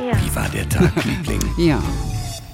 Ja. 0.00 0.12
Wie 0.20 0.34
war 0.36 0.48
der 0.48 0.68
Tag, 0.68 0.92
Liebling? 1.04 1.40
Ja. 1.56 1.82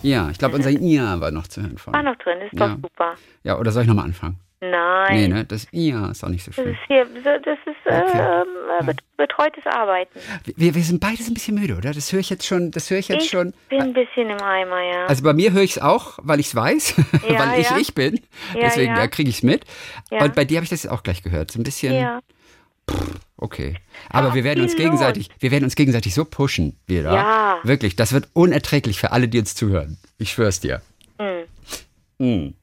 Ja, 0.02 0.30
ich 0.30 0.38
glaube, 0.38 0.56
unser 0.56 0.70
Ja 0.70 1.20
war 1.20 1.30
noch 1.30 1.46
zu 1.46 1.60
hören 1.60 1.72
War 1.72 1.78
vorhin. 1.78 2.04
noch 2.04 2.16
drin, 2.16 2.38
ist 2.42 2.58
Ja. 2.58 2.68
doch 2.68 2.76
super. 2.76 3.14
Ja, 3.42 3.58
oder 3.58 3.70
soll 3.72 3.82
ich 3.82 3.88
nochmal 3.88 4.04
anfangen? 4.06 4.38
Nein. 4.62 5.14
Nee, 5.14 5.28
ne? 5.28 5.44
Das 5.46 5.66
Ja 5.72 6.10
ist 6.10 6.22
auch 6.22 6.28
nicht 6.28 6.44
so 6.44 6.50
Das 6.50 6.56
schön. 6.56 6.72
ist 6.72 6.80
hier, 6.86 7.04
das 7.24 7.58
ist 7.64 7.76
Okay. 7.86 8.18
ähm, 8.42 8.46
äh, 8.78 8.84
bet- 8.84 9.00
betreutes 9.16 9.64
Arbeiten. 9.66 10.10
Wir, 10.56 10.74
wir 10.74 10.82
sind 10.82 11.00
beides 11.00 11.28
ein 11.28 11.34
bisschen 11.34 11.54
müde, 11.58 11.76
oder? 11.76 11.92
Das 11.92 12.12
höre 12.12 12.20
ich 12.20 12.28
jetzt 12.28 12.46
schon. 12.46 12.70
Das 12.70 12.90
höre 12.90 12.98
ich 12.98 13.08
jetzt 13.08 13.24
Ich 13.24 13.30
schon. 13.30 13.54
bin 13.70 13.80
ein 13.80 13.92
bisschen 13.94 14.28
im 14.28 14.40
Eimer, 14.42 14.80
ja. 14.82 15.06
Also 15.06 15.22
bei 15.22 15.32
mir 15.32 15.52
höre 15.52 15.62
ich 15.62 15.76
es 15.76 15.82
auch, 15.82 16.18
weil 16.22 16.40
ich 16.40 16.48
es 16.48 16.54
weiß, 16.54 16.94
Ja, 17.28 17.38
weil 17.52 17.60
ich 17.60 17.70
ja. 17.70 17.78
ich 17.78 17.94
bin. 17.94 18.16
Ja, 18.54 18.60
Deswegen 18.64 18.92
ja. 18.92 18.98
ja, 19.00 19.06
kriege 19.08 19.30
ich 19.30 19.36
es 19.36 19.42
mit. 19.42 19.64
Ja. 20.10 20.24
Und 20.24 20.34
bei 20.34 20.44
dir 20.44 20.58
habe 20.58 20.64
ich 20.64 20.70
das 20.70 20.82
jetzt 20.82 20.92
auch 20.92 21.02
gleich 21.02 21.22
gehört. 21.22 21.50
So 21.50 21.58
ein 21.58 21.62
bisschen. 21.64 21.94
ja. 21.94 22.20
Okay. 23.36 23.76
Aber 24.10 24.28
Doch, 24.28 24.34
wir 24.34 24.44
werden 24.44 24.62
uns 24.62 24.76
gegenseitig, 24.76 25.30
wir 25.38 25.50
werden 25.50 25.64
uns 25.64 25.74
gegenseitig 25.74 26.14
so 26.14 26.24
pushen, 26.24 26.78
wir 26.86 27.02
da. 27.02 27.14
Ja. 27.14 27.58
Wirklich, 27.62 27.96
das 27.96 28.12
wird 28.12 28.28
unerträglich 28.34 29.00
für 29.00 29.12
alle, 29.12 29.28
die 29.28 29.38
uns 29.38 29.54
zuhören. 29.54 29.96
Ich 30.18 30.32
schwör's 30.32 30.60
dir. 30.60 30.82
Hm. 31.18 31.46
Mm. 32.18 32.54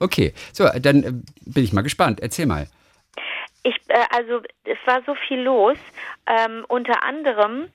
Okay, 0.00 0.32
so, 0.52 0.66
dann 0.80 1.02
äh, 1.02 1.12
bin 1.44 1.64
ich 1.64 1.72
mal 1.74 1.82
gespannt. 1.82 2.20
Erzähl 2.20 2.46
mal. 2.46 2.66
Ich, 3.62 3.76
äh, 3.88 4.04
also 4.10 4.40
es 4.64 4.78
war 4.86 5.02
so 5.04 5.14
viel 5.28 5.40
los. 5.40 5.76
Ähm, 6.26 6.64
unter 6.68 7.02
anderem 7.04 7.68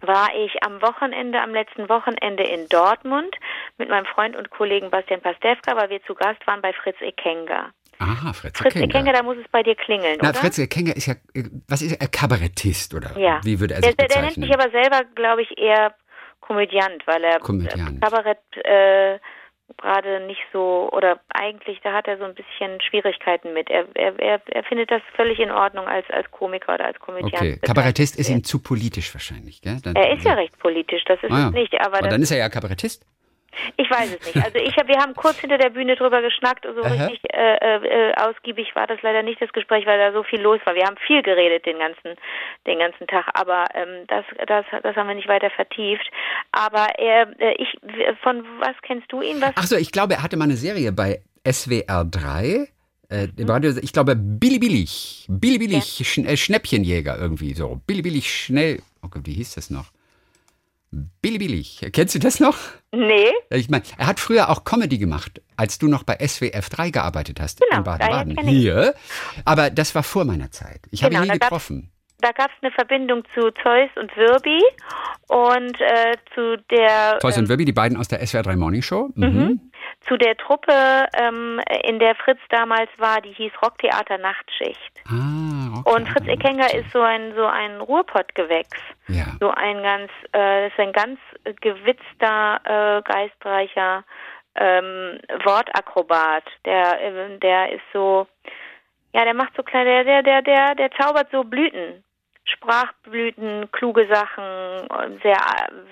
war 0.00 0.28
ich 0.34 0.62
am 0.62 0.80
Wochenende, 0.82 1.40
am 1.40 1.52
letzten 1.52 1.88
Wochenende 1.88 2.44
in 2.44 2.68
Dortmund 2.68 3.34
mit 3.76 3.88
meinem 3.88 4.06
Freund 4.06 4.36
und 4.36 4.50
Kollegen 4.50 4.90
Bastian 4.90 5.20
Pastewka, 5.20 5.76
weil 5.76 5.90
wir 5.90 6.02
zu 6.04 6.14
Gast 6.14 6.46
waren 6.46 6.62
bei 6.62 6.72
Fritz 6.72 7.00
Ekenga. 7.00 7.70
Aha, 8.00 8.32
Fritz 8.32 8.58
Fritz 8.58 8.74
Ekenga. 8.76 8.98
Ekenga, 8.98 9.12
da 9.12 9.22
muss 9.22 9.36
es 9.36 9.46
bei 9.52 9.62
dir 9.62 9.74
klingeln, 9.76 10.18
Na, 10.22 10.30
oder? 10.30 10.38
Fritz 10.38 10.58
Ekenga 10.58 10.92
ist 10.92 11.06
ja, 11.06 11.14
äh, 11.34 11.44
was 11.68 11.82
ist 11.82 12.00
er, 12.00 12.08
Kabarettist 12.08 12.94
oder 12.94 13.16
ja. 13.18 13.40
wie 13.44 13.60
würde 13.60 13.74
er 13.74 13.80
der, 13.82 13.90
sich 13.90 13.96
der, 13.98 14.08
der 14.08 14.22
nennt 14.22 14.34
bezeichnen? 14.36 14.52
sich 14.52 14.54
aber 14.58 14.70
selber, 14.70 15.04
glaube 15.14 15.42
ich, 15.42 15.58
eher 15.58 15.94
Komödiant, 16.40 17.06
weil 17.06 17.22
er 17.22 17.38
Komödiant. 17.40 17.98
äh, 17.98 18.00
Kabarett 18.00 18.38
äh, 18.64 19.18
gerade 19.76 20.26
nicht 20.26 20.40
so, 20.52 20.88
oder 20.92 21.20
eigentlich, 21.28 21.78
da 21.84 21.92
hat 21.92 22.08
er 22.08 22.18
so 22.18 22.24
ein 22.24 22.34
bisschen 22.34 22.80
Schwierigkeiten 22.80 23.52
mit. 23.52 23.70
Er, 23.70 23.86
er, 23.94 24.18
er, 24.18 24.40
er 24.48 24.64
findet 24.64 24.90
das 24.90 25.00
völlig 25.14 25.38
in 25.38 25.50
Ordnung 25.52 25.86
als, 25.86 26.04
als 26.10 26.28
Komiker 26.32 26.74
oder 26.74 26.86
als 26.86 26.98
Komödiant. 26.98 27.34
okay, 27.34 27.58
Kabarettist 27.62 28.18
ist 28.18 28.30
ihm 28.30 28.42
zu 28.42 28.60
politisch 28.60 29.14
wahrscheinlich, 29.14 29.60
gell? 29.62 29.76
Dann, 29.84 29.94
Er 29.94 30.12
ist 30.16 30.24
ja 30.24 30.32
recht 30.34 30.58
politisch, 30.58 31.04
das 31.04 31.22
ist 31.22 31.30
Ah, 31.30 31.38
ja. 31.38 31.46
es 31.48 31.52
nicht. 31.54 31.80
Aber, 31.80 31.98
Aber 31.98 32.08
dann 32.08 32.20
ist 32.22 32.32
er 32.32 32.38
ja 32.38 32.48
Kabarettist. 32.48 33.06
Ich 33.76 33.90
weiß 33.90 34.10
es 34.18 34.26
nicht. 34.26 34.44
Also 34.44 34.58
ich 34.58 34.76
hab, 34.76 34.88
wir 34.88 34.98
haben 34.98 35.14
kurz 35.14 35.38
hinter 35.40 35.58
der 35.58 35.70
Bühne 35.70 35.96
drüber 35.96 36.22
geschnackt, 36.22 36.64
so 36.64 36.82
Aha. 36.82 36.92
richtig 36.92 37.20
äh, 37.32 37.56
äh, 37.56 38.14
ausgiebig 38.14 38.74
war 38.74 38.86
das 38.86 39.00
leider 39.02 39.22
nicht 39.22 39.40
das 39.40 39.52
Gespräch, 39.52 39.86
weil 39.86 39.98
da 39.98 40.12
so 40.12 40.22
viel 40.22 40.40
los 40.40 40.60
war. 40.64 40.74
Wir 40.74 40.84
haben 40.84 40.96
viel 41.06 41.22
geredet 41.22 41.66
den 41.66 41.78
ganzen, 41.78 42.16
den 42.66 42.78
ganzen 42.78 43.06
Tag, 43.06 43.26
aber 43.34 43.64
ähm, 43.74 44.06
das, 44.08 44.24
das, 44.46 44.64
das 44.82 44.96
haben 44.96 45.08
wir 45.08 45.14
nicht 45.14 45.28
weiter 45.28 45.50
vertieft. 45.50 46.08
Aber 46.52 46.86
er, 46.98 47.28
äh, 47.40 47.54
ich, 47.58 47.68
von 48.22 48.44
was 48.60 48.76
kennst 48.82 49.10
du 49.12 49.22
ihn? 49.22 49.40
Was? 49.40 49.52
Ach 49.56 49.66
so, 49.66 49.76
ich 49.76 49.92
glaube, 49.92 50.14
er 50.14 50.22
hatte 50.22 50.36
mal 50.36 50.44
eine 50.44 50.56
Serie 50.56 50.92
bei 50.92 51.20
SWR 51.46 52.04
3. 52.04 52.68
Äh, 53.10 53.26
Mhm. 53.36 53.78
ich 53.82 53.92
glaube, 53.92 54.14
Billy 54.14 54.58
Billig. 54.60 55.26
Billy 55.28 55.58
Billig, 55.58 55.84
Schn 56.06 56.26
äh, 56.26 56.36
Schnäppchenjäger 56.36 57.18
irgendwie 57.18 57.54
so. 57.54 57.80
Billy 57.86 58.02
Billig 58.02 58.32
schnell. 58.32 58.82
Oh 59.02 59.08
Gott, 59.08 59.22
wie 59.26 59.32
hieß 59.32 59.54
das 59.56 59.70
noch? 59.70 59.86
Billy 61.22 61.38
Billig. 61.38 61.86
Kennst 61.92 62.14
du 62.14 62.18
das 62.18 62.40
noch? 62.40 62.56
Nee, 62.92 63.30
Ich 63.50 63.70
meine, 63.70 63.84
er 63.96 64.08
hat 64.08 64.18
früher 64.18 64.48
auch 64.50 64.64
Comedy 64.64 64.98
gemacht, 64.98 65.40
als 65.56 65.78
du 65.78 65.86
noch 65.86 66.02
bei 66.02 66.18
SWF 66.26 66.68
3 66.68 66.90
gearbeitet 66.90 67.40
hast 67.40 67.60
Genau, 67.60 67.78
in 67.78 67.84
Baden-Baden. 67.84 68.48
Hier. 68.48 68.94
Aber 69.44 69.70
das 69.70 69.94
war 69.94 70.02
vor 70.02 70.24
meiner 70.24 70.50
Zeit. 70.50 70.80
Ich 70.90 71.04
habe 71.04 71.14
Genau, 71.14 71.24
ihn 71.26 71.32
nie 71.32 71.38
getroffen. 71.38 71.90
Da 72.20 72.32
gab 72.32 72.50
es 72.50 72.56
eine 72.62 72.72
Verbindung 72.72 73.22
zu 73.34 73.50
Zeus 73.62 73.90
und 73.96 74.14
Wirbi 74.16 74.62
und 75.28 75.80
äh, 75.80 76.16
zu 76.34 76.56
der 76.70 77.18
Zeus 77.20 77.36
ähm, 77.36 77.44
und 77.44 77.48
Wirby, 77.48 77.64
die 77.64 77.72
beiden 77.72 77.96
aus 77.96 78.08
der 78.08 78.24
SWR 78.26 78.42
3 78.42 78.56
Morning 78.56 78.82
Show. 78.82 79.10
Mhm. 79.14 79.60
zu 80.08 80.16
der 80.16 80.36
Truppe, 80.36 80.72
ähm, 81.20 81.60
in 81.84 81.98
der 81.98 82.14
Fritz 82.16 82.40
damals 82.48 82.88
war, 82.98 83.20
die 83.20 83.32
hieß 83.32 83.52
Rocktheater 83.62 84.18
Nachtschicht. 84.18 84.92
Ah, 85.08 85.78
okay. 85.78 85.94
Und 85.94 86.08
Fritz 86.08 86.26
Ekenga 86.26 86.66
ist 86.66 86.90
so 86.92 87.00
ein 87.00 87.34
so 87.36 87.44
ein 87.46 87.80
Ruhrpottgewächs, 87.80 88.78
Ja. 89.08 89.26
so 89.40 89.50
ein 89.50 89.82
ganz 89.82 90.10
äh, 90.34 90.68
ist 90.68 90.78
ein 90.78 90.92
ganz 90.92 91.18
gewitzter, 91.60 92.60
äh, 92.64 93.02
geistreicher 93.02 94.04
ähm, 94.56 95.18
Wortakrobat. 95.44 96.44
Der 96.64 97.00
äh, 97.02 97.38
der 97.38 97.72
ist 97.72 97.82
so 97.92 98.26
ja, 99.12 99.24
der 99.24 99.34
macht 99.34 99.54
so 99.56 99.62
kleine, 99.62 100.04
der 100.04 100.22
der 100.22 100.42
der 100.42 100.74
der 100.74 100.90
zaubert 100.92 101.28
so 101.30 101.44
Blüten. 101.44 102.02
Sprachblüten, 102.50 103.70
kluge 103.72 104.06
Sachen, 104.06 104.88
sehr 105.22 105.38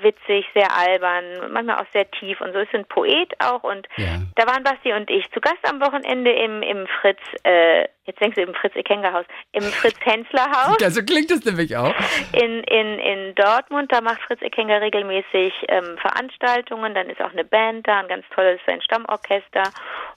witzig, 0.03 0.47
sehr 0.55 0.69
albern, 0.77 1.53
manchmal 1.53 1.77
auch 1.79 1.87
sehr 1.93 2.11
tief 2.11 2.41
und 2.41 2.53
so 2.53 2.59
ist 2.61 2.75
ein 2.75 2.85
Poet 2.87 3.33
auch 3.41 3.63
und 3.63 3.87
Ja. 3.97 4.21
da 4.37 4.47
waren 4.47 4.63
Basti 4.63 4.93
und 4.93 5.11
ich 5.11 5.31
zu 5.33 5.41
Gast 5.41 5.59
am 5.69 5.81
Wochenende 5.81 6.33
im, 6.33 6.63
im 6.63 6.87
Fritz, 7.01 7.21
äh, 7.45 7.83
jetzt 8.05 8.21
denkst 8.21 8.37
du 8.37 8.43
im 8.43 8.55
Fritz 8.55 8.75
Ekenga 8.77 9.13
Haus, 9.13 9.27
im 9.53 9.63
Fritz 9.63 9.97
Hensler 10.03 10.47
Haus 10.51 10.77
Ja, 10.81 10.91
so 10.91 11.03
klingt 11.03 11.31
es 11.31 11.45
nämlich 11.45 11.77
auch. 11.77 11.95
in, 12.33 12.63
in, 12.65 12.99
in 12.99 13.35
Dortmund. 13.35 13.93
Da 13.93 14.01
macht 14.01 14.21
Fritz 14.23 14.41
Ekenga 14.43 14.77
regelmäßig 14.77 15.53
ähm, 15.69 15.97
Veranstaltungen. 15.99 16.95
Dann 16.95 17.11
ist 17.11 17.21
auch 17.21 17.33
eine 17.33 17.45
Band 17.45 17.87
da, 17.87 18.01
ein 18.01 18.09
ganz 18.09 18.25
tolles, 18.35 18.61
sein 18.67 18.81
Stammorchester. 18.83 19.63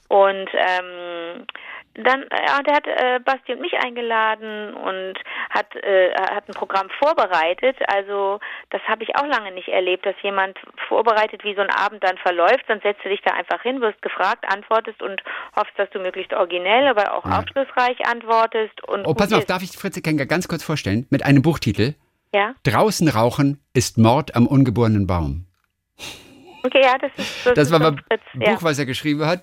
Und 0.07 0.49
ähm, 0.53 1.45
dann, 1.95 2.21
ja, 2.31 2.61
der 2.63 2.73
hat 2.75 2.87
äh, 2.87 3.19
Basti 3.19 3.53
und 3.53 3.61
mich 3.61 3.73
eingeladen 3.83 4.73
und 4.73 5.15
hat, 5.49 5.75
äh, 5.75 6.13
hat 6.13 6.47
ein 6.47 6.53
Programm 6.53 6.87
vorbereitet. 6.99 7.75
Also 7.87 8.39
das 8.69 8.81
habe 8.87 9.03
ich 9.03 9.15
auch 9.17 9.25
lange 9.27 9.51
nicht 9.51 9.67
erlebt, 9.67 10.05
dass 10.05 10.15
jemand 10.21 10.57
vorbereitet, 10.87 11.43
wie 11.43 11.53
so 11.55 11.61
ein 11.61 11.69
Abend 11.69 12.03
dann 12.03 12.17
verläuft. 12.19 12.63
Dann 12.67 12.79
setzt 12.81 13.03
du 13.03 13.09
dich 13.09 13.21
da 13.23 13.33
einfach 13.33 13.61
hin, 13.61 13.81
wirst 13.81 14.01
gefragt, 14.01 14.45
antwortest 14.47 15.01
und 15.01 15.21
hoffst, 15.55 15.73
dass 15.77 15.89
du 15.89 15.99
möglichst 15.99 16.33
originell, 16.33 16.87
aber 16.87 17.13
auch 17.13 17.25
Ja. 17.25 17.39
aufschlussreich 17.39 17.97
antwortest. 18.07 18.81
Und 18.87 19.05
Oh, 19.05 19.13
pass 19.13 19.29
mal 19.29 19.37
auf, 19.37 19.43
ist. 19.43 19.49
darf 19.49 19.61
ich 19.61 19.71
Fritz 19.71 20.01
Kenker 20.01 20.25
ganz 20.25 20.47
kurz 20.47 20.63
vorstellen? 20.63 21.07
Mit 21.09 21.25
einem 21.25 21.41
Buchtitel. 21.41 21.95
Ja, 22.33 22.55
Draußen 22.63 23.09
rauchen 23.09 23.59
ist 23.73 23.97
Mord 23.97 24.35
am 24.37 24.47
ungeborenen 24.47 25.05
Baum. 25.05 25.45
okay, 26.63 26.81
ja, 26.83 26.97
das 26.97 27.11
ist 27.17 27.45
das, 27.45 27.53
Das 27.55 27.67
ist 27.67 27.71
war 27.73 27.79
mal 27.79 27.95
Fritz, 28.07 28.21
ein 28.33 28.41
ja. 28.41 28.53
Buch, 28.53 28.63
was 28.63 28.79
er 28.79 28.85
geschrieben 28.85 29.25
hat. 29.25 29.41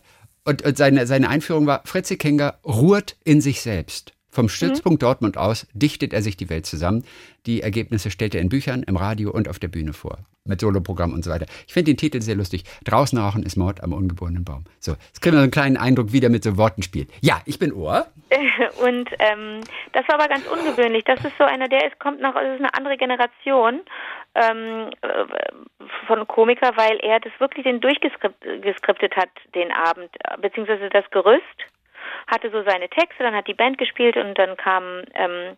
Und, 0.48 0.62
und 0.62 0.78
seine, 0.78 1.06
seine 1.06 1.28
Einführung 1.28 1.66
war, 1.66 1.82
Fritz 1.84 2.08
Kenker 2.16 2.58
ruht 2.64 3.16
in 3.22 3.42
sich 3.42 3.60
selbst. 3.60 4.14
Vom 4.30 4.48
Stützpunkt 4.48 5.02
Dortmund 5.02 5.36
aus 5.36 5.66
dichtet 5.74 6.14
er 6.14 6.22
sich 6.22 6.38
die 6.38 6.48
Welt 6.48 6.64
zusammen. 6.64 7.04
Die 7.44 7.60
Ergebnisse 7.60 8.10
stellt 8.10 8.34
er 8.34 8.40
in 8.40 8.48
Büchern, 8.48 8.82
im 8.82 8.96
Radio 8.96 9.30
und 9.30 9.46
auf 9.46 9.58
der 9.58 9.68
Bühne 9.68 9.92
vor. 9.92 10.20
Mit 10.44 10.62
Soloprogramm 10.62 11.12
und 11.12 11.22
so 11.22 11.30
weiter. 11.30 11.44
Ich 11.66 11.74
finde 11.74 11.92
den 11.92 11.98
Titel 11.98 12.22
sehr 12.22 12.34
lustig. 12.34 12.64
Draußen 12.84 13.18
rauchen 13.18 13.42
ist 13.42 13.56
Mord 13.56 13.82
am 13.82 13.92
ungeborenen 13.92 14.42
Baum. 14.42 14.64
So, 14.80 14.92
jetzt 14.92 15.20
kriegen 15.20 15.34
wir 15.34 15.40
so 15.40 15.42
einen 15.42 15.50
kleinen 15.50 15.76
Eindruck, 15.76 16.12
wie 16.12 16.20
der 16.20 16.30
mit 16.30 16.44
so 16.44 16.56
Worten 16.56 16.82
spielt. 16.82 17.10
Ja, 17.20 17.42
ich 17.44 17.58
bin 17.58 17.70
Ohr. 17.74 18.06
Und 18.82 19.10
ähm, 19.18 19.60
das 19.92 20.08
war 20.08 20.14
aber 20.14 20.28
ganz 20.28 20.46
ungewöhnlich. 20.46 21.04
Das 21.04 21.22
ist 21.24 21.36
so 21.36 21.44
einer, 21.44 21.68
der 21.68 21.86
ist, 21.88 21.98
kommt 21.98 22.22
noch, 22.22 22.32
das 22.32 22.54
ist 22.54 22.60
eine 22.60 22.72
andere 22.72 22.96
Generation 22.96 23.80
ähm, 24.34 24.90
äh, 25.02 25.24
von 26.06 26.26
Komiker, 26.26 26.76
weil 26.76 26.98
er 27.00 27.20
das 27.20 27.32
wirklich 27.38 27.64
den 27.64 27.80
durchgeskriptet 27.80 29.16
hat, 29.16 29.30
den 29.54 29.72
Abend, 29.72 30.10
beziehungsweise 30.40 30.88
das 30.90 31.08
Gerüst, 31.10 31.42
hatte 32.26 32.50
so 32.50 32.62
seine 32.62 32.88
Texte, 32.88 33.22
dann 33.22 33.34
hat 33.34 33.48
die 33.48 33.54
Band 33.54 33.78
gespielt 33.78 34.16
und 34.16 34.34
dann 34.38 34.56
kam 34.56 35.02
ähm, 35.14 35.56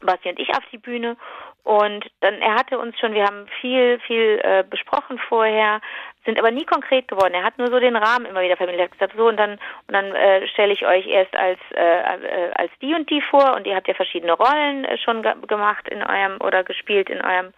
Basti 0.00 0.30
und 0.30 0.38
ich 0.38 0.50
auf 0.50 0.64
die 0.72 0.78
Bühne 0.78 1.16
und 1.62 2.10
dann 2.20 2.34
er 2.40 2.54
hatte 2.54 2.78
uns 2.78 2.98
schon, 2.98 3.12
wir 3.12 3.24
haben 3.24 3.46
viel, 3.60 4.00
viel 4.06 4.40
äh, 4.42 4.64
besprochen 4.68 5.18
vorher, 5.28 5.80
sind 6.24 6.38
aber 6.38 6.50
nie 6.50 6.64
konkret 6.64 7.08
geworden. 7.08 7.34
Er 7.34 7.44
hat 7.44 7.58
nur 7.58 7.68
so 7.68 7.78
den 7.78 7.96
Rahmen 7.96 8.26
immer 8.26 8.42
wieder 8.42 8.56
vermittelt. 8.56 8.80
Er 8.80 8.84
hat 8.84 8.92
gesagt, 8.92 9.14
so 9.16 9.28
und 9.28 9.36
dann 9.36 9.52
und 9.52 9.94
dann 9.94 10.14
äh, 10.14 10.46
stelle 10.48 10.72
ich 10.72 10.86
euch 10.86 11.06
erst 11.06 11.34
als 11.34 11.58
äh, 11.74 11.80
äh, 11.80 12.52
als 12.54 12.70
die 12.82 12.94
und 12.94 13.08
die 13.10 13.22
vor 13.22 13.54
und 13.54 13.66
ihr 13.66 13.74
habt 13.74 13.88
ja 13.88 13.94
verschiedene 13.94 14.32
Rollen 14.32 14.84
äh, 14.84 14.98
schon 14.98 15.22
ge 15.22 15.32
gemacht 15.46 15.88
in 15.88 16.02
eurem 16.02 16.40
oder 16.40 16.64
gespielt 16.64 17.08
in 17.08 17.20
eurem 17.20 17.52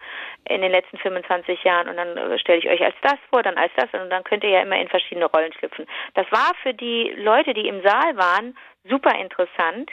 in 0.45 0.61
den 0.61 0.71
letzten 0.71 0.97
25 0.97 1.63
Jahren 1.63 1.89
und 1.89 1.97
dann 1.97 2.17
äh, 2.17 2.39
stelle 2.39 2.59
ich 2.59 2.69
euch 2.69 2.83
als 2.83 2.95
das 3.01 3.17
vor, 3.29 3.43
dann 3.43 3.57
als 3.57 3.71
das 3.75 3.89
und 3.99 4.09
dann 4.09 4.23
könnt 4.23 4.43
ihr 4.43 4.49
ja 4.49 4.61
immer 4.61 4.77
in 4.77 4.87
verschiedene 4.87 5.25
Rollen 5.25 5.53
schlüpfen. 5.53 5.85
Das 6.13 6.29
war 6.31 6.53
für 6.61 6.73
die 6.73 7.13
Leute, 7.17 7.53
die 7.53 7.67
im 7.67 7.81
Saal 7.81 8.17
waren, 8.17 8.55
super 8.89 9.17
interessant, 9.17 9.89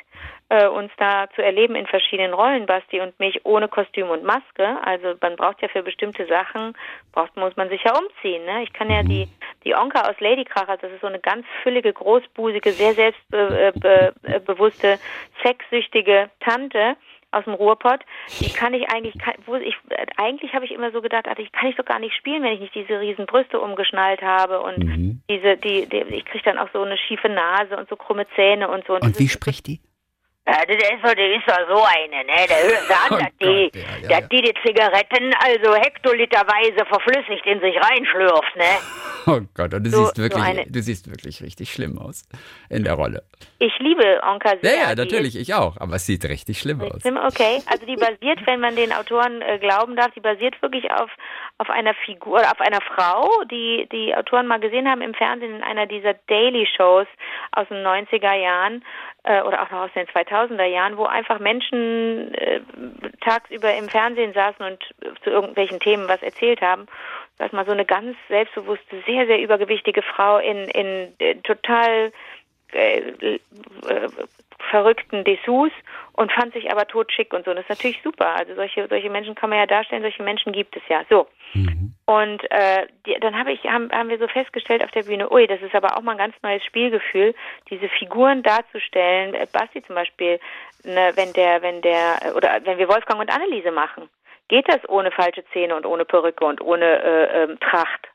äh, 0.49 0.67
uns 0.67 0.91
da 0.97 1.29
zu 1.35 1.43
erleben 1.43 1.77
in 1.77 1.87
verschiedenen 1.87 2.35
Rollen, 2.35 2.67
Basti 2.67 3.01
und 3.01 3.19
mich, 3.21 3.45
ohne 3.45 3.69
Kostüm 3.69 4.11
und 4.11 4.25
Maske. 4.25 4.79
Also 4.83 5.15
man 5.21 5.37
braucht 5.37 5.63
ja 5.63 5.69
für 5.69 5.83
bestimmte 5.83 6.27
Sachen, 6.27 6.77
braucht, 7.13 7.37
muss 7.37 7.57
man 7.57 7.69
sich 7.69 7.83
ja 7.85 7.97
umziehen. 7.97 8.45
Ne? 8.45 8.65
Ich 8.65 8.73
kann 8.73 8.91
ja 8.91 9.03
die, 9.03 9.29
die 9.65 9.75
Onka 9.75 10.09
aus 10.09 10.19
Ladykracher, 10.19 10.77
das 10.77 10.91
ist 10.91 11.01
so 11.01 11.07
eine 11.07 11.21
ganz 11.21 11.47
füllige, 11.63 11.93
großbusige, 11.93 12.73
sehr 12.73 12.95
selbstbewusste, 12.95 14.99
sexsüchtige 15.43 16.31
Tante 16.41 16.97
aus 17.33 17.45
dem 17.45 17.55
Ruhrpott, 17.55 18.01
die 18.41 18.53
kann 18.53 18.75
ich 18.75 18.89
eigentlich, 18.91 19.17
kann, 19.19 19.35
wo 19.47 19.55
ich, 19.55 19.75
eigentlich 20.17 20.53
habe 20.53 20.65
ich 20.65 20.73
immer 20.73 20.91
so 20.91 21.01
gedacht, 21.01 21.27
ach, 21.29 21.39
ich 21.39 21.53
kann 21.53 21.69
ich 21.69 21.77
doch 21.77 21.85
gar 21.85 21.99
nicht 21.99 22.15
spielen, 22.17 22.43
wenn 22.43 22.53
ich 22.53 22.61
nicht 22.61 22.75
diese 22.75 23.01
riesen 23.01 23.27
Brüste 23.27 23.61
umgeschnallt 23.61 24.23
habe 24.23 24.61
und 24.61 24.79
Mhm. 24.79 25.23
diese, 25.31 25.57
die, 25.57 25.87
die 25.87 26.03
ich 26.15 26.25
kriege 26.25 26.45
dann 26.45 26.59
auch 26.59 26.69
so 26.73 26.83
eine 26.83 26.97
schiefe 26.97 27.29
Nase 27.29 27.77
und 27.77 27.89
so 27.89 27.97
krumme 27.97 28.27
Zähne 28.35 28.69
und 28.69 28.87
so. 28.87 28.95
Und, 28.95 29.03
Und 29.05 29.19
wie 29.19 29.29
spricht 29.29 29.67
die? 29.67 29.81
Ja, 30.51 30.65
das 30.67 30.77
ist, 30.77 31.05
doch, 31.05 31.15
das 31.15 31.19
ist 31.19 31.47
doch 31.47 31.77
so 31.77 31.85
eine, 31.85 32.25
ne? 32.25 32.47
Der 32.49 32.63
hört 32.65 32.91
an, 32.91 33.11
Oh 33.11 33.17
dass, 33.19 33.37
die, 33.41 33.71
ja, 33.73 33.83
ja, 34.03 34.09
dass 34.09 34.21
ja. 34.21 34.27
die 34.27 34.43
die 34.43 34.55
Zigaretten 34.67 35.33
also 35.45 35.75
hektoliterweise 35.77 36.85
verflüssigt 36.87 37.47
in 37.47 37.61
sich 37.61 37.77
reinschlürft, 37.77 38.57
ne? 38.57 38.65
Oh 39.27 39.41
Gott, 39.55 39.75
und 39.75 39.85
du, 39.85 39.91
So- 39.91 40.05
siehst 40.05 40.17
so 40.17 40.23
wirklich, 40.23 40.43
eine- 40.43 40.67
du 40.67 40.83
siehst 40.83 41.09
wirklich 41.11 41.43
richtig 41.43 41.71
schlimm 41.73 41.99
aus 41.99 42.25
in 42.69 42.83
der 42.85 42.95
Rolle. 42.95 43.23
Ich 43.59 43.73
liebe 43.79 44.21
Onka 44.23 44.55
Ja, 44.63 44.71
ja, 44.73 44.95
natürlich, 44.95 45.37
ich 45.37 45.55
auch, 45.55 45.77
aber 45.77 45.97
es 45.97 46.07
sieht 46.07 46.25
richtig 46.25 46.59
schlimm 46.59 46.81
aus. 46.81 47.05
Okay, 47.05 47.63
also 47.67 47.87
die 47.87 47.97
basiert, 47.97 48.45
wenn 48.47 48.61
man 48.61 48.75
den 48.75 48.93
Autoren 48.93 49.43
äh, 49.43 49.59
glauben 49.59 49.95
darf, 49.95 50.11
die 50.17 50.21
basiert 50.21 50.61
wirklich 50.63 50.91
auf, 50.91 51.11
auf 51.61 51.69
einer 51.69 51.93
Figur, 51.93 52.39
auf 52.39 52.59
einer 52.59 52.81
Frau, 52.81 53.29
die 53.51 53.87
die 53.93 54.17
Autoren 54.17 54.47
mal 54.47 54.61
gesehen 54.61 54.89
haben 54.89 55.03
im 55.03 55.13
Fernsehen 55.13 55.57
in 55.57 55.63
einer 55.63 55.85
dieser 55.85 56.15
Daily 56.15 56.67
Shows 56.67 57.07
aus 57.53 57.69
den 57.69 57.85
90er 57.87 58.33
Jahren 58.33 58.83
äh, 59.25 59.43
oder 59.43 59.63
auch 59.63 59.71
noch 59.71 59.81
aus 59.83 59.91
den 59.95 60.07
2000er 60.07 60.65
Jahren, 60.65 60.97
wo 60.97 61.05
einfach 61.05 61.39
Menschen 61.39 62.33
äh, 62.33 62.63
tagsüber 63.21 63.75
im 63.75 63.91
Fernsehen 63.91 64.33
saßen 64.33 64.65
und 64.65 64.83
zu 65.23 65.29
irgendwelchen 65.29 65.81
Themen 65.81 66.09
was 66.09 66.23
erzählt 66.23 66.63
haben. 66.63 66.87
Sag 67.37 67.53
mal, 67.53 67.67
so 67.67 67.73
eine 67.73 67.85
ganz 67.85 68.17
selbstbewusste, 68.29 69.03
sehr, 69.05 69.27
sehr 69.27 69.43
übergewichtige 69.43 70.01
Frau 70.01 70.39
in, 70.39 70.67
in 70.69 71.13
äh, 71.19 71.35
total 71.43 72.11
äh, 72.73 73.01
äh, 73.01 73.41
verrückten 74.71 75.25
Dessous 75.25 75.73
und 76.13 76.33
fand 76.33 76.53
sich 76.53 76.71
aber 76.71 76.87
totschick 76.87 77.33
und 77.33 77.45
so. 77.45 77.55
Das 77.55 77.63
ist 77.63 77.71
natürlich 77.71 78.01
super. 78.03 78.35
Also 78.37 78.55
solche 78.55 78.87
solche 78.89 79.11
Menschen 79.11 79.35
kann 79.35 79.51
man 79.51 79.59
ja 79.59 79.67
darstellen, 79.67 80.03
solche 80.03 80.23
Menschen 80.23 80.53
gibt 80.53 80.77
es 80.77 80.83
ja. 80.89 81.03
So. 81.09 81.27
Mhm. 81.55 81.95
Und 82.07 82.51
äh, 82.51 82.87
die, 83.07 83.17
dann 83.21 83.39
habe 83.39 83.53
ich 83.53 83.65
haben, 83.65 83.91
haben 83.93 84.09
wir 84.09 84.19
so 84.19 84.29
festgestellt 84.29 84.83
auf 84.83 84.91
der 84.91 85.05
Bühne, 85.05 85.31
ui, 85.33 85.47
das 85.47 85.63
ist 85.63 85.75
aber 85.75 85.97
auch 85.97 86.03
mal 86.03 86.13
ein 86.13 86.19
ganz 86.19 86.35
neues 86.43 86.65
Spielgefühl, 86.65 87.35
diese 87.71 87.89
Figuren 87.89 88.43
darzustellen. 88.43 89.35
Äh, 89.35 89.47
Basti 89.53 89.83
zum 89.83 89.95
Beispiel, 89.95 90.41
ne, 90.85 91.13
wenn 91.15 91.33
der, 91.33 91.63
wenn 91.63 91.81
der 91.83 92.35
oder 92.35 92.61
wenn 92.65 92.79
wir 92.79 92.89
Wolfgang 92.89 93.21
und 93.21 93.35
Anneliese 93.35 93.71
machen, 93.71 94.09
geht 94.49 94.69
das 94.69 94.87
ohne 94.89 95.11
falsche 95.11 95.45
Zähne 95.53 95.77
und 95.77 95.87
ohne 95.87 96.05
Perücke 96.05 96.45
und 96.45 96.61
ohne 96.61 97.03
äh, 97.03 97.43
ähm, 97.45 97.59
Tracht. 97.61 98.09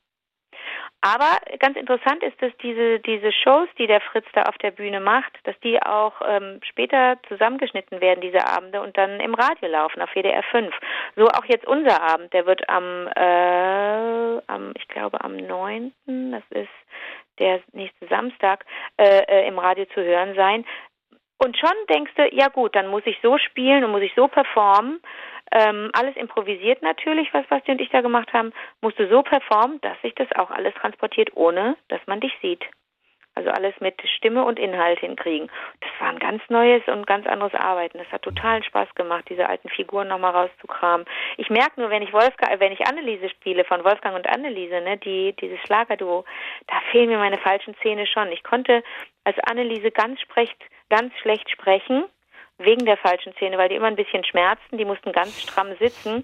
Aber 1.05 1.37
ganz 1.59 1.77
interessant 1.77 2.23
ist, 2.23 2.41
dass 2.41 2.51
diese, 2.63 2.99
diese 2.99 3.31
Shows, 3.31 3.67
die 3.77 3.85
der 3.85 4.01
Fritz 4.01 4.25
da 4.33 4.41
auf 4.43 4.57
der 4.57 4.71
Bühne 4.71 4.99
macht, 4.99 5.31
dass 5.43 5.53
die 5.59 5.79
auch 5.79 6.19
ähm, 6.27 6.59
später 6.67 7.19
zusammengeschnitten 7.27 8.01
werden, 8.01 8.21
diese 8.21 8.43
Abende, 8.43 8.81
und 8.81 8.97
dann 8.97 9.19
im 9.19 9.35
Radio 9.35 9.69
laufen, 9.69 10.01
auf 10.01 10.09
WDR 10.15 10.41
5. 10.49 10.73
So 11.15 11.27
auch 11.27 11.45
jetzt 11.45 11.67
unser 11.67 12.01
Abend, 12.01 12.33
der 12.33 12.47
wird 12.47 12.67
am, 12.69 13.07
äh, 13.15 14.41
am 14.47 14.73
ich 14.75 14.87
glaube 14.87 15.23
am 15.23 15.37
9., 15.37 15.93
das 16.07 16.43
ist 16.49 16.73
der 17.37 17.61
nächste 17.73 18.07
Samstag, 18.07 18.65
äh, 18.97 19.25
äh, 19.27 19.47
im 19.47 19.59
Radio 19.59 19.85
zu 19.93 20.03
hören 20.03 20.33
sein. 20.33 20.65
Und 21.37 21.55
schon 21.55 21.75
denkst 21.87 22.13
du, 22.15 22.27
ja 22.33 22.47
gut, 22.47 22.75
dann 22.75 22.87
muss 22.87 23.03
ich 23.05 23.19
so 23.21 23.37
spielen 23.37 23.83
und 23.83 23.91
muss 23.91 24.01
ich 24.01 24.13
so 24.15 24.27
performen. 24.27 25.01
Ähm, 25.51 25.91
alles 25.93 26.15
improvisiert 26.15 26.81
natürlich, 26.81 27.33
was 27.33 27.45
Basti 27.47 27.71
und 27.71 27.81
ich 27.81 27.89
da 27.89 28.01
gemacht 28.01 28.33
haben, 28.33 28.51
musst 28.81 28.99
du 28.99 29.07
so 29.07 29.21
performen, 29.21 29.79
dass 29.81 29.99
sich 30.01 30.15
das 30.15 30.27
auch 30.35 30.51
alles 30.51 30.73
transportiert, 30.75 31.29
ohne 31.35 31.77
dass 31.87 32.01
man 32.07 32.19
dich 32.19 32.33
sieht. 32.41 32.63
Also 33.37 33.49
alles 33.49 33.73
mit 33.81 34.01
Stimme 34.15 34.45
und 34.45 34.57
Inhalt 34.57 34.99
hinkriegen. 34.99 35.51
Das 35.81 35.91
war 35.99 36.07
ein 36.07 36.19
ganz 36.19 36.41
neues 36.47 36.81
und 36.87 37.05
ganz 37.05 37.27
anderes 37.27 37.53
Arbeiten. 37.53 37.97
Das 37.97 38.09
hat 38.09 38.21
totalen 38.21 38.63
Spaß 38.63 38.95
gemacht, 38.95 39.25
diese 39.29 39.49
alten 39.49 39.67
Figuren 39.67 40.07
nochmal 40.07 40.31
rauszukramen. 40.31 41.05
Ich 41.35 41.49
merke 41.49 41.81
nur, 41.81 41.89
wenn 41.89 42.01
ich 42.01 42.13
Wolfgang, 42.13 42.53
äh, 42.53 42.59
wenn 42.61 42.71
ich 42.71 42.87
Anneliese 42.87 43.29
spiele 43.29 43.65
von 43.65 43.83
Wolfgang 43.83 44.15
und 44.15 44.25
Anneliese, 44.25 44.79
ne, 44.79 44.97
die 44.97 45.33
dieses 45.33 45.59
Schlagerduo, 45.65 46.23
da 46.67 46.75
fehlen 46.91 47.09
mir 47.09 47.17
meine 47.17 47.37
falschen 47.37 47.75
Zähne 47.81 48.07
schon. 48.07 48.31
Ich 48.31 48.43
konnte 48.43 48.83
als 49.25 49.37
Anneliese 49.39 49.91
ganz 49.91 50.21
sprecht, 50.21 50.57
ganz 50.89 51.13
schlecht 51.17 51.49
sprechen 51.49 52.05
wegen 52.57 52.85
der 52.85 52.97
falschen 52.97 53.35
Zähne, 53.35 53.57
weil 53.57 53.69
die 53.69 53.75
immer 53.75 53.87
ein 53.87 53.95
bisschen 53.95 54.23
schmerzten, 54.23 54.77
die 54.77 54.85
mussten 54.85 55.11
ganz 55.11 55.41
stramm 55.41 55.75
sitzen. 55.79 56.23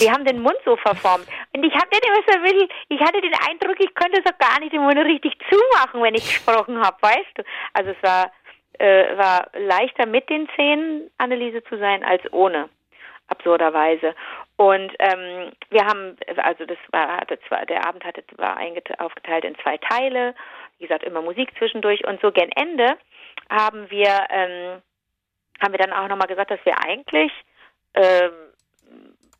Die 0.00 0.10
haben 0.10 0.24
den 0.24 0.40
Mund 0.40 0.56
so 0.64 0.76
verformt. 0.76 1.26
Und 1.54 1.64
ich 1.64 1.74
hatte 1.74 1.98
immer 2.04 2.22
so 2.26 2.36
ein 2.36 2.42
bisschen, 2.42 2.68
ich 2.88 3.00
hatte 3.00 3.20
den 3.20 3.34
Eindruck, 3.48 3.76
ich 3.78 3.94
könnte 3.94 4.22
so 4.24 4.32
gar 4.38 4.58
nicht 4.60 4.72
den 4.72 4.82
Mund 4.82 4.98
richtig 4.98 5.32
zumachen, 5.48 6.02
wenn 6.02 6.14
ich 6.14 6.24
gesprochen 6.24 6.80
habe, 6.80 6.96
weißt 7.00 7.36
du? 7.36 7.42
Also 7.74 7.90
es 7.90 8.02
war, 8.02 8.32
äh, 8.78 9.16
war 9.16 9.48
leichter 9.54 10.06
mit 10.06 10.28
den 10.28 10.48
Zähnen 10.56 11.10
Anneliese 11.18 11.62
zu 11.64 11.78
sein 11.78 12.02
als 12.02 12.22
ohne 12.32 12.68
absurderweise. 13.28 14.14
Und 14.56 14.92
ähm, 14.98 15.52
wir 15.70 15.86
haben, 15.86 16.16
also 16.36 16.66
das 16.66 16.78
war, 16.90 17.16
hatte 17.18 17.38
zwar, 17.48 17.64
der 17.64 17.86
Abend 17.86 18.04
hatte, 18.04 18.22
war 18.36 18.58
aufgeteilt 18.98 19.44
in 19.44 19.56
zwei 19.62 19.78
Teile, 19.78 20.34
wie 20.78 20.86
gesagt, 20.86 21.04
immer 21.04 21.22
Musik 21.22 21.50
zwischendurch 21.56 22.06
und 22.06 22.20
so 22.20 22.32
gen 22.32 22.50
Ende 22.52 22.96
haben 23.48 23.90
wir, 23.90 24.26
ähm, 24.30 24.82
haben 25.60 25.72
wir 25.72 25.78
dann 25.78 25.92
auch 25.92 26.08
nochmal 26.08 26.28
gesagt, 26.28 26.50
dass 26.50 26.64
wir 26.64 26.78
eigentlich 26.84 27.32
ähm, 27.94 28.32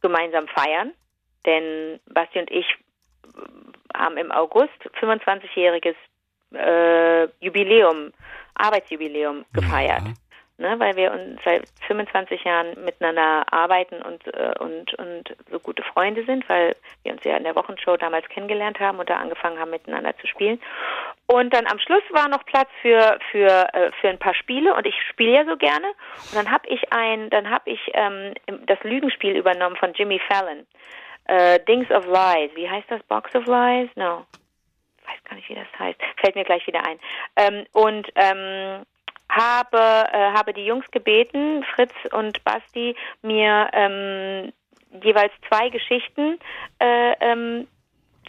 gemeinsam 0.01 0.47
feiern, 0.49 0.93
denn 1.47 2.01
Basti 2.07 2.39
und 2.39 2.51
ich 2.51 2.67
äh, 2.67 3.97
haben 3.97 4.17
im 4.17 4.31
August 4.31 4.79
25-jähriges 5.01 5.97
äh, 6.53 7.29
Jubiläum, 7.41 8.13
Arbeitsjubiläum 8.55 9.45
gefeiert 9.53 10.03
ne, 10.61 10.79
weil 10.79 10.95
wir 10.97 11.11
uns 11.13 11.41
seit 11.45 11.65
25 11.87 12.45
Jahren 12.45 12.85
miteinander 12.85 13.45
arbeiten 13.51 14.03
und, 14.03 14.27
äh, 14.27 14.53
und, 14.61 14.95
und 14.95 15.35
so 15.51 15.59
gute 15.59 15.83
Freunde 15.83 16.25
sind, 16.25 16.49
weil 16.49 16.77
wir 17.03 17.13
uns 17.13 17.25
ja 17.25 17.37
in 17.37 17.45
der 17.45 17.57
Wochenshow 17.57 17.97
damals 17.97 18.29
kennengelernt 18.29 18.79
haben 18.79 18.99
und 18.99 19.09
da 19.09 19.17
angefangen 19.17 19.59
haben, 19.59 19.71
miteinander 19.71 20.17
zu 20.19 20.27
spielen. 20.27 20.61
Und 21.27 21.55
dann 21.55 21.67
am 21.67 21.79
Schluss 21.79 22.03
war 22.11 22.29
noch 22.29 22.45
Platz 22.45 22.69
für, 22.83 23.19
für, 23.31 23.75
äh, 23.75 23.91
für 24.01 24.09
ein 24.11 24.19
paar 24.19 24.35
Spiele 24.35 24.75
und 24.75 24.87
ich 24.87 24.95
spiele 25.09 25.33
ja 25.33 25.45
so 25.45 25.57
gerne. 25.57 25.87
Und 26.31 26.37
dann 26.37 26.51
habe 26.51 26.69
ich 26.69 26.93
ein, 26.93 27.31
dann 27.31 27.51
habe 27.51 27.71
ich 27.71 27.81
ähm, 27.95 28.35
das 28.67 28.79
Lügenspiel 28.83 29.37
übernommen 29.37 29.77
von 29.77 29.95
Jimmy 29.95 30.21
Fallon. 30.29 30.67
Äh, 31.25 31.61
Dings 31.61 31.91
of 31.91 32.07
Lies. 32.07 32.51
Wie 32.55 32.69
heißt 32.69 32.91
das? 32.91 33.03
Box 33.05 33.35
of 33.35 33.47
Lies? 33.47 33.89
No. 33.95 34.27
Ich 34.99 35.09
weiß 35.09 35.25
gar 35.25 35.37
nicht, 35.37 35.49
wie 35.49 35.55
das 35.55 35.67
heißt. 35.79 35.99
Fällt 36.19 36.35
mir 36.35 36.45
gleich 36.45 36.67
wieder 36.67 36.85
ein. 36.85 36.99
Ähm, 37.37 37.67
und 37.73 38.09
ähm, 38.15 38.85
habe, 39.31 39.79
äh, 39.79 40.33
habe 40.33 40.53
die 40.53 40.65
Jungs 40.65 40.85
gebeten, 40.91 41.65
Fritz 41.75 41.93
und 42.13 42.43
Basti, 42.45 42.97
mir 43.23 43.69
ähm, 43.73 44.53
jeweils 45.03 45.33
zwei 45.49 45.69
Geschichten 45.69 46.39
äh, 46.79 47.13
ähm, 47.21 47.67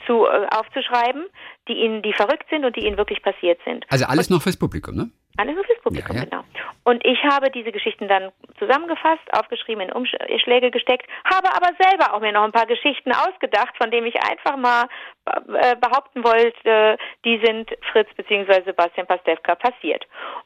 zu, 0.06 0.25
äh, 0.25 0.48
aufzuschreiben, 0.51 1.25
die 1.68 1.74
ihnen, 1.74 2.01
die 2.01 2.13
verrückt 2.13 2.45
sind 2.50 2.65
und 2.65 2.75
die 2.75 2.86
ihnen 2.86 2.98
wirklich 2.98 3.21
passiert 3.21 3.59
sind. 3.65 3.86
Also 3.89 4.06
alles 4.06 4.30
noch 4.30 4.42
fürs 4.42 4.57
Publikum, 4.57 4.95
ne? 4.95 5.09
Alles 5.38 5.56
nur 5.56 5.63
fürs 5.63 5.81
Publikum, 5.81 6.16
Ja, 6.16 6.24
ja. 6.24 6.30
genau. 6.30 6.44
Und 6.83 7.06
ich 7.06 7.24
habe 7.24 7.51
diese 7.51 7.72
Geschichten 7.72 8.07
dann 8.07 8.31
zusammengefasst, 8.60 9.24
aufgeschrieben, 9.31 9.88
in 9.88 9.94
Umschläge 9.94 10.72
gesteckt, 10.72 11.07
habe 11.24 11.50
aber 11.54 11.69
selber 11.80 12.13
auch 12.13 12.19
mir 12.19 12.31
noch 12.31 12.44
ein 12.44 12.51
paar 12.51 12.66
Geschichten 12.66 13.12
ausgedacht, 13.12 13.75
von 13.78 13.92
denen 13.92 14.07
ich 14.07 14.16
einfach 14.16 14.57
mal 14.57 14.86
äh, 15.25 15.75
behaupten 15.75 16.24
wollte, 16.24 16.98
die 17.25 17.39
sind 17.44 17.70
Fritz 17.91 18.10
bzw. 18.15 18.63
Sebastian 18.65 19.06
Pastewka 19.06 19.56
passiert. 19.56 20.06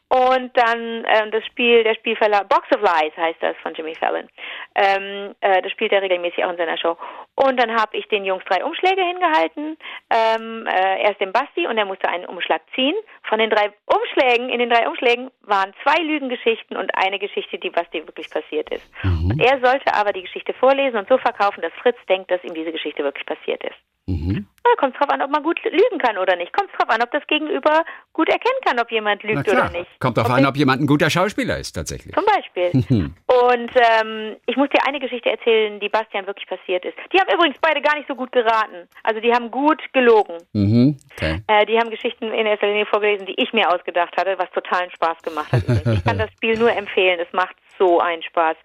Und 0.09 0.51
dann 0.55 1.05
äh, 1.05 1.29
das 1.31 1.45
Spiel, 1.45 1.83
der 1.83 1.95
Spielverlag 1.95 2.49
Box 2.49 2.67
of 2.75 2.81
Lies 2.81 3.15
heißt 3.15 3.41
das 3.41 3.55
von 3.63 3.73
Jimmy 3.73 3.95
Fallon. 3.95 4.27
Ähm, 4.75 5.33
äh, 5.39 5.61
das 5.61 5.71
spielt 5.71 5.93
er 5.93 6.01
regelmäßig 6.01 6.43
auch 6.43 6.51
in 6.51 6.57
seiner 6.57 6.77
Show. 6.77 6.97
Und 7.35 7.57
dann 7.59 7.71
habe 7.73 7.95
ich 7.97 8.07
den 8.09 8.25
Jungs 8.25 8.43
drei 8.45 8.63
Umschläge 8.63 9.01
hingehalten, 9.01 9.77
ähm, 10.09 10.67
äh, 10.67 11.03
erst 11.03 11.21
dem 11.21 11.31
Basti 11.31 11.67
und 11.67 11.77
er 11.77 11.85
musste 11.85 12.09
einen 12.09 12.25
Umschlag 12.25 12.61
ziehen. 12.75 12.95
Von 13.29 13.39
den 13.39 13.49
drei 13.49 13.71
Umschlägen, 13.85 14.49
in 14.49 14.59
den 14.59 14.69
drei 14.75 14.87
Umschlägen 14.87 15.31
waren 15.41 15.73
zwei 15.83 16.01
Lügengeschichten 16.01 16.75
und 16.77 16.91
eine 16.95 17.19
Geschichte, 17.19 17.57
die 17.57 17.69
Basti 17.69 18.05
wirklich 18.05 18.29
passiert 18.29 18.69
ist. 18.71 18.85
Und 19.03 19.39
er 19.39 19.59
sollte 19.61 19.93
aber 19.93 20.11
die 20.11 20.23
Geschichte 20.23 20.53
vorlesen 20.53 20.97
und 20.97 21.07
so 21.07 21.17
verkaufen, 21.17 21.61
dass 21.61 21.71
Fritz 21.73 21.97
denkt, 22.09 22.29
dass 22.31 22.43
ihm 22.43 22.53
diese 22.53 22.71
Geschichte 22.71 23.03
wirklich 23.03 23.25
passiert 23.25 23.63
ist. 23.63 23.75
Mhm. 24.07 24.45
Na, 24.63 24.69
kommt 24.77 24.99
drauf 24.99 25.09
an, 25.09 25.21
ob 25.21 25.31
man 25.31 25.41
gut 25.41 25.59
lügen 25.63 25.97
kann 25.99 26.17
oder 26.17 26.35
nicht. 26.35 26.53
Kommt 26.53 26.69
drauf 26.73 26.89
an, 26.89 27.01
ob 27.01 27.11
das 27.11 27.25
Gegenüber 27.27 27.83
gut 28.13 28.29
erkennen 28.29 28.59
kann, 28.63 28.79
ob 28.79 28.91
jemand 28.91 29.23
lügt 29.23 29.47
oder 29.49 29.69
nicht. 29.69 29.89
Kommt 29.99 30.17
drauf 30.17 30.27
Ob 30.27 30.33
an, 30.33 30.45
ob 30.45 30.55
jemand 30.55 30.81
ein 30.81 30.87
guter 30.87 31.09
Schauspieler 31.09 31.57
ist, 31.57 31.73
tatsächlich. 31.73 32.13
zum 32.15 32.23
Beispiel. 32.25 32.69
Und 32.69 33.71
ähm, 33.75 34.35
ich 34.45 34.55
muss 34.57 34.69
dir 34.69 34.85
eine 34.87 34.99
Geschichte 34.99 35.29
erzählen, 35.29 35.79
die 35.79 35.89
Bastian 35.89 36.27
wirklich 36.27 36.47
passiert 36.47 36.85
ist. 36.85 36.95
Die 37.13 37.19
haben 37.19 37.33
übrigens 37.33 37.57
beide 37.61 37.81
gar 37.81 37.95
nicht 37.95 38.07
so 38.07 38.15
gut 38.15 38.31
geraten. 38.31 38.87
Also 39.03 39.19
die 39.21 39.33
haben 39.33 39.49
gut 39.51 39.81
gelogen. 39.93 40.37
Mhm. 40.53 40.97
Okay. 41.17 41.41
Äh, 41.47 41.65
die 41.65 41.77
haben 41.77 41.89
Geschichten 41.89 42.25
in 42.31 42.45
erster 42.45 42.67
Linie 42.67 42.85
vorgelesen, 42.85 43.25
die 43.25 43.39
ich 43.41 43.53
mir 43.53 43.69
ausgedacht 43.73 44.15
hatte, 44.17 44.35
was 44.37 44.49
totalen 44.51 44.91
Spaß 44.91 45.21
gemacht 45.23 45.51
hat. 45.51 45.63
Ich 45.95 46.03
kann 46.03 46.17
das 46.17 46.31
Spiel 46.33 46.57
nur 46.57 46.71
empfehlen. 46.71 47.19
Es 47.19 47.31
macht 47.33 47.55
so 47.77 47.99
einen 47.99 48.23
Spaß. 48.23 48.55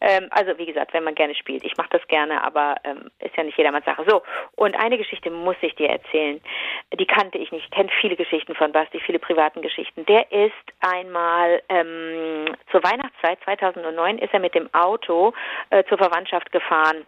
Ähm, 0.00 0.28
also 0.30 0.56
wie 0.58 0.66
gesagt, 0.66 0.92
wenn 0.92 1.04
man 1.04 1.14
gerne 1.14 1.34
spielt. 1.34 1.64
Ich 1.64 1.76
mache 1.76 1.90
das 1.90 2.06
gerne, 2.08 2.42
aber 2.42 2.76
ähm, 2.84 3.10
ist 3.20 3.36
ja 3.36 3.42
nicht 3.42 3.56
jedermanns 3.56 3.84
Sache. 3.84 4.04
So, 4.08 4.22
und 4.56 4.74
eine 4.76 4.98
Geschichte 4.98 5.30
muss 5.30 5.56
ich 5.60 5.74
dir 5.74 5.88
erzählen. 5.88 6.40
Die 6.98 7.06
kannte 7.06 7.38
ich 7.38 7.52
nicht. 7.52 7.64
Ich 7.64 7.70
kenne 7.70 7.90
viele 8.00 8.16
Geschichten 8.16 8.54
von 8.54 8.72
Basti, 8.72 9.00
viele 9.00 9.18
privaten 9.18 9.62
Geschichten. 9.62 10.04
Der 10.06 10.30
ist 10.30 10.52
einmal 10.80 11.62
ähm, 11.68 12.54
zur 12.70 12.82
Weihnachtszeit 12.82 13.38
2009 13.44 14.18
ist 14.18 14.32
er 14.32 14.40
mit 14.40 14.54
dem 14.54 14.72
Auto 14.74 15.32
äh, 15.70 15.84
zur 15.84 15.98
Verwandtschaft 15.98 16.52
gefahren 16.52 17.06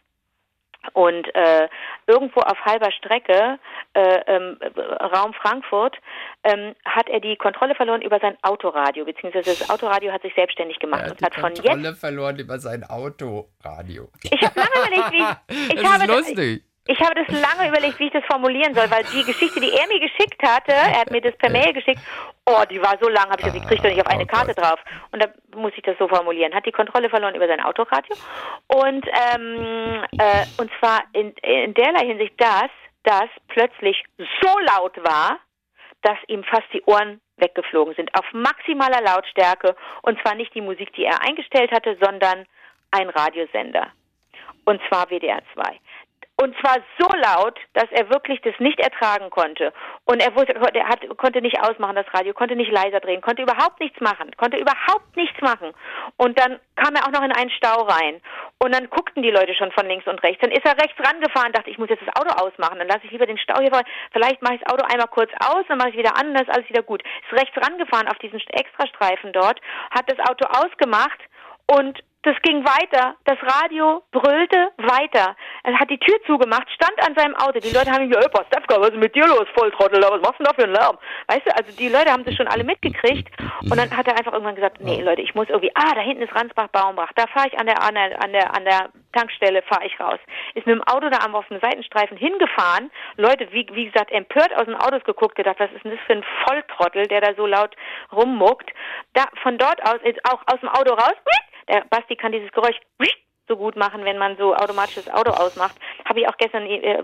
Und 0.93 1.35
äh, 1.35 1.69
irgendwo 2.07 2.41
auf 2.41 2.59
halber 2.65 2.91
Strecke, 2.93 3.59
äh, 3.95 4.21
ähm, 4.27 4.59
Raum 5.01 5.33
Frankfurt, 5.35 5.97
ähm, 6.45 6.75
hat 6.85 7.09
er 7.09 7.21
die 7.21 7.37
Kontrolle 7.37 7.75
verloren 7.75 8.03
über 8.03 8.19
sein 8.21 8.37
Autoradio, 8.43 9.05
beziehungsweise 9.05 9.59
das 9.59 9.71
Autoradio 9.71 10.13
hat 10.13 10.23
sich 10.23 10.35
selbstständig 10.35 10.79
gemacht 10.79 11.03
Er 11.05 11.13
und 11.13 11.23
hat 11.23 11.35
Kontrolle 11.35 11.89
jetzt. 11.89 12.01
verloren 12.01 12.39
über 12.39 12.59
sein 12.59 12.85
Autoradio. 12.85 14.09
Ich 14.23 14.43
habe 14.43 14.59
lange 14.59 14.87
überlegt, 14.87 15.13
wie 15.13 15.75
ich 15.75 15.83
das 15.83 15.93
habe 15.93 16.05
ist 16.05 16.29
lustig. 16.29 16.65
Ich 16.89 17.01
habe 17.01 17.15
das 17.15 17.27
lange 17.29 17.69
überlegt, 17.69 17.99
wie 17.99 18.07
ich 18.07 18.13
das 18.13 18.25
formulieren 18.27 18.73
soll, 18.75 18.89
weil 18.91 19.03
die 19.05 19.25
Geschichte, 19.25 19.61
die 19.61 19.73
er 19.73 19.89
mir 19.89 19.99
geschickt 19.99 20.41
hatte, 20.43 20.73
er 20.73 21.01
hat 21.01 21.11
mir 21.11 21.21
das 21.21 21.37
per 21.37 21.51
Mail 21.51 21.73
geschickt, 21.73 22.01
oh, 22.47 22.63
die 22.71 22.81
war 22.81 22.97
so 23.01 23.09
lang, 23.09 23.25
habe 23.25 23.41
ich 23.41 23.47
gesagt, 23.47 23.63
ich 23.63 23.69
kriege 23.69 23.83
doch 23.83 23.91
nicht 23.91 24.01
auf 24.01 24.13
eine 24.13 24.23
oh 24.23 24.27
Karte 24.27 24.55
Gott. 24.55 24.65
drauf. 24.65 24.81
Und 25.11 25.21
da 25.23 25.29
muss 25.57 25.73
ich 25.77 25.83
das 25.83 25.99
so 25.99 26.07
formulieren. 26.07 26.55
Hat 26.55 26.65
die 26.65 26.73
Kontrolle 26.73 27.11
verloren 27.11 27.35
über 27.35 27.49
sein 27.49 27.61
Autoradio. 27.61 28.15
Und, 28.69 29.05
ähm, 29.35 30.05
äh, 30.17 30.47
und 30.59 30.71
zwar 30.79 31.03
in, 31.13 31.33
in 31.43 31.75
derlei 31.75 32.07
Hinsicht, 32.07 32.41
dass 32.41 32.71
das 33.03 33.29
plötzlich 33.49 34.05
so 34.41 34.59
laut 34.77 34.97
war, 34.99 35.39
dass 36.03 36.19
ihm 36.29 36.45
fast 36.45 36.73
die 36.73 36.83
Ohren 36.83 37.21
weggeflogen 37.37 37.95
sind. 37.95 38.15
Auf 38.15 38.25
maximaler 38.33 39.01
Lautstärke. 39.03 39.75
Und 40.03 40.21
zwar 40.23 40.37
nicht 40.37 40.55
die 40.55 40.61
Musik, 40.61 40.93
die 40.95 41.05
er 41.05 41.21
eingestellt 41.23 41.73
hatte, 41.73 41.97
sondern 42.01 42.47
ein 42.93 43.09
Radiosender. 43.09 43.89
Und 44.65 44.81
zwar 44.89 45.09
WDR 45.11 45.43
2. 45.55 45.81
Und 46.39 46.55
zwar 46.61 46.77
so 46.99 47.09
laut, 47.17 47.59
dass 47.73 47.87
er 47.93 48.11
wirklich 48.11 48.43
das 48.43 48.53
nicht 48.59 48.79
ertragen 48.79 49.31
konnte. 49.31 49.73
Und 50.05 50.23
er, 50.23 50.35
wusste, 50.37 50.55
er 50.55 50.89
hat, 50.89 51.01
konnte 51.17 51.41
nicht 51.41 51.59
ausmachen, 51.63 51.97
das 51.97 52.13
Radio, 52.13 52.35
konnte 52.35 52.57
nicht 52.57 52.71
leiser 52.71 53.01
drehen, 53.01 53.23
konnte 53.23 53.43
überhaupt 53.43 53.81
nichts 53.81 53.99
machen, 54.01 54.31
konnte 54.37 54.59
überhaupt 54.59 55.17
nichts 55.17 55.41
machen. 55.41 55.73
Und 56.19 56.39
dann 56.39 56.61
kam 56.77 56.95
er 56.95 57.05
auch 57.05 57.13
noch 57.13 57.23
in 57.23 57.33
einen 57.33 57.51
Stau 57.51 57.85
rein. 57.85 58.21
Und 58.59 58.75
dann 58.75 58.91
guckten 58.91 59.23
die 59.23 59.31
Leute 59.31 59.55
schon 59.55 59.73
von 59.73 59.87
links 59.87 60.07
und 60.07 60.23
rechts. 60.23 60.43
Dann 60.43 60.51
ist 60.51 60.67
er 60.67 60.77
rechts 60.77 61.01
rangefahren, 61.01 61.53
dachte, 61.53 61.71
ich 61.71 61.79
muss 61.79 61.89
jetzt 61.89 62.05
das 62.07 62.17
Auto 62.17 62.35
ausmachen. 62.37 62.79
Dann 62.79 62.89
lasse 62.89 63.05
ich 63.05 63.13
lieber 63.13 63.27
den 63.27 63.39
Stau 63.39 63.59
hier 63.61 63.71
fahren. 63.71 63.87
Vielleicht 64.13 64.43
mache 64.43 64.57
ich 64.57 64.61
das 64.61 64.73
Auto 64.75 64.85
einmal 64.85 65.09
kurz 65.09 65.31
aus, 65.41 65.65
dann 65.69 65.79
mache 65.79 65.91
ich 65.91 65.97
wieder 65.97 66.19
an, 66.19 66.35
dann 66.35 66.45
ist 66.45 66.55
alles 66.55 66.69
wieder 66.69 66.83
gut. 66.83 67.03
Ist 67.03 67.41
rechts 67.41 67.57
rangefahren 67.57 68.09
auf 68.09 68.19
diesen 68.19 68.41
Extrastreifen 68.41 69.33
dort, 69.33 69.59
hat 69.91 70.11
das 70.11 70.19
Auto 70.29 70.45
ausgemacht 70.49 71.21
und 71.67 72.03
das 72.27 72.37
ging 72.43 72.65
weiter. 72.65 73.15
Das 73.25 73.39
Radio 73.43 74.03
brüllte 74.11 74.71
weiter. 74.79 75.37
Er 75.63 75.79
hat 75.79 75.89
die 75.89 75.99
Tür 75.99 76.17
zugemacht, 76.27 76.69
stand 76.71 76.95
an 77.07 77.15
seinem 77.15 77.37
Auto. 77.37 77.61
Die 77.61 77.71
Leute 77.71 77.91
haben 77.91 78.03
ihm 78.03 78.11
gesagt, 78.11 78.33
Pastewka, 78.33 78.81
was 78.81 78.91
ist 78.91 78.97
mit 78.97 79.15
dir 79.15 79.27
los, 79.27 79.47
Volltrottel? 79.55 80.03
Was 80.03 80.21
machst 80.21 80.41
du 80.41 80.45
denn 80.45 80.47
da 80.47 80.55
für 80.55 80.65
einen 80.65 80.75
Lärm? 80.75 80.99
Weißt 81.29 81.47
du, 81.47 81.57
also 81.57 81.77
die 81.77 81.89
Leute 81.89 82.11
haben 82.11 82.25
das 82.25 82.35
schon 82.35 82.49
alle 82.49 82.65
mitgekriegt. 82.65 83.31
Und 83.63 83.77
dann 83.77 83.97
hat 83.97 84.09
er 84.09 84.19
einfach 84.19 84.33
irgendwann 84.33 84.57
gesagt, 84.57 84.81
nee, 84.81 85.01
Leute, 85.03 85.23
ich 85.23 85.35
muss 85.35 85.49
irgendwie, 85.49 85.71
ah, 85.75 85.95
da 85.95 86.01
hinten 86.01 86.23
ist 86.23 86.35
Ransbach-Baumbach. 86.35 87.13
Da 87.15 87.27
fahre 87.29 87.49
ich 87.49 87.59
an 87.59 87.67
der, 87.67 87.81
an 87.83 87.95
der, 87.95 88.23
an 88.23 88.33
der, 88.33 88.55
an 88.55 88.65
der 88.65 88.91
Tankstelle, 89.17 89.63
fahre 89.63 89.87
ich 89.87 89.99
raus. 89.99 90.19
Ist 90.55 90.67
mit 90.67 90.77
dem 90.77 90.83
Auto 90.83 91.09
da 91.09 91.19
auf 91.33 91.49
dem 91.49 91.61
Seitenstreifen 91.61 92.17
hingefahren. 92.17 92.91
Leute, 93.17 93.51
wie, 93.53 93.67
wie 93.73 93.87
gesagt, 93.87 94.13
empört 94.13 94.55
aus 94.57 94.67
den 94.67 94.75
Autos 94.75 95.05
geguckt, 95.05 95.35
gedacht, 95.35 95.57
was 95.59 95.73
ist 95.73 95.85
denn 95.85 95.93
das 95.93 96.01
für 96.07 96.13
ein 96.15 96.25
Volltrottel, 96.45 97.07
der 97.07 97.21
da 97.21 97.35
so 97.35 97.47
laut 97.47 97.75
rummuckt. 98.13 98.71
Da, 99.15 99.25
von 99.43 99.59
dort 99.59 99.83
aus, 99.83 100.01
jetzt 100.05 100.21
auch 100.31 100.43
aus 100.47 100.61
dem 100.61 100.69
Auto 100.69 100.93
raus, 100.95 101.17
der 101.69 101.85
Basti 101.91 102.17
kann 102.17 102.33
dieses 102.33 102.53
Geräusch 102.53 102.79
so 103.49 103.57
gut 103.57 103.77
machen, 103.77 104.05
wenn 104.05 104.19
man 104.19 104.37
so 104.37 104.55
automatisch 104.55 104.97
das 104.97 105.13
Auto 105.13 105.31
ausmacht. 105.31 105.77
Habe 106.05 106.21
ich 106.21 106.29
auch 106.29 106.37
gestern, 106.37 106.67
äh, 106.67 107.03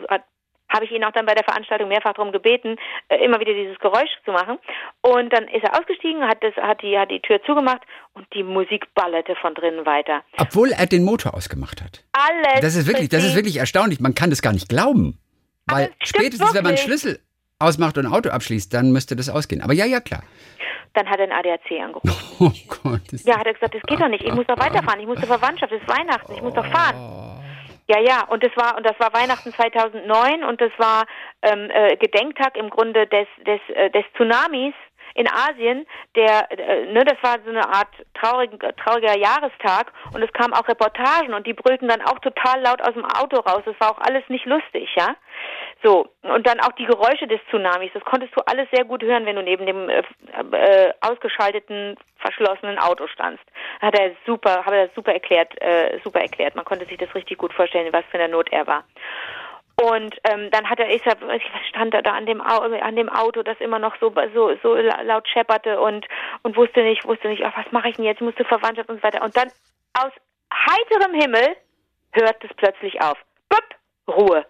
habe 0.72 0.84
ich 0.84 0.90
ihn 0.90 1.04
auch 1.04 1.12
dann 1.12 1.26
bei 1.26 1.34
der 1.34 1.44
Veranstaltung 1.44 1.88
mehrfach 1.88 2.14
darum 2.14 2.32
gebeten, 2.32 2.76
äh, 3.08 3.24
immer 3.24 3.40
wieder 3.40 3.52
dieses 3.54 3.78
Geräusch 3.78 4.10
zu 4.24 4.32
machen. 4.32 4.58
Und 5.02 5.32
dann 5.32 5.44
ist 5.48 5.64
er 5.64 5.78
ausgestiegen, 5.78 6.22
hat 6.22 6.42
das, 6.42 6.54
hat 6.56 6.82
die, 6.82 6.98
hat 6.98 7.10
die 7.10 7.20
Tür 7.20 7.42
zugemacht 7.44 7.82
und 8.14 8.26
die 8.34 8.42
Musik 8.42 8.86
ballerte 8.94 9.34
von 9.36 9.54
drinnen 9.54 9.84
weiter. 9.86 10.22
Obwohl 10.38 10.72
er 10.72 10.86
den 10.86 11.04
Motor 11.04 11.34
ausgemacht 11.34 11.82
hat. 11.82 12.04
Alles. 12.12 12.60
Das 12.60 12.74
ist 12.74 12.86
wirklich, 12.86 13.08
das 13.08 13.24
ist 13.24 13.36
wirklich 13.36 13.58
erstaunlich. 13.58 14.00
Man 14.00 14.14
kann 14.14 14.30
das 14.30 14.42
gar 14.42 14.52
nicht 14.52 14.68
glauben. 14.68 15.18
Weil 15.66 15.90
spätestens, 16.02 16.54
wenn 16.54 16.64
man. 16.64 16.76
Schlüssel 16.76 17.20
ausmacht 17.58 17.96
und 17.96 18.06
ein 18.06 18.12
Auto 18.12 18.30
abschließt, 18.30 18.72
dann 18.74 18.92
müsste 18.92 19.14
das 19.16 19.28
ausgehen. 19.28 19.62
Aber 19.62 19.72
ja, 19.72 19.84
ja, 19.84 20.00
klar. 20.00 20.22
Dann 20.94 21.08
hat 21.08 21.18
er 21.20 21.26
den 21.26 21.32
ADAC 21.32 21.80
angerufen. 21.80 22.10
Oh 22.40 22.50
Gott. 22.82 23.00
Ja, 23.24 23.38
hat 23.38 23.46
er 23.46 23.54
gesagt, 23.54 23.74
das 23.74 23.82
geht 23.82 24.00
doch 24.00 24.08
nicht. 24.08 24.24
Ich 24.24 24.32
muss 24.34 24.46
doch 24.46 24.58
weiterfahren. 24.58 24.98
Ich 25.00 25.06
muss 25.06 25.18
zur 25.18 25.28
Verwandtschaft. 25.28 25.72
Es 25.72 25.80
ist 25.80 25.88
Weihnachten. 25.88 26.32
Ich 26.34 26.42
muss 26.42 26.54
doch 26.54 26.66
fahren. 26.66 27.40
Ja, 27.92 28.00
ja. 28.00 28.25
Und 28.28 28.42
das 28.42 28.52
war 28.56 28.76
und 28.76 28.87
das 28.87 28.99
war 28.99 29.12
Weihnachten 29.12 29.52
2009 29.52 30.44
und 30.44 30.61
das 30.62 30.72
war 30.78 31.04
ähm, 31.42 31.68
äh, 31.70 31.96
Gedenktag 31.96 32.56
im 32.56 32.70
Grunde 32.70 33.06
des 33.06 33.26
des 33.46 33.61
äh, 33.68 33.90
des 33.90 34.04
Tsunamis 34.16 34.72
in 35.14 35.28
Asien, 35.28 35.87
der, 36.16 36.50
äh, 36.50 36.87
ne, 36.87 37.04
das 37.04 37.16
war 37.23 37.38
so 37.45 37.50
eine 37.50 37.69
Art 37.69 37.88
traurigen, 38.14 38.59
trauriger 38.83 39.16
Jahrestag 39.16 39.92
und 40.14 40.23
es 40.23 40.33
kamen 40.33 40.54
auch 40.54 40.66
Reportagen 40.69 41.35
und 41.35 41.47
die 41.47 41.52
brüllten 41.52 41.88
dann 41.88 42.02
auch 42.02 42.19
total 42.21 42.61
laut 42.62 42.83
aus 42.83 42.95
dem 42.95 43.04
Auto 43.04 43.40
raus. 43.40 43.62
Das 43.64 43.78
war 43.81 43.92
auch 43.92 44.00
alles 44.00 44.23
nicht 44.28 44.47
lustig, 44.47 44.88
ja. 44.97 45.16
So, 45.83 46.09
und 46.23 46.47
dann 46.47 46.61
auch 46.61 46.73
die 46.73 46.87
Geräusche 46.87 47.26
des 47.26 47.40
Tsunamis, 47.50 47.90
das 47.92 48.04
konntest 48.04 48.37
du 48.37 48.40
alles 48.47 48.69
sehr 48.73 48.85
gut 48.85 49.02
hören, 49.02 49.26
wenn 49.26 49.37
du 49.37 49.42
neben 49.42 49.66
dem 49.66 49.88
äh, 49.88 50.02
äh, 50.52 50.92
ausgeschalteten, 51.00 51.97
verschlossenen 52.19 52.78
Auto 52.78 53.09
standst. 53.09 53.45
Hat 53.81 53.99
er 53.99 54.12
super, 54.25 54.64
hat 54.64 54.73
er 54.73 54.88
super 54.95 55.12
erklärt, 55.12 55.61
äh, 55.61 55.99
super 56.04 56.21
erklärt. 56.21 56.54
Man 56.54 56.64
konnte 56.64 56.87
sich 56.87 56.99
das 56.99 57.12
richtig 57.14 57.38
gut 57.38 57.52
vorstellen, 57.52 57.92
was 57.92 58.04
für 58.11 58.19
eine 58.19 58.28
Not 58.28 58.52
er 58.52 58.66
war. 58.66 58.85
Und 59.80 60.14
ähm, 60.24 60.50
dann 60.50 60.68
hat 60.68 60.78
er, 60.78 60.90
ist 60.90 61.06
er, 61.06 61.20
was 61.20 61.40
stand 61.68 61.94
er 61.94 62.02
da 62.02 62.12
an 62.12 62.26
dem, 62.26 62.40
an 62.40 62.96
dem 62.96 63.08
Auto, 63.08 63.42
das 63.42 63.58
immer 63.60 63.78
noch 63.78 63.96
so 64.00 64.12
so 64.34 64.54
so 64.62 64.74
laut 64.74 65.26
schepperte 65.28 65.80
und 65.80 66.06
und 66.42 66.56
wusste 66.56 66.82
nicht, 66.82 67.04
wusste 67.04 67.28
nicht, 67.28 67.42
ach, 67.44 67.56
was 67.56 67.72
mache 67.72 67.88
ich 67.88 67.96
denn 67.96 68.04
jetzt? 68.04 68.20
Musste 68.20 68.44
Verwandtschaft 68.44 68.88
und 68.88 68.98
so 68.98 69.02
weiter. 69.02 69.22
Und 69.22 69.36
dann 69.36 69.50
aus 69.94 70.12
heiterem 70.52 71.14
Himmel 71.14 71.56
hört 72.12 72.44
es 72.44 72.50
plötzlich 72.56 73.00
auf. 73.00 73.18
Bup, 73.48 73.64
Ruhe. 74.08 74.46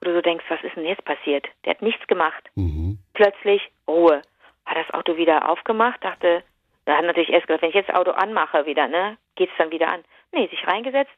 Wo 0.00 0.04
du 0.08 0.14
so 0.14 0.20
denkst, 0.20 0.44
was 0.48 0.62
ist 0.62 0.76
denn 0.76 0.84
jetzt 0.84 1.04
passiert? 1.04 1.46
Der 1.64 1.70
hat 1.74 1.82
nichts 1.82 2.06
gemacht. 2.06 2.50
Mhm. 2.54 2.98
Plötzlich 3.14 3.62
Ruhe. 3.88 4.22
Hat 4.66 4.76
das 4.76 4.94
Auto 4.94 5.16
wieder 5.16 5.48
aufgemacht, 5.48 6.04
dachte, 6.04 6.44
da 6.84 6.96
hat 6.96 7.04
natürlich 7.04 7.30
erst 7.30 7.46
gedacht, 7.46 7.62
wenn 7.62 7.70
ich 7.70 7.74
jetzt 7.74 7.88
das 7.88 7.96
Auto 7.96 8.12
anmache 8.12 8.66
wieder, 8.66 8.88
ne, 8.88 9.16
geht's 9.34 9.52
dann 9.58 9.70
wieder 9.70 9.88
an. 9.88 10.04
Nee, 10.32 10.48
sich 10.48 10.66
reingesetzt, 10.66 11.14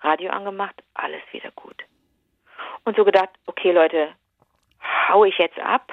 Radio 0.00 0.30
angemacht, 0.30 0.82
alles 0.94 1.22
wieder 1.32 1.50
gut. 1.52 1.84
Und 2.86 2.96
so 2.96 3.04
gedacht, 3.04 3.30
okay 3.46 3.72
Leute, 3.72 4.08
hau 5.08 5.24
ich 5.24 5.36
jetzt 5.38 5.58
ab? 5.58 5.92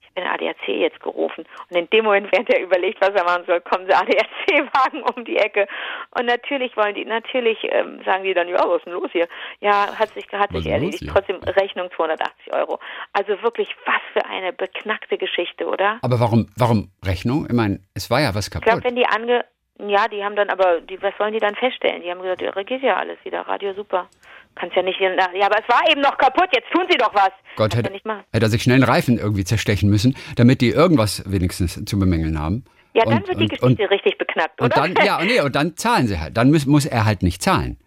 Ich 0.00 0.08
den 0.14 0.26
ADAC 0.26 0.68
jetzt 0.68 1.00
gerufen. 1.00 1.44
Und 1.68 1.76
in 1.76 1.90
dem 1.90 2.04
Moment, 2.04 2.32
während 2.32 2.48
er 2.48 2.62
überlegt, 2.62 3.00
was 3.02 3.10
er 3.10 3.24
machen 3.24 3.44
soll, 3.46 3.60
kommen 3.60 3.86
der 3.86 3.98
ADAC-Wagen 4.00 5.02
um 5.02 5.24
die 5.26 5.36
Ecke. 5.36 5.68
Und 6.16 6.24
natürlich 6.24 6.74
wollen 6.76 6.94
die, 6.94 7.04
natürlich 7.04 7.58
ähm, 7.64 8.00
sagen 8.04 8.24
die 8.24 8.32
dann, 8.32 8.48
ja, 8.48 8.64
was 8.66 8.78
ist 8.78 8.86
denn 8.86 8.94
los 8.94 9.10
hier? 9.12 9.28
Ja, 9.60 9.94
hat 9.98 10.08
sich, 10.14 10.26
hat 10.32 10.54
Was 10.54 10.62
sich 10.62 10.72
erledigt. 10.72 11.04
Trotzdem 11.06 11.36
Rechnung 11.42 11.90
280 11.94 12.54
Euro. 12.54 12.78
Also 13.12 13.42
wirklich, 13.42 13.68
was 13.84 14.00
für 14.14 14.24
eine 14.24 14.54
beknackte 14.54 15.18
Geschichte, 15.18 15.66
oder? 15.66 15.98
Aber 16.00 16.18
warum, 16.18 16.48
warum 16.56 16.92
Rechnung? 17.04 17.46
Ich 17.46 17.54
meine, 17.54 17.80
es 17.92 18.10
war 18.10 18.22
ja 18.22 18.34
was 18.34 18.46
Ich 18.46 18.52
glaube, 18.52 18.66
kaputt. 18.68 18.84
wenn 18.84 18.96
die 18.96 19.06
ange, 19.06 19.44
ja, 19.78 20.06
die 20.08 20.22
haben 20.24 20.36
dann 20.36 20.50
aber, 20.50 20.80
die, 20.80 21.00
was 21.02 21.14
sollen 21.18 21.32
die 21.32 21.40
dann 21.40 21.54
feststellen? 21.54 22.02
Die 22.02 22.10
haben 22.10 22.20
gesagt, 22.22 22.42
ja, 22.42 22.50
geht 22.62 22.82
ja 22.82 22.96
alles 22.96 23.18
wieder, 23.24 23.40
Radio 23.42 23.74
super. 23.74 24.08
Kannst 24.56 24.76
ja 24.76 24.82
nicht, 24.82 25.00
ja, 25.00 25.10
aber 25.10 25.58
es 25.58 25.68
war 25.68 25.82
eben 25.90 26.00
noch 26.00 26.16
kaputt, 26.16 26.48
jetzt 26.54 26.70
tun 26.72 26.86
sie 26.88 26.96
doch 26.96 27.12
was. 27.12 27.30
Gott 27.56 27.74
hätte, 27.74 27.92
ja 27.92 28.24
hätte 28.32 28.46
er 28.46 28.48
sich 28.50 28.62
schnell 28.62 28.76
einen 28.76 28.84
Reifen 28.84 29.18
irgendwie 29.18 29.44
zerstechen 29.44 29.90
müssen, 29.90 30.16
damit 30.36 30.60
die 30.60 30.70
irgendwas 30.70 31.24
wenigstens 31.30 31.84
zu 31.84 31.98
bemängeln 31.98 32.38
haben. 32.38 32.64
Ja, 32.92 33.04
dann 33.04 33.14
Und- 33.18 33.28
wird 33.28 33.40
die 33.40 33.48
Geschichte 33.48 33.66
und- 33.66 33.80
richtig 33.90 34.16
beknackt, 34.16 34.60
Und 34.60 34.66
oder? 34.76 34.88
dann, 34.88 35.04
ja, 35.04 35.20
nee, 35.24 35.40
und 35.40 35.56
dann 35.56 35.76
zahlen 35.76 36.06
sie 36.06 36.20
halt. 36.20 36.36
Dann 36.36 36.52
muss, 36.52 36.66
muss 36.66 36.86
er 36.86 37.04
halt 37.04 37.24
nicht 37.24 37.42
zahlen. 37.42 37.78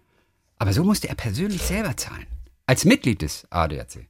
Aber 0.60 0.74
so 0.74 0.84
musste 0.84 1.08
er 1.08 1.16
persönlich 1.16 1.62
selber 1.62 1.96
zahlen. 1.96 2.28
Als 2.66 2.84
Mitglied 2.84 3.22
des 3.22 3.48
ADAC. 3.50 4.08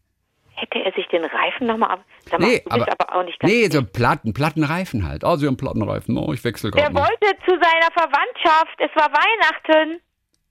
Hätte 0.59 0.79
er 0.83 0.91
sich 0.93 1.07
den 1.09 1.23
Reifen 1.23 1.67
nochmal 1.67 1.91
ab. 1.91 2.03
Sag 2.25 2.39
mal, 2.39 2.47
Nee, 2.47 2.63
aber, 2.69 2.87
aber, 2.91 3.15
auch 3.15 3.23
nicht 3.23 3.39
ganz. 3.39 3.53
nee, 3.53 3.67
so 3.69 3.83
Platten, 3.83 4.33
Plattenreifen 4.33 5.07
halt. 5.07 5.23
Oh, 5.23 5.35
sie 5.35 5.45
haben 5.45 5.55
Plattenreifen. 5.55 6.17
Oh, 6.17 6.33
ich 6.33 6.43
wechsle 6.43 6.71
gerade. 6.71 6.91
mal. 6.91 7.01
wollte 7.07 7.37
zu 7.45 7.51
seiner 7.51 7.91
Verwandtschaft, 7.93 8.75
es 8.79 8.89
war 8.95 9.09
Weihnachten. 9.11 10.01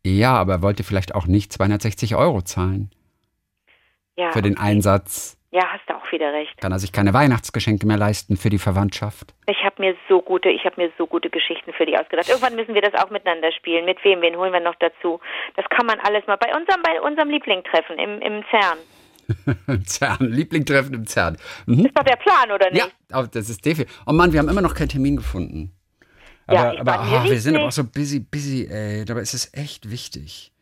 Ja, 0.04 0.34
aber 0.36 0.52
er 0.54 0.62
wollte 0.62 0.84
vielleicht 0.84 1.14
auch 1.16 1.26
nicht 1.26 1.52
260 1.52 2.14
Euro 2.14 2.40
zahlen 2.42 2.90
Ja, 4.16 4.30
für 4.30 4.42
den 4.42 4.56
Einsatz. 4.56 5.36
ja, 5.50 5.64
hast 5.72 5.82
du 5.88 5.94
auch 5.96 6.12
wieder 6.12 6.32
recht. 6.32 6.56
Kann 6.60 6.70
er 6.70 6.78
sich 6.78 6.92
keine 6.92 7.12
Weihnachtsgeschenke 7.12 7.84
mehr 7.88 7.96
leisten 7.96 8.36
für 8.36 8.48
die 8.48 8.58
Verwandtschaft. 8.58 9.34
Ich 9.48 9.64
habe 9.64 9.82
mir 9.82 9.96
so 10.08 10.22
gute, 10.22 10.48
ich 10.50 10.64
habe 10.64 10.80
mir 10.80 10.92
so 10.96 11.08
gute 11.08 11.30
Geschichten 11.30 11.72
für 11.72 11.84
die 11.84 11.98
ausgedacht. 11.98 12.28
Irgendwann 12.28 12.54
müssen 12.54 12.74
wir 12.74 12.82
das 12.82 12.94
auch 13.02 13.10
miteinander 13.10 13.50
spielen. 13.50 13.84
Mit 13.84 14.02
wem? 14.04 14.20
Wen 14.22 14.36
holen 14.36 14.52
wir 14.52 14.60
noch 14.60 14.76
dazu? 14.76 15.18
Das 15.56 15.64
kann 15.70 15.86
man 15.86 15.98
alles 15.98 16.24
mal 16.28 16.36
bei 16.36 16.54
unserem, 16.56 16.80
bei 16.82 17.00
unserem 17.00 17.28
Liebling 17.28 17.64
treffen 17.64 17.98
im, 17.98 18.20
im 18.20 18.44
CERN. 18.50 18.78
Im 19.66 19.84
CERN, 19.86 20.30
Lieblingtreffen 20.32 20.94
im 20.94 21.06
CERN. 21.06 21.36
Mhm. 21.66 21.86
Ist 21.86 21.96
doch 21.98 22.04
der 22.04 22.16
Plan, 22.16 22.50
oder 22.52 22.70
nicht? 22.70 22.86
Ja, 23.10 23.22
das 23.26 23.48
ist 23.48 23.64
definitiv. 23.64 24.02
Oh 24.06 24.12
Mann, 24.12 24.32
wir 24.32 24.38
haben 24.40 24.48
immer 24.48 24.60
noch 24.60 24.74
keinen 24.74 24.88
Termin 24.88 25.16
gefunden. 25.16 25.72
Ja, 26.48 26.60
Aber, 26.60 26.74
ich- 26.74 26.80
aber 26.80 27.00
ah, 27.00 27.24
wir 27.24 27.40
sind 27.40 27.56
aber 27.56 27.66
auch 27.66 27.72
so 27.72 27.82
busy, 27.84 28.20
busy, 28.20 28.66
ey. 28.70 29.04
Dabei 29.04 29.20
ist 29.22 29.34
es 29.34 29.52
echt 29.52 29.90
wichtig. 29.90 30.52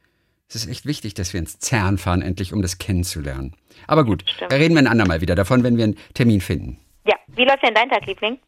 Es 0.48 0.54
ist 0.56 0.66
echt 0.68 0.86
wichtig, 0.86 1.14
dass 1.14 1.32
wir 1.32 1.40
ins 1.40 1.58
CERN 1.58 1.98
fahren, 1.98 2.22
endlich, 2.22 2.52
um 2.52 2.62
das 2.62 2.78
kennenzulernen. 2.78 3.54
Aber 3.86 4.04
gut, 4.04 4.24
Stimmt. 4.28 4.52
reden 4.52 4.74
wir 4.74 4.80
ein 4.82 4.86
andermal 4.86 5.20
wieder 5.20 5.34
davon, 5.34 5.62
wenn 5.62 5.76
wir 5.76 5.84
einen 5.84 5.98
Termin 6.14 6.40
finden. 6.40 6.78
Ja. 7.06 7.16
Wie 7.28 7.44
läuft 7.44 7.62
denn 7.62 7.74
dein 7.74 7.88
Tag, 7.90 8.06
Liebling? 8.06 8.38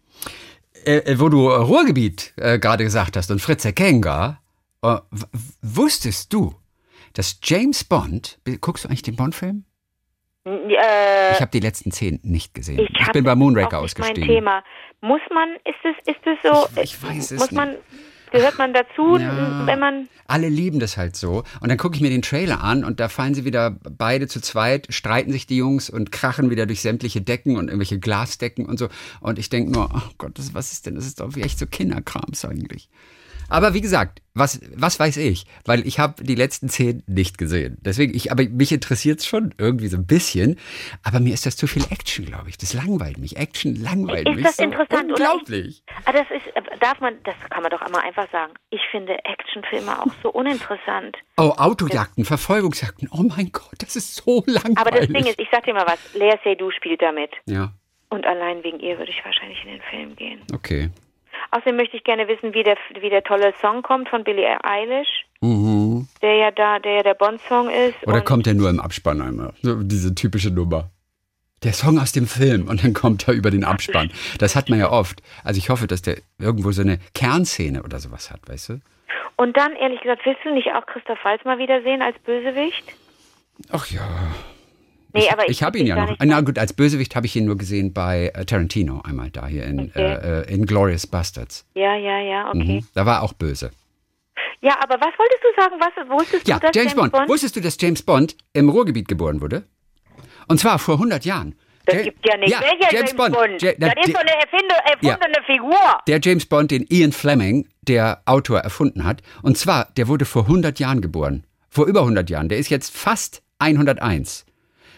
Äh, 0.85 0.99
äh, 0.99 1.18
wo 1.20 1.28
du 1.28 1.49
äh, 1.49 1.56
Ruhrgebiet 1.56 2.32
äh, 2.37 2.58
gerade 2.58 2.85
gesagt 2.85 3.16
hast 3.16 3.30
und 3.30 3.40
Fritze 3.40 3.73
Kenga, 3.73 4.40
äh, 4.82 4.96
wusstest 5.62 6.32
du, 6.32 6.54
dass 7.14 7.38
James 7.42 7.82
Bond, 7.85 8.38
guckst 8.61 8.85
du 8.85 8.88
eigentlich 8.88 9.02
den 9.02 9.16
Bond-Film? 9.16 9.64
Äh, 10.46 11.32
Ich 11.32 11.40
habe 11.40 11.50
die 11.52 11.60
letzten 11.60 11.90
zehn 11.90 12.20
nicht 12.22 12.54
gesehen. 12.54 12.78
ich 12.78 13.00
Ich, 13.00 13.12
bin 13.12 13.24
bei 13.24 13.34
Moonraker 13.34 13.78
auch 13.78 13.82
nicht 13.82 13.98
ausgestiegen. 13.98 14.26
Mein 14.26 14.36
Thema. 14.36 14.64
Muss 15.00 15.20
man, 15.34 15.48
ist 15.64 15.74
es, 15.84 16.14
ist 16.14 16.26
es 16.26 16.38
so, 16.42 16.66
Ich- 16.80 16.94
ich 16.94 17.02
weiß 17.02 17.30
es 17.32 17.38
muss 17.40 17.50
man, 17.50 17.74
gehört 18.30 18.56
man 18.58 18.72
dazu, 18.72 19.16
Ja. 19.18 19.66
wenn 19.66 19.78
man, 19.78 20.08
Alle 20.28 20.48
lieben 20.48 20.78
das 20.80 20.96
halt 20.96 21.14
so. 21.16 21.42
Und 21.60 21.68
dann 21.68 21.76
gucke 21.78 21.96
ich 21.96 22.00
mir 22.02 22.10
den 22.10 22.22
Trailer 22.22 22.62
an 22.62 22.84
und 22.84 22.98
da 23.00 23.08
fallen 23.08 23.34
sie 23.34 23.44
wieder 23.44 23.70
beide 23.70 24.26
zu 24.28 24.40
zweit, 24.40 24.86
streiten 24.90 25.30
sich 25.32 25.46
die 25.46 25.56
Jungs 25.56 25.90
und 25.90 26.10
krachen 26.12 26.50
wieder 26.50 26.66
durch 26.66 26.80
sämtliche 26.80 27.20
Decken 27.20 27.56
und 27.56 27.68
irgendwelche 27.68 27.98
Glasdecken 27.98 28.66
und 28.66 28.78
so. 28.78 28.88
Und 29.20 29.38
ich 29.38 29.48
denke 29.50 29.70
nur, 29.72 29.88
oh 29.94 30.10
Gott, 30.18 30.32
was 30.52 30.72
ist 30.72 30.86
denn? 30.86 30.94
Das 30.96 31.06
ist 31.06 31.20
doch 31.20 31.34
wie 31.36 31.42
echt 31.42 31.58
so 31.58 31.66
Kinderkrams 31.66 32.44
eigentlich. 32.44 32.88
Aber 33.48 33.74
wie 33.74 33.80
gesagt, 33.80 34.22
was, 34.34 34.60
was 34.74 34.98
weiß 35.00 35.16
ich? 35.18 35.46
Weil 35.64 35.86
ich 35.86 35.98
habe 35.98 36.22
die 36.22 36.34
letzten 36.34 36.68
zehn 36.68 37.02
nicht 37.06 37.38
gesehen. 37.38 37.78
Deswegen, 37.80 38.14
ich, 38.14 38.30
aber 38.32 38.42
mich 38.44 38.72
interessiert 38.72 39.20
es 39.20 39.26
schon 39.26 39.54
irgendwie 39.58 39.88
so 39.88 39.96
ein 39.96 40.06
bisschen. 40.06 40.58
Aber 41.02 41.20
mir 41.20 41.32
ist 41.32 41.46
das 41.46 41.56
zu 41.56 41.66
viel 41.66 41.84
Action, 41.90 42.26
glaube 42.26 42.48
ich. 42.50 42.58
Das 42.58 42.74
langweilt 42.74 43.18
mich. 43.18 43.36
Action 43.36 43.76
langweilt 43.76 44.28
Ist 44.28 44.34
mich. 44.34 44.44
das 44.44 44.56
so 44.56 44.64
interessant, 44.64 45.12
oder? 45.12 45.32
Unglaublich. 45.32 45.82
ah, 46.04 46.12
das 46.12 46.26
ist, 46.30 46.46
äh, 46.54 46.62
darf 46.80 47.00
man, 47.00 47.14
das 47.24 47.34
kann 47.50 47.62
man 47.62 47.70
doch 47.70 47.80
einmal 47.82 48.02
einfach 48.02 48.30
sagen. 48.30 48.52
Ich 48.70 48.80
finde 48.90 49.14
Actionfilme 49.24 50.02
auch 50.02 50.12
so 50.22 50.30
uninteressant. 50.30 51.16
Oh, 51.38 51.54
Autojagden, 51.56 52.24
Verfolgungsjagden. 52.24 53.08
Oh 53.12 53.22
mein 53.22 53.50
Gott, 53.52 53.74
das 53.78 53.96
ist 53.96 54.16
so 54.16 54.42
langweilig. 54.46 54.78
Aber 54.78 54.90
das 54.90 55.06
Ding 55.06 55.24
ist, 55.26 55.38
ich 55.40 55.48
sag 55.50 55.64
dir 55.64 55.72
mal 55.74 55.86
was, 55.86 55.98
Lea 56.14 56.34
Seydoux 56.44 56.70
spielt 56.72 57.00
damit. 57.00 57.30
Ja, 57.46 57.72
Und 58.10 58.26
allein 58.26 58.62
wegen 58.64 58.80
ihr 58.80 58.98
würde 58.98 59.10
ich 59.10 59.24
wahrscheinlich 59.24 59.62
in 59.64 59.70
den 59.70 59.82
Film 59.90 60.16
gehen. 60.16 60.40
okay. 60.52 60.90
Außerdem 61.50 61.76
möchte 61.76 61.96
ich 61.96 62.04
gerne 62.04 62.28
wissen, 62.28 62.54
wie 62.54 62.62
der, 62.62 62.76
wie 63.00 63.10
der 63.10 63.22
tolle 63.24 63.52
Song 63.60 63.82
kommt 63.82 64.08
von 64.08 64.24
Billie 64.24 64.56
Eilish, 64.64 65.24
Mhm. 65.40 66.08
der 66.22 66.34
ja 66.36 66.50
da, 66.50 66.78
der 66.78 66.92
ja 66.96 67.02
der 67.02 67.14
Bond-Song 67.14 67.68
ist. 67.70 67.94
Oder 68.06 68.20
kommt 68.22 68.46
er 68.46 68.54
nur 68.54 68.70
im 68.70 68.80
Abspann 68.80 69.20
einmal? 69.20 69.52
Diese 69.62 70.14
typische 70.14 70.50
Nummer. 70.50 70.90
Der 71.62 71.72
Song 71.72 71.98
aus 71.98 72.12
dem 72.12 72.26
Film 72.26 72.68
und 72.68 72.84
dann 72.84 72.92
kommt 72.92 73.26
er 73.28 73.34
über 73.34 73.50
den 73.50 73.64
Abspann. 73.64 74.10
Das 74.38 74.56
hat 74.56 74.68
man 74.68 74.78
ja 74.78 74.90
oft. 74.90 75.22
Also 75.44 75.58
ich 75.58 75.70
hoffe, 75.70 75.86
dass 75.86 76.02
der 76.02 76.16
irgendwo 76.38 76.70
so 76.72 76.82
eine 76.82 76.98
Kernszene 77.14 77.82
oder 77.82 77.98
sowas 77.98 78.30
hat, 78.30 78.40
weißt 78.48 78.68
du? 78.70 78.80
Und 79.36 79.56
dann, 79.56 79.74
ehrlich 79.76 80.00
gesagt, 80.00 80.22
willst 80.24 80.40
du 80.44 80.52
nicht 80.52 80.68
auch 80.74 80.84
Christoph 80.86 81.22
Waltz 81.24 81.44
mal 81.44 81.58
wiedersehen 81.58 82.02
als 82.02 82.18
Bösewicht? 82.20 82.84
Ach 83.70 83.86
ja. 83.86 84.02
Nee, 85.16 85.28
aber 85.30 85.49
Ich 85.49 85.62
habe 85.62 85.78
ihn 85.78 85.87
ja 85.87 86.06
noch. 86.06 86.16
Na 86.25 86.40
gut, 86.40 86.58
als 86.58 86.73
Bösewicht 86.73 87.16
habe 87.16 87.26
ich 87.26 87.35
ihn 87.37 87.44
nur 87.46 87.56
gesehen 87.56 87.92
bei 87.92 88.30
äh, 88.35 88.44
Tarantino 88.44 89.00
einmal 89.02 89.30
da 89.30 89.46
hier 89.46 89.64
in, 89.64 89.80
Okay. 89.90 90.00
äh, 90.02 90.40
äh, 90.42 90.54
in 90.54 90.66
Glorious 90.66 91.06
Bastards. 91.06 91.66
Ja, 91.75 91.94
ja, 91.96 92.18
ja, 92.20 92.49
okay. 92.49 92.80
Mhm. 92.80 92.87
Da 92.94 93.06
war 93.06 93.23
auch 93.23 93.32
böse. 93.32 93.70
Ja, 94.61 94.75
aber 94.82 94.94
was 95.00 95.12
wolltest 95.18 95.42
du 95.42 95.61
sagen? 95.62 95.75
Was 95.78 96.08
wusstest 96.20 96.49
Ja, 96.49 96.58
du, 96.58 96.66
dass 96.66 96.75
James, 96.76 96.94
Bond. 96.94 97.12
Wusstest 97.28 97.56
du, 97.56 97.61
dass 97.61 97.76
James 97.80 98.02
Bond 98.02 98.37
im 98.52 98.68
Ruhrgebiet 98.68 99.08
geboren 99.08 99.40
wurde? 99.40 99.64
Und 100.49 100.58
zwar 100.61 100.78
vor 100.78 100.94
100 100.99 101.25
Jahren. 101.25 101.54
Das 101.85 101.96
Ja- 101.96 102.02
gibt 102.02 102.26
ja 102.26 102.37
nicht. 102.37 102.50
Ja, 102.50 102.61
Welcher 102.61 102.94
James 102.96 103.14
Bond. 103.14 103.37
Ja, 103.62 103.73
na, 103.78 103.88
das 103.90 104.06
ist 104.06 104.12
so 104.12 104.18
eine 104.18 104.30
erfinde- 104.30 104.75
erfundene 105.08 105.44
Figur. 105.46 105.76
der 106.08 106.20
James 106.23 106.46
Bond, 106.46 106.70
den 106.73 106.85
Ian 106.88 107.12
Fleming, 107.12 107.68
der 107.82 108.23
Autor, 108.25 108.61
erfunden 108.61 109.04
hat. 109.04 109.23
Und 109.42 109.56
zwar, 109.56 109.88
der 109.96 110.08
wurde 110.08 110.25
vor 110.25 110.46
100 110.49 110.80
Jahren 110.80 111.00
geboren. 111.00 111.44
Vor 111.68 111.87
über 111.87 112.00
100 112.00 112.28
Jahren. 112.30 112.49
Der 112.49 112.58
ist 112.58 112.70
jetzt 112.70 112.96
fast 112.96 113.42
101. 113.58 114.45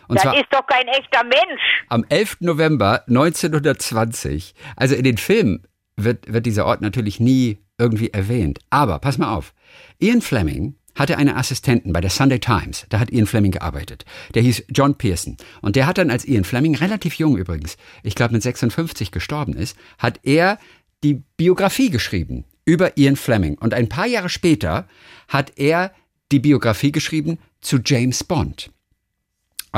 Und 0.09 0.17
Das 0.17 0.23
zwar 0.25 0.35
ist 0.37 0.47
doch 0.50 0.67
kein 0.67 0.88
echter 0.88 1.23
Mensch. 1.25 1.61
am 1.88 2.05
11. 2.09 2.38
November 2.41 3.05
1920. 3.09 4.55
Also 4.77 4.95
in 4.95 5.05
den 5.05 5.19
Filmen 5.19 5.67
wird, 5.97 6.33
wird 6.33 6.47
dieser 6.47 6.67
Ort 6.67 6.81
natürlich 6.81 7.21
nie 7.21 7.59
irgendwie 7.79 8.11
erwähnt. 8.11 8.59
Aber 8.71 8.99
pass 8.99 9.19
mal 9.19 9.35
auf. 9.35 9.55
Ian 10.00 10.21
Fleming 10.23 10.75
hatte 10.95 11.17
einen 11.17 11.37
Assistenten 11.37 11.93
bei 11.93 12.00
der 12.00 12.11
Sunday 12.11 12.41
Times. 12.41 12.87
Da 12.88 12.99
hat 12.99 13.11
Ian 13.12 13.27
Fleming 13.27 13.53
gearbeitet. 13.53 14.05
Der 14.35 14.43
hieß 14.43 14.65
John 14.71 14.97
Pearson. 14.97 15.37
Und 15.61 15.77
der 15.77 15.87
hat 15.87 15.99
dann, 15.99 16.11
als 16.11 16.25
Ian 16.25 16.45
Fleming, 16.45 16.75
relativ 16.75 17.15
jung 17.15 17.37
übrigens, 17.37 17.77
ich 18.03 18.17
glaube 18.17 18.33
mit 18.35 18.43
56 18.43 19.12
gestorben 19.12 19.53
ist, 19.55 19.77
hat 19.99 20.19
er 20.25 20.59
die 21.05 21.23
Biografie 21.37 21.91
geschrieben 21.91 22.45
über 22.65 22.97
Ian 22.97 23.15
Fleming. 23.17 23.57
Und 23.59 23.75
ein 23.75 23.88
paar 23.88 24.07
Jahre 24.07 24.29
später 24.29 24.88
hat 25.29 25.53
er 25.57 25.93
die 26.33 26.41
Biografie 26.41 26.91
geschrieben 26.93 27.38
zu 27.61 27.79
James 27.85 28.25
Bond. 28.25 28.71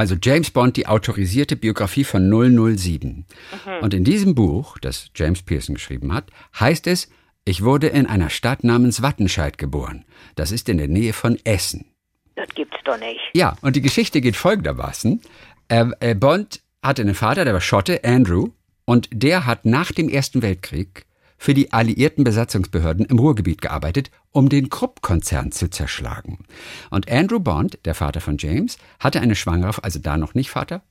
Also 0.00 0.16
James 0.18 0.50
Bond, 0.50 0.78
die 0.78 0.86
autorisierte 0.86 1.56
Biografie 1.56 2.04
von 2.04 2.26
007. 2.30 3.26
Und 3.82 3.92
in 3.92 4.02
diesem 4.02 4.34
Buch, 4.34 4.78
das 4.78 5.10
James 5.14 5.42
Pearson 5.42 5.74
geschrieben 5.74 6.14
hat, 6.14 6.30
heißt 6.58 6.86
es, 6.86 7.10
ich 7.44 7.64
wurde 7.64 7.88
in 7.88 8.06
einer 8.06 8.30
Stadt 8.30 8.64
namens 8.64 9.02
Wattenscheid 9.02 9.58
geboren. 9.58 10.06
Das 10.36 10.52
ist 10.52 10.70
in 10.70 10.78
der 10.78 10.88
Nähe 10.88 11.12
von 11.12 11.38
Essen. 11.44 11.84
Das 12.34 12.48
gibt's 12.54 12.78
doch 12.86 12.98
nicht. 12.98 13.20
Ja, 13.34 13.58
und 13.60 13.76
die 13.76 13.82
Geschichte 13.82 14.22
geht 14.22 14.36
folgendermaßen. 14.36 15.20
Äh, 15.68 15.90
äh, 16.00 16.14
Bond 16.14 16.62
hatte 16.82 17.02
einen 17.02 17.14
Vater, 17.14 17.44
der 17.44 17.52
war 17.52 17.60
Schotte, 17.60 18.02
Andrew, 18.02 18.48
und 18.86 19.10
der 19.12 19.44
hat 19.44 19.66
nach 19.66 19.92
dem 19.92 20.08
Ersten 20.08 20.40
Weltkrieg 20.40 21.04
für 21.36 21.52
die 21.52 21.74
alliierten 21.74 22.24
Besatzungsbehörden 22.24 23.04
im 23.04 23.18
Ruhrgebiet 23.18 23.60
gearbeitet, 23.60 24.10
um 24.32 24.48
den 24.48 24.70
Krupp-Konzern 24.70 25.50
zu 25.52 25.68
zerschlagen. 25.68 26.38
Und 26.90 27.10
Andrew 27.10 27.40
Bond, 27.40 27.78
der 27.84 27.94
Vater 27.94 28.20
von 28.20 28.36
James, 28.38 28.78
hatte 28.98 29.20
eine 29.20 29.34
schwangere, 29.34 29.82
also 29.82 29.98
da 29.98 30.16
noch 30.16 30.34
nicht 30.34 30.50
Vater, 30.50 30.82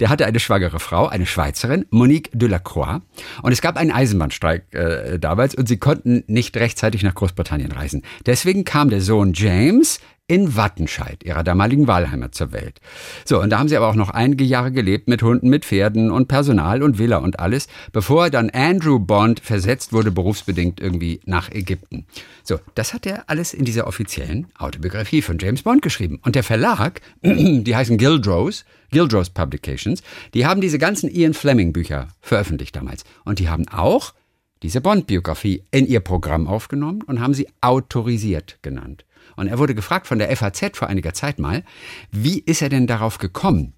der 0.00 0.08
hatte 0.08 0.26
eine 0.26 0.40
schwangere 0.40 0.80
Frau, 0.80 1.06
eine 1.06 1.26
Schweizerin, 1.26 1.86
Monique 1.90 2.30
Delacroix. 2.32 3.00
Und 3.42 3.52
es 3.52 3.60
gab 3.60 3.76
einen 3.76 3.92
Eisenbahnstreik 3.92 4.74
äh, 4.74 5.18
damals 5.18 5.54
und 5.54 5.68
sie 5.68 5.78
konnten 5.78 6.24
nicht 6.26 6.56
rechtzeitig 6.56 7.02
nach 7.02 7.14
Großbritannien 7.14 7.72
reisen. 7.72 8.02
Deswegen 8.26 8.64
kam 8.64 8.90
der 8.90 9.00
Sohn 9.00 9.32
James 9.32 10.00
in 10.28 10.56
Wattenscheid, 10.56 11.24
ihrer 11.24 11.42
damaligen 11.42 11.86
Wahlheimat, 11.86 12.34
zur 12.34 12.52
Welt. 12.52 12.80
So, 13.24 13.40
und 13.40 13.48
da 13.48 13.58
haben 13.58 13.68
sie 13.68 13.76
aber 13.78 13.88
auch 13.88 13.94
noch 13.94 14.10
einige 14.10 14.44
Jahre 14.44 14.70
gelebt 14.70 15.08
mit 15.08 15.22
Hunden, 15.22 15.48
mit 15.48 15.64
Pferden 15.64 16.10
und 16.10 16.28
Personal 16.28 16.82
und 16.82 16.98
Villa 16.98 17.16
und 17.16 17.40
alles, 17.40 17.66
bevor 17.92 18.28
dann 18.28 18.50
Andrew 18.50 18.98
Bond 18.98 19.40
versetzt 19.40 19.94
wurde, 19.94 20.10
berufsbedingt 20.10 20.80
irgendwie 20.80 21.20
nach 21.24 21.50
Ägypten. 21.50 22.04
So, 22.48 22.58
das 22.74 22.94
hat 22.94 23.04
er 23.04 23.28
alles 23.28 23.52
in 23.52 23.66
dieser 23.66 23.86
offiziellen 23.86 24.46
Autobiografie 24.56 25.20
von 25.20 25.36
James 25.38 25.64
Bond 25.64 25.82
geschrieben. 25.82 26.18
Und 26.22 26.34
der 26.34 26.42
Verlag, 26.42 27.02
die 27.22 27.76
heißen 27.76 27.98
Gildrose, 27.98 28.64
Gildrose 28.90 29.32
Publications, 29.32 30.02
die 30.32 30.46
haben 30.46 30.62
diese 30.62 30.78
ganzen 30.78 31.10
Ian 31.10 31.34
Fleming 31.34 31.74
Bücher 31.74 32.08
veröffentlicht 32.22 32.74
damals. 32.74 33.04
Und 33.26 33.38
die 33.38 33.50
haben 33.50 33.68
auch 33.68 34.14
diese 34.62 34.80
Bond-Biografie 34.80 35.62
in 35.70 35.86
ihr 35.86 36.00
Programm 36.00 36.46
aufgenommen 36.46 37.02
und 37.02 37.20
haben 37.20 37.34
sie 37.34 37.48
autorisiert 37.60 38.58
genannt. 38.62 39.04
Und 39.36 39.48
er 39.48 39.58
wurde 39.58 39.74
gefragt 39.74 40.06
von 40.06 40.18
der 40.18 40.34
FAZ 40.34 40.78
vor 40.78 40.88
einiger 40.88 41.12
Zeit 41.12 41.38
mal, 41.38 41.64
wie 42.12 42.38
ist 42.38 42.62
er 42.62 42.70
denn 42.70 42.86
darauf 42.86 43.18
gekommen, 43.18 43.74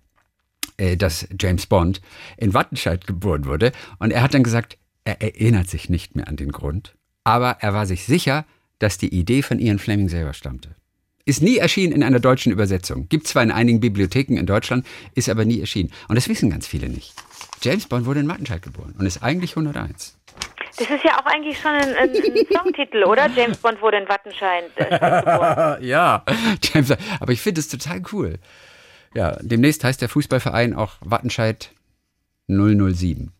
äh, 0.77 0.97
dass 0.97 1.27
James 1.41 1.67
Bond 1.67 2.01
in 2.37 2.55
Wattenscheid 2.55 3.05
geboren 3.05 3.47
wurde? 3.47 3.73
Und 3.99 4.13
er 4.13 4.23
hat 4.23 4.33
dann 4.33 4.45
gesagt, 4.45 4.79
er 5.03 5.21
erinnert 5.21 5.69
sich 5.69 5.89
nicht 5.89 6.15
mehr 6.15 6.29
an 6.29 6.37
den 6.37 6.53
Grund, 6.53 6.95
aber 7.25 7.57
er 7.59 7.75
war 7.75 7.85
sich 7.85 8.05
sicher, 8.05 8.47
dass 8.81 8.99
die 8.99 9.15
Idee 9.15 9.43
von 9.43 9.61
Ian 9.61 9.79
Fleming 9.79 10.09
selber 10.09 10.35
stammte. 10.35 10.75
Ist 11.25 11.43
nie 11.43 11.59
erschienen 11.59 11.93
in 11.93 12.03
einer 12.03 12.19
deutschen 12.19 12.51
Übersetzung. 12.51 13.09
Gibt 13.09 13.29
zwar 13.29 13.45
in 13.45 13.53
einigen 13.53 13.79
Bibliotheken 13.79 14.37
in 14.37 14.47
Deutschland, 14.47 14.85
ist 15.15 15.29
aber 15.29 15.45
nie 15.45 15.61
erschienen. 15.61 15.93
Und 16.09 16.17
das 16.17 16.29
wissen 16.29 16.51
ganz 16.51 16.67
viele 16.67 16.89
nicht. 16.89 17.15
James 17.63 17.87
Bond 17.87 18.07
wurde 18.07 18.21
in 18.21 18.29
Wattenscheid 18.29 18.63
geboren 18.63 18.95
und 18.99 19.07
ist 19.07 19.23
eigentlich 19.23 19.53
101. 19.53 20.17
Das 20.77 20.89
ist 20.89 21.05
ja 21.05 21.21
auch 21.21 21.27
eigentlich 21.27 21.59
schon 21.59 21.73
ein, 21.73 21.95
ein, 21.95 22.11
ein 22.11 22.47
Songtitel, 22.53 23.05
oder? 23.05 23.29
James 23.37 23.59
Bond 23.59 23.83
wurde 23.83 23.99
in 23.99 24.09
Wattenscheid 24.09 24.65
äh, 24.77 25.21
geboren. 25.21 25.79
ja, 25.85 26.25
James, 26.63 26.91
aber 27.21 27.33
ich 27.33 27.41
finde 27.41 27.61
es 27.61 27.69
total 27.69 28.03
cool. 28.13 28.39
Ja, 29.15 29.37
demnächst 29.41 29.85
heißt 29.85 30.01
der 30.01 30.09
Fußballverein 30.09 30.75
auch 30.75 30.95
Wattenscheid 31.01 31.71
007. 32.49 33.33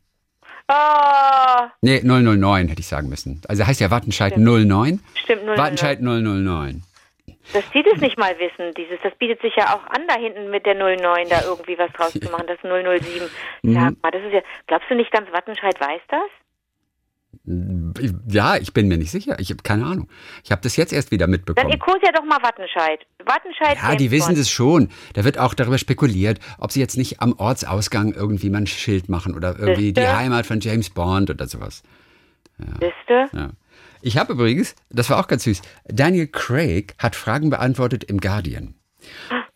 Oh, 0.71 1.67
Nee, 1.83 2.01
009 2.05 2.69
hätte 2.69 2.81
ich 2.81 2.87
sagen 2.87 3.09
müssen. 3.09 3.41
Also 3.49 3.67
heißt 3.67 3.81
ja 3.81 3.91
Wattenscheid 3.91 4.37
09. 4.37 5.01
stimmt. 5.15 5.45
009. 5.45 5.59
Wattenscheid 5.59 6.01
009. 6.01 6.83
Das 7.53 7.69
zieht 7.73 7.87
es 7.93 8.01
nicht 8.01 8.17
mal 8.17 8.37
wissen, 8.39 8.73
dieses. 8.77 9.01
Das 9.03 9.13
bietet 9.17 9.41
sich 9.43 9.55
ja 9.57 9.75
auch 9.75 9.85
an, 9.91 10.03
da 10.07 10.15
hinten 10.15 10.51
mit 10.51 10.67
der 10.67 10.75
09 10.77 11.29
da 11.29 11.43
irgendwie 11.43 11.77
was 11.79 11.91
draus 11.93 12.13
zu 12.13 12.31
machen, 12.31 12.47
das 12.47 12.59
007. 12.63 13.29
Mhm. 13.63 13.75
Sag 13.75 14.03
mal, 14.03 14.11
das 14.13 14.23
ist 14.23 14.33
ja, 14.33 14.41
glaubst 14.69 14.89
du 14.89 14.95
nicht 14.95 15.11
ganz 15.11 15.33
Wattenscheid 15.33 15.81
weiß 15.81 16.01
das? 16.09 16.31
Ja, 18.29 18.57
ich 18.57 18.73
bin 18.73 18.89
mir 18.89 18.99
nicht 18.99 19.11
sicher. 19.11 19.39
Ich 19.39 19.51
habe 19.51 19.63
keine 19.63 19.87
Ahnung. 19.87 20.09
Ich 20.45 20.53
habe 20.53 20.61
das 20.63 20.77
jetzt 20.77 20.93
erst 20.93 21.11
wieder 21.11 21.25
Dann 21.25 21.31
mitbekommen. 21.31 21.73
ikos 21.73 21.97
ja 22.03 22.13
doch 22.13 22.25
mal 22.25 22.43
Wattenscheid. 22.43 23.01
Wattenscheid. 23.25 23.79
Ja, 23.83 23.97
die 23.97 24.11
wissen 24.11 24.35
das 24.37 24.51
schon. 24.51 24.89
Da 25.15 25.25
wird 25.25 25.39
auch 25.39 25.55
darüber 25.55 25.79
spekuliert, 25.79 26.39
ob 26.59 26.71
sie 26.73 26.81
jetzt 26.81 26.97
nicht 26.97 27.21
am 27.21 27.33
Ortsausgang 27.33 28.13
irgendwie 28.13 28.51
mal 28.51 28.59
ein 28.59 28.67
Schild 28.67 29.09
machen 29.09 29.35
oder 29.35 29.59
irgendwie 29.59 29.93
die 29.93 30.01
Siehste? 30.01 30.17
Heimat 30.17 30.47
von 30.47 30.61
James 30.61 30.91
Bond 30.91 31.31
oder 31.31 31.47
sowas. 31.47 31.83
Siehste? 32.59 33.27
Ja. 33.33 33.51
Ich 34.03 34.17
habe 34.17 34.33
übrigens, 34.33 34.75
das 34.91 35.11
war 35.11 35.19
auch 35.19 35.29
ganz 35.29 35.45
süß, 35.45 35.63
Daniel 35.87 36.27
Craig 36.27 36.95
hat 36.99 37.17
Fragen 37.17 37.51
beantwortet 37.51 38.05
im 38.05 38.21
Guardian. 38.21 38.75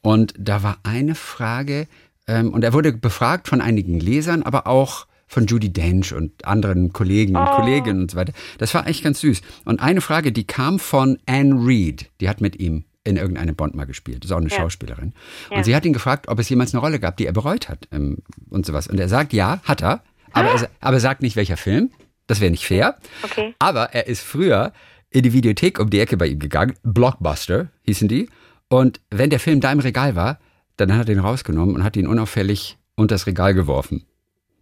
Und 0.02 0.34
da 0.38 0.62
war 0.62 0.78
eine 0.82 1.14
Frage, 1.14 1.86
ähm, 2.26 2.52
und 2.52 2.62
er 2.64 2.72
wurde 2.72 2.92
befragt 2.92 3.48
von 3.48 3.60
einigen 3.60 4.00
Lesern, 4.00 4.42
aber 4.42 4.66
auch 4.66 5.06
von 5.34 5.46
Judy 5.46 5.72
Dench 5.72 6.14
und 6.14 6.44
anderen 6.44 6.92
Kollegen 6.92 7.36
und 7.36 7.46
Kolleginnen 7.46 8.02
und 8.02 8.10
so 8.12 8.16
weiter. 8.16 8.32
Das 8.58 8.72
war 8.72 8.84
eigentlich 8.84 9.02
ganz 9.02 9.20
süß. 9.20 9.42
Und 9.64 9.80
eine 9.80 10.00
Frage, 10.00 10.30
die 10.30 10.46
kam 10.46 10.78
von 10.78 11.18
Anne 11.26 11.66
Reed, 11.66 12.10
die 12.20 12.28
hat 12.28 12.40
mit 12.40 12.56
ihm 12.60 12.84
in 13.02 13.16
irgendeinem 13.16 13.56
Bond 13.56 13.74
mal 13.74 13.84
gespielt. 13.84 14.22
Das 14.22 14.30
ist 14.30 14.32
auch 14.32 14.40
eine 14.40 14.48
Ja. 14.48 14.56
Schauspielerin. 14.56 15.12
Ja. 15.50 15.58
Und 15.58 15.64
sie 15.64 15.74
hat 15.74 15.84
ihn 15.84 15.92
gefragt, 15.92 16.28
ob 16.28 16.38
es 16.38 16.48
jemals 16.48 16.72
eine 16.72 16.80
Rolle 16.80 17.00
gab, 17.00 17.16
die 17.16 17.26
er 17.26 17.32
bereut 17.32 17.68
hat 17.68 17.88
ähm, 17.90 18.18
und 18.48 18.64
sowas. 18.64 18.86
Und 18.86 18.98
er 18.98 19.08
sagt, 19.08 19.32
ja, 19.32 19.60
hat 19.64 19.82
er. 19.82 20.02
Aber, 20.32 20.50
er, 20.50 20.68
aber 20.80 20.96
er 20.96 21.00
sagt 21.00 21.20
nicht, 21.20 21.34
welcher 21.36 21.56
Film. 21.56 21.90
Das 22.28 22.40
wäre 22.40 22.52
nicht 22.52 22.64
fair. 22.64 22.96
Okay. 23.22 23.54
Aber 23.58 23.92
er 23.92 24.06
ist 24.06 24.22
früher 24.22 24.72
in 25.10 25.22
die 25.22 25.32
Videothek 25.32 25.80
um 25.80 25.90
die 25.90 25.98
Ecke 25.98 26.16
bei 26.16 26.28
ihm 26.28 26.38
gegangen. 26.38 26.74
Blockbuster 26.84 27.68
hießen 27.82 28.08
die. 28.08 28.28
Und 28.68 29.00
wenn 29.10 29.30
der 29.30 29.40
Film 29.40 29.60
da 29.60 29.70
im 29.72 29.80
Regal 29.80 30.14
war, 30.14 30.38
dann 30.76 30.92
hat 30.92 31.00
er 31.00 31.14
den 31.14 31.18
rausgenommen 31.18 31.74
und 31.74 31.84
hat 31.84 31.96
ihn 31.96 32.06
unauffällig 32.06 32.78
unter 32.94 33.16
das 33.16 33.26
Regal 33.26 33.52
geworfen. 33.52 34.04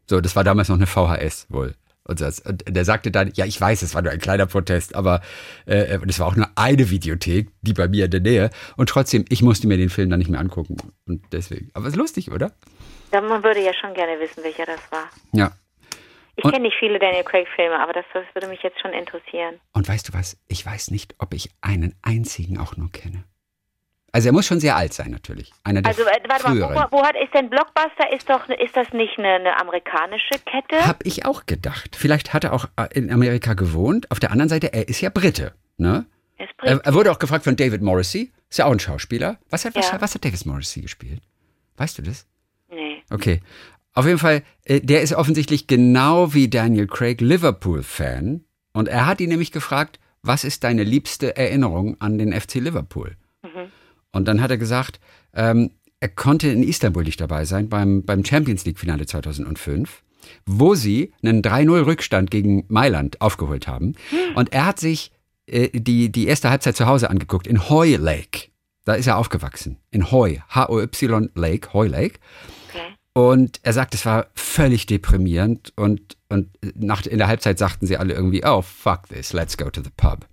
So, 0.07 0.21
das 0.21 0.37
war 0.37 0.45
damals 0.45 0.69
noch 0.69 0.77
eine 0.77 0.87
VHS 0.87 1.47
wohl. 1.51 1.75
Und, 2.05 2.21
das, 2.21 2.41
und 2.41 2.65
der 2.67 2.85
sagte 2.85 3.11
dann, 3.11 3.31
ja, 3.35 3.45
ich 3.45 3.61
weiß, 3.61 3.83
es 3.83 3.95
war 3.95 4.03
nur 4.03 4.11
ein 4.11 4.19
kleiner 4.19 4.47
Protest, 4.47 4.95
aber 4.95 5.21
äh, 5.67 5.99
es 6.09 6.19
war 6.19 6.27
auch 6.27 6.35
nur 6.35 6.49
eine 6.57 6.91
Videothek, 6.91 7.49
die 7.61 7.75
bei 7.75 7.87
mir 7.87 8.07
in 8.07 8.11
der 8.11 8.21
Nähe. 8.21 8.51
Und 8.77 8.89
trotzdem, 8.89 9.25
ich 9.29 9.43
musste 9.43 9.69
mir 9.69 9.77
den 9.77 9.89
Film 9.89 10.11
dann 10.11 10.19
nicht 10.19 10.31
mehr 10.31 10.41
angucken. 10.41 10.77
Und 11.07 11.23
deswegen. 11.33 11.71
Aber 11.75 11.87
ist 11.87 11.97
lustig, 11.97 12.33
oder? 12.33 12.53
Ja, 13.13 13.21
man 13.21 13.45
würde 13.45 13.63
ja 13.63 13.73
schon 13.75 13.95
gerne 13.95 14.19
wissen, 14.19 14.43
welcher 14.43 14.67
das 14.67 14.81
war. 14.91 15.09
Ja. 15.33 15.53
Ich 16.35 16.45
kenne 16.45 16.61
nicht 16.61 16.77
viele 16.79 16.99
Daniel 16.99 17.25
Craig-Filme, 17.25 17.79
aber 17.79 17.93
das, 17.93 18.07
das 18.15 18.25
würde 18.33 18.49
mich 18.49 18.63
jetzt 18.63 18.81
schon 18.81 18.93
interessieren. 18.93 19.61
Und 19.75 19.87
weißt 19.87 20.09
du 20.09 20.15
was? 20.15 20.39
Ich 20.49 20.65
weiß 20.65 20.91
nicht, 20.91 21.15
ob 21.19 21.35
ich 21.35 21.51
einen 21.61 21.95
einzigen 22.03 22.59
auch 22.59 22.77
nur 22.77 22.91
kenne. 22.91 23.25
Also 24.15 24.29
er 24.29 24.33
muss 24.33 24.45
schon 24.47 24.61
sehr 24.61 24.77
alt 24.77 24.93
sein, 24.93 25.11
natürlich. 25.11 25.51
Einer 25.65 25.81
der 25.81 25.89
Also, 25.91 26.03
äh, 26.03 26.07
warte 26.29 26.45
mal, 26.45 26.53
früheren. 26.53 26.75
wo, 26.91 26.99
wo 26.99 27.03
hat, 27.03 27.15
ist 27.17 27.33
denn 27.35 27.49
Blockbuster? 27.49 28.13
Ist 28.15 28.29
doch, 28.29 28.47
ist 28.49 28.77
das 28.77 28.93
nicht 28.93 29.19
eine, 29.19 29.29
eine 29.29 29.59
amerikanische 29.59 30.35
Kette? 30.45 30.87
Hab 30.87 31.05
ich 31.07 31.25
auch 31.25 31.47
gedacht. 31.47 31.97
Vielleicht 31.97 32.35
hat 32.35 32.45
er 32.45 32.53
auch 32.53 32.67
äh, 32.77 32.89
in 32.93 33.11
Amerika 33.11 33.55
gewohnt. 33.55 34.11
Auf 34.11 34.21
der 34.21 34.31
anderen 34.31 34.51
Seite, 34.51 34.73
er 34.75 34.87
ist 34.89 35.01
ja 35.01 35.09
Brite. 35.09 35.55
Ne? 35.79 36.05
Er, 36.37 36.47
bringt, 36.59 36.85
er 36.87 36.95
wurde 36.95 37.11
auch 37.11 37.19
gefragt 37.19 37.45
von 37.45 37.57
David 37.57 37.81
Morrissey. 37.81 38.31
Ist 38.51 38.59
ja 38.59 38.67
auch 38.67 38.73
ein 38.73 38.81
Schauspieler. 38.81 39.39
Was 39.49 39.65
hat, 39.65 39.75
was, 39.75 39.91
Ja. 39.91 39.99
was 40.01 40.15
hat 40.15 40.25
David 40.25 40.45
Morrissey 40.45 40.83
gespielt? 40.83 41.23
Weißt 41.79 41.97
du 41.99 42.03
das? 42.03 42.27
nee. 42.71 43.03
Okay. 43.11 43.41
Auf 43.95 44.07
jeden 44.07 44.19
Fall, 44.19 44.43
äh, 44.65 44.81
der 44.81 45.03
ist 45.03 45.15
offensichtlich 45.15 45.67
genau 45.67 46.33
wie 46.35 46.49
Daniel 46.49 46.87
Craig 46.87 47.21
Liverpool-Fan. 47.21 48.45
Und 48.73 48.89
er 48.89 49.07
hat 49.07 49.21
ihn 49.21 49.29
nämlich 49.29 49.53
gefragt, 49.53 50.01
was 50.23 50.45
ist 50.45 50.65
deine 50.65 50.83
liebste 50.85 51.37
Erinnerung 51.37 51.97
an 52.01 52.17
den 52.19 52.33
FC 52.39 52.55
Liverpool? 52.57 53.17
Und 54.13 54.29
dann 54.29 54.41
hat 54.41 54.51
er 54.51 54.59
gesagt, 54.59 55.01
ähm, 55.35 55.71
er 56.01 56.09
konnte 56.09 56.49
in 56.49 56.63
Istanbul 56.63 57.05
nicht 57.05 57.21
dabei 57.21 57.45
sein 57.45 57.69
beim, 57.69 58.05
beim 58.05 58.25
Champions 58.25 58.65
League-Finale 58.65 59.07
2005, 59.07 60.03
wo 60.47 60.75
sie 60.75 61.13
einen 61.23 61.43
3-0-Rückstand 61.43 62.31
gegen 62.31 62.65
Mailand 62.69 63.21
aufgeholt 63.21 63.69
haben. 63.69 63.95
Und 64.35 64.53
er 64.53 64.67
hat 64.67 64.81
sich 64.81 65.13
äh, 65.47 65.69
die, 65.73 66.11
die 66.11 66.27
erste 66.27 66.51
Halbzeit 66.51 66.77
zu 66.77 66.87
Hause 66.87 67.09
angeguckt 67.11 67.47
in 67.47 67.69
Hoy 67.69 67.97
Lake. 67.97 68.49
Da 68.85 68.95
ist 68.95 69.07
er 69.07 69.17
aufgewachsen. 69.17 69.79
In 69.91 70.11
Hoy, 70.11 70.43
H-O-Y 70.49 71.31
Lake, 71.35 71.73
Hoy 71.73 71.89
Lake. 71.89 72.19
Okay. 72.69 72.95
Und 73.15 73.61
er 73.63 73.73
sagt, 73.73 73.95
es 73.95 74.05
war 74.05 74.27
völlig 74.35 74.87
deprimierend 74.87 75.73
und, 75.77 76.17
und 76.29 76.49
nach, 76.75 77.07
in 77.07 77.19
der 77.19 77.29
Halbzeit 77.29 77.59
sagten 77.59 77.87
sie 77.87 77.97
alle 77.97 78.15
irgendwie, 78.15 78.45
oh, 78.45 78.63
fuck 78.63 79.09
this, 79.09 79.33
let's 79.33 79.57
go 79.57 79.71
to 79.71 79.83
the 79.83 79.91
pub. 79.97 80.27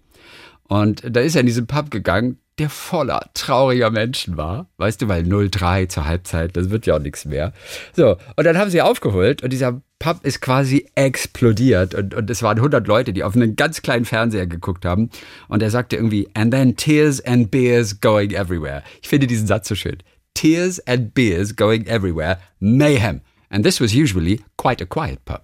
Und 0.67 1.03
da 1.03 1.19
ist 1.19 1.35
er 1.35 1.41
in 1.41 1.47
diesen 1.47 1.67
Pub 1.67 1.91
gegangen, 1.91 2.39
der 2.59 2.69
voller 2.69 3.29
trauriger 3.33 3.89
Menschen 3.89 4.37
war. 4.37 4.67
Weißt 4.77 5.01
du, 5.01 5.07
weil 5.07 5.23
0-3 5.23 5.87
zur 5.89 6.05
Halbzeit, 6.05 6.55
das 6.55 6.69
wird 6.69 6.85
ja 6.85 6.95
auch 6.95 6.99
nichts 6.99 7.25
mehr. 7.25 7.53
So, 7.93 8.17
und 8.35 8.45
dann 8.45 8.57
haben 8.57 8.69
sie 8.69 8.81
aufgeholt 8.81 9.41
und 9.43 9.51
dieser 9.51 9.81
Pub 9.99 10.23
ist 10.23 10.41
quasi 10.41 10.89
explodiert 10.95 11.93
und, 11.95 12.13
und 12.13 12.29
es 12.29 12.43
waren 12.43 12.57
100 12.57 12.87
Leute, 12.87 13.11
die 13.13 13.23
auf 13.23 13.35
einen 13.35 13.55
ganz 13.55 13.81
kleinen 13.81 14.05
Fernseher 14.05 14.47
geguckt 14.47 14.85
haben. 14.85 15.09
Und 15.47 15.61
er 15.61 15.71
sagte 15.71 15.95
irgendwie, 15.95 16.29
and 16.33 16.53
then 16.53 16.75
tears 16.75 17.23
and 17.25 17.51
beers 17.51 17.99
going 17.99 18.31
everywhere. 18.31 18.83
Ich 19.01 19.09
finde 19.09 19.27
diesen 19.27 19.47
Satz 19.47 19.67
so 19.67 19.75
schön. 19.75 19.97
Tears 20.33 20.79
and 20.87 21.13
beers 21.13 21.55
going 21.55 21.85
everywhere. 21.85 22.39
Mayhem. 22.59 23.21
And 23.49 23.65
this 23.65 23.81
was 23.81 23.93
usually 23.93 24.41
quite 24.57 24.81
a 24.81 24.85
quiet 24.85 25.23
pub. 25.25 25.41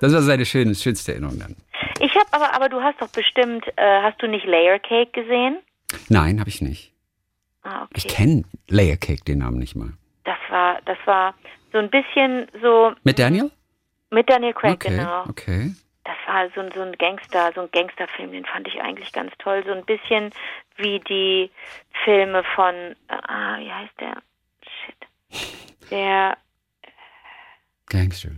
Das 0.00 0.12
war 0.12 0.22
seine 0.22 0.46
schönste 0.46 1.12
Erinnerung 1.12 1.38
dann. 1.38 1.56
Ich 2.00 2.14
habe 2.14 2.26
aber, 2.30 2.54
aber 2.54 2.68
du 2.68 2.80
hast 2.80 3.00
doch 3.00 3.08
bestimmt, 3.08 3.66
äh, 3.76 4.02
hast 4.02 4.20
du 4.22 4.28
nicht 4.28 4.46
Layer 4.46 4.78
Cake 4.78 5.10
gesehen? 5.12 5.58
Nein, 6.08 6.40
habe 6.40 6.48
ich 6.50 6.60
nicht. 6.62 6.92
Ah, 7.62 7.82
okay. 7.84 7.92
Ich 7.96 8.08
kenne 8.08 8.44
Layer 8.68 8.96
Cake, 8.96 9.24
den 9.24 9.38
Namen 9.38 9.58
nicht 9.58 9.74
mal. 9.74 9.92
Das 10.24 10.38
war, 10.48 10.80
das 10.82 10.98
war 11.06 11.34
so 11.72 11.78
ein 11.78 11.90
bisschen 11.90 12.46
so 12.62 12.92
Mit 13.04 13.18
Daniel? 13.18 13.50
mit 14.10 14.28
Daniel 14.30 14.54
Craig, 14.54 14.72
Okay, 14.74 14.88
genau. 14.96 15.24
okay. 15.28 15.74
Das 16.04 16.16
war 16.26 16.48
so, 16.54 16.60
ein- 16.62 16.72
so 16.72 16.80
ein 16.80 16.92
Gangster, 16.92 17.52
so 17.54 17.60
ein 17.62 17.70
Gangsterfilm, 17.70 18.32
den 18.32 18.46
fand 18.46 18.66
ich 18.68 18.80
eigentlich 18.80 19.12
ganz 19.12 19.32
toll. 19.38 19.62
So 19.66 19.72
ein 19.72 19.84
bisschen 19.84 20.30
wie 20.76 21.00
die 21.00 21.50
Filme 22.04 22.42
von, 22.54 22.96
ah, 23.08 23.58
wie 23.58 23.70
heißt 23.70 23.92
der? 24.00 24.22
Shit. 24.62 25.90
Der 25.90 26.38
Gangster. 27.86 28.30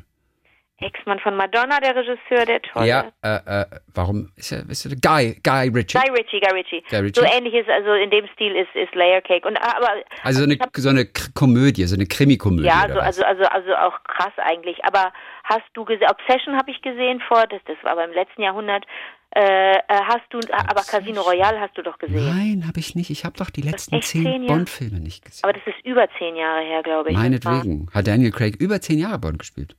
Ex-Mann 0.80 1.18
von 1.20 1.36
Madonna, 1.36 1.78
der 1.80 1.94
Regisseur, 1.94 2.46
der 2.46 2.62
tolle. 2.62 2.86
Ja, 2.86 3.04
äh, 3.22 3.62
äh, 3.62 3.66
warum 3.94 4.30
ist 4.36 4.52
er, 4.52 4.68
ist 4.68 4.84
er 4.86 4.96
Guy, 4.96 5.38
Guy 5.42 5.68
Ritchie? 5.68 5.98
Guy 5.98 6.10
Ritchie, 6.10 6.40
Guy 6.40 6.52
Ritchie. 6.52 6.82
Guy 6.88 6.98
Ritchie. 7.00 7.20
So 7.20 7.26
ähnlich 7.26 7.54
ist, 7.54 7.68
also 7.68 7.92
in 7.92 8.10
dem 8.10 8.26
Stil 8.34 8.56
ist, 8.56 8.74
ist 8.74 8.94
Layer 8.94 9.20
Cake. 9.20 9.46
Und, 9.46 9.56
aber, 9.58 9.88
Also 10.22 10.40
so 10.40 10.44
eine, 10.46 10.54
hab- 10.58 10.70
so 10.76 10.88
eine 10.88 11.06
Komödie, 11.34 11.84
so 11.84 11.94
eine 11.96 12.06
Krimikomödie. 12.06 12.66
ja, 12.66 12.86
so, 12.92 12.98
also, 13.00 13.22
also, 13.24 13.44
also 13.44 13.74
auch 13.76 14.02
krass 14.04 14.32
eigentlich. 14.38 14.84
Aber 14.84 15.12
hast 15.44 15.64
du 15.74 15.84
gesehen, 15.84 16.08
Obsession 16.10 16.56
habe 16.56 16.70
ich 16.70 16.80
gesehen 16.82 17.20
vor, 17.28 17.46
das, 17.46 17.60
das 17.66 17.76
war 17.82 17.92
aber 17.92 18.04
im 18.04 18.12
letzten 18.12 18.42
Jahrhundert. 18.42 18.84
Äh, 19.32 19.74
äh, 19.76 19.80
hast 19.88 20.24
du, 20.30 20.40
aber 20.52 20.82
Casino 20.82 21.20
Royale 21.22 21.60
hast 21.60 21.78
du 21.78 21.82
doch 21.82 21.98
gesehen. 21.98 22.36
Nein, 22.36 22.64
habe 22.66 22.80
ich 22.80 22.96
nicht. 22.96 23.10
Ich 23.10 23.24
habe 23.24 23.36
doch 23.38 23.48
die 23.50 23.60
letzten 23.62 24.02
zehn? 24.02 24.46
Bond-Filme 24.46 24.98
nicht 24.98 25.24
gesehen. 25.24 25.44
Aber 25.44 25.52
das 25.52 25.62
ist 25.66 25.86
über 25.86 26.08
zehn 26.18 26.34
Jahre 26.34 26.64
her, 26.64 26.82
glaube 26.82 27.10
ich. 27.10 27.16
Meinetwegen. 27.16 27.88
Hat 27.94 28.08
Daniel 28.08 28.32
Craig 28.32 28.56
über 28.56 28.80
zehn 28.80 28.98
Jahre 28.98 29.18
Bond 29.20 29.38
gespielt. 29.38 29.76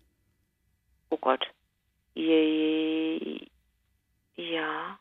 Oh 1.21 1.27
Gott. 1.29 1.45
Ja. 4.35 4.97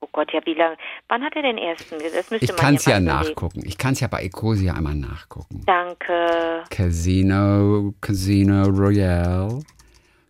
Oh 0.00 0.08
Gott, 0.12 0.32
ja, 0.32 0.40
wie 0.44 0.54
lange? 0.54 0.76
Wann 1.08 1.22
hat 1.22 1.36
er 1.36 1.42
den 1.42 1.58
ersten? 1.58 1.96
Das 1.98 2.30
müsste 2.30 2.44
Ich 2.44 2.56
kann 2.56 2.74
es 2.74 2.84
ja 2.86 2.98
überlegen. 2.98 3.28
nachgucken. 3.28 3.62
Ich 3.64 3.78
kann 3.78 3.92
es 3.92 4.00
ja 4.00 4.08
bei 4.08 4.22
Ecosia 4.24 4.74
einmal 4.74 4.96
nachgucken. 4.96 5.62
Danke. 5.66 6.64
Casino, 6.70 7.94
Casino 8.00 8.64
Royale. 8.64 9.60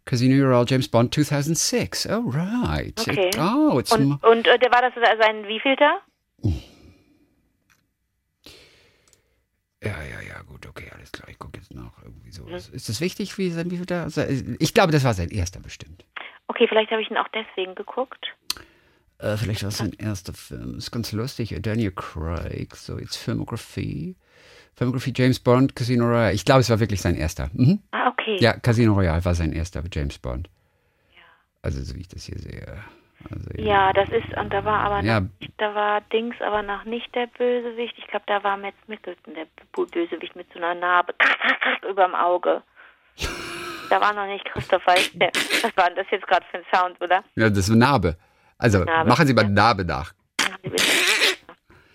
Casino 0.04 0.44
Royale, 0.44 0.66
James 0.68 0.88
Bond 0.88 1.14
2006. 1.14 2.06
Oh, 2.10 2.28
right. 2.30 3.00
Okay. 3.00 3.30
Oh, 3.38 3.78
it's 3.78 3.92
Und, 3.92 4.22
und 4.24 4.46
äh, 4.46 4.58
der 4.58 4.70
war 4.70 4.82
das 4.82 4.92
sein 4.94 5.44
wievielter? 5.46 6.00
Ja, 9.82 10.00
ja, 10.02 10.20
ja, 10.20 10.42
gut, 10.42 10.66
okay, 10.66 10.88
alles 10.94 11.10
klar. 11.10 11.28
Ich 11.28 11.38
gucke 11.38 11.58
jetzt 11.58 11.74
nach. 11.74 11.92
Irgendwie 12.04 12.30
so. 12.30 12.44
Mhm. 12.44 12.54
Ist 12.54 12.88
das 12.88 13.00
wichtig, 13.00 13.36
wie 13.38 13.50
sein 13.50 13.70
wie 13.70 13.76
viel 13.76 13.86
da? 13.86 14.06
Ich 14.58 14.74
glaube, 14.74 14.92
das 14.92 15.02
war 15.02 15.14
sein 15.14 15.30
erster 15.30 15.60
bestimmt. 15.60 16.04
Okay, 16.46 16.66
vielleicht 16.68 16.90
habe 16.90 17.02
ich 17.02 17.10
ihn 17.10 17.16
auch 17.16 17.28
deswegen 17.28 17.74
geguckt. 17.74 18.34
Äh, 19.18 19.36
vielleicht 19.36 19.62
war 19.62 19.68
es 19.68 19.78
sein 19.78 19.92
erster 19.92 20.34
Film. 20.34 20.78
Ist 20.78 20.90
ganz 20.92 21.12
lustig. 21.12 21.56
Daniel 21.60 21.92
Craig, 21.92 22.76
so 22.76 22.98
jetzt 22.98 23.16
Filmografie. 23.16 24.16
Filmografie 24.74 25.12
James 25.14 25.40
Bond, 25.40 25.74
Casino 25.74 26.06
Royale. 26.06 26.32
Ich 26.34 26.44
glaube, 26.44 26.60
es 26.60 26.70
war 26.70 26.80
wirklich 26.80 27.00
sein 27.00 27.14
erster. 27.14 27.50
Mhm. 27.52 27.80
Ah, 27.90 28.08
okay. 28.08 28.36
Ja, 28.40 28.52
Casino 28.52 28.94
Royale 28.94 29.24
war 29.24 29.34
sein 29.34 29.52
erster 29.52 29.82
James 29.92 30.18
Bond. 30.18 30.48
Also, 31.60 31.82
so 31.82 31.94
wie 31.94 32.00
ich 32.00 32.08
das 32.08 32.24
hier 32.24 32.38
sehe. 32.38 32.82
Also, 33.30 33.50
Ja, 33.56 33.92
das 33.92 34.08
ist, 34.10 34.36
und 34.36 34.52
da 34.52 34.64
war 34.64 34.80
aber 34.80 35.00
Ja. 35.02 35.20
noch, 35.20 35.28
da 35.58 35.74
war 35.74 36.00
Dings 36.12 36.36
aber 36.40 36.62
noch 36.62 36.84
nicht 36.84 37.14
der 37.14 37.26
Bösewicht. 37.38 37.94
Ich 37.98 38.06
glaube, 38.08 38.24
da 38.26 38.42
war 38.42 38.56
Matt 38.56 38.74
Mickelson, 38.86 39.34
der 39.34 39.46
Bösewicht 39.72 40.34
mit 40.36 40.46
so 40.52 40.58
einer 40.58 40.74
Narbe 40.74 41.14
überm 41.88 42.14
Auge. 42.14 42.62
Da 43.90 44.00
war 44.00 44.14
noch 44.14 44.24
nicht 44.26 44.42
Christoph 44.46 44.86
Waltz. 44.86 45.10
der- 45.12 45.28
Was 45.62 45.76
war 45.76 45.86
denn 45.88 45.96
das 45.96 46.06
jetzt 46.10 46.26
gerade 46.26 46.46
für 46.50 46.56
ein 46.58 46.64
Sound, 46.74 46.98
oder? 47.02 47.22
Ja, 47.34 47.50
das 47.50 47.58
ist 47.58 47.68
eine 47.70 47.80
Narbe. 47.80 48.16
Also, 48.56 48.84
Narbe, 48.84 49.06
machen 49.10 49.26
Sie 49.26 49.34
mal 49.34 49.44
eine 49.44 49.52
Narbe 49.52 49.84
nach. 49.84 50.14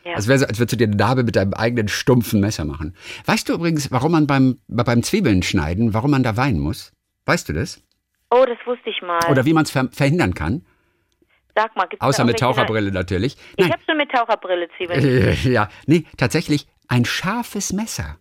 Ja. 0.04 0.14
Es 0.16 0.28
wäre 0.28 0.38
so, 0.40 0.46
als 0.46 0.60
würdest 0.60 0.74
du 0.74 0.78
dir 0.78 0.88
eine 0.88 0.96
Narbe 0.96 1.24
mit 1.24 1.36
deinem 1.36 1.54
eigenen 1.54 1.88
stumpfen 1.88 2.40
Messer 2.40 2.66
machen. 2.66 2.96
Weißt 3.26 3.50
du 3.50 3.54
übrigens, 3.54 3.92
warum 3.92 4.12
man 4.14 4.28
beim, 4.28 4.60
beim 4.68 5.02
Zwiebeln 5.04 5.42
schneiden, 5.44 5.94
warum 5.96 6.12
man 6.12 6.22
da 6.24 6.38
weinen 6.38 6.60
muss? 6.60 6.94
Weißt 7.26 7.50
du 7.50 7.54
das? 7.54 7.82
Oh, 8.30 8.46
das 8.48 8.58
wusste 8.66 8.90
ich 8.90 9.02
mal. 9.02 9.20
Oder 9.30 9.46
wie 9.46 9.54
man 9.54 9.64
es 9.64 9.72
ver 9.72 9.90
verhindern 9.92 10.34
kann? 10.34 10.66
Sag 11.58 11.76
mal, 11.76 11.88
gibt's 11.88 12.06
Außer 12.06 12.24
mit 12.24 12.38
Taucherbrille 12.38 12.92
natürlich. 12.92 13.36
Ich 13.56 13.66
Nein, 13.66 13.74
habe 13.74 13.82
schon 13.84 13.98
mit 13.98 14.12
Taucherbrille 14.12 14.68
Zwiebeln. 14.78 15.36
Ja, 15.44 15.70
nee, 15.88 16.06
tatsächlich 16.16 16.68
ein 16.88 17.04
scharfes 17.04 17.74
Messer. 17.74 18.18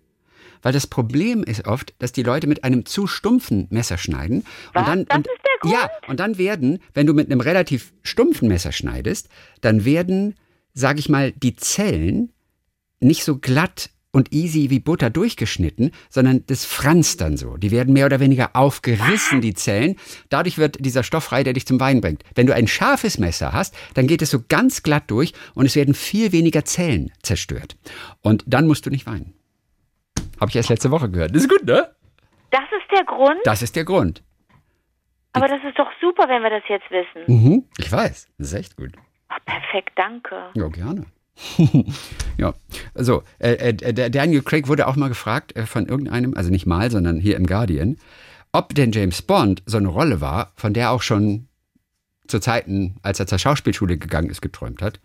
Weil 0.62 0.72
das 0.72 0.86
Problem 0.86 1.42
ist 1.44 1.66
oft, 1.66 1.94
dass 1.98 2.12
die 2.12 2.22
Leute 2.22 2.46
mit 2.46 2.64
einem 2.64 2.86
zu 2.86 3.06
stumpfen 3.06 3.66
Messer 3.70 3.98
schneiden. 3.98 4.44
Was? 4.72 4.82
Und 4.82 4.88
dann, 4.88 5.04
Das 5.04 5.16
und, 5.18 5.26
ist 5.26 5.40
der 5.44 5.58
Grund? 5.60 5.74
Ja, 5.74 5.90
und 6.08 6.18
dann 6.18 6.38
werden, 6.38 6.82
wenn 6.94 7.06
du 7.06 7.12
mit 7.12 7.30
einem 7.30 7.40
relativ 7.40 7.92
stumpfen 8.02 8.48
Messer 8.48 8.72
schneidest, 8.72 9.28
dann 9.60 9.84
werden, 9.84 10.34
sage 10.72 10.98
ich 10.98 11.10
mal, 11.10 11.32
die 11.32 11.56
Zellen 11.56 12.32
nicht 13.00 13.22
so 13.22 13.36
glatt 13.36 13.90
und 14.16 14.32
easy 14.32 14.70
wie 14.70 14.80
Butter 14.80 15.10
durchgeschnitten, 15.10 15.90
sondern 16.08 16.42
das 16.46 16.64
franzt 16.64 17.20
dann 17.20 17.36
so. 17.36 17.58
Die 17.58 17.70
werden 17.70 17.92
mehr 17.92 18.06
oder 18.06 18.18
weniger 18.18 18.56
aufgerissen, 18.56 19.42
die 19.42 19.52
Zellen. 19.52 19.96
Dadurch 20.30 20.56
wird 20.56 20.82
dieser 20.82 21.02
Stoff 21.02 21.24
frei, 21.24 21.44
der 21.44 21.52
dich 21.52 21.66
zum 21.66 21.78
Wein 21.80 22.00
bringt. 22.00 22.22
Wenn 22.34 22.46
du 22.46 22.54
ein 22.54 22.66
scharfes 22.66 23.18
Messer 23.18 23.52
hast, 23.52 23.76
dann 23.92 24.06
geht 24.06 24.22
es 24.22 24.30
so 24.30 24.38
ganz 24.48 24.82
glatt 24.82 25.10
durch 25.10 25.34
und 25.54 25.66
es 25.66 25.76
werden 25.76 25.92
viel 25.92 26.32
weniger 26.32 26.64
Zellen 26.64 27.12
zerstört. 27.22 27.76
Und 28.22 28.42
dann 28.46 28.66
musst 28.66 28.86
du 28.86 28.90
nicht 28.90 29.06
weinen. 29.06 29.34
Habe 30.40 30.48
ich 30.48 30.56
erst 30.56 30.70
letzte 30.70 30.90
Woche 30.90 31.10
gehört. 31.10 31.34
Das 31.34 31.42
ist 31.42 31.50
gut, 31.50 31.66
ne? 31.66 31.86
Das 32.50 32.62
ist 32.62 32.90
der 32.96 33.04
Grund? 33.04 33.40
Das 33.44 33.60
ist 33.60 33.76
der 33.76 33.84
Grund. 33.84 34.22
Aber 35.34 35.46
das 35.46 35.60
ist 35.62 35.78
doch 35.78 35.90
super, 36.00 36.26
wenn 36.26 36.42
wir 36.42 36.48
das 36.48 36.62
jetzt 36.70 36.90
wissen. 36.90 37.24
Mhm, 37.26 37.64
ich 37.76 37.92
weiß. 37.92 38.28
Das 38.38 38.46
ist 38.46 38.54
echt 38.54 38.78
gut. 38.78 38.92
Ach, 39.28 39.40
perfekt, 39.44 39.92
danke. 39.96 40.36
Ja, 40.54 40.68
gerne. 40.68 41.04
ja, 42.38 42.54
also 42.94 43.22
äh, 43.38 43.52
äh, 43.52 43.92
der 43.92 44.10
Daniel 44.10 44.42
Craig 44.42 44.68
wurde 44.68 44.86
auch 44.86 44.96
mal 44.96 45.08
gefragt 45.08 45.54
äh, 45.56 45.66
von 45.66 45.86
irgendeinem, 45.86 46.34
also 46.34 46.50
nicht 46.50 46.66
mal, 46.66 46.90
sondern 46.90 47.20
hier 47.20 47.36
im 47.36 47.46
Guardian, 47.46 47.98
ob 48.52 48.74
denn 48.74 48.92
James 48.92 49.22
Bond 49.22 49.62
so 49.66 49.76
eine 49.76 49.88
Rolle 49.88 50.20
war, 50.20 50.52
von 50.56 50.72
der 50.72 50.90
auch 50.90 51.02
schon 51.02 51.48
zu 52.26 52.40
Zeiten, 52.40 52.96
als 53.02 53.20
er 53.20 53.26
zur 53.26 53.38
Schauspielschule 53.38 53.98
gegangen 53.98 54.30
ist, 54.30 54.40
geträumt 54.40 54.82
hat. 54.82 55.00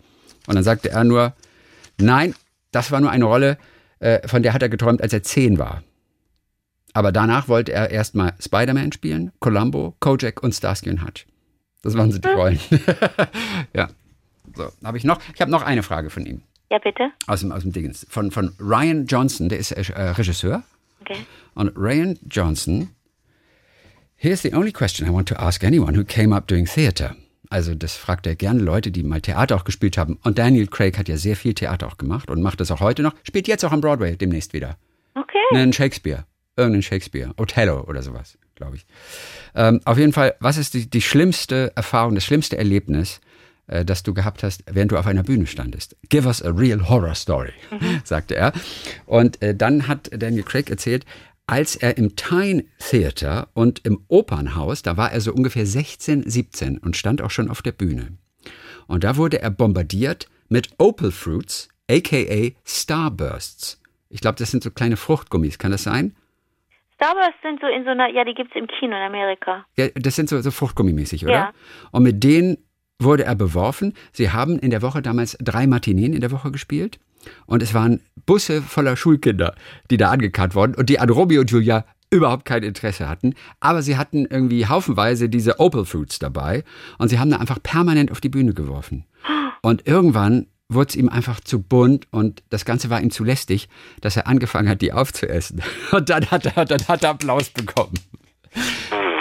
Und 0.48 0.56
dann 0.56 0.64
sagte 0.64 0.90
er 0.90 1.04
nur, 1.04 1.34
nein, 2.00 2.34
das 2.72 2.92
war 2.92 3.02
nur 3.02 3.12
eine 3.12 3.26
Rolle, 3.26 3.58
äh, 4.00 4.28
von 4.28 4.42
der 4.42 4.54
hat 4.54 4.62
er 4.62 4.70
geträumt, 4.70 5.02
als 5.02 5.14
er 5.14 5.24
zehn 5.24 5.60
war. 5.60 5.84
Aber 6.94 7.12
danach 7.12 7.48
wollte 7.48 7.72
er 7.72 7.90
erstmal 7.90 8.34
Spider-Man 8.40 8.92
spielen, 8.92 9.32
Columbo, 9.40 9.96
Kojak 10.00 10.44
und 10.44 10.54
Starsky 10.54 10.90
und 10.90 11.06
Hutch. 11.06 11.26
Das 11.82 11.96
waren 11.98 12.12
so 12.12 12.20
die 12.20 12.28
Rollen. 12.28 12.60
ja. 13.74 13.90
So, 14.56 14.70
habe 14.84 14.98
ich 14.98 15.04
noch. 15.04 15.20
Ich 15.34 15.42
habe 15.42 15.52
noch 15.52 15.64
eine 15.64 15.84
Frage 15.84 16.10
von 16.10 16.26
ihm. 16.26 16.44
Ja, 16.72 16.80
bitte. 16.80 17.12
Aus 17.28 17.42
dem, 17.42 17.52
aus 17.52 17.64
dem 17.64 17.74
Dingens. 17.74 18.08
Von, 18.10 18.32
von 18.32 18.56
Ryan 18.60 19.06
Johnson, 19.06 19.50
der 19.50 19.60
ist 19.60 19.72
äh, 19.72 19.82
Regisseur. 19.82 20.64
Okay. 21.02 21.18
Und 21.54 21.76
Ryan 21.76 22.18
Johnson, 22.30 22.90
here's 24.16 24.42
the 24.42 24.54
only 24.54 24.72
question 24.72 25.08
I 25.08 25.12
want 25.12 25.28
to 25.30 25.36
ask 25.36 25.64
anyone 25.64 25.98
who 25.98 26.06
came 26.06 26.34
up 26.34 26.48
doing 26.48 26.66
theater. 26.66 27.16
Also 27.50 27.76
das 27.76 27.98
fragt 27.98 28.26
er 28.26 28.36
gerne 28.36 28.62
Leute, 28.62 28.92
die 28.92 29.04
mal 29.04 29.20
Theater 29.20 29.58
auch 29.58 29.66
gespielt 29.66 29.98
haben. 29.98 30.18
Und 30.24 30.38
Daniel 30.38 30.68
Craig 30.68 30.98
hat 30.98 31.10
ja 31.10 31.18
sehr 31.18 31.36
viel 31.36 31.54
Theater 31.54 31.88
auch 31.88 31.98
gemacht 31.98 32.30
und 32.30 32.42
macht 32.42 32.62
das 32.62 32.72
auch 32.72 32.80
heute 32.80 33.04
noch. 33.04 33.14
Spielt 33.24 33.50
jetzt 33.50 33.66
auch 33.66 33.74
am 33.74 33.82
Broadway 33.82 34.16
demnächst 34.16 34.54
wieder. 34.54 34.78
Okay. 35.16 35.38
Einen 35.54 35.74
Shakespeare. 35.74 36.24
Irgendeinen 36.56 36.84
Shakespeare. 36.84 37.34
Othello 37.36 37.82
oder 37.82 38.02
sowas, 38.02 38.38
glaube 38.56 38.78
ich. 38.78 38.86
Ähm, 39.54 39.82
auf 39.84 39.98
jeden 39.98 40.14
Fall, 40.14 40.36
was 40.40 40.56
ist 40.56 40.74
die, 40.74 40.90
die 40.90 41.02
schlimmste 41.02 41.74
Erfahrung, 41.76 42.16
das 42.16 42.24
schlimmste 42.24 42.58
Erlebnis, 42.58 43.20
äh, 43.72 43.86
das 43.86 44.04
du 44.04 44.14
gehabt 44.14 44.44
hast, 44.44 44.64
während 44.72 44.92
du 44.92 44.98
auf 44.98 45.08
einer 45.08 45.24
Bühne 45.24 45.48
standest? 45.48 45.96
Give 46.10 46.28
us 46.28 46.42
a 46.42 46.52
real 46.52 46.90
horror 46.90 47.16
story, 47.16 47.54
mhm. 47.72 48.02
sagte 48.04 48.36
er. 48.36 48.54
Und 49.06 49.42
äh, 49.42 49.56
dann 49.56 49.88
hat 49.88 50.10
Daniel 50.14 50.44
Craig 50.44 50.70
erzählt, 50.70 51.06
als 51.48 51.76
er 51.76 51.98
im 51.98 52.16
Tyne 52.16 52.66
Theater 52.80 53.50
und 53.54 53.86
im 53.86 54.06
Opernhaus, 54.08 54.84
da 54.84 54.96
war 54.96 55.12
er 55.12 55.22
so 55.22 55.34
ungefähr 55.34 55.66
16, 55.66 56.30
17 56.30 56.78
und 56.78 56.96
stand 56.96 57.22
auch 57.22 57.32
schon 57.32 57.50
auf 57.50 57.62
der 57.62 57.74
Bühne. 57.74 58.18
Und 58.88 59.04
da 59.04 59.18
wurde 59.18 59.42
er 59.42 59.50
bombardiert 59.52 60.30
mit 60.50 60.70
Opal 60.78 61.12
Fruits, 61.12 61.70
aka 61.90 62.52
Starbursts. 62.66 63.82
Ich 64.10 64.22
glaube, 64.22 64.38
das 64.38 64.52
sind 64.52 64.64
so 64.64 64.72
kleine 64.72 64.98
Fruchtgummis, 64.98 65.58
kann 65.58 65.72
das 65.72 65.84
sein? 65.84 66.16
Starbursts 66.96 67.42
sind 67.42 67.60
so 67.62 67.68
in 67.68 67.84
so 67.84 67.90
einer, 67.90 68.10
ja, 68.10 68.24
die 68.24 68.34
gibt 68.34 68.52
es 68.52 68.62
im 68.62 68.68
Kino 68.68 68.96
in 68.96 69.02
Amerika. 69.02 69.66
Ja, 69.76 69.88
das 69.96 70.16
sind 70.16 70.30
so, 70.30 70.40
so 70.42 70.52
Fruchtgummimäßig, 70.52 71.26
oder? 71.26 71.34
Ja. 71.34 71.54
Und 71.92 72.04
mit 72.04 72.24
denen 72.24 72.58
wurde 73.04 73.26
er 73.26 73.36
beworfen. 73.36 73.94
Sie 74.12 74.32
haben 74.32 74.60
in 74.60 74.70
der 74.70 74.82
Woche 74.82 75.02
damals 75.02 75.38
drei 75.40 75.68
Matineen 75.68 76.14
in 76.14 76.22
der 76.22 76.32
Woche 76.32 76.52
gespielt. 76.52 77.00
Und 77.46 77.62
es 77.62 77.74
waren 77.74 78.02
Busse 78.26 78.62
voller 78.62 78.96
Schulkinder, 78.96 79.56
die 79.90 79.98
da 79.98 80.10
angekarrt 80.10 80.56
wurden 80.56 80.76
und 80.76 80.90
die 80.90 81.00
an 81.00 81.10
Romeo 81.10 81.42
und 81.42 81.52
Julia 81.52 81.86
überhaupt 82.10 82.46
kein 82.46 82.64
Interesse 82.64 83.08
hatten. 83.08 83.36
Aber 83.60 83.82
sie 83.82 83.98
hatten 83.98 84.26
irgendwie 84.26 84.68
haufenweise 84.68 85.30
diese 85.30 85.60
Opal 85.60 85.86
Fruits 85.86 86.20
dabei 86.20 86.64
und 86.98 87.10
sie 87.10 87.20
haben 87.20 87.30
da 87.30 87.38
einfach 87.38 87.62
permanent 87.62 88.12
auf 88.12 88.22
die 88.22 88.30
Bühne 88.30 88.54
geworfen. 88.54 89.06
Und 89.62 89.88
irgendwann 89.88 90.48
wurde 90.74 90.90
es 90.90 90.96
ihm 90.96 91.10
einfach 91.10 91.40
zu 91.40 91.62
bunt 91.62 92.08
und 92.12 92.44
das 92.50 92.66
Ganze 92.66 92.90
war 92.90 93.02
ihm 93.02 93.12
zu 93.12 93.24
lästig, 93.24 93.70
dass 94.02 94.18
er 94.18 94.28
angefangen 94.28 94.70
hat, 94.70 94.82
die 94.82 94.94
aufzuessen. 94.94 95.62
Und 95.92 96.10
dann 96.10 96.26
hat 96.32 96.46
er, 96.46 96.64
dann 96.64 96.88
hat 96.88 97.04
er 97.04 97.10
Applaus 97.10 97.50
bekommen. 97.50 97.94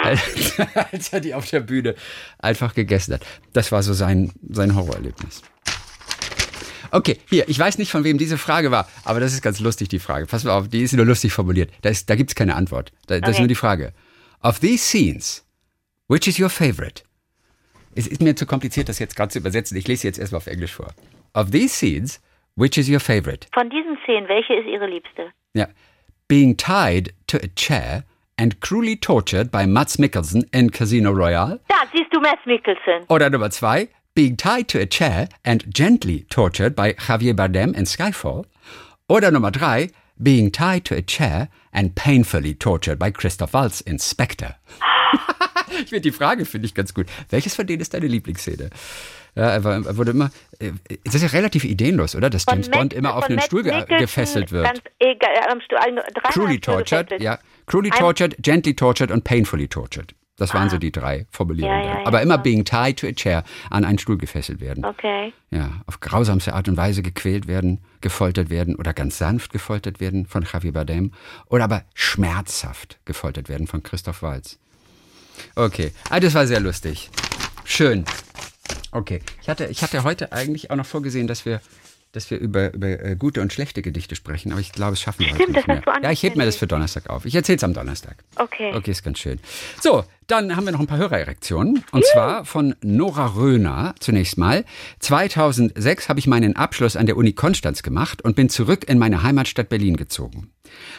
Als, 0.03 0.59
als 0.91 1.13
er 1.13 1.19
die 1.19 1.33
auf 1.33 1.49
der 1.49 1.59
Bühne 1.61 1.95
einfach 2.39 2.73
gegessen 2.73 3.13
hat. 3.13 3.25
Das 3.53 3.71
war 3.71 3.83
so 3.83 3.93
sein, 3.93 4.31
sein 4.49 4.75
Horrorerlebnis. 4.75 5.41
Okay, 6.91 7.17
hier, 7.29 7.47
ich 7.47 7.57
weiß 7.57 7.77
nicht, 7.77 7.89
von 7.89 8.03
wem 8.03 8.17
diese 8.17 8.37
Frage 8.37 8.69
war, 8.69 8.89
aber 9.05 9.21
das 9.21 9.33
ist 9.33 9.41
ganz 9.41 9.61
lustig, 9.61 9.87
die 9.87 9.99
Frage. 9.99 10.25
Pass 10.25 10.43
mal 10.43 10.57
auf, 10.57 10.67
die 10.67 10.81
ist 10.81 10.93
nur 10.93 11.05
lustig 11.05 11.31
formuliert. 11.31 11.71
Da, 11.81 11.91
da 12.05 12.15
gibt 12.15 12.31
es 12.31 12.35
keine 12.35 12.55
Antwort. 12.55 12.91
Da, 13.07 13.15
das 13.15 13.21
okay. 13.21 13.31
ist 13.31 13.39
nur 13.39 13.47
die 13.47 13.55
Frage. 13.55 13.93
Of 14.41 14.59
these 14.59 14.83
scenes, 14.83 15.45
which 16.09 16.27
is 16.27 16.37
your 16.37 16.49
favorite? 16.49 17.03
Es 17.95 18.07
ist 18.07 18.21
mir 18.21 18.35
zu 18.35 18.45
kompliziert, 18.45 18.89
das 18.89 18.99
jetzt 18.99 19.15
gerade 19.15 19.31
zu 19.31 19.39
übersetzen. 19.39 19.77
Ich 19.77 19.87
lese 19.87 20.07
jetzt 20.07 20.19
erstmal 20.19 20.37
auf 20.37 20.47
Englisch 20.47 20.73
vor. 20.73 20.93
Of 21.33 21.51
these 21.51 21.73
scenes, 21.73 22.21
which 22.55 22.77
is 22.77 22.89
your 22.89 22.99
favorite? 22.99 23.47
Von 23.53 23.69
diesen 23.69 23.97
Szenen, 24.03 24.27
welche 24.27 24.53
ist 24.55 24.67
Ihre 24.67 24.87
liebste? 24.87 25.31
Ja. 25.53 25.67
Being 26.27 26.57
tied 26.57 27.13
to 27.27 27.37
a 27.37 27.47
chair 27.55 28.03
and 28.37 28.59
cruelly 28.59 28.95
tortured 28.95 29.51
by 29.51 29.65
Mats 29.65 29.97
Mikkelsen 29.97 30.43
in 30.53 30.69
Casino 30.69 31.11
Royale. 31.11 31.59
Da 31.69 31.85
siehst 31.91 32.11
du 32.11 32.19
Mats 32.19 32.41
Mikkelsen. 32.45 33.05
Oder 33.09 33.29
Nummer 33.29 33.49
zwei. 33.49 33.89
Being 34.13 34.35
tied 34.35 34.67
to 34.69 34.79
a 34.79 34.85
chair 34.85 35.29
and 35.45 35.63
gently 35.73 36.25
tortured 36.29 36.75
by 36.75 36.93
Javier 36.93 37.33
Bardem 37.33 37.73
in 37.75 37.85
Skyfall. 37.85 38.45
Oder 39.07 39.31
Nummer 39.31 39.51
drei. 39.51 39.89
Being 40.21 40.51
tied 40.51 40.85
to 40.85 40.95
a 40.95 41.01
chair 41.01 41.49
and 41.73 41.95
painfully 41.95 42.53
tortured 42.53 42.99
by 42.99 43.09
Christoph 43.11 43.53
Waltz 43.53 43.81
in 43.81 43.97
Spectre. 43.97 44.55
ich 45.83 45.89
finde 45.89 46.01
die 46.01 46.11
Frage 46.11 46.45
finde 46.45 46.65
ich 46.65 46.73
ganz 46.73 46.93
gut. 46.93 47.07
Welches 47.29 47.55
von 47.55 47.67
denen 47.67 47.81
ist 47.81 47.93
deine 47.93 48.07
Lieblingsszene? 48.07 48.69
Ja, 49.35 49.49
er, 49.49 49.63
war, 49.63 49.85
er 49.85 49.97
wurde 49.97 50.11
immer. 50.11 50.29
Äh, 50.59 50.71
das 51.05 51.15
ist 51.15 51.21
ja 51.21 51.29
relativ 51.29 51.63
ideenlos, 51.63 52.15
oder? 52.15 52.29
Dass 52.29 52.45
James 52.49 52.69
Bond 52.69 52.93
immer 52.93 53.15
auf 53.15 53.25
einen 53.25 53.37
Matt 53.37 53.45
Stuhl 53.45 53.63
Nicholson 53.63 53.97
gefesselt 53.97 54.51
wird. 54.51 54.65
Ganz 54.65 54.81
egal, 54.99 55.29
am 55.49 55.61
Stuhl, 55.61 55.79
Cruelly 56.31 56.59
tortured, 56.59 57.21
ja. 57.21 57.39
Cruelly 57.65 57.89
tortured, 57.91 58.35
gently 58.41 58.75
tortured 58.75 59.11
und 59.11 59.23
painfully 59.23 59.67
tortured. 59.67 60.13
Das 60.41 60.55
waren 60.55 60.67
ah. 60.67 60.71
so 60.71 60.77
die 60.79 60.91
drei 60.91 61.27
Formulierungen. 61.29 61.83
Ja, 61.83 61.99
ja, 61.99 62.05
Aber 62.05 62.21
immer 62.21 62.39
being 62.39 62.65
tied 62.65 62.97
to 62.97 63.07
a 63.07 63.11
chair, 63.11 63.43
an 63.69 63.85
einen 63.85 63.99
Stuhl 63.99 64.17
gefesselt 64.17 64.59
werden. 64.59 64.83
Okay. 64.83 65.33
Ja, 65.51 65.81
auf 65.85 65.99
grausamste 65.99 66.53
Art 66.55 66.67
und 66.67 66.77
Weise 66.77 67.03
gequält 67.03 67.47
werden, 67.47 67.79
gefoltert 68.01 68.49
werden 68.49 68.75
oder 68.75 68.93
ganz 68.93 69.19
sanft 69.19 69.53
gefoltert 69.53 69.99
werden 69.99 70.25
von 70.25 70.43
Javier 70.51 70.71
Bardem 70.71 71.11
oder 71.45 71.65
aber 71.65 71.83
schmerzhaft 71.93 72.99
gefoltert 73.05 73.49
werden 73.49 73.67
von 73.67 73.83
Christoph 73.83 74.23
Waltz. 74.23 74.57
Okay, 75.55 75.91
ah, 76.09 76.19
das 76.19 76.33
war 76.33 76.47
sehr 76.47 76.59
lustig. 76.59 77.09
Schön. 77.65 78.05
Okay, 78.91 79.21
ich 79.41 79.49
hatte, 79.49 79.65
ich 79.65 79.81
hatte 79.81 80.03
heute 80.03 80.33
eigentlich 80.33 80.69
auch 80.69 80.75
noch 80.75 80.85
vorgesehen, 80.85 81.25
dass 81.25 81.45
wir, 81.45 81.61
dass 82.11 82.29
wir 82.29 82.37
über, 82.39 82.73
über 82.73 82.87
äh, 82.87 83.15
gute 83.17 83.41
und 83.41 83.53
schlechte 83.53 83.81
Gedichte 83.81 84.17
sprechen, 84.17 84.51
aber 84.51 84.59
ich 84.59 84.73
glaube, 84.73 84.93
es 84.93 85.01
schaffen 85.01 85.21
wir 85.21 85.35
Stimmt, 85.35 85.55
heute 85.55 85.71
nicht 85.71 85.85
mehr. 85.85 85.99
Ja, 86.03 86.11
ich 86.11 86.21
hebe 86.23 86.37
mir 86.37 86.45
das 86.45 86.57
für 86.57 86.67
Donnerstag 86.67 87.09
auf. 87.09 87.25
Ich 87.25 87.33
erzähle 87.33 87.55
es 87.55 87.63
am 87.63 87.73
Donnerstag. 87.73 88.17
Okay. 88.35 88.73
Okay, 88.75 88.91
ist 88.91 89.03
ganz 89.03 89.19
schön. 89.19 89.39
So, 89.81 90.03
dann 90.27 90.55
haben 90.57 90.65
wir 90.65 90.73
noch 90.73 90.81
ein 90.81 90.87
paar 90.87 90.97
Hörererektionen. 90.97 91.83
Und 91.91 92.01
Juhu. 92.01 92.11
zwar 92.11 92.45
von 92.45 92.75
Nora 92.81 93.27
Röhner 93.27 93.95
zunächst 93.99 94.37
mal. 94.37 94.65
2006 94.99 96.09
habe 96.09 96.19
ich 96.19 96.27
meinen 96.27 96.57
Abschluss 96.57 96.97
an 96.97 97.05
der 97.05 97.15
Uni 97.15 97.31
Konstanz 97.31 97.83
gemacht 97.83 98.21
und 98.21 98.35
bin 98.35 98.49
zurück 98.49 98.83
in 98.89 98.99
meine 98.99 99.23
Heimatstadt 99.23 99.69
Berlin 99.69 99.95
gezogen. 99.95 100.51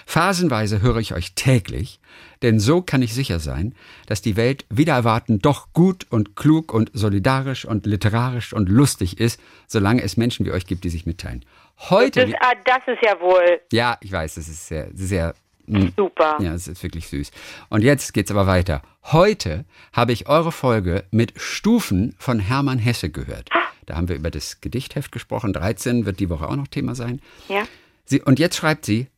Phasenweise 0.07 0.81
höre 0.81 0.99
ich 0.99 1.13
euch 1.13 1.35
täglich 1.35 2.01
denn 2.43 2.61
so 2.61 2.83
kann 2.83 3.03
ich 3.03 3.15
sicher 3.15 3.39
sein, 3.39 3.75
dass 4.07 4.23
die 4.23 4.37
Welt 4.37 4.65
wieder 4.69 4.95
erwarten 4.95 5.39
doch 5.39 5.73
gut 5.73 6.07
und 6.11 6.37
klug 6.37 6.73
und 6.75 6.91
solidarisch 6.93 7.65
und 7.65 7.87
literarisch 7.87 8.53
und 8.53 8.69
lustig 8.69 9.19
ist, 9.19 9.41
solange 9.67 10.03
es 10.03 10.17
Menschen 10.17 10.45
wie 10.47 10.53
euch 10.53 10.67
gibt, 10.67 10.85
die 10.85 10.91
sich 10.91 11.07
mitteilen. 11.07 11.45
Heute. 11.91 12.27
Das, 12.27 12.35
ah, 12.41 12.55
das 12.65 12.95
ist 12.95 13.03
ja 13.03 13.21
wohl. 13.21 13.61
Ja, 13.73 13.99
ich 14.01 14.13
weiß, 14.13 14.35
das 14.35 14.49
ist 14.49 14.67
sehr, 14.67 14.89
sehr 14.95 15.35
hm. 15.67 15.93
Super. 15.97 16.39
Ja, 16.41 16.55
es 16.55 16.69
ist 16.69 16.83
wirklich 16.83 17.09
süß. 17.09 17.31
Und 17.69 17.83
jetzt 17.83 18.13
geht's 18.13 18.31
aber 18.31 18.47
weiter. 18.47 18.83
Heute 19.05 19.65
habe 19.93 20.13
ich 20.13 20.29
eure 20.29 20.53
Folge 20.53 21.05
mit 21.11 21.35
Stufen 21.37 22.15
von 22.19 22.41
Hermann 22.41 22.79
Hesse 22.79 23.11
gehört. 23.11 23.49
Da 23.87 23.97
haben 23.97 24.09
wir 24.09 24.17
über 24.17 24.31
das 24.31 24.61
Gedichtheft 24.61 25.13
gesprochen. 25.13 25.53
13 25.53 26.07
wird 26.07 26.21
die 26.21 26.31
Woche 26.31 26.49
auch 26.49 26.57
noch 26.57 26.69
Thema 26.69 26.95
sein. 26.95 27.21
Ja. 27.49 27.65
Sie, 28.05 28.21
und 28.21 28.39
jetzt 28.39 28.57
schreibt 28.57 28.85
sie, 28.85 29.09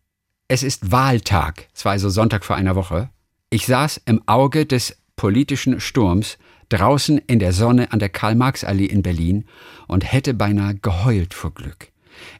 es 0.48 0.62
ist 0.62 0.92
Wahltag. 0.92 1.68
Es 1.74 1.84
war 1.84 1.92
also 1.92 2.08
Sonntag 2.08 2.44
vor 2.44 2.56
einer 2.56 2.76
Woche. 2.76 3.10
Ich 3.54 3.66
saß 3.66 4.00
im 4.06 4.20
Auge 4.26 4.66
des 4.66 4.96
politischen 5.14 5.78
Sturms 5.78 6.38
draußen 6.70 7.18
in 7.18 7.38
der 7.38 7.52
Sonne 7.52 7.92
an 7.92 8.00
der 8.00 8.08
Karl-Marx-Allee 8.08 8.86
in 8.86 9.02
Berlin 9.02 9.44
und 9.86 10.12
hätte 10.12 10.34
beinahe 10.34 10.74
geheult 10.74 11.34
vor 11.34 11.54
Glück. 11.54 11.92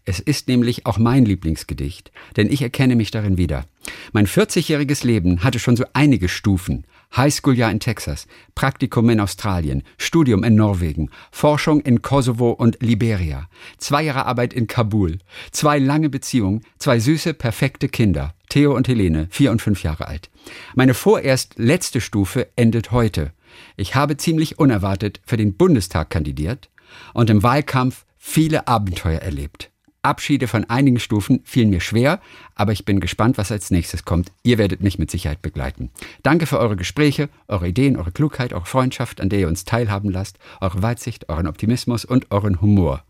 Es 0.04 0.18
ist 0.18 0.48
nämlich 0.48 0.86
auch 0.86 0.98
mein 0.98 1.24
Lieblingsgedicht, 1.24 2.10
denn 2.36 2.50
ich 2.50 2.62
erkenne 2.62 2.96
mich 2.96 3.12
darin 3.12 3.38
wieder. 3.38 3.64
Mein 4.12 4.26
40-jähriges 4.26 5.06
Leben 5.06 5.44
hatte 5.44 5.60
schon 5.60 5.76
so 5.76 5.84
einige 5.92 6.28
Stufen, 6.28 6.84
Highschool-Jahr 7.16 7.70
in 7.70 7.78
Texas, 7.78 8.26
Praktikum 8.56 9.08
in 9.08 9.20
Australien, 9.20 9.84
Studium 9.98 10.42
in 10.42 10.56
Norwegen, 10.56 11.10
Forschung 11.30 11.80
in 11.82 12.02
Kosovo 12.02 12.50
und 12.50 12.82
Liberia, 12.82 13.48
zwei 13.78 14.02
Jahre 14.02 14.26
Arbeit 14.26 14.52
in 14.52 14.66
Kabul, 14.66 15.18
zwei 15.52 15.78
lange 15.78 16.10
Beziehungen, 16.10 16.64
zwei 16.78 16.98
süße, 16.98 17.34
perfekte 17.34 17.88
Kinder, 17.88 18.34
Theo 18.48 18.74
und 18.74 18.88
Helene, 18.88 19.26
vier 19.30 19.50
und 19.50 19.62
fünf 19.62 19.82
Jahre 19.82 20.08
alt. 20.08 20.30
Meine 20.74 20.94
vorerst 20.94 21.54
letzte 21.56 22.00
Stufe 22.00 22.48
endet 22.56 22.92
heute. 22.92 23.32
Ich 23.76 23.94
habe 23.94 24.16
ziemlich 24.16 24.58
unerwartet 24.58 25.20
für 25.24 25.36
den 25.36 25.56
Bundestag 25.56 26.10
kandidiert 26.10 26.70
und 27.12 27.30
im 27.30 27.42
Wahlkampf 27.42 28.04
viele 28.18 28.68
Abenteuer 28.68 29.20
erlebt. 29.20 29.70
Abschiede 30.04 30.48
von 30.48 30.64
einigen 30.64 31.00
Stufen 31.00 31.40
fielen 31.44 31.70
mir 31.70 31.80
schwer, 31.80 32.20
aber 32.54 32.72
ich 32.72 32.84
bin 32.84 33.00
gespannt, 33.00 33.38
was 33.38 33.50
als 33.50 33.70
nächstes 33.70 34.04
kommt. 34.04 34.30
Ihr 34.42 34.58
werdet 34.58 34.82
mich 34.82 34.98
mit 34.98 35.10
Sicherheit 35.10 35.40
begleiten. 35.40 35.90
Danke 36.22 36.46
für 36.46 36.58
eure 36.58 36.76
Gespräche, 36.76 37.30
eure 37.48 37.68
Ideen, 37.68 37.96
eure 37.96 38.12
Klugheit, 38.12 38.52
eure 38.52 38.66
Freundschaft, 38.66 39.20
an 39.20 39.30
der 39.30 39.40
ihr 39.40 39.48
uns 39.48 39.64
teilhaben 39.64 40.10
lasst, 40.10 40.38
eure 40.60 40.82
Weitsicht, 40.82 41.30
euren 41.30 41.46
Optimismus 41.46 42.04
und 42.04 42.30
euren 42.30 42.60
Humor. 42.60 43.02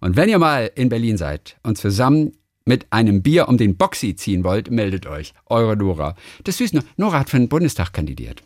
Und 0.00 0.16
wenn 0.16 0.28
ihr 0.28 0.38
mal 0.38 0.70
in 0.74 0.88
Berlin 0.88 1.16
seid 1.16 1.58
und 1.62 1.78
zusammen 1.78 2.32
mit 2.64 2.86
einem 2.90 3.22
Bier 3.22 3.48
um 3.48 3.56
den 3.56 3.76
Boxy 3.76 4.14
ziehen 4.14 4.44
wollt, 4.44 4.70
meldet 4.70 5.06
euch. 5.06 5.32
Eure 5.46 5.76
Nora. 5.76 6.14
Das 6.44 6.58
süß. 6.58 6.72
Nora 6.96 7.20
hat 7.20 7.30
für 7.30 7.38
den 7.38 7.48
Bundestag 7.48 7.92
kandidiert. 7.92 8.42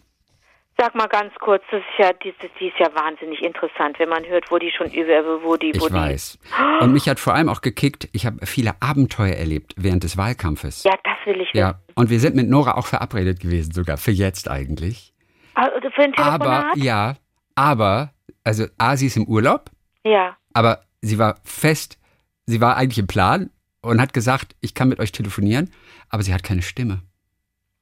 Sag 0.76 0.96
mal 0.96 1.06
ganz 1.06 1.32
kurz, 1.40 1.62
das 1.70 1.80
ist 1.80 1.98
ja, 1.98 2.12
die, 2.12 2.34
die 2.58 2.66
ist 2.66 2.78
ja 2.80 2.92
wahnsinnig 2.96 3.42
interessant, 3.42 3.96
wenn 4.00 4.08
man 4.08 4.24
hört, 4.24 4.50
wo 4.50 4.58
die 4.58 4.72
schon 4.76 4.90
über, 4.90 5.44
wo 5.44 5.56
die, 5.56 5.72
wo 5.78 5.86
ich 5.86 5.92
weiß. 5.92 6.38
Und 6.80 6.92
mich 6.92 7.08
hat 7.08 7.20
vor 7.20 7.32
allem 7.34 7.48
auch 7.48 7.60
gekickt, 7.60 8.08
ich 8.12 8.26
habe 8.26 8.44
viele 8.44 8.74
Abenteuer 8.80 9.34
erlebt 9.34 9.74
während 9.76 10.02
des 10.02 10.16
Wahlkampfes. 10.16 10.82
Ja, 10.82 10.94
das 11.04 11.14
will 11.26 11.40
ich 11.40 11.48
wissen. 11.48 11.58
Ja, 11.58 11.80
und 11.94 12.10
wir 12.10 12.18
sind 12.18 12.34
mit 12.34 12.48
Nora 12.48 12.74
auch 12.74 12.86
verabredet 12.86 13.38
gewesen, 13.38 13.72
sogar 13.72 13.98
für 13.98 14.10
jetzt 14.10 14.50
eigentlich. 14.50 15.14
Also 15.54 15.90
für 15.90 16.02
ein 16.02 16.12
Telefonat? 16.12 16.42
Aber, 16.42 16.72
ja, 16.74 17.14
aber, 17.54 18.10
also 18.42 18.64
A, 18.76 18.96
sie 18.96 19.06
ist 19.06 19.16
im 19.16 19.28
Urlaub. 19.28 19.70
Ja. 20.04 20.36
Aber 20.54 20.80
sie 21.02 21.20
war 21.20 21.36
fest, 21.44 21.98
sie 22.46 22.60
war 22.60 22.76
eigentlich 22.76 22.98
im 22.98 23.06
Plan 23.06 23.50
und 23.84 24.00
hat 24.00 24.12
gesagt, 24.12 24.56
ich 24.60 24.74
kann 24.74 24.88
mit 24.88 24.98
euch 24.98 25.12
telefonieren, 25.12 25.72
aber 26.08 26.22
sie 26.22 26.34
hat 26.34 26.42
keine 26.42 26.62
Stimme. 26.62 27.02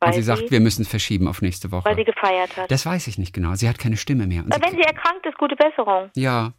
Weil 0.00 0.08
und 0.08 0.14
sie 0.14 0.22
sagt, 0.22 0.50
wir 0.50 0.60
müssen 0.60 0.82
es 0.82 0.88
verschieben 0.88 1.28
auf 1.28 1.42
nächste 1.42 1.70
Woche. 1.70 1.84
Weil 1.84 1.96
sie 1.96 2.04
gefeiert 2.04 2.56
hat. 2.56 2.70
Das 2.70 2.84
weiß 2.84 3.06
ich 3.06 3.18
nicht 3.18 3.32
genau. 3.32 3.54
Sie 3.54 3.68
hat 3.68 3.78
keine 3.78 3.96
Stimme 3.96 4.26
mehr. 4.26 4.42
Und 4.42 4.52
wenn 4.52 4.74
sie 4.74 4.82
erkrankt 4.82 5.24
ist, 5.26 5.38
gute 5.38 5.54
Besserung. 5.54 6.10
Ja. 6.16 6.52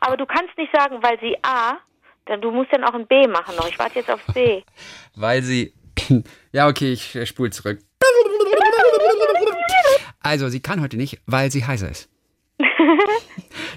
Aber 0.00 0.16
du 0.16 0.26
kannst 0.26 0.58
nicht 0.58 0.74
sagen, 0.76 0.96
weil 1.00 1.18
sie 1.20 1.36
A, 1.42 1.78
dann 2.26 2.40
du 2.40 2.50
musst 2.50 2.72
dann 2.72 2.82
auch 2.82 2.94
ein 2.94 3.06
B 3.06 3.28
machen 3.28 3.54
noch. 3.56 3.68
Ich 3.68 3.78
warte 3.78 4.00
jetzt 4.00 4.10
auf 4.10 4.20
B. 4.34 4.62
weil 5.14 5.42
sie. 5.42 5.72
Ja, 6.52 6.68
okay, 6.68 6.92
ich 6.92 7.28
spule 7.28 7.50
zurück. 7.50 7.80
Also, 10.20 10.48
sie 10.48 10.60
kann 10.60 10.80
heute 10.80 10.96
nicht, 10.96 11.20
weil 11.26 11.50
sie 11.50 11.66
heiser 11.66 11.90
ist. 11.90 12.08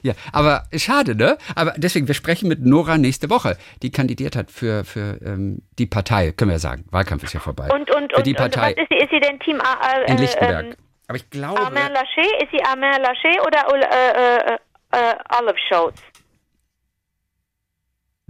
Ja, 0.04 0.14
aber 0.32 0.64
schade, 0.76 1.16
ne? 1.16 1.38
Aber 1.56 1.74
deswegen, 1.78 2.08
wir 2.08 2.16
sprechen 2.16 2.48
mit 2.48 2.66
Nora 2.66 2.98
nächste 2.98 3.30
Woche, 3.30 3.58
die 3.82 3.92
kandidiert 3.92 4.36
hat 4.36 4.52
für, 4.52 4.84
für 4.86 5.20
ähm, 5.24 5.62
die 5.78 5.86
Partei, 5.86 6.32
können 6.32 6.52
wir 6.52 6.60
sagen. 6.60 6.86
Wahlkampf 6.92 7.24
ist 7.24 7.34
ja 7.34 7.40
vorbei. 7.40 7.70
Und, 7.74 7.94
und, 7.94 8.14
für 8.14 8.24
die 8.24 8.32
und, 8.32 8.38
Partei 8.38 8.70
und 8.72 8.78
was 8.78 8.84
ist 8.84 8.90
sie? 8.90 8.98
Ist 8.98 9.10
sie 9.12 9.20
denn 9.20 9.40
Team 9.40 9.62
A, 9.62 10.02
äh, 10.02 10.12
in 10.12 10.18
Lichtenberg. 10.18 10.66
ähm, 10.66 10.76
aber 11.08 11.16
ich 11.18 11.30
glaube. 11.30 11.60
Armin 11.60 11.92
Laschet? 11.94 12.44
Ist 12.44 12.52
sie 12.52 12.64
Armin 12.64 13.02
Laschet 13.02 13.40
oder 13.46 13.66
äh, 13.74 14.54
äh, 14.54 15.12
äh, 15.12 15.16
Olive 15.40 15.58
Scholz? 15.70 15.98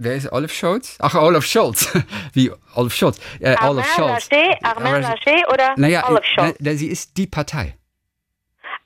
Wer 0.00 0.14
ist 0.14 0.30
Olaf 0.32 0.52
Scholz? 0.52 0.96
Ach, 1.00 1.14
Olaf 1.16 1.44
Scholz. 1.44 1.92
Wie 2.32 2.52
Olaf 2.76 2.94
Scholz? 2.94 3.18
Äh, 3.40 3.56
Armin 3.56 3.70
Olaf 3.70 3.94
Scholz. 3.96 4.28
Laschet, 4.30 4.58
Armin 4.62 5.02
Laschet 5.02 5.48
oder 5.52 5.74
Naja, 5.76 6.06
Olive 6.08 6.22
äh, 6.22 6.26
Scholz? 6.26 6.56
na, 6.60 6.74
sie 6.74 6.86
ist 6.86 7.16
die 7.16 7.26
Partei. 7.26 7.76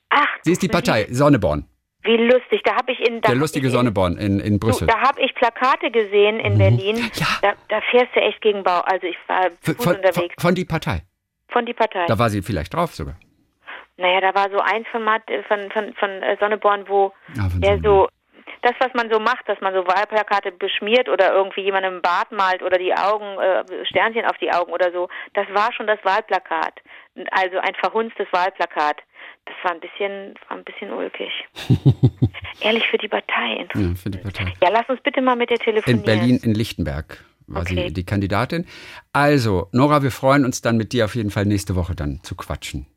Ach, 0.09 0.27
Sie 0.43 0.51
ist 0.51 0.61
die 0.61 0.67
Partei, 0.67 1.07
Sonneborn. 1.11 1.65
Wie 2.03 2.17
lustig. 2.17 2.61
Da 2.63 2.75
habe 2.75 2.91
ich 2.91 2.99
in 2.99 3.21
da 3.21 3.29
Der 3.29 3.37
lustige 3.37 3.67
in, 3.67 3.71
Sonneborn 3.71 4.17
in, 4.17 4.39
in 4.39 4.59
Du, 4.59 4.67
Brüssel. 4.67 4.87
da 4.87 4.99
habe 4.99 5.21
ich 5.21 5.33
Plakate 5.35 5.89
gesehen 5.91 6.39
in 6.39 6.57
Berlin. 6.57 6.97
Mhm. 6.97 7.11
Ja. 7.15 7.27
Da, 7.41 7.53
da 7.69 7.81
fährst 7.91 8.15
du 8.15 8.19
echt 8.19 8.41
gegen 8.41 8.63
Bau. 8.63 8.81
Also 8.81 9.07
ich 9.07 9.17
war 9.27 9.43
Von, 9.43 9.51
gut 9.65 9.75
von, 9.77 9.83
von, 9.83 9.95
unterwegs. 9.95 10.35
von 10.39 10.55
die 10.55 10.65
Partei. 10.65 11.01
Von 11.49 11.65
die 11.65 11.73
Partei. 11.73 12.05
Da 12.07 12.17
war 12.19 12.29
sie 12.29 12.41
vielleicht 12.41 12.73
drauf 12.73 12.93
sogar. 12.93 13.15
Naja, 13.97 14.21
da 14.21 14.33
war 14.35 14.49
so 14.49 14.59
eins 14.59 14.87
von, 14.91 15.03
Matt- 15.03 15.29
von, 15.47 15.69
von, 15.71 15.93
von 15.93 16.09
äh, 16.23 16.35
Sonneborn, 16.39 16.85
wo 16.89 17.13
Ah, 17.39 17.47
von 17.49 17.61
der 17.61 17.79
so, 17.83 18.07
das, 18.63 18.73
was 18.79 18.91
man 18.95 19.09
so 19.11 19.19
macht, 19.19 19.47
dass 19.47 19.61
man 19.61 19.71
so 19.73 19.85
Wahlplakate 19.85 20.51
beschmiert 20.51 21.07
oder 21.09 21.31
irgendwie 21.33 21.61
jemandem 21.61 22.01
Bart 22.01 22.31
malt 22.31 22.63
oder 22.63 22.79
die 22.79 22.93
Augen, 22.93 23.39
äh, 23.39 23.85
Sternchen 23.85 24.25
auf 24.25 24.37
die 24.39 24.51
Augen 24.51 24.71
oder 24.73 24.91
so, 24.91 25.09
das 25.35 25.45
war 25.53 25.71
schon 25.73 25.85
das 25.85 25.99
Wahlplakat. 26.03 26.81
Also 27.31 27.59
ein 27.59 27.75
verhunztes 27.75 28.25
Wahlplakat. 28.31 28.97
Das 29.45 29.55
war 29.63 29.71
ein 29.71 29.79
bisschen, 29.79 30.33
war 30.47 30.57
ein 30.57 30.63
bisschen 30.63 30.91
ulkig. 30.91 31.31
Ehrlich 32.61 32.85
für 32.87 32.97
die 32.97 33.07
Partei 33.09 33.57
interessant. 33.59 33.89
Ja, 33.97 34.01
für 34.01 34.09
die 34.09 34.17
Partei. 34.19 34.53
Ja, 34.61 34.69
lass 34.69 34.87
uns 34.87 35.01
bitte 35.01 35.21
mal 35.21 35.35
mit 35.35 35.49
der 35.49 35.57
telefonieren. 35.59 35.99
In 35.99 36.05
Berlin, 36.05 36.39
in 36.43 36.53
Lichtenberg 36.53 37.23
war 37.47 37.61
Okay. 37.63 37.87
sie 37.87 37.93
die 37.93 38.05
Kandidatin. 38.05 38.65
Also, 39.11 39.67
Nora, 39.73 40.01
wir 40.01 40.11
freuen 40.11 40.45
uns 40.45 40.61
dann 40.61 40.77
mit 40.77 40.93
dir 40.93 41.05
auf 41.05 41.15
jeden 41.15 41.29
Fall 41.29 41.45
nächste 41.45 41.75
Woche 41.75 41.93
dann 41.95 42.21
zu 42.23 42.35
quatschen. 42.35 42.87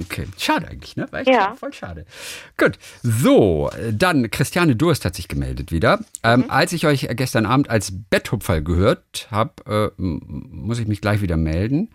Okay, 0.00 0.26
schade 0.38 0.68
eigentlich, 0.68 0.96
ne? 0.96 1.06
War 1.10 1.20
echt 1.20 1.28
Ja. 1.28 1.54
voll 1.58 1.72
schade. 1.72 2.04
Gut, 2.56 2.78
so, 3.02 3.70
äh, 3.70 3.92
dann 3.92 4.30
Christiane 4.30 4.76
Durst 4.76 5.04
hat 5.04 5.14
sich 5.14 5.28
gemeldet 5.28 5.72
wieder. 5.72 6.00
Ähm, 6.22 6.40
Mhm. 6.40 6.50
Als 6.50 6.72
ich 6.72 6.86
euch 6.86 7.08
gestern 7.16 7.46
Abend 7.46 7.70
als 7.70 7.92
Betthupferl 8.10 8.62
gehört 8.62 9.28
habe, 9.30 9.92
äh, 9.98 10.02
muss 10.02 10.78
ich 10.78 10.86
mich 10.86 11.00
gleich 11.00 11.20
wieder 11.22 11.36
melden. 11.36 11.88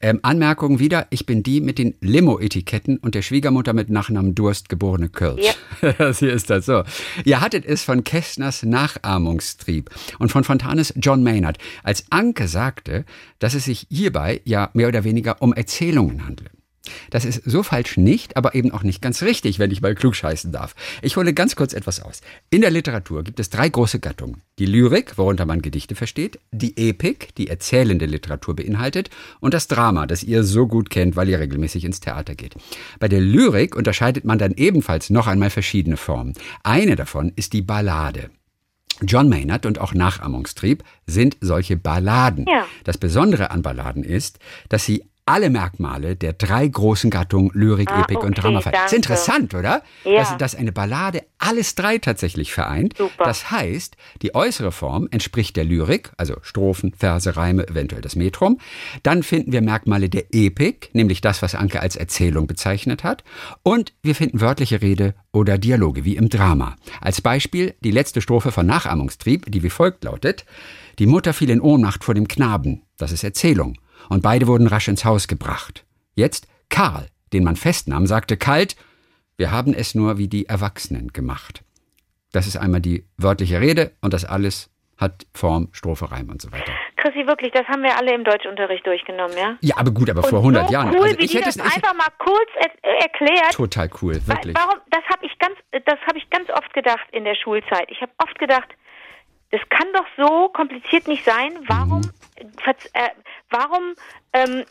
Ähm, 0.00 0.18
Anmerkung 0.22 0.78
wieder, 0.80 1.06
ich 1.10 1.26
bin 1.26 1.42
die 1.44 1.60
mit 1.60 1.78
den 1.78 1.94
Limo-Etiketten 2.00 2.96
und 2.96 3.14
der 3.14 3.22
Schwiegermutter 3.22 3.72
mit 3.72 3.88
Nachnamen 3.88 4.34
Durst 4.34 4.68
geborene 4.68 5.08
Kölsch. 5.08 5.54
Hier 5.80 6.32
ist 6.32 6.50
das 6.50 6.66
so. 6.66 6.82
Ihr 7.24 7.40
hattet 7.40 7.64
es 7.64 7.84
von 7.84 8.02
Kästners 8.02 8.62
Nachahmungstrieb 8.64 9.90
und 10.18 10.32
von 10.32 10.42
Fontanes 10.44 10.92
John 10.96 11.22
Maynard, 11.22 11.58
als 11.84 12.04
Anke 12.10 12.48
sagte, 12.48 13.04
dass 13.38 13.54
es 13.54 13.64
sich 13.66 13.86
hierbei 13.90 14.40
ja 14.44 14.70
mehr 14.74 14.88
oder 14.88 15.04
weniger 15.04 15.40
um 15.40 15.52
Erzählungen 15.52 16.26
handle. 16.26 16.50
Das 17.10 17.24
ist 17.24 17.42
so 17.44 17.62
falsch 17.62 17.96
nicht, 17.96 18.36
aber 18.36 18.54
eben 18.54 18.72
auch 18.72 18.82
nicht 18.82 19.02
ganz 19.02 19.22
richtig, 19.22 19.58
wenn 19.58 19.70
ich 19.70 19.80
mal 19.82 19.94
klug 19.94 20.16
scheißen 20.16 20.52
darf. 20.52 20.74
Ich 21.00 21.16
hole 21.16 21.32
ganz 21.32 21.56
kurz 21.56 21.72
etwas 21.72 22.00
aus. 22.00 22.20
In 22.50 22.60
der 22.60 22.70
Literatur 22.70 23.22
gibt 23.22 23.38
es 23.40 23.50
drei 23.50 23.68
große 23.68 24.00
Gattungen. 24.00 24.42
Die 24.58 24.66
Lyrik, 24.66 25.16
worunter 25.18 25.46
man 25.46 25.62
Gedichte 25.62 25.94
versteht, 25.94 26.38
die 26.50 26.76
Epik, 26.76 27.34
die 27.36 27.48
erzählende 27.48 28.06
Literatur 28.06 28.56
beinhaltet, 28.56 29.10
und 29.40 29.54
das 29.54 29.68
Drama, 29.68 30.06
das 30.06 30.22
ihr 30.22 30.44
so 30.44 30.66
gut 30.66 30.90
kennt, 30.90 31.16
weil 31.16 31.28
ihr 31.28 31.38
regelmäßig 31.38 31.84
ins 31.84 32.00
Theater 32.00 32.34
geht. 32.34 32.54
Bei 32.98 33.08
der 33.08 33.20
Lyrik 33.20 33.76
unterscheidet 33.76 34.24
man 34.24 34.38
dann 34.38 34.52
ebenfalls 34.52 35.10
noch 35.10 35.26
einmal 35.26 35.50
verschiedene 35.50 35.96
Formen. 35.96 36.34
Eine 36.62 36.96
davon 36.96 37.32
ist 37.36 37.52
die 37.52 37.62
Ballade. 37.62 38.30
John 39.00 39.28
Maynard 39.28 39.66
und 39.66 39.78
auch 39.78 39.94
Nachahmungstrieb 39.94 40.84
sind 41.06 41.36
solche 41.40 41.76
Balladen. 41.76 42.46
Ja. 42.48 42.66
Das 42.84 42.98
Besondere 42.98 43.50
an 43.50 43.62
Balladen 43.62 44.04
ist, 44.04 44.38
dass 44.68 44.84
sie 44.84 45.04
alle 45.24 45.50
Merkmale 45.50 46.16
der 46.16 46.32
drei 46.32 46.66
großen 46.66 47.08
Gattungen 47.08 47.50
Lyrik, 47.54 47.90
Ah, 47.90 48.02
Epik 48.02 48.18
und 48.22 48.32
okay, 48.32 48.40
Drama 48.40 48.60
vereint. 48.60 48.76
Ist 48.86 48.92
danke. 48.92 48.96
interessant, 48.96 49.54
oder? 49.54 49.82
Ja. 50.04 50.16
Dass, 50.18 50.36
dass 50.36 50.54
eine 50.56 50.72
Ballade 50.72 51.22
alles 51.38 51.74
drei 51.76 51.98
tatsächlich 51.98 52.52
vereint. 52.52 52.94
Super. 52.98 53.24
Das 53.24 53.50
heißt, 53.50 53.96
die 54.22 54.34
äußere 54.34 54.72
Form 54.72 55.06
entspricht 55.10 55.56
der 55.56 55.64
Lyrik, 55.64 56.10
also 56.16 56.36
Strophen, 56.42 56.92
Verse, 56.96 57.36
Reime, 57.36 57.68
eventuell 57.68 58.02
das 58.02 58.16
Metrum. 58.16 58.58
Dann 59.04 59.22
finden 59.22 59.52
wir 59.52 59.62
Merkmale 59.62 60.08
der 60.08 60.24
Epik, 60.32 60.90
nämlich 60.92 61.20
das, 61.20 61.40
was 61.40 61.54
Anke 61.54 61.80
als 61.80 61.94
Erzählung 61.96 62.46
bezeichnet 62.46 63.04
hat. 63.04 63.22
Und 63.62 63.92
wir 64.02 64.14
finden 64.16 64.40
wörtliche 64.40 64.82
Rede 64.82 65.14
oder 65.32 65.56
Dialoge, 65.56 66.04
wie 66.04 66.16
im 66.16 66.28
Drama. 66.30 66.76
Als 67.00 67.20
Beispiel 67.20 67.74
die 67.80 67.90
letzte 67.92 68.20
Strophe 68.22 68.50
von 68.50 68.66
Nachahmungstrieb, 68.66 69.50
die 69.50 69.62
wie 69.62 69.70
folgt 69.70 70.04
lautet. 70.04 70.44
Die 70.98 71.06
Mutter 71.06 71.32
fiel 71.32 71.50
in 71.50 71.60
Ohnmacht 71.60 72.02
vor 72.04 72.14
dem 72.14 72.26
Knaben. 72.28 72.82
Das 72.98 73.12
ist 73.12 73.22
Erzählung. 73.24 73.78
Und 74.08 74.22
beide 74.22 74.46
wurden 74.46 74.66
rasch 74.66 74.88
ins 74.88 75.04
Haus 75.04 75.28
gebracht. 75.28 75.84
Jetzt 76.14 76.46
Karl, 76.68 77.06
den 77.32 77.44
man 77.44 77.56
festnahm, 77.56 78.06
sagte 78.06 78.36
kalt, 78.36 78.76
wir 79.36 79.50
haben 79.50 79.74
es 79.74 79.94
nur 79.94 80.18
wie 80.18 80.28
die 80.28 80.46
Erwachsenen 80.46 81.12
gemacht. 81.12 81.62
Das 82.32 82.46
ist 82.46 82.56
einmal 82.56 82.80
die 82.80 83.04
wörtliche 83.18 83.60
Rede 83.60 83.92
und 84.00 84.12
das 84.12 84.24
alles 84.24 84.70
hat 84.98 85.26
Form, 85.34 85.68
Strophe, 85.72 86.10
Reim 86.12 86.28
und 86.28 86.40
so 86.40 86.52
weiter. 86.52 86.72
Chrissy, 86.96 87.26
wirklich, 87.26 87.50
das 87.52 87.66
haben 87.66 87.82
wir 87.82 87.96
alle 87.96 88.14
im 88.14 88.22
Deutschunterricht 88.24 88.86
durchgenommen, 88.86 89.36
ja? 89.36 89.56
Ja, 89.60 89.76
aber 89.78 89.90
gut, 89.90 90.08
aber 90.08 90.22
Und 90.22 90.30
vor 90.30 90.38
100 90.38 90.68
so 90.68 90.72
Jahren. 90.72 90.94
cool, 90.94 91.02
also 91.02 91.18
wie 91.18 91.24
ich 91.24 91.34
hätte 91.34 91.46
das 91.46 91.56
es 91.56 91.62
einfach 91.62 91.94
mal 91.94 92.06
kurz 92.18 92.48
er 92.60 93.00
erklärt. 93.02 93.52
total 93.52 93.90
cool, 94.00 94.14
wirklich. 94.26 94.54
Warum? 94.54 94.80
Das 94.90 95.02
habe 95.12 95.26
ich 95.26 95.36
ganz, 95.40 95.56
das 95.72 95.98
habe 96.06 96.18
ich 96.18 96.30
ganz 96.30 96.48
oft 96.50 96.72
gedacht 96.72 97.04
in 97.10 97.24
der 97.24 97.34
Schulzeit. 97.34 97.86
Ich 97.90 98.00
habe 98.00 98.12
oft 98.18 98.38
gedacht, 98.38 98.68
das 99.50 99.60
kann 99.70 99.88
doch 99.92 100.06
so 100.16 100.48
kompliziert 100.50 101.08
nicht 101.08 101.24
sein. 101.24 101.52
Warum, 101.66 102.00
Mhm. 102.02 102.10
äh, 102.92 103.08
warum 103.52 103.94
ähm, 104.32 104.64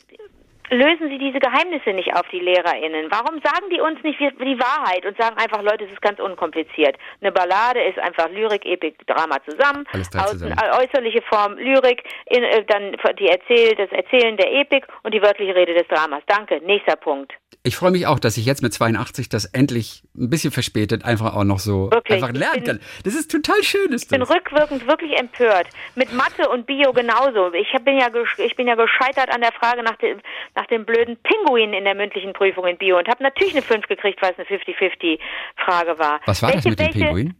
lösen 0.72 1.10
Sie 1.10 1.17
diese 1.17 1.39
Geheimnisse 1.39 1.91
nicht 1.91 2.13
auf 2.15 2.28
die 2.32 2.39
LehrerInnen? 2.39 3.12
Warum 3.12 3.41
sagen 3.41 3.70
die 3.70 3.82
uns 3.82 4.02
nicht 4.04 4.20
die 4.20 4.60
Wahrheit 4.60 5.06
und 5.06 5.17
sagen 5.17 5.38
einfach, 5.38 5.62
Leute, 5.62 5.86
es 5.86 5.91
ist 5.91 6.02
ganz 6.02 6.20
unkompliziert. 6.20 6.98
Eine 7.21 7.32
Ballade 7.32 7.82
ist 7.84 8.00
einfach 8.00 8.29
Lyrik, 8.29 8.65
Epik, 8.65 9.06
Drama 9.06 9.38
zusammen. 9.48 9.86
Alles 9.92 10.10
drei 10.10 10.23
zusammen. 10.25 10.56
äh, 10.58 10.84
äußerliche 10.84 11.21
Form 11.23 11.58
Lyrik, 11.58 12.04
in, 12.27 12.44
äh, 12.44 12.63
dann 12.65 12.96
die 13.19 13.27
Erzähl, 13.27 13.75
das 13.75 13.92
Erzählen 13.92 14.38
der 14.38 14.52
Epik 14.54 14.88
und 15.04 15.13
die 15.13 15.21
wörtliche 15.21 15.56
Rede 15.56 15.73
des 15.73 15.88
Dramas. 15.88 16.23
Danke. 16.27 16.62
Nächster 16.65 16.96
Punkt. 16.96 17.34
Ich 17.63 17.75
freue 17.75 17.91
mich 17.91 18.07
auch, 18.07 18.17
dass 18.19 18.37
ich 18.37 18.45
jetzt 18.45 18.63
mit 18.63 18.73
82 18.73 19.29
das 19.29 19.45
endlich 19.45 20.03
ein 20.17 20.29
bisschen 20.29 20.51
verspätet 20.51 21.05
einfach 21.05 21.35
auch 21.35 21.43
noch 21.43 21.59
so 21.59 21.91
Wirklich? 21.91 22.15
einfach 22.23 22.33
lernen 22.37 22.55
bin- 22.55 22.63
kann. 22.63 22.79
Das 23.03 23.13
ist 23.13 23.29
total 23.29 23.62
schön. 23.63 23.91
Ist 23.93 24.03
Ich 24.05 24.09
bin 24.09 24.19
das. 24.21 24.29
rückwirkend 24.31 24.87
wirklich 24.87 25.17
empört. 25.19 25.67
Mit 25.95 26.12
Mathe 26.13 26.49
und 26.49 26.65
Bio 26.65 26.91
genauso. 26.93 27.53
Ich 27.53 27.67
bin 27.83 27.99
ja, 27.99 28.07
ich 28.37 28.55
bin 28.55 28.67
ja 28.67 28.75
gescheitert 28.75 29.29
an 29.33 29.41
der 29.41 29.51
Frage 29.51 29.83
nach 29.83 29.95
dem, 29.97 30.19
nach 30.55 30.65
dem 30.67 30.85
blöden 30.85 31.17
Pinguin 31.17 31.73
in 31.73 31.83
der 31.83 31.93
mündlichen 31.95 32.33
Prüfung 32.33 32.65
in 32.65 32.77
Bio 32.77 32.97
und 32.97 33.07
habe 33.07 33.21
natürlich 33.21 33.53
eine 33.53 33.62
5 33.62 33.87
gekriegt, 33.87 34.21
weil 34.21 34.33
es 34.35 34.39
eine 34.39 34.59
50-50-Frage 34.59 35.99
war. 35.99 36.19
Was 36.25 36.41
war 36.41 36.51
das 36.51 36.65
Welche- 36.65 36.69
mit 36.69 36.79
dem 36.79 36.91
Pinguin? 36.91 37.33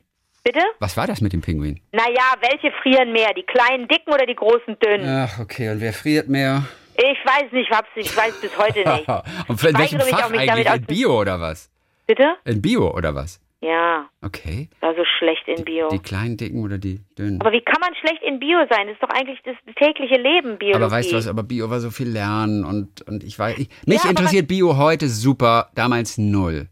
Bitte? 0.44 0.62
Was 0.80 0.98
war 0.98 1.06
das 1.06 1.22
mit 1.22 1.34
dem 1.34 1.42
Pinguin? 1.42 1.80
Naja, 1.92 2.34
welche 2.42 2.72
frieren 2.82 3.12
mehr? 3.12 3.32
Die 3.36 3.44
kleinen 3.44 3.88
Dicken 3.88 4.12
oder 4.12 4.26
die 4.26 4.34
großen 4.36 4.76
Dünnen? 4.80 5.08
Ach, 5.08 5.40
okay. 5.40 5.70
Und 5.70 5.82
wer 5.82 5.94
friert 5.94 6.30
mehr? 6.30 6.64
Ich 7.04 7.18
weiß 7.26 7.52
nicht, 7.52 7.72
hab's, 7.72 7.90
ich 7.96 8.16
weiß 8.16 8.40
bis 8.42 8.56
heute 8.58 8.80
nicht. 8.80 9.08
Und 9.48 9.64
in 9.64 9.78
welchem 9.78 10.00
Fach 10.02 10.32
eigentlich? 10.32 10.68
In 10.74 10.86
Bio 10.86 11.20
oder 11.20 11.40
was? 11.42 11.72
Bitte? 12.06 12.36
In 12.46 12.62
Bio 12.62 12.94
oder 12.96 13.16
was? 13.16 13.40
Ja, 13.64 14.10
Okay. 14.24 14.70
war 14.80 14.96
so 14.96 15.04
schlecht 15.20 15.48
in 15.48 15.64
Bio. 15.64 15.90
Die 15.90 16.00
kleinen, 16.00 16.36
dicken 16.36 16.64
oder 16.64 16.80
die 16.80 17.00
dünnen? 17.18 17.40
Aber 17.42 17.52
wie 17.52 17.62
kann 17.62 17.80
man 17.80 17.94
schlecht 17.96 18.22
in 18.24 18.40
Bio 18.40 18.58
sein? 18.70 18.88
Das 18.88 18.94
ist 18.96 19.04
doch 19.04 19.10
eigentlich 19.10 19.40
das 19.44 19.56
tägliche 19.76 20.18
Leben, 20.18 20.58
Biologie. 20.58 20.76
Aber 20.84 20.92
weißt 20.92 21.12
du 21.12 21.16
was, 21.18 21.28
aber 21.28 21.44
Bio 21.44 21.70
war 21.70 21.80
so 21.80 21.92
viel 21.92 22.10
Lernen 22.10 22.66
und, 22.66 23.02
und 23.08 23.24
ich 23.24 23.38
weiß, 23.38 23.60
ich, 23.60 23.70
mich 23.86 24.00
aber 24.02 24.10
interessiert 24.10 24.48
Bio 24.48 24.78
heute 24.78 25.08
super, 25.08 25.70
damals 25.76 26.18
null. 26.18 26.70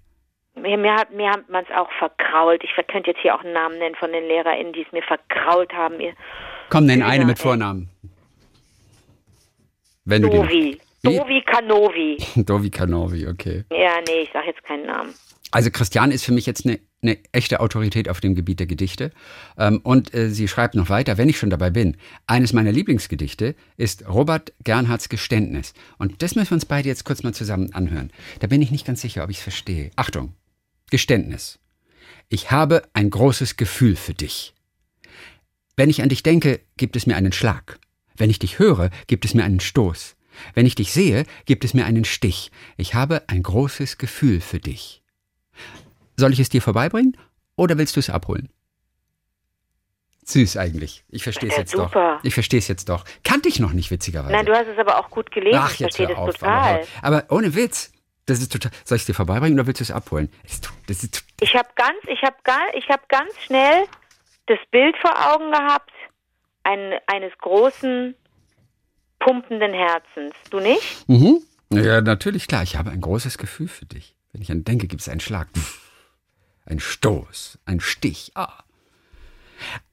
Mir, 0.55 0.77
mir 0.77 0.93
hat, 0.95 1.13
mir 1.13 1.30
hat 1.30 1.47
man 1.49 1.63
es 1.63 1.69
auch 1.77 1.89
verkrault. 1.99 2.63
Ich 2.63 2.71
könnte 2.88 3.11
jetzt 3.11 3.21
hier 3.21 3.36
auch 3.36 3.43
einen 3.43 3.53
Namen 3.53 3.77
nennen 3.77 3.95
von 3.95 4.11
den 4.11 4.23
LehrerInnen, 4.25 4.73
die 4.73 4.82
es 4.82 4.91
mir 4.91 5.03
verkrault 5.03 5.71
haben. 5.73 5.95
Komm, 6.69 6.86
nenn 6.86 6.99
Ja, 6.99 7.07
eine 7.07 7.25
mit. 7.25 7.39
Vornamen. 7.39 7.89
Wenn 10.10 10.24
du 10.24 10.30
die 10.30 10.38
Dovi. 10.38 10.78
Wie? 11.01 11.16
Dovi 11.16 11.41
Kanovi. 11.45 12.18
Dovi 12.43 12.70
Kanovi, 12.70 13.28
okay. 13.28 13.64
Ja, 13.72 14.01
nee, 14.07 14.24
ich 14.24 14.30
sag 14.34 14.45
jetzt 14.45 14.64
keinen 14.64 14.86
Namen. 14.86 15.14
Also 15.51 15.72
Christiane 15.72 16.14
ist 16.14 16.26
für 16.26 16.32
mich 16.32 16.45
jetzt 16.45 16.66
eine, 16.66 16.80
eine 17.01 17.18
echte 17.32 17.60
Autorität 17.60 18.10
auf 18.10 18.20
dem 18.20 18.36
Gebiet 18.36 18.60
der 18.60 18.68
Gedichte. 18.68 19.12
Ähm, 19.57 19.80
und 19.84 20.14
äh, 20.14 20.30
sie 20.30 20.47
schreibt 20.47 20.76
noch 20.76 20.89
weiter, 20.89 21.18
wenn 21.18 21.30
ich 21.30 21.39
schon 21.39 21.49
dabei 21.49 21.70
bin. 21.70 21.97
Eines 22.28 22.53
meiner 22.53 22.72
Lieblingsgedichte 22.72 23.55
ist 23.78 24.07
Robert 24.07 24.53
Gernhardts 24.64 25.10
Geständnis. 25.10 25.74
Und 25.97 26.22
das 26.22 26.36
müssen 26.36 26.51
wir 26.51 26.55
uns 26.55 26.66
beide 26.66 26.89
jetzt 26.89 27.05
kurz 27.05 27.24
mal 27.24 27.34
zusammen 27.34 27.74
anhören. 27.74 28.12
Da 28.39 28.47
bin 28.47 28.62
ich 28.62 28.72
nicht 28.72 28.86
ganz 28.86 29.01
sicher, 29.01 29.24
ob 29.24 29.30
ich 29.30 29.38
es 29.38 29.43
verstehe. 29.43 29.91
Achtung, 29.95 30.34
Geständnis. 30.91 31.60
Ich 32.28 32.51
habe 32.51 32.84
ein 32.93 33.10
großes 33.10 33.57
Gefühl 33.57 33.95
für 33.95 34.14
dich. 34.14 34.53
Wenn 35.76 35.89
ich 35.89 36.03
an 36.03 36.10
dich 36.10 36.24
denke, 36.24 36.60
gibt 36.78 36.95
es 36.95 37.07
mir 37.07 37.16
einen 37.16 37.32
Schlag. 37.32 37.80
Wenn 38.20 38.30
ich 38.30 38.38
dich 38.38 38.59
höre, 38.59 38.91
gibt 39.07 39.26
es 39.26 39.34
mir 39.34 39.43
einen 39.43 39.59
Stoß. 39.61 40.15
Wenn 40.53 40.65
ich 40.65 40.76
dich 40.76 40.93
sehe, 40.93 41.26
gibt 41.45 41.65
es 41.65 41.74
mir 41.74 41.86
einen 41.86 42.05
Stich. 42.05 42.51
Ich 42.78 42.93
habe 42.93 43.24
ein 43.28 43.41
großes 43.41 43.97
Gefühl 43.97 44.41
für 44.41 44.59
dich. 44.59 45.01
Soll 46.17 46.34
ich 46.34 46.39
es 46.39 46.49
dir 46.49 46.61
vorbeibringen 46.61 47.17
oder 47.55 47.78
willst 47.78 47.95
du 47.95 47.99
es 47.99 48.09
abholen? 48.09 48.49
Süß 50.26 50.57
eigentlich. 50.57 51.03
Ich 51.09 51.24
verstehe 51.24 51.49
es 51.49 51.55
Ja, 51.55 51.61
jetzt 51.61 51.72
super. 51.72 52.17
doch. 52.17 52.24
Ich 52.24 52.34
verstehe 52.36 52.59
es 52.59 52.67
jetzt 52.67 52.88
doch. 52.89 53.03
Kannte 53.24 53.49
ich 53.49 53.59
noch 53.59 53.74
nicht, 53.74 53.89
witzigerweise. 53.89 54.34
Nein, 54.34 54.45
du 54.45 54.53
hast 54.53 54.67
es 54.67 54.78
aber 54.78 54.99
auch 54.99 55.09
gut 55.09 55.32
gelesen. 55.32 55.57
Ach, 55.59 55.74
ich 55.74 55.80
jetzt 55.80 55.95
verstehe 55.97 56.15
hör 56.15 56.26
das 56.28 56.36
auf. 56.36 56.39
total. 56.41 56.86
Aber, 57.01 57.17
aber 57.17 57.36
ohne 57.36 57.55
Witz. 57.55 57.91
Das 58.28 58.39
ist 58.39 58.51
total. 58.51 58.72
Soll 58.86 58.97
ich 58.97 59.01
es 59.03 59.05
dir 59.07 59.15
vorbeibringen 59.15 59.57
oder 59.57 59.65
willst 59.65 59.80
du 59.80 59.84
es 59.84 59.89
abholen? 59.91 60.30
Das 60.43 60.53
ist, 60.53 60.70
das 60.86 61.03
ist, 61.03 61.24
Ich 61.41 61.55
habe 61.55 61.70
ganz, 61.76 61.97
ich 62.07 62.22
habe 62.22 62.36
ich 62.78 62.88
habe 62.89 63.01
ganz 63.09 63.32
schnell 63.45 63.86
das 64.45 64.59
Bild 64.70 64.95
vor 65.01 65.13
Augen 65.34 65.51
gehabt 65.51 65.89
ein, 66.70 66.99
eines 67.07 67.36
großen 67.39 68.15
pumpenden 69.20 69.74
Herzens. 69.74 70.34
Du 70.49 70.59
nicht? 70.59 71.07
mhm. 71.07 71.39
Ja, 71.72 72.01
natürlich, 72.01 72.47
klar. 72.47 72.63
Ich 72.63 72.76
habe 72.78 72.89
ein 72.89 73.01
großes 73.01 73.38
Gefühl 73.38 73.67
für 73.67 73.86
dich. 73.86 74.15
Wenn 74.32 74.41
ich 74.41 74.51
an 74.51 74.63
denke, 74.63 74.88
gibt 74.88 75.01
es 75.01 75.09
einen 75.09 75.20
Schlag. 75.20 75.49
Ein 76.65 76.80
Stoß. 76.80 77.59
Ein 77.65 77.80
Stich. 77.80 78.32
Ah. 78.34 78.63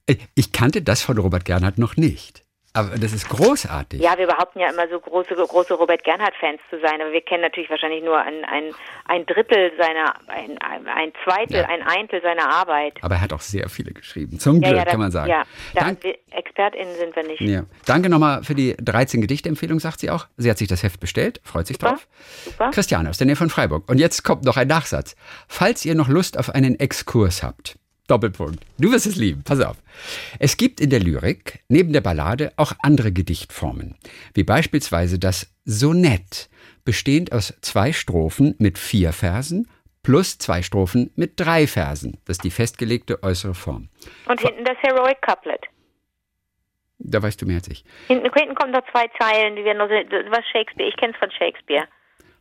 Äh, 0.06 0.16
Ich 0.34 0.52
kannte 0.52 0.80
das 0.80 1.02
von 1.02 1.18
Robert 1.18 1.44
Gernhardt 1.44 1.76
noch 1.76 1.96
nicht. 1.98 2.45
Aber 2.76 2.98
das 2.98 3.12
ist 3.12 3.28
großartig. 3.28 4.00
Ja, 4.00 4.16
wir 4.18 4.26
behaupten 4.26 4.58
ja 4.60 4.70
immer 4.70 4.88
so 4.88 5.00
große, 5.00 5.34
große 5.34 5.74
Robert 5.74 6.04
Gernhardt-Fans 6.04 6.60
zu 6.70 6.78
sein, 6.80 7.00
aber 7.00 7.12
wir 7.12 7.20
kennen 7.22 7.42
natürlich 7.42 7.70
wahrscheinlich 7.70 8.04
nur 8.04 8.18
ein, 8.18 8.44
ein, 8.44 8.72
ein 9.06 9.24
Drittel 9.26 9.72
seiner, 9.78 10.14
ein, 10.28 10.58
ein, 10.58 11.12
Zweitel, 11.24 11.56
Ja. 11.56 11.68
ein 11.68 11.82
Eintel 11.82 12.20
seiner 12.22 12.48
Arbeit. 12.50 12.94
Aber 13.02 13.14
er 13.16 13.20
hat 13.22 13.32
auch 13.32 13.40
sehr 13.40 13.68
viele 13.68 13.92
geschrieben. 13.92 14.38
Zum 14.38 14.56
Ja, 14.60 14.68
Glück, 14.68 14.78
ja, 14.78 14.84
das, 14.84 14.90
kann 14.92 15.00
man 15.00 15.10
sagen. 15.10 15.30
Ja, 15.30 15.42
da, 15.74 15.80
Dank, 15.80 16.04
ExpertInnen 16.30 16.94
sind 16.96 17.16
wir 17.16 17.22
nicht. 17.26 17.64
Danke 17.86 18.08
nochmal 18.08 18.42
für 18.44 18.54
die 18.54 18.76
13 18.78 19.20
Gedichtempfehlung, 19.20 19.80
sagt 19.80 20.00
sie 20.00 20.10
auch. 20.10 20.26
Sie 20.36 20.50
hat 20.50 20.58
sich 20.58 20.68
das 20.68 20.82
Heft 20.82 21.00
bestellt, 21.00 21.40
freut 21.44 21.66
sich 21.66 21.76
Super. 21.76 21.92
drauf. 21.92 22.06
Super. 22.44 22.70
Christiane 22.72 23.08
aus 23.08 23.18
der 23.18 23.26
Nähe 23.26 23.36
von 23.36 23.48
Freiburg. 23.50 23.88
Und 23.88 23.98
jetzt 23.98 24.22
kommt 24.22 24.44
noch 24.44 24.56
ein 24.56 24.68
Nachsatz. 24.68 25.16
Falls 25.48 25.84
ihr 25.84 25.94
noch 25.94 26.08
Lust 26.08 26.38
auf 26.38 26.50
einen 26.50 26.78
Exkurs 26.78 27.42
habt. 27.42 27.76
Doppelpunkt. 28.06 28.64
Du 28.78 28.92
wirst 28.92 29.06
es 29.06 29.16
lieben. 29.16 29.42
Pass 29.44 29.60
auf. 29.60 29.76
Es 30.38 30.56
gibt 30.56 30.80
in 30.80 30.90
der 30.90 31.00
Lyrik 31.00 31.60
neben 31.68 31.92
der 31.92 32.00
Ballade 32.00 32.52
auch 32.56 32.72
andere 32.82 33.12
Gedichtformen, 33.12 33.96
wie 34.34 34.44
beispielsweise 34.44 35.18
das 35.18 35.52
Sonett, 35.64 36.48
bestehend 36.84 37.32
aus 37.32 37.54
zwei 37.62 37.92
Strophen 37.92 38.54
mit 38.58 38.78
vier 38.78 39.12
Versen 39.12 39.68
plus 40.06 40.38
zwei 40.38 40.62
Strophen 40.62 41.10
mit 41.16 41.32
drei 41.34 41.66
Versen. 41.66 42.20
Das 42.26 42.36
ist 42.36 42.44
die 42.44 42.52
festgelegte 42.52 43.24
äußere 43.24 43.54
Form. 43.54 43.88
Und 44.28 44.40
hinten 44.40 44.64
das 44.64 44.76
Heroic 44.78 45.20
Couplet. 45.20 45.66
Da 46.98 47.20
weißt 47.20 47.42
du 47.42 47.46
mehr 47.46 47.56
als 47.56 47.68
ich. 47.68 47.84
Hinten, 48.06 48.32
hinten 48.32 48.54
kommen 48.54 48.70
noch 48.70 48.84
zwei 48.92 49.08
Zeilen, 49.18 49.56
die 49.56 49.64
werden 49.64 49.78
noch, 49.78 49.88
was 49.88 50.46
Shakespeare, 50.52 50.88
ich 50.88 50.96
kenne 50.96 51.12
es 51.12 51.18
von 51.18 51.30
Shakespeare. 51.32 51.88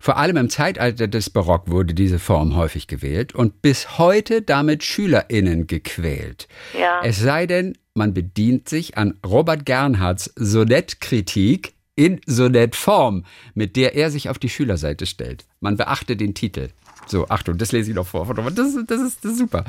Vor 0.06 0.18
allem 0.18 0.38
im 0.38 0.51
Zeitalter 0.51 1.08
des 1.08 1.32
Barock 1.32 1.68
wurde 1.68 1.95
diese 1.95 2.20
Form 2.20 2.56
häufig 2.56 2.86
gewählt 2.86 3.34
und 3.34 3.64
bis 3.64 3.97
heute 3.97 4.43
damit 4.43 4.84
SchülerInnen 4.84 5.66
gequält. 5.66 6.47
Ja. 6.80 7.01
Es 7.03 7.18
sei 7.20 7.47
denn, 7.47 7.76
man 7.95 8.14
bedient 8.14 8.70
sich 8.70 8.99
an 8.99 9.18
Robert 9.26 9.66
Gernhardts 9.66 10.32
Sonettkritik 10.36 11.74
in 11.95 12.22
Sonettform, 12.28 13.26
mit 13.56 13.76
der 13.76 13.95
er 13.95 14.12
sich 14.12 14.30
auf 14.30 14.38
die 14.38 14.49
Schülerseite 14.49 15.08
stellt. 15.08 15.45
Man 15.60 15.76
beachte 15.76 16.16
den 16.16 16.36
Titel. 16.36 16.68
So, 17.08 17.28
Achtung, 17.30 17.58
das 17.58 17.72
lese 17.72 17.89
ich 17.89 17.95
noch 17.95 18.06
vor. 18.06 18.32
Das, 18.32 18.68
ist- 18.68 18.78
das, 18.91 19.01
ist, 19.01 19.26
das 19.26 19.32
ist 19.32 19.39
super. 19.39 19.66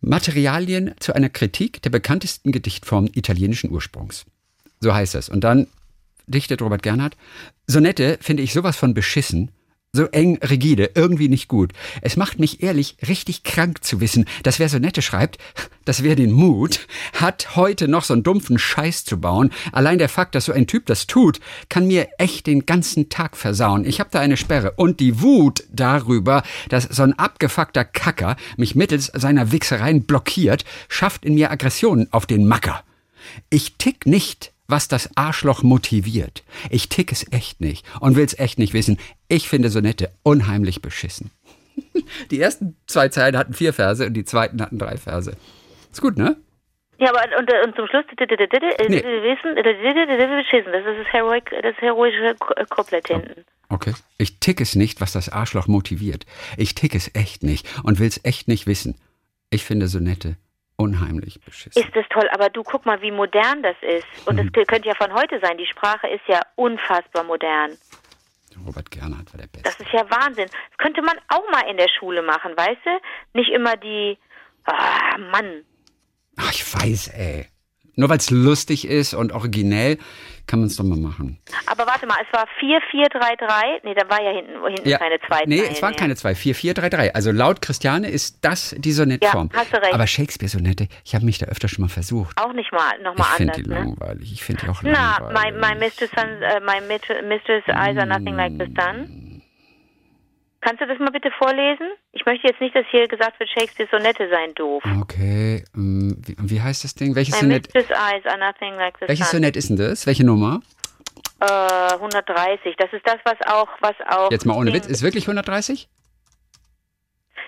Materialien 0.00 0.94
zu 1.00 1.12
einer 1.12 1.28
Kritik 1.28 1.82
der 1.82 1.90
bekanntesten 1.90 2.52
Gedichtformen 2.52 3.10
italienischen 3.14 3.72
Ursprungs. 3.72 4.26
So 4.78 4.94
heißt 4.94 5.16
es. 5.16 5.28
Und 5.28 5.42
dann 5.42 5.66
dichtet 6.30 6.62
Robert 6.62 6.82
Gernhardt, 6.82 7.16
Sonette 7.66 8.18
finde 8.20 8.42
ich 8.42 8.52
sowas 8.52 8.76
von 8.76 8.94
beschissen, 8.94 9.50
so 9.92 10.04
eng, 10.06 10.38
rigide, 10.38 10.92
irgendwie 10.94 11.28
nicht 11.28 11.48
gut. 11.48 11.72
Es 12.00 12.16
macht 12.16 12.38
mich 12.38 12.62
ehrlich 12.62 12.96
richtig 13.08 13.42
krank 13.42 13.82
zu 13.82 14.00
wissen, 14.00 14.24
dass 14.44 14.60
wer 14.60 14.68
Sonette 14.68 15.02
schreibt, 15.02 15.38
dass 15.84 16.04
wer 16.04 16.14
den 16.14 16.30
Mut 16.30 16.86
hat, 17.14 17.56
heute 17.56 17.88
noch 17.88 18.04
so 18.04 18.14
einen 18.14 18.22
dumpfen 18.22 18.58
Scheiß 18.58 19.04
zu 19.04 19.20
bauen. 19.20 19.50
Allein 19.72 19.98
der 19.98 20.08
Fakt, 20.08 20.36
dass 20.36 20.44
so 20.44 20.52
ein 20.52 20.68
Typ 20.68 20.86
das 20.86 21.08
tut, 21.08 21.40
kann 21.68 21.88
mir 21.88 22.08
echt 22.18 22.46
den 22.46 22.66
ganzen 22.66 23.08
Tag 23.08 23.36
versauen. 23.36 23.84
Ich 23.84 23.98
habe 23.98 24.10
da 24.12 24.20
eine 24.20 24.36
Sperre. 24.36 24.74
Und 24.76 25.00
die 25.00 25.20
Wut 25.20 25.64
darüber, 25.72 26.44
dass 26.68 26.84
so 26.84 27.02
ein 27.02 27.18
abgefuckter 27.18 27.84
Kacker 27.84 28.36
mich 28.56 28.76
mittels 28.76 29.06
seiner 29.06 29.50
Wichsereien 29.50 30.04
blockiert, 30.04 30.64
schafft 30.88 31.24
in 31.24 31.34
mir 31.34 31.50
Aggressionen 31.50 32.06
auf 32.12 32.26
den 32.26 32.46
Macker. 32.46 32.84
Ich 33.48 33.74
tick 33.76 34.06
nicht, 34.06 34.52
was 34.70 34.88
das 34.88 35.10
Arschloch 35.16 35.62
motiviert. 35.62 36.42
Ich 36.70 36.88
tick 36.88 37.12
es 37.12 37.30
echt 37.32 37.60
nicht 37.60 37.86
und 38.00 38.16
will's 38.16 38.38
echt 38.38 38.58
nicht 38.58 38.72
wissen. 38.74 38.98
Ich 39.28 39.48
finde 39.48 39.70
Sonette 39.70 40.10
unheimlich 40.22 40.82
beschissen. 40.82 41.30
Die 42.30 42.40
ersten 42.40 42.76
zwei 42.86 43.08
Zeilen 43.08 43.36
hatten 43.36 43.54
vier 43.54 43.72
Verse 43.72 44.04
und 44.06 44.14
die 44.14 44.24
zweiten 44.24 44.60
hatten 44.60 44.78
drei 44.78 44.96
Verse. 44.96 45.36
Ist 45.90 46.00
gut, 46.00 46.16
ne? 46.16 46.36
Ja, 46.98 47.08
aber 47.10 47.38
und, 47.38 47.50
und 47.64 47.76
zum 47.76 47.86
Schluss 47.86 48.04
Nee. 48.90 49.02
wissen, 49.02 49.56
beschissen. 50.36 50.72
Das 50.72 50.84
ist 50.84 50.98
das, 51.04 51.12
Heroic, 51.12 51.50
das 51.62 51.74
heroische 51.78 52.34
Couplet 52.68 53.08
hinten. 53.08 53.44
Okay. 53.70 53.94
Ich 54.18 54.38
tick 54.40 54.60
es 54.60 54.74
nicht, 54.74 55.00
was 55.00 55.12
das 55.12 55.30
Arschloch 55.30 55.66
motiviert. 55.66 56.26
Ich 56.58 56.74
tick 56.74 56.94
es 56.94 57.14
echt 57.14 57.42
nicht 57.42 57.66
und 57.84 57.98
will's 57.98 58.20
echt 58.24 58.48
nicht 58.48 58.66
wissen. 58.66 58.96
Ich 59.48 59.64
finde 59.64 59.88
Sonette 59.88 60.36
unheimlich 60.80 61.40
beschissen. 61.44 61.82
Ist 61.82 61.94
das 61.94 62.04
toll, 62.10 62.28
aber 62.32 62.48
du 62.48 62.62
guck 62.62 62.86
mal, 62.86 63.00
wie 63.02 63.10
modern 63.10 63.62
das 63.62 63.76
ist. 63.82 64.06
Und 64.26 64.36
Mhm. 64.36 64.50
das 64.52 64.66
könnte 64.66 64.88
ja 64.88 64.94
von 64.94 65.12
heute 65.12 65.38
sein. 65.40 65.56
Die 65.58 65.66
Sprache 65.66 66.08
ist 66.08 66.22
ja 66.26 66.40
unfassbar 66.56 67.24
modern. 67.24 67.76
Robert 68.66 68.90
Gernhardt 68.90 69.32
war 69.32 69.40
der 69.40 69.46
Beste. 69.46 69.62
Das 69.62 69.80
ist 69.80 69.92
ja 69.92 70.04
Wahnsinn. 70.10 70.48
Das 70.48 70.78
könnte 70.78 71.00
man 71.02 71.16
auch 71.28 71.48
mal 71.50 71.70
in 71.70 71.76
der 71.76 71.88
Schule 71.88 72.20
machen, 72.22 72.52
weißt 72.56 72.80
du? 72.84 73.00
Nicht 73.38 73.50
immer 73.50 73.76
die, 73.76 74.18
ah, 74.64 75.16
Mann. 75.18 75.64
Ach, 76.36 76.52
ich 76.52 76.74
weiß, 76.74 77.08
ey. 77.08 77.46
Nur 77.96 78.08
weil 78.08 78.18
es 78.18 78.30
lustig 78.30 78.86
ist 78.86 79.14
und 79.14 79.32
originell, 79.32 79.98
kann 80.46 80.60
man 80.60 80.66
es 80.68 80.76
doch 80.76 80.84
mal 80.84 80.98
machen. 80.98 81.38
Aber 81.66 81.86
warte 81.86 82.06
mal, 82.06 82.16
es 82.26 82.32
war 82.36 82.46
4433. 82.58 83.84
Nee, 83.84 83.94
da 83.94 84.08
war 84.08 84.20
ja 84.22 84.30
hinten, 84.32 84.52
hinten 84.66 84.98
keine 84.98 85.18
zwei 85.26 85.44
Nee, 85.46 85.58
Zeilen 85.58 85.72
es 85.72 85.82
waren 85.82 85.96
keine 85.96 86.16
zwei. 86.16 86.34
4, 86.34 86.54
4, 86.54 86.74
3, 86.74 86.88
3. 86.88 87.14
Also 87.14 87.30
laut 87.30 87.62
Christiane 87.62 88.08
ist 88.08 88.38
das 88.44 88.74
die 88.78 88.92
Sonettform. 88.92 89.50
Ja, 89.52 89.60
hast 89.60 89.72
du 89.72 89.76
recht. 89.76 89.94
Aber 89.94 90.06
Shakespeare-Sonette, 90.06 90.88
ich 91.04 91.14
habe 91.14 91.24
mich 91.24 91.38
da 91.38 91.46
öfter 91.46 91.68
schon 91.68 91.82
mal 91.82 91.88
versucht. 91.88 92.36
Auch 92.40 92.52
nicht 92.52 92.72
mal, 92.72 92.92
Ich 92.98 93.04
nochmal 93.04 93.26
finde 93.36 93.54
anders, 93.54 93.64
die 93.64 93.70
ne? 93.70 93.74
langweilig. 93.76 94.32
Ich 94.32 94.42
finde 94.42 94.62
die 94.64 94.68
auch 94.70 94.82
Na, 94.82 95.18
my, 95.20 95.50
langweilig. 95.50 95.60
my 95.60 96.06
Mr. 96.06 96.20
Sun, 96.20 96.30
uh, 96.42 96.64
my 96.64 97.28
Mistress 97.28 97.64
Eyes 97.68 97.96
are 97.96 98.06
nothing 98.06 98.34
like 98.34 98.52
the 98.58 98.66
sun. 98.80 99.29
Kannst 100.62 100.82
du 100.82 100.86
das 100.86 100.98
mal 100.98 101.10
bitte 101.10 101.30
vorlesen? 101.38 101.88
Ich 102.12 102.26
möchte 102.26 102.46
jetzt 102.46 102.60
nicht, 102.60 102.74
dass 102.74 102.84
hier 102.90 103.08
gesagt 103.08 103.40
wird, 103.40 103.48
Shakespeare 103.48 103.88
Sonette 103.90 104.28
seien 104.28 104.54
doof. 104.54 104.82
Okay, 105.00 105.64
ähm, 105.74 106.16
wie, 106.26 106.36
wie 106.38 106.60
heißt 106.60 106.84
das 106.84 106.94
Ding? 106.94 107.14
Welches 107.14 107.38
Sonett, 107.40 107.74
eyes 107.74 108.26
are 108.26 108.38
nothing 108.38 108.74
like 108.74 108.96
the 109.00 109.08
welches. 109.08 109.30
Sonett 109.30 109.56
ist 109.56 109.70
denn 109.70 109.76
das? 109.76 110.06
Welche 110.06 110.24
Nummer? 110.24 110.60
Äh, 111.40 111.94
130. 111.94 112.76
Das 112.76 112.92
ist 112.92 113.06
das, 113.06 113.16
was 113.24 113.36
auch, 113.46 113.68
was 113.80 113.94
auch. 114.10 114.30
Jetzt 114.30 114.44
mal 114.44 114.54
ohne 114.54 114.74
Witz, 114.74 114.86
ist 114.86 115.02
wirklich 115.02 115.24
130? 115.24 115.88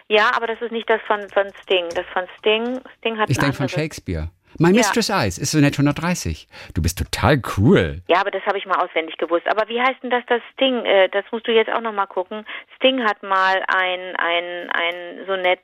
Ja, 0.08 0.30
aber 0.34 0.46
das 0.46 0.60
ist 0.62 0.72
nicht 0.72 0.88
das 0.88 1.00
von, 1.06 1.20
von 1.30 1.44
Sting. 1.62 1.84
Das 1.94 2.06
von 2.12 2.24
Sting, 2.38 2.80
Sting 2.98 3.18
hat 3.18 3.28
Ich 3.28 3.38
denke 3.38 3.56
von. 3.56 3.68
Shakespeare. 3.68 4.30
My 4.58 4.72
Mistress 4.72 5.08
Eyes 5.08 5.38
ist 5.38 5.52
Sonett 5.52 5.74
130. 5.74 6.46
Du 6.74 6.82
bist 6.82 6.98
total 6.98 7.40
cool. 7.56 8.02
Ja, 8.08 8.20
aber 8.20 8.30
das 8.30 8.42
habe 8.44 8.58
ich 8.58 8.66
mal 8.66 8.78
auswendig 8.84 9.16
gewusst. 9.18 9.46
Aber 9.48 9.68
wie 9.68 9.80
heißt 9.80 10.02
denn 10.02 10.10
das, 10.10 10.24
das 10.28 10.40
Sting? 10.54 10.84
Äh, 10.84 11.08
das 11.08 11.24
musst 11.32 11.46
du 11.46 11.52
jetzt 11.52 11.70
auch 11.70 11.80
noch 11.80 11.92
mal 11.92 12.06
gucken. 12.06 12.44
Sting 12.76 13.02
hat 13.04 13.22
mal 13.22 13.62
ein, 13.68 14.16
ein, 14.16 14.70
ein 14.70 15.26
Sonett 15.26 15.62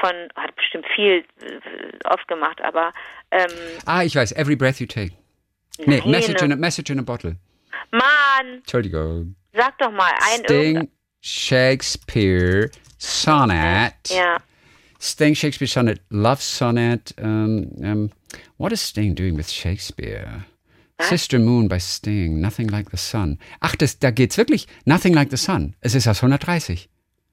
von, 0.00 0.12
hat 0.36 0.54
bestimmt 0.56 0.86
viel 0.94 1.24
äh, 1.40 2.08
oft 2.08 2.26
gemacht, 2.28 2.60
aber 2.62 2.92
ähm, 3.30 3.46
Ah, 3.86 4.02
ich 4.02 4.14
weiß, 4.16 4.32
Every 4.32 4.56
Breath 4.56 4.80
You 4.80 4.86
Take. 4.86 5.12
Nee, 5.78 5.98
Nein. 5.98 6.10
Message 6.10 6.42
in, 6.42 6.52
a, 6.52 6.56
message 6.56 6.90
in 6.90 6.98
a 6.98 7.02
Bottle. 7.02 7.36
Mann, 7.90 8.58
Entschuldigung. 8.58 9.36
sag 9.52 9.76
doch 9.78 9.90
mal 9.90 10.10
ein 10.32 10.40
Sting, 10.44 10.88
Shakespeare, 11.20 12.70
Sonnet. 12.98 13.94
Ja, 14.08 14.38
Sting, 15.06 15.34
Shakespeare, 15.34 15.68
Sonnet, 15.68 16.00
Love 16.10 16.42
Sonnet. 16.42 17.14
Um, 17.18 17.70
um, 17.82 18.10
what 18.58 18.72
is 18.72 18.80
Sting 18.80 19.14
doing 19.14 19.36
with 19.36 19.48
Shakespeare? 19.48 20.44
Sister 21.00 21.38
Moon 21.38 21.68
by 21.68 21.78
Sting, 21.78 22.40
Nothing 22.40 22.68
Like 22.68 22.90
the 22.90 22.96
Sun. 22.96 23.38
Ach, 23.60 23.76
das, 23.76 23.98
da 23.98 24.10
geht's 24.10 24.36
wirklich. 24.38 24.66
Nothing 24.84 25.14
Like 25.14 25.30
the 25.30 25.36
Sun. 25.36 25.74
Es 25.80 25.94
ist 25.94 26.08
aus 26.08 26.22
130. 26.22 26.88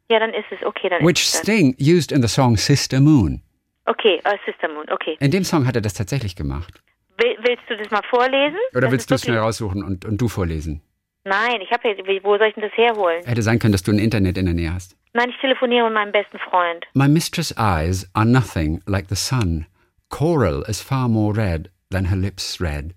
ja, 0.10 0.20
dann 0.20 0.34
ist 0.34 0.46
es 0.52 0.64
okay. 0.66 0.90
Dann 0.90 1.06
Which. 1.06 1.26
Sting 1.26 1.76
used 1.80 2.12
in 2.12 2.22
the 2.22 2.28
song 2.28 2.58
Sister 2.58 3.00
Moon. 3.00 3.42
Okay, 3.86 4.20
äh, 4.24 4.38
Sister 4.46 4.70
Moon, 4.70 4.86
okay. 4.92 5.18
In 5.20 5.32
dem 5.32 5.44
Song 5.44 5.66
hat 5.66 5.76
er 5.76 5.82
das 5.82 5.94
tatsächlich 5.94 6.36
gemacht. 6.36 6.82
Will, 7.18 7.36
willst 7.42 7.64
du 7.68 7.78
das 7.78 7.90
mal 7.92 8.02
vorlesen? 8.10 8.58
Oder 8.72 8.82
Das 8.82 8.92
willst 8.92 9.12
du 9.12 9.16
es 9.16 9.24
schnell 9.24 9.38
raussuchen 9.38 9.84
und, 9.84 10.06
und 10.06 10.22
du 10.22 10.28
vorlesen? 10.28 10.82
Nein, 11.26 11.62
ich 11.62 11.72
habe 11.72 11.84
wo 12.24 12.38
soll 12.38 12.48
ich 12.48 12.56
denn 12.56 12.64
das 12.64 12.74
herholen? 12.76 13.24
Hätte 13.26 13.42
sein 13.42 13.60
können, 13.60 13.72
dass 13.72 13.84
du 13.84 13.92
ein 13.92 14.00
Internet 14.00 14.38
in 14.38 14.46
der 14.46 14.54
Nähe 14.54 14.74
hast. 14.74 14.98
Nein, 15.14 15.30
ich 15.30 15.38
telefoniere 15.42 15.86
mit 15.86 15.94
meinem 15.94 16.12
besten 16.12 16.40
Freund. 16.40 16.86
My 16.94 17.08
mistress' 17.08 17.54
eyes 17.58 18.10
are 18.14 18.26
nothing 18.26 18.82
like 18.88 19.10
the 19.10 19.16
sun. 19.16 19.68
Coral 20.10 20.64
is 20.68 20.82
far 20.82 21.08
more 21.08 21.36
red 21.36 21.70
than 21.92 22.06
her 22.06 22.18
lips 22.18 22.60
red. 22.60 22.96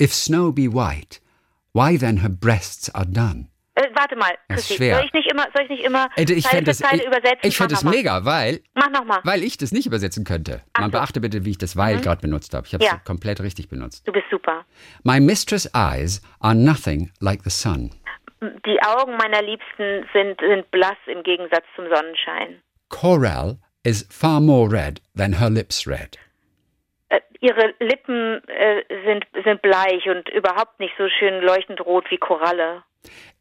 If 0.00 0.12
snow 0.12 0.52
be 0.52 0.68
white, 0.68 1.20
why 1.72 1.96
then 1.96 2.18
her 2.18 2.28
breasts 2.30 2.90
are 2.94 3.06
done? 3.06 3.48
Äh, 3.74 3.88
warte 3.94 4.16
mal, 4.16 4.32
Das 4.48 4.68
ist 4.68 4.76
schwer. 4.76 4.96
soll 4.96 5.06
ich 5.06 5.12
nicht 5.14 5.30
immer, 5.32 5.46
soll 5.54 5.64
ich 5.64 5.70
nicht 5.70 5.84
immer 5.84 6.10
Ey, 6.16 6.30
ich 6.30 6.46
fände 6.46 6.74
für 6.74 6.82
das, 6.82 6.90
Zeile 6.90 7.00
ich, 7.00 7.06
übersetzen? 7.06 7.38
ich 7.42 7.56
fänd 7.56 7.70
Mach 7.70 7.76
das 7.78 7.84
noch 7.84 7.90
mal. 7.92 7.96
mega, 7.96 8.24
weil, 8.26 8.60
Mach 8.74 8.90
nochmal. 8.90 9.20
weil 9.24 9.42
ich 9.42 9.56
das 9.56 9.72
nicht 9.72 9.86
übersetzen 9.86 10.24
könnte. 10.24 10.60
Man 10.76 10.84
so. 10.84 10.88
Mhm. 10.88 10.90
beachte 10.90 11.20
bitte, 11.22 11.46
wie 11.46 11.50
ich 11.52 11.58
das 11.58 11.74
weil 11.76 11.98
gerade 12.02 12.20
benutzt 12.20 12.52
habe. 12.52 12.66
Ich 12.66 12.74
habe 12.74 12.84
es 12.84 12.90
Ja. 12.90 12.98
komplett 12.98 13.40
richtig 13.40 13.70
benutzt. 13.70 14.06
Du 14.06 14.12
bist 14.12 14.26
super. 14.30 14.66
My 15.04 15.20
mistress' 15.20 15.70
eyes 15.74 16.20
are 16.40 16.54
nothing 16.54 17.10
like 17.20 17.42
the 17.44 17.50
sun. 17.50 17.90
Die 18.66 18.82
Augen 18.82 19.16
meiner 19.16 19.40
Liebsten 19.42 20.04
sind, 20.12 20.40
sind 20.40 20.70
blass 20.72 20.96
im 21.06 21.22
Gegensatz 21.22 21.64
zum 21.76 21.84
Sonnenschein. 21.88 22.60
Coral 22.88 23.56
is 23.84 24.06
far 24.10 24.40
more 24.40 24.68
red 24.70 25.00
than 25.16 25.38
her 25.38 25.48
lips 25.48 25.86
red. 25.86 26.18
Äh, 27.08 27.20
ihre 27.40 27.72
Lippen 27.78 28.42
äh, 28.48 28.82
sind, 29.06 29.26
sind 29.44 29.62
bleich 29.62 30.08
und 30.08 30.28
überhaupt 30.30 30.80
nicht 30.80 30.92
so 30.98 31.08
schön 31.08 31.40
leuchtend 31.42 31.80
rot 31.86 32.04
wie 32.10 32.18
Koralle. 32.18 32.82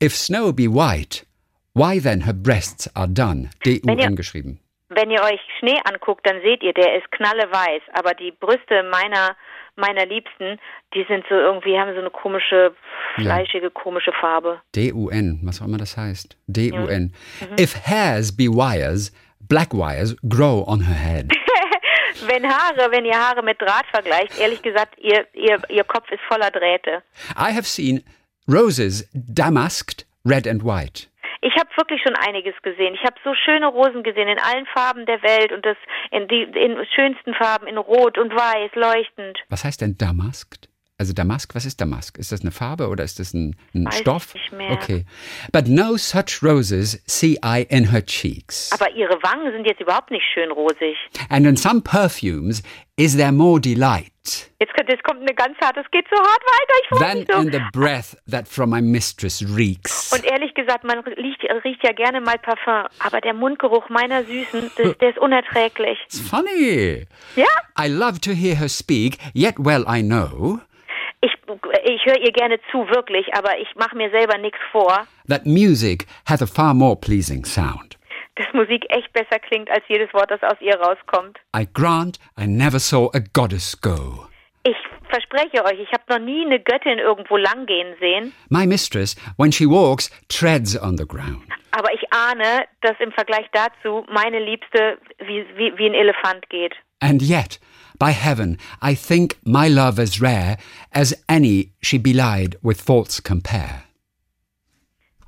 If 0.02 0.16
snow 0.16 0.54
be 0.54 0.68
white, 0.68 1.26
why 1.74 1.99
then 1.99 2.22
her 2.26 2.34
breasts 2.34 2.88
are 2.95 3.08
done? 3.08 3.49
Wenn 3.64 3.74
ihr- 3.74 3.80
D-U-N 3.82 4.16
geschrieben. 4.16 4.60
Wenn 4.93 5.09
ihr 5.09 5.21
euch 5.23 5.39
Schnee 5.59 5.79
anguckt, 5.85 6.27
dann 6.27 6.41
seht 6.41 6.63
ihr, 6.63 6.73
der 6.73 6.97
ist 6.97 7.09
knalleweiß, 7.11 7.81
aber 7.93 8.13
die 8.13 8.31
Brüste 8.31 8.83
meiner 8.83 9.35
meiner 9.77 10.05
Liebsten, 10.05 10.59
die 10.93 11.05
sind 11.07 11.23
so 11.29 11.35
irgendwie, 11.35 11.79
haben 11.79 11.93
so 11.93 12.01
eine 12.01 12.09
komische, 12.09 12.75
fleischige, 13.15 13.71
komische 13.71 14.11
Farbe. 14.11 14.61
D-U-N, 14.75 15.39
was 15.43 15.61
auch 15.61 15.65
immer 15.65 15.77
das 15.77 15.95
heißt. 15.95 16.37
D-U-N. 16.47 17.13
Mhm. 17.39 17.55
If 17.57 17.73
hairs 17.87 18.35
be 18.35 18.43
wires, 18.43 19.13
black 19.39 19.73
wires 19.73 20.15
grow 20.27 20.67
on 20.67 20.81
her 20.81 20.95
head. 20.95 21.31
Wenn 22.27 22.45
Haare, 22.45 22.91
wenn 22.91 23.05
ihr 23.05 23.17
Haare 23.17 23.41
mit 23.41 23.59
Draht 23.61 23.85
vergleicht, 23.89 24.37
ehrlich 24.37 24.61
gesagt, 24.61 24.99
ihr, 24.99 25.25
ihr, 25.33 25.57
ihr 25.69 25.83
Kopf 25.85 26.11
ist 26.11 26.19
voller 26.27 26.51
Drähte. 26.51 27.01
I 27.35 27.53
have 27.55 27.63
seen 27.63 28.03
roses 28.47 29.09
damasked 29.13 30.05
red 30.25 30.45
and 30.45 30.63
white. 30.63 31.07
Ich 31.41 31.55
habe 31.55 31.69
wirklich 31.75 32.01
schon 32.03 32.15
einiges 32.15 32.53
gesehen. 32.61 32.93
Ich 32.93 33.03
habe 33.03 33.15
so 33.23 33.33
schöne 33.33 33.67
Rosen 33.67 34.03
gesehen 34.03 34.27
in 34.27 34.37
allen 34.39 34.65
Farben 34.67 35.05
der 35.05 35.21
Welt 35.23 35.51
und 35.51 35.65
das 35.65 35.77
in 36.11 36.27
die 36.27 36.43
in 36.43 36.77
schönsten 36.93 37.33
Farben 37.33 37.67
in 37.67 37.77
Rot 37.77 38.17
und 38.17 38.31
Weiß 38.31 38.71
leuchtend. 38.75 39.39
Was 39.49 39.63
heißt 39.63 39.81
denn 39.81 39.97
damasked? 39.97 40.69
Also 41.01 41.13
Damask, 41.13 41.55
was 41.55 41.65
ist 41.65 41.81
Damask? 41.81 42.15
Ist 42.19 42.31
das 42.31 42.41
eine 42.41 42.51
Farbe 42.51 42.87
oder 42.87 43.03
ist 43.03 43.17
das 43.17 43.33
ein, 43.33 43.55
ein 43.73 43.85
Weiß 43.85 43.95
ich 43.95 44.01
Stoff? 44.01 44.35
nicht 44.35 44.51
mehr. 44.51 44.69
Okay. 44.73 45.03
But 45.51 45.67
no 45.67 45.97
such 45.97 46.43
roses 46.43 47.01
see 47.07 47.39
I 47.43 47.65
in 47.69 47.89
her 47.89 48.05
cheeks. 48.05 48.71
Aber 48.71 48.87
ihre 48.91 49.15
Wangen 49.23 49.51
sind 49.51 49.65
jetzt 49.65 49.81
überhaupt 49.81 50.11
nicht 50.11 50.23
schön 50.31 50.51
rosig. 50.51 50.95
And 51.29 51.47
in 51.47 51.57
some 51.57 51.81
perfumes 51.81 52.61
is 52.97 53.17
there 53.17 53.31
more 53.31 53.59
delight 53.59 54.11
Jetzt, 54.24 54.74
kommt- 54.76 54.89
jetzt 54.89 55.03
kommt 55.03 55.22
eine 55.22 55.34
ganz 55.34 55.57
harte, 55.59 55.80
es 55.80 55.89
geht 55.91 56.05
so 56.11 56.17
hart 56.17 56.43
weiter, 56.45 56.74
ich 56.82 56.88
freue 56.89 57.15
mich 57.15 57.28
so. 57.32 57.39
in 57.41 57.51
the 57.51 57.61
breath 57.74 58.15
that 58.30 58.47
from 58.47 58.69
my 58.69 58.80
mistress 58.82 59.43
reeks. 59.57 60.13
Und 60.13 60.24
ehrlich 60.26 60.53
gesagt, 60.53 60.84
man 60.84 60.99
riecht, 60.99 61.41
riecht 61.63 61.84
ja 61.84 61.91
gerne 61.93 62.22
mal 62.22 62.38
Parfum, 62.38 62.88
aber 62.99 63.19
der 63.22 63.34
Mundgeruch 63.34 63.89
meiner 63.89 64.24
Süßen, 64.24 64.72
das, 64.78 64.97
der 64.99 65.09
ist 65.09 65.17
unerträglich. 65.17 65.97
It's 66.05 66.19
funny. 66.19 67.07
Ja? 67.36 67.45
I 67.80 67.88
love 67.88 68.19
to 68.22 68.32
hear 68.32 68.55
her 68.55 68.69
speak, 68.69 69.17
yet 69.34 69.55
well 69.57 69.84
I 69.89 70.03
know 70.03 70.59
Ich, 71.22 71.32
ich 71.86 72.05
höre 72.05 72.19
ihr 72.19 72.32
gerne 72.32 72.59
zu, 72.72 72.88
wirklich, 72.89 73.26
aber 73.34 73.57
ich 73.59 73.69
mache 73.76 73.95
mir 73.97 74.11
selber 74.11 74.38
nichts 74.38 74.59
vor, 74.72 75.07
that 75.28 75.45
music 75.47 76.05
hath 76.30 76.41
a 76.43 76.47
far 76.47 76.74
more 76.76 76.95
pleasing 76.95 77.43
sound. 77.45 77.97
Dass 78.36 78.47
Musik 78.53 78.86
echt 78.89 79.11
besser 79.13 79.39
klingt 79.39 79.69
als 79.69 79.84
jedes 79.88 80.13
Wort, 80.13 80.32
das 80.32 80.41
aus 80.43 80.59
ihr 80.61 80.75
rauskommt. 80.79 81.38
I 81.55 81.67
grant 81.73 82.19
I 82.39 82.47
never 82.47 82.79
saw 82.79 83.09
a 83.13 83.19
goddess 83.34 83.79
go. 83.79 84.27
Ich 84.63 84.75
verspreche 85.09 85.65
euch, 85.65 85.79
ich 85.79 85.91
habe 85.91 86.03
noch 86.09 86.19
nie 86.19 86.45
eine 86.45 86.59
Göttin 86.59 86.99
irgendwo 86.99 87.36
langgehen 87.38 87.95
sehen, 87.99 88.32
My 88.49 88.65
mistress, 88.67 89.15
when 89.38 89.51
she 89.51 89.65
walks, 89.65 90.09
treads 90.29 90.79
on 90.79 90.97
the 90.97 91.05
ground. 91.05 91.41
aber 91.71 91.93
ich 91.93 92.01
ahne, 92.13 92.65
dass 92.82 92.95
im 92.99 93.11
Vergleich 93.11 93.47
dazu 93.53 94.05
meine 94.11 94.39
Liebste 94.39 94.97
wie, 95.19 95.45
wie, 95.57 95.77
wie 95.77 95.86
ein 95.88 95.93
Elefant 95.93 96.47
geht. 96.49 96.73
And 97.01 97.21
yet, 97.23 97.59
by 97.97 98.11
heaven, 98.11 98.57
I 98.84 98.95
think 98.95 99.36
my 99.43 99.67
love 99.67 99.99
as 99.99 100.21
rare 100.21 100.57
as 100.93 101.13
any 101.27 101.71
she 101.82 101.97
belied 101.97 102.57
with 102.61 102.79
faults 102.82 103.19
compare. 103.21 103.84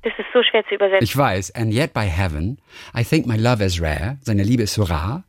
Das 0.04 0.12
ist 0.18 0.26
so 0.34 0.42
schwer 0.42 0.64
zu 0.68 0.74
übersetzen. 0.74 1.02
Ich 1.02 1.16
weiß, 1.16 1.54
and 1.54 1.72
yet 1.72 1.94
by 1.94 2.06
heaven, 2.06 2.58
I 2.94 3.02
think 3.02 3.26
my 3.26 3.36
love 3.36 3.64
as 3.64 3.80
rare, 3.80 4.18
seine 4.20 4.42
Liebe 4.42 4.62
ist 4.62 4.74
so 4.74 4.82
rar, 4.82 5.24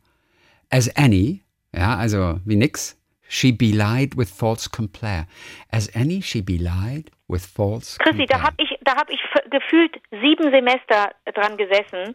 as 0.70 0.94
any, 0.96 1.42
ja, 1.74 1.96
also 1.96 2.38
wie 2.44 2.56
nix, 2.56 2.96
she 3.28 3.52
belied 3.52 4.16
with 4.16 4.28
faults 4.28 4.70
compare. 4.70 5.26
As 5.72 5.88
any 5.96 6.20
she 6.20 6.42
belied 6.42 7.10
with 7.28 7.44
faults 7.44 7.98
Chrissy, 7.98 8.26
da 8.26 8.36
compare. 8.36 8.42
habe 8.42 8.56
ich, 8.62 8.78
da 8.82 8.96
hab 8.96 9.10
ich 9.10 9.20
gefühlt 9.50 9.96
sieben 10.10 10.50
Semester 10.50 11.10
dran 11.34 11.56
gesessen. 11.56 12.14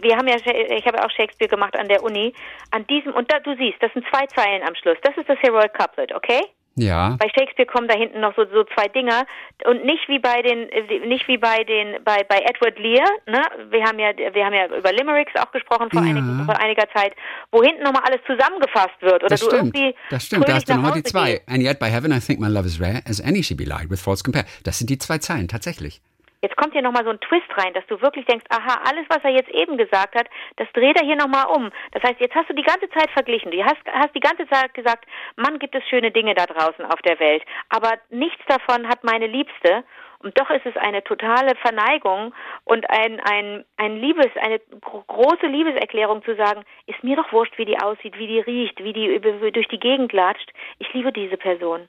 Wir 0.00 0.16
haben 0.16 0.28
ja, 0.28 0.36
ich 0.36 0.86
habe 0.86 1.04
auch 1.04 1.10
Shakespeare 1.10 1.50
gemacht 1.50 1.76
an 1.76 1.88
der 1.88 2.02
Uni. 2.02 2.32
An 2.70 2.86
diesem, 2.86 3.12
und 3.12 3.30
da, 3.30 3.40
du 3.40 3.56
siehst, 3.56 3.82
das 3.82 3.92
sind 3.92 4.06
zwei 4.10 4.26
Zeilen 4.26 4.62
am 4.62 4.74
Schluss. 4.76 4.96
Das 5.02 5.16
ist 5.16 5.28
das 5.28 5.38
Heroic 5.42 5.74
Couplet, 5.74 6.14
okay? 6.14 6.42
Ja, 6.80 7.16
Bei 7.18 7.28
Shakespeare 7.28 7.66
kommen 7.66 7.88
da 7.88 7.96
hinten 7.96 8.20
noch 8.20 8.34
so, 8.36 8.44
so 8.52 8.64
zwei 8.74 8.88
Dinger 8.88 9.26
und 9.66 9.84
nicht 9.84 10.08
wie 10.08 10.18
bei 10.18 10.42
den 10.42 10.68
äh, 10.70 11.06
nicht 11.06 11.26
wie 11.28 11.38
bei 11.38 11.64
den 11.64 12.02
bei 12.04 12.24
bei 12.28 12.38
Edward 12.38 12.78
Lear, 12.78 13.06
ne? 13.26 13.42
Wir 13.70 13.84
haben 13.84 13.98
ja 13.98 14.10
wir 14.16 14.44
haben 14.44 14.54
ja 14.54 14.66
über 14.66 14.92
Limericks 14.92 15.32
auch 15.36 15.50
gesprochen 15.52 15.88
vor, 15.90 16.02
Ja. 16.02 16.08
einigen, 16.10 16.44
vor 16.44 16.58
einiger 16.60 16.88
Zeit, 16.94 17.14
wo 17.52 17.62
hinten 17.62 17.82
nochmal 17.82 18.02
alles 18.06 18.20
zusammengefasst 18.26 19.00
wird 19.00 19.22
oder 19.22 19.28
das 19.28 19.40
du 19.40 19.46
stimmt. 19.46 19.74
irgendwie 19.76 19.94
Das 20.10 20.24
stimmt, 20.24 20.48
da 20.48 20.54
hast 20.54 20.68
du 20.68 20.74
nochmal 20.74 20.92
die 20.92 21.02
zwei. 21.02 21.32
gehst. 21.32 21.48
And 21.48 21.62
yet 21.62 21.78
by 21.78 21.86
heaven 21.86 22.12
I 22.12 22.20
think 22.20 22.40
my 22.40 22.48
love 22.48 22.66
is 22.66 22.80
rare, 22.80 23.02
as 23.08 23.20
any 23.20 23.42
she 23.42 23.54
belied 23.54 23.90
with 23.90 24.00
faults 24.00 24.22
compare. 24.22 24.44
Das 24.64 24.78
sind 24.78 24.88
die 24.90 24.98
zwei 24.98 25.18
Zeilen, 25.18 25.48
tatsächlich. 25.48 26.00
Jetzt 26.40 26.56
kommt 26.56 26.72
hier 26.72 26.82
nochmal 26.82 27.04
so 27.04 27.10
ein 27.10 27.20
Twist 27.20 27.50
rein, 27.56 27.74
dass 27.74 27.86
du 27.86 28.00
wirklich 28.00 28.24
denkst, 28.26 28.44
aha, 28.48 28.80
alles, 28.88 29.06
was 29.08 29.24
er 29.24 29.30
jetzt 29.30 29.50
eben 29.50 29.76
gesagt 29.76 30.14
hat, 30.14 30.28
das 30.56 30.68
dreht 30.72 30.96
er 31.00 31.04
hier 31.04 31.16
nochmal 31.16 31.46
um. 31.46 31.70
Das 31.92 32.02
heißt, 32.02 32.20
jetzt 32.20 32.34
hast 32.34 32.48
du 32.48 32.54
die 32.54 32.62
ganze 32.62 32.88
Zeit 32.90 33.10
verglichen. 33.10 33.50
Du 33.50 33.64
hast, 33.64 33.80
hast 33.92 34.14
die 34.14 34.20
ganze 34.20 34.46
Zeit 34.48 34.72
gesagt, 34.74 35.04
Mann, 35.36 35.58
gibt 35.58 35.74
es 35.74 35.82
schöne 35.88 36.12
Dinge 36.12 36.34
da 36.34 36.46
draußen 36.46 36.84
auf 36.84 37.02
der 37.02 37.18
Welt. 37.18 37.42
Aber 37.70 37.94
nichts 38.10 38.42
davon 38.46 38.88
hat 38.88 39.02
meine 39.02 39.26
Liebste. 39.26 39.84
Und 40.20 40.38
doch 40.38 40.50
ist 40.50 40.66
es 40.66 40.76
eine 40.76 41.04
totale 41.04 41.54
Verneigung 41.56 42.34
und 42.64 42.90
ein, 42.90 43.20
ein, 43.20 43.64
ein 43.76 44.00
Liebes, 44.00 44.26
eine 44.40 44.58
gro 44.80 45.04
große 45.06 45.46
Liebeserklärung 45.46 46.24
zu 46.24 46.34
sagen, 46.34 46.64
ist 46.86 47.04
mir 47.04 47.14
doch 47.14 47.32
wurscht, 47.32 47.56
wie 47.56 47.66
die 47.66 47.78
aussieht, 47.78 48.18
wie 48.18 48.26
die 48.26 48.40
riecht, 48.40 48.82
wie 48.82 48.92
die 48.92 49.20
durch 49.20 49.68
die 49.68 49.78
Gegend 49.78 50.12
latscht. 50.12 50.52
Ich 50.80 50.92
liebe 50.92 51.12
diese 51.12 51.36
Person. 51.36 51.88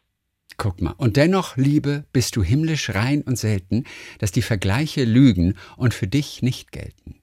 Guck 0.57 0.81
mal. 0.81 0.93
Und 0.97 1.15
dennoch, 1.17 1.55
Liebe, 1.55 2.03
bist 2.11 2.35
du 2.35 2.43
himmlisch 2.43 2.89
rein 2.93 3.23
und 3.25 3.37
selten, 3.37 3.85
dass 4.19 4.31
die 4.31 4.41
Vergleiche 4.41 5.03
lügen 5.05 5.57
und 5.77 5.93
für 5.93 6.07
dich 6.07 6.41
nicht 6.41 6.71
gelten. 6.71 7.15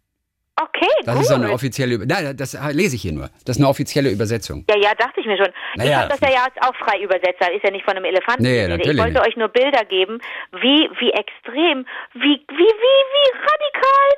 Okay, 0.59 0.89
Das 1.05 1.15
gut. 1.17 1.23
ist 1.23 1.29
so 1.29 1.35
eine 1.35 1.51
offizielle, 1.53 1.97
Über- 1.97 2.07
nein, 2.07 2.35
das 2.35 2.57
lese 2.73 2.97
ich 2.97 3.03
hier 3.03 3.13
nur. 3.13 3.29
Das 3.45 3.57
ist 3.57 3.61
eine 3.61 3.69
offizielle 3.69 4.09
Übersetzung. 4.11 4.65
Ja, 4.71 4.77
ja, 4.79 4.95
dachte 4.95 5.21
ich 5.21 5.27
mir 5.27 5.37
schon. 5.37 5.49
Ich 5.75 5.85
Naja. 5.85 5.99
habe 6.01 6.09
das 6.09 6.21
ja 6.21 6.31
jetzt 6.47 6.57
auch 6.65 6.75
frei 6.77 6.99
übersetzt, 7.03 7.37
das 7.41 7.51
ist 7.51 7.63
ja 7.63 7.71
nicht 7.71 7.85
von 7.85 7.95
einem 7.95 8.07
Elefanten. 8.07 8.43
Nee, 8.43 8.63
die 8.63 8.69
natürlich 8.71 8.93
ich 8.97 8.99
wollte 8.99 9.19
nicht. 9.21 9.29
euch 9.29 9.37
nur 9.37 9.49
Bilder 9.49 9.85
geben, 9.85 10.19
wie, 10.53 10.89
wie 10.99 11.11
extrem, 11.13 11.85
wie, 12.15 12.41
wie, 12.41 12.73
wie, 12.83 13.01
wie 13.13 13.29
radikal 13.37 14.09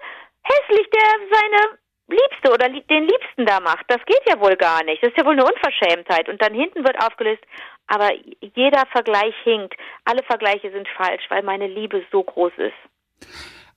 hässlich 0.44 0.86
der 0.94 1.10
seine 1.34 1.78
Liebste 2.08 2.52
oder 2.54 2.68
den 2.68 3.02
Liebsten 3.02 3.44
da 3.44 3.58
macht. 3.58 3.84
Das 3.88 3.98
geht 4.06 4.22
ja 4.28 4.38
wohl 4.38 4.54
gar 4.56 4.84
nicht. 4.84 5.02
Das 5.02 5.10
ist 5.10 5.18
ja 5.18 5.24
wohl 5.26 5.32
eine 5.32 5.44
Unverschämtheit. 5.44 6.28
Und 6.28 6.40
dann 6.40 6.54
hinten 6.54 6.84
wird 6.84 7.02
aufgelöst, 7.04 7.42
aber 7.88 8.10
jeder 8.54 8.84
Vergleich 8.92 9.34
hinkt. 9.42 9.74
Alle 10.04 10.22
Vergleiche 10.22 10.70
sind 10.70 10.86
falsch, 10.96 11.22
weil 11.30 11.42
meine 11.42 11.66
Liebe 11.66 12.02
so 12.12 12.22
groß 12.22 12.52
ist. 12.58 13.28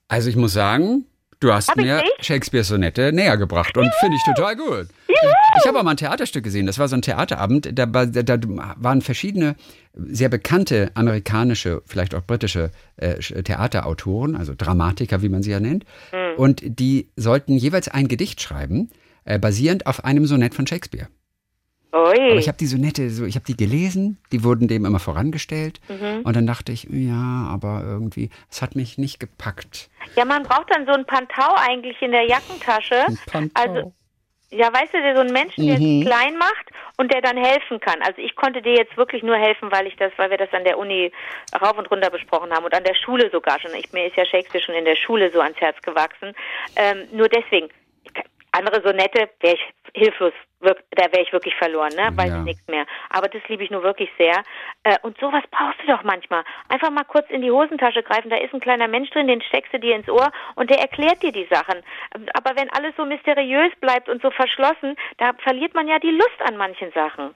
Also 0.07 0.29
ich 0.29 0.35
muss 0.35 0.53
sagen, 0.53 1.05
du 1.39 1.51
hast 1.51 1.69
Hab 1.69 1.77
mir? 1.77 2.03
Shakespeares 2.19 2.67
Sonette 2.67 3.11
näher 3.13 3.37
gebracht 3.37 3.75
und 3.77 3.91
finde 3.99 4.17
ich 4.17 4.23
total 4.23 4.55
gut. 4.55 4.87
Ich, 5.07 5.15
ich 5.61 5.67
habe 5.67 5.79
auch 5.79 5.83
mal 5.83 5.91
ein 5.91 5.97
Theaterstück 5.97 6.43
gesehen. 6.43 6.65
Das 6.65 6.79
war 6.79 6.87
so 6.87 6.95
ein 6.95 7.01
Theaterabend. 7.01 7.77
Da, 7.77 7.85
da, 7.85 8.05
da 8.05 8.37
waren 8.77 9.01
verschiedene 9.01 9.55
sehr 9.93 10.29
bekannte 10.29 10.91
amerikanische, 10.93 11.81
vielleicht 11.85 12.13
auch 12.13 12.23
britische 12.23 12.71
äh, 12.97 13.15
Theaterautoren, 13.19 14.35
also 14.35 14.53
Dramatiker, 14.55 15.21
wie 15.21 15.29
man 15.29 15.43
sie 15.43 15.51
ja 15.51 15.59
nennt. 15.59 15.85
Hm. 16.11 16.35
Und 16.37 16.61
die 16.63 17.09
sollten 17.15 17.57
jeweils 17.57 17.87
ein 17.87 18.07
Gedicht 18.07 18.41
schreiben, 18.41 18.89
äh, 19.25 19.39
basierend 19.39 19.87
auf 19.87 20.03
einem 20.03 20.25
Sonett 20.25 20.53
von 20.53 20.67
Shakespeare. 20.67 21.07
Ui. 21.93 21.99
Aber 22.31 22.35
ich 22.35 22.47
habe 22.47 22.57
die 22.57 22.67
Sonette 22.67 23.09
so, 23.09 23.25
ich 23.25 23.35
habe 23.35 23.45
die 23.45 23.57
gelesen, 23.57 24.17
die 24.31 24.43
wurden 24.43 24.67
dem 24.67 24.85
immer 24.85 24.99
vorangestellt. 24.99 25.81
Mhm. 25.89 26.21
Und 26.23 26.35
dann 26.35 26.47
dachte 26.47 26.71
ich, 26.71 26.87
ja, 26.89 27.47
aber 27.51 27.81
irgendwie, 27.83 28.29
es 28.49 28.61
hat 28.61 28.75
mich 28.75 28.97
nicht 28.97 29.19
gepackt. 29.19 29.89
ja, 30.15 30.23
man 30.25 30.43
braucht 30.43 30.73
dann 30.73 30.85
so 30.85 30.93
ein 30.93 31.05
Pantau 31.05 31.53
eigentlich 31.55 32.01
in 32.01 32.11
der 32.11 32.23
Jackentasche. 32.25 33.07
Ein 33.07 33.19
Pantau. 33.25 33.61
Also, 33.61 33.93
ja, 34.53 34.67
weißt 34.73 34.93
du, 34.93 35.01
der 35.01 35.15
so 35.15 35.21
einen 35.21 35.31
Menschen, 35.33 35.65
der 35.67 35.79
Mhm. 35.79 36.01
es 36.01 36.07
klein 36.07 36.37
macht 36.37 36.69
und 36.97 37.11
der 37.13 37.21
dann 37.21 37.37
helfen 37.37 37.79
kann. 37.79 38.01
Also 38.01 38.21
ich 38.21 38.35
konnte 38.35 38.61
dir 38.61 38.73
jetzt 38.75 38.95
wirklich 38.97 39.23
nur 39.23 39.37
helfen, 39.37 39.71
weil 39.71 39.87
ich 39.87 39.95
das, 39.95 40.11
weil 40.17 40.29
wir 40.29 40.37
das 40.37 40.51
an 40.53 40.65
der 40.65 40.77
Uni 40.77 41.11
rauf 41.61 41.77
und 41.77 41.89
runter 41.89 42.09
besprochen 42.09 42.51
haben 42.51 42.65
und 42.65 42.73
an 42.73 42.83
der 42.83 42.95
Schule 42.95 43.29
sogar 43.31 43.59
schon. 43.61 43.73
Ich, 43.75 43.91
mir 43.93 44.07
ist 44.07 44.17
ja 44.17 44.25
Shakespeare 44.25 44.61
schon 44.63 44.75
in 44.75 44.83
der 44.85 44.97
Schule 44.97 45.31
so 45.31 45.39
ans 45.39 45.57
Herz 45.59 45.81
gewachsen. 45.81 46.33
Ähm, 46.75 47.07
nur 47.13 47.29
deswegen. 47.29 47.69
Andere 48.51 48.81
Sonette 48.81 49.29
wäre 49.39 49.55
ich 49.55 49.61
hilflos, 49.93 50.33
da 50.61 51.05
wäre 51.11 51.21
ich 51.21 51.33
wirklich 51.33 51.55
verloren, 51.55 51.91
ne? 51.95 52.09
Weiß 52.15 52.29
Ja. 52.29 52.37
ich 52.39 52.43
nichts 52.43 52.67
mehr. 52.67 52.85
Aber 53.09 53.27
das 53.27 53.41
liebe 53.47 53.63
ich 53.63 53.71
nur 53.71 53.83
wirklich 53.83 54.09
sehr. 54.17 54.43
Äh, 54.83 54.97
und 55.01 55.17
sowas 55.19 55.43
brauchst 55.51 55.81
du 55.81 55.87
doch 55.87 56.03
manchmal. 56.03 56.43
Einfach 56.69 56.89
mal 56.91 57.03
kurz 57.03 57.29
in 57.29 57.41
die 57.41 57.51
Hosentasche 57.51 58.03
greifen, 58.03 58.29
da 58.29 58.37
ist 58.37 58.53
ein 58.53 58.59
kleiner 58.59 58.87
Mensch 58.87 59.09
drin, 59.09 59.27
den 59.27 59.41
steckst 59.41 59.73
du 59.73 59.79
dir 59.79 59.95
ins 59.95 60.07
Ohr 60.09 60.31
und 60.55 60.69
der 60.69 60.79
erklärt 60.79 61.21
dir 61.23 61.31
die 61.31 61.47
Sachen. 61.51 61.81
Aber 62.33 62.55
wenn 62.55 62.69
alles 62.71 62.93
so 62.97 63.05
mysteriös 63.05 63.71
bleibt 63.81 64.07
und 64.09 64.21
so 64.21 64.31
verschlossen, 64.31 64.95
da 65.17 65.31
verliert 65.43 65.73
man 65.73 65.87
ja 65.87 65.99
die 65.99 66.11
Lust 66.11 66.41
an 66.47 66.57
manchen 66.57 66.91
Sachen. 66.93 67.33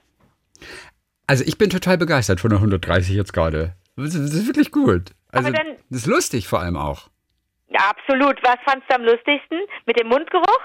Also 1.26 1.44
ich 1.46 1.58
bin 1.58 1.70
total 1.70 1.98
begeistert 1.98 2.40
von 2.40 2.50
der 2.50 2.60
130 2.60 3.14
jetzt 3.14 3.32
gerade. 3.32 3.74
Das 3.96 4.14
ist, 4.14 4.46
wirklich 4.46 4.70
gut. 4.70 5.10
Also 5.32 5.50
dann- 5.50 5.76
das 5.90 6.00
ist 6.02 6.06
lustig 6.06 6.46
vor 6.48 6.60
allem 6.60 6.76
auch. 6.76 7.08
Ja, 7.68 7.80
absolut. 7.90 8.38
Was 8.44 8.56
fandst 8.64 8.88
du 8.88 8.94
am 8.94 9.02
lustigsten? 9.02 9.58
Mit 9.86 9.98
dem 9.98 10.08
Mundgeruch? 10.08 10.60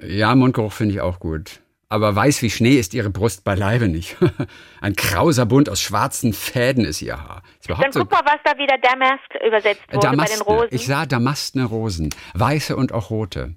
Ja, 0.00 0.34
Mundgeruch 0.34 0.72
finde 0.72 0.94
ich 0.94 1.00
auch 1.00 1.18
gut. 1.20 1.60
Aber 1.88 2.16
weiß 2.16 2.42
wie 2.42 2.50
Schnee 2.50 2.74
ist 2.76 2.94
ihre 2.94 3.10
Brust 3.10 3.44
beileibe 3.44 3.88
nicht. 3.88 4.16
Ein 4.80 4.96
krauser 4.96 5.46
Bund 5.46 5.68
aus 5.68 5.80
schwarzen 5.80 6.32
Fäden 6.32 6.84
ist 6.84 7.00
ihr 7.00 7.16
Haar. 7.16 7.42
Ist 7.60 7.68
Dann 7.70 7.92
so 7.92 8.00
guck 8.00 8.10
mal, 8.10 8.22
was 8.24 8.40
da 8.44 8.58
wieder 8.58 8.76
Damask 8.78 9.22
übersetzt 9.46 9.82
wurde 9.92 10.16
bei 10.16 10.24
den 10.26 10.40
Damastne. 10.40 10.44
Rosen. 10.44 10.68
Ich 10.72 10.86
sah 10.86 11.06
Damastne 11.06 11.64
Rosen. 11.64 12.10
Weiße 12.34 12.74
und 12.74 12.92
auch 12.92 13.10
rote. 13.10 13.54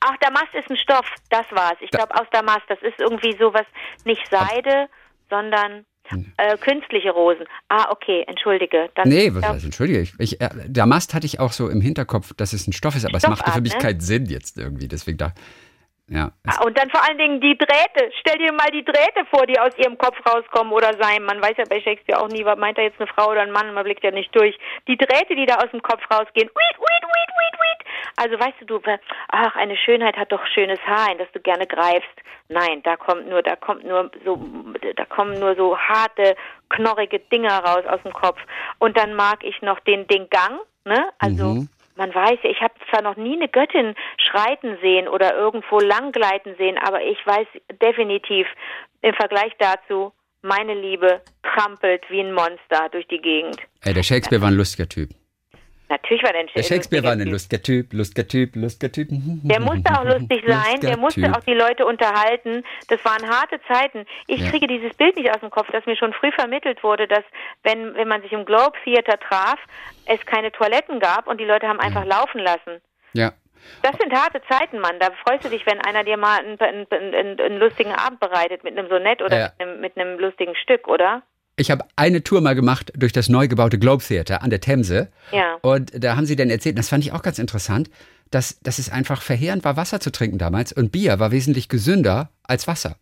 Ach, 0.00 0.16
Damast 0.20 0.54
ist 0.54 0.70
ein 0.70 0.76
Stoff, 0.76 1.06
das 1.30 1.46
war's. 1.50 1.76
Ich 1.80 1.90
glaube 1.90 2.14
aus 2.14 2.26
Damast, 2.32 2.62
das 2.68 2.78
ist 2.80 2.98
irgendwie 2.98 3.36
sowas, 3.38 3.66
nicht 4.04 4.26
Seide, 4.30 4.88
sondern 5.28 5.84
Hm. 6.08 6.32
äh, 6.36 6.56
künstliche 6.58 7.10
Rosen. 7.10 7.46
Ah, 7.68 7.90
okay, 7.90 8.24
entschuldige. 8.28 8.88
Dann, 8.94 9.08
Nee, 9.08 9.34
was 9.34 9.44
heißt, 9.44 9.64
entschuldige. 9.64 10.00
Ich, 10.00 10.14
ich, 10.18 10.40
äh, 10.40 10.50
Damast 10.68 11.14
hatte 11.14 11.26
ich 11.26 11.40
auch 11.40 11.52
so 11.52 11.68
im 11.68 11.80
Hinterkopf, 11.80 12.32
dass 12.36 12.52
es 12.52 12.66
ein 12.68 12.72
Stoff 12.72 12.94
ist, 12.94 13.04
aber 13.04 13.16
es 13.16 13.24
machte 13.24 13.38
für 13.44 13.50
Stoffart, 13.50 13.62
mich 13.64 13.72
ne? 13.74 13.78
keinen 13.80 14.00
Sinn 14.00 14.26
jetzt 14.26 14.56
irgendwie. 14.56 14.86
Deswegen 14.86 15.18
da, 15.18 15.32
ja. 16.08 16.30
Ah, 16.46 16.64
Und 16.64 16.78
dann 16.78 16.90
vor 16.90 17.02
allen 17.02 17.18
Dingen 17.18 17.40
die 17.40 17.58
Drähte. 17.58 18.10
Stell 18.20 18.38
dir 18.38 18.52
mal 18.52 18.70
die 18.70 18.84
Drähte 18.84 19.24
vor, 19.30 19.46
die 19.46 19.58
aus 19.58 19.76
ihrem 19.76 19.98
Kopf 19.98 20.16
rauskommen 20.26 20.72
oder 20.72 20.92
sein. 21.00 21.24
Man 21.24 21.42
weiß 21.42 21.54
ja 21.56 21.64
bei 21.68 21.80
Shakespeare 21.80 22.20
auch 22.20 22.28
nie, 22.28 22.44
was 22.44 22.58
meint 22.58 22.78
er 22.78 22.84
jetzt 22.84 23.00
eine 23.00 23.08
Frau 23.08 23.30
oder 23.30 23.42
ein 23.42 23.50
Mann, 23.50 23.74
man 23.74 23.84
blickt 23.84 24.04
ja 24.04 24.10
nicht 24.12 24.34
durch. 24.34 24.56
Die 24.86 24.96
Drähte, 24.96 25.34
die 25.34 25.46
da 25.46 25.56
aus 25.56 25.70
dem 25.72 25.82
Kopf 25.82 26.02
rausgehen. 26.10 26.48
Uit, 26.48 26.76
uit, 26.78 27.04
uit, 27.04 27.28
uit, 27.28 27.60
uit. 27.60 27.86
Also 28.18 28.38
weißt 28.38 28.54
du, 28.60 28.64
du, 28.66 28.80
ach, 29.28 29.56
eine 29.56 29.76
Schönheit 29.76 30.16
hat 30.16 30.32
doch 30.32 30.46
schönes 30.46 30.78
Haar, 30.86 31.12
in 31.12 31.18
das 31.18 31.28
du 31.32 31.40
gerne 31.40 31.66
greifst. 31.66 32.08
Nein, 32.48 32.82
da 32.84 32.96
kommt 32.96 33.28
nur, 33.28 33.42
da 33.42 33.56
kommt 33.56 33.84
nur 33.84 34.10
so, 34.24 34.38
da 34.94 35.04
kommen 35.06 35.38
nur 35.40 35.56
so 35.56 35.76
harte, 35.76 36.36
knorrige 36.70 37.18
Dinger 37.18 37.58
raus 37.64 37.84
aus 37.86 38.00
dem 38.04 38.12
Kopf. 38.12 38.38
Und 38.78 38.96
dann 38.96 39.14
mag 39.14 39.42
ich 39.42 39.60
noch 39.62 39.80
den, 39.80 40.06
den 40.06 40.30
Gang, 40.30 40.60
ne? 40.84 41.08
Also, 41.18 41.44
Mhm. 41.46 41.68
Man 41.96 42.14
weiß 42.14 42.38
ich 42.42 42.60
habe 42.60 42.74
zwar 42.90 43.02
noch 43.02 43.16
nie 43.16 43.34
eine 43.34 43.48
Göttin 43.48 43.94
schreiten 44.18 44.78
sehen 44.80 45.08
oder 45.08 45.36
irgendwo 45.36 45.80
langgleiten 45.80 46.54
sehen, 46.56 46.78
aber 46.78 47.02
ich 47.02 47.18
weiß 47.26 47.46
definitiv 47.82 48.46
im 49.02 49.14
Vergleich 49.14 49.52
dazu, 49.58 50.12
meine 50.42 50.74
Liebe 50.74 51.20
trampelt 51.42 52.04
wie 52.08 52.20
ein 52.20 52.32
Monster 52.32 52.88
durch 52.90 53.06
die 53.08 53.20
Gegend. 53.20 53.58
ey, 53.82 53.94
der 53.94 54.02
Shakespeare 54.02 54.40
war 54.40 54.48
ein 54.48 54.56
lustiger 54.56 54.88
Typ. 54.88 55.10
Natürlich 55.88 56.22
war 56.24 56.32
der 56.32 56.40
ein 56.40 56.48
Der 56.54 56.62
Shakespeare 56.64 57.04
war 57.04 57.12
ein 57.12 57.20
lustiger 57.20 57.62
Typ, 57.62 57.92
lustiger 57.92 58.26
Typ, 58.26 58.56
lustiger 58.56 58.90
Typ. 58.90 59.08
Der 59.12 59.60
musste 59.60 59.92
auch 59.98 60.04
lustig 60.04 60.42
sein, 60.46 60.80
der 60.80 60.96
Lustiger 60.96 60.96
musste 60.96 61.20
Typ. 61.22 61.36
auch 61.36 61.44
die 61.44 61.54
Leute 61.54 61.86
unterhalten. 61.86 62.64
Das 62.88 63.04
waren 63.04 63.28
harte 63.28 63.60
Zeiten. 63.72 64.04
Ich 64.26 64.40
Ja. 64.40 64.50
kriege 64.50 64.66
dieses 64.66 64.92
Bild 64.94 65.16
nicht 65.16 65.30
aus 65.30 65.40
dem 65.40 65.50
Kopf, 65.50 65.68
das 65.70 65.86
mir 65.86 65.96
schon 65.96 66.12
früh 66.12 66.32
vermittelt 66.32 66.82
wurde, 66.82 67.06
dass 67.06 67.22
wenn, 67.62 67.94
wenn 67.94 68.08
man 68.08 68.20
sich 68.22 68.32
im 68.32 68.44
Globe 68.44 68.72
Theater 68.84 69.18
traf, 69.20 69.58
es 70.06 70.18
keine 70.26 70.50
Toiletten 70.50 70.98
gab 70.98 71.28
und 71.28 71.40
die 71.40 71.44
Leute 71.44 71.68
haben 71.68 71.78
einfach 71.80 72.04
laufen 72.04 72.40
lassen. 72.40 72.80
Ja. 73.12 73.32
Das 73.82 73.96
sind 73.98 74.12
harte 74.12 74.40
Zeiten, 74.48 74.78
Mann. 74.80 74.98
Da 75.00 75.10
freust 75.26 75.44
du 75.44 75.48
dich, 75.48 75.64
wenn 75.66 75.80
einer 75.80 76.04
dir 76.04 76.16
mal 76.16 76.38
einen, 76.38 76.58
einen, 76.60 76.86
einen, 76.90 77.40
einen 77.40 77.58
lustigen 77.58 77.92
Abend 77.92 78.20
bereitet 78.20 78.64
mit 78.64 78.76
einem 78.78 78.88
Sonett 78.88 79.22
oder 79.22 79.38
Ja. 79.38 79.48
mit, 79.58 79.60
einem, 79.68 79.80
mit 79.80 79.96
einem 79.96 80.18
lustigen 80.18 80.54
Stück, 80.56 80.86
oder? 80.88 81.22
Ich 81.58 81.70
habe 81.70 81.84
eine 81.96 82.22
Tour 82.22 82.42
mal 82.42 82.54
gemacht 82.54 82.92
durch 82.96 83.12
das 83.12 83.30
neu 83.30 83.48
gebaute 83.48 83.78
Globe 83.78 84.04
Theater 84.04 84.42
an 84.42 84.50
der 84.50 84.60
Themse. 84.60 85.08
Ja. 85.32 85.56
Und 85.62 85.92
da 86.04 86.16
haben 86.16 86.26
sie 86.26 86.36
dann 86.36 86.50
erzählt, 86.50 86.78
das 86.78 86.90
fand 86.90 87.04
ich 87.04 87.12
auch 87.12 87.22
ganz 87.22 87.38
interessant, 87.38 87.90
dass, 88.30 88.60
dass 88.60 88.78
es 88.78 88.90
einfach 88.90 89.22
verheerend 89.22 89.64
war, 89.64 89.76
Wasser 89.76 89.98
zu 89.98 90.12
trinken 90.12 90.36
damals. 90.36 90.72
Und 90.72 90.92
Bier 90.92 91.18
war 91.18 91.30
wesentlich 91.30 91.68
gesünder 91.68 92.30
als 92.42 92.66
Wasser. 92.66 92.96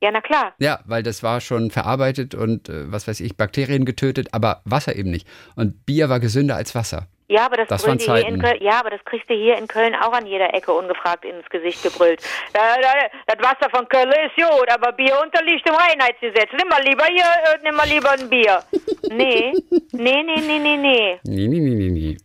Ja, 0.00 0.10
na 0.10 0.20
klar. 0.20 0.54
Ja, 0.58 0.80
weil 0.86 1.02
das 1.02 1.22
war 1.22 1.40
schon 1.40 1.70
verarbeitet 1.70 2.34
und 2.34 2.68
äh, 2.68 2.90
was 2.90 3.08
weiß 3.08 3.20
ich, 3.20 3.36
Bakterien 3.36 3.84
getötet, 3.84 4.28
aber 4.32 4.62
Wasser 4.64 4.94
eben 4.96 5.10
nicht. 5.10 5.26
Und 5.56 5.84
Bier 5.84 6.08
war 6.08 6.20
gesünder 6.20 6.56
als 6.56 6.74
Wasser. 6.74 7.08
Ja, 7.30 7.44
aber 7.44 7.56
das, 7.58 7.68
Das 7.68 7.86
waren 7.86 7.98
dir 7.98 8.04
hier 8.06 8.26
in 8.26 8.40
Zeiten. 8.40 8.40
Köln, 8.40 8.56
ja, 8.62 8.80
aber 8.80 8.88
das 8.90 9.04
kriegst 9.04 9.28
du 9.28 9.34
hier 9.34 9.58
in 9.58 9.68
Köln 9.68 9.94
auch 9.94 10.12
an 10.12 10.24
jeder 10.26 10.52
Ecke 10.54 10.72
ungefragt 10.72 11.26
ins 11.26 11.46
Gesicht 11.50 11.82
gebrüllt. 11.82 12.22
Da, 12.54 12.60
da, 12.80 12.88
das 13.26 13.38
Wasser 13.44 13.68
von 13.70 13.86
Köln 13.88 14.08
ist 14.10 14.34
gut, 14.36 14.66
aber 14.72 14.92
Bier 14.92 15.14
unterliegt 15.22 15.68
dem 15.68 15.74
Reinheitsgesetz. 15.74 16.48
Nimm 16.58 16.68
mal 16.68 16.82
lieber 16.82 17.04
hier, 17.04 17.24
äh, 17.24 17.58
nimm 17.62 17.74
mal 17.76 17.86
lieber 17.86 18.10
ein 18.12 18.28
Bier. 18.28 18.62
Nee, 19.10 19.52
nee, 19.92 20.22
nee, 20.22 20.40
nee, 20.40 20.58
nee, 20.58 20.76
nee. 20.76 21.20
Nee, 21.24 21.46
nee, 21.48 21.58
nee, 21.60 21.74
nee, 21.74 21.88
nee. 21.90 22.16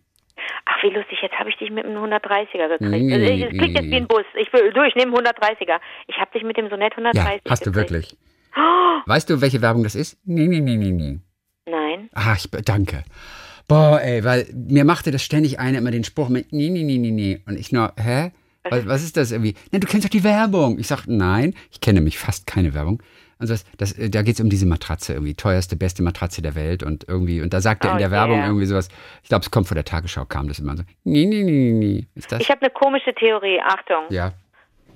Ach, 0.66 0.84
wie 0.84 0.90
lustig, 0.90 1.20
jetzt 1.22 1.36
habe 1.40 1.50
ich 1.50 1.58
dich 1.58 1.70
mit 1.72 1.86
einem 1.86 1.98
130er 2.04 2.68
gekriegt. 2.68 2.82
Nee, 2.82 3.14
Also, 3.14 3.26
nee, 3.26 3.44
es 3.44 3.50
klingt 3.58 3.76
jetzt 3.78 3.90
wie 3.90 3.96
ein 3.96 4.08
Bus. 4.08 4.26
Ich 4.36 4.52
will 4.52 4.72
durch, 4.74 4.94
nimm 4.96 5.14
130er. 5.14 5.80
Ich 6.08 6.18
habe 6.18 6.32
dich 6.34 6.44
mit 6.44 6.58
dem 6.58 6.70
Sonett 6.70 6.92
130 6.94 7.42
Ja, 7.46 7.52
hast 7.52 7.66
du 7.66 7.72
gekriegt. 7.72 7.92
wirklich. 7.92 8.18
Weißt 9.06 9.30
du, 9.30 9.42
welche 9.42 9.62
Werbung 9.62 9.84
das 9.84 9.96
ist? 9.96 10.18
Nee, 10.26 10.48
nee, 10.48 10.60
nee, 10.60 10.76
nee, 10.76 10.92
nee. 10.92 11.20
Nein. 11.66 12.10
Ach, 12.14 12.36
ich 12.38 12.50
danke. 12.66 13.04
Boah, 13.68 14.02
ey, 14.02 14.24
weil 14.24 14.48
mir 14.54 14.86
machte 14.86 15.12
das 15.12 15.24
ständig 15.24 15.60
einer 15.60 15.78
immer 15.78 15.92
den 15.92 16.04
Spruch 16.04 16.30
mit 16.30 16.52
nee, 16.52 16.70
nee, 16.70 16.84
nee, 16.84 16.98
nee, 16.98 17.12
nee. 17.12 17.42
Und 17.46 17.58
ich 17.58 17.72
nur, 17.72 17.94
hä? 17.98 18.32
Was, 18.70 18.88
was 18.88 19.04
ist 19.04 19.18
das 19.18 19.32
irgendwie? 19.32 19.56
Na, 19.72 19.80
du 19.80 19.88
kennst 19.88 20.06
doch 20.06 20.10
die 20.10 20.24
Werbung. 20.24 20.80
Ich 20.80 20.88
sag, 20.88 21.06
nein, 21.08 21.54
ich 21.72 21.82
kenne 21.82 22.00
nämlich 22.00 22.18
fast 22.18 22.48
keine 22.48 22.74
Werbung. 22.74 23.02
Also 23.38 23.56
das, 23.56 23.66
das, 23.78 23.92
äh, 23.98 24.10
da 24.10 24.22
geht's 24.22 24.40
um 24.40 24.50
diese 24.50 24.66
Matratze 24.66 25.14
irgendwie, 25.14 25.34
teuerste, 25.34 25.76
beste 25.76 26.02
Matratze 26.02 26.42
der 26.42 26.56
Welt 26.56 26.82
und 26.82 27.06
irgendwie, 27.10 27.42
und 27.42 27.54
da 27.54 27.60
sagt 27.60 27.84
er 27.84 27.92
Oh 27.92 27.94
in 27.94 28.00
der 28.00 28.10
Werbung 28.10 28.42
irgendwie 28.42 28.66
sowas, 28.66 28.88
ich 29.22 29.28
glaube, 29.28 29.44
es 29.44 29.52
kommt 29.52 29.68
von 29.68 29.76
der 29.76 29.84
Tagesschau, 29.84 30.24
kam 30.24 30.48
das 30.48 30.60
immer 30.60 30.78
so, 30.78 30.84
nee, 31.04 31.26
nee, 31.26 31.44
nee, 31.44 31.52
nee, 31.52 31.72
nee. 31.74 32.08
Ist 32.16 32.32
das? 32.32 32.40
Ich 32.40 32.50
habe 32.50 32.62
eine 32.62 32.70
komische 32.70 33.14
Theorie. 33.14 33.60
Achtung. 33.60 34.06
ja. 34.10 34.34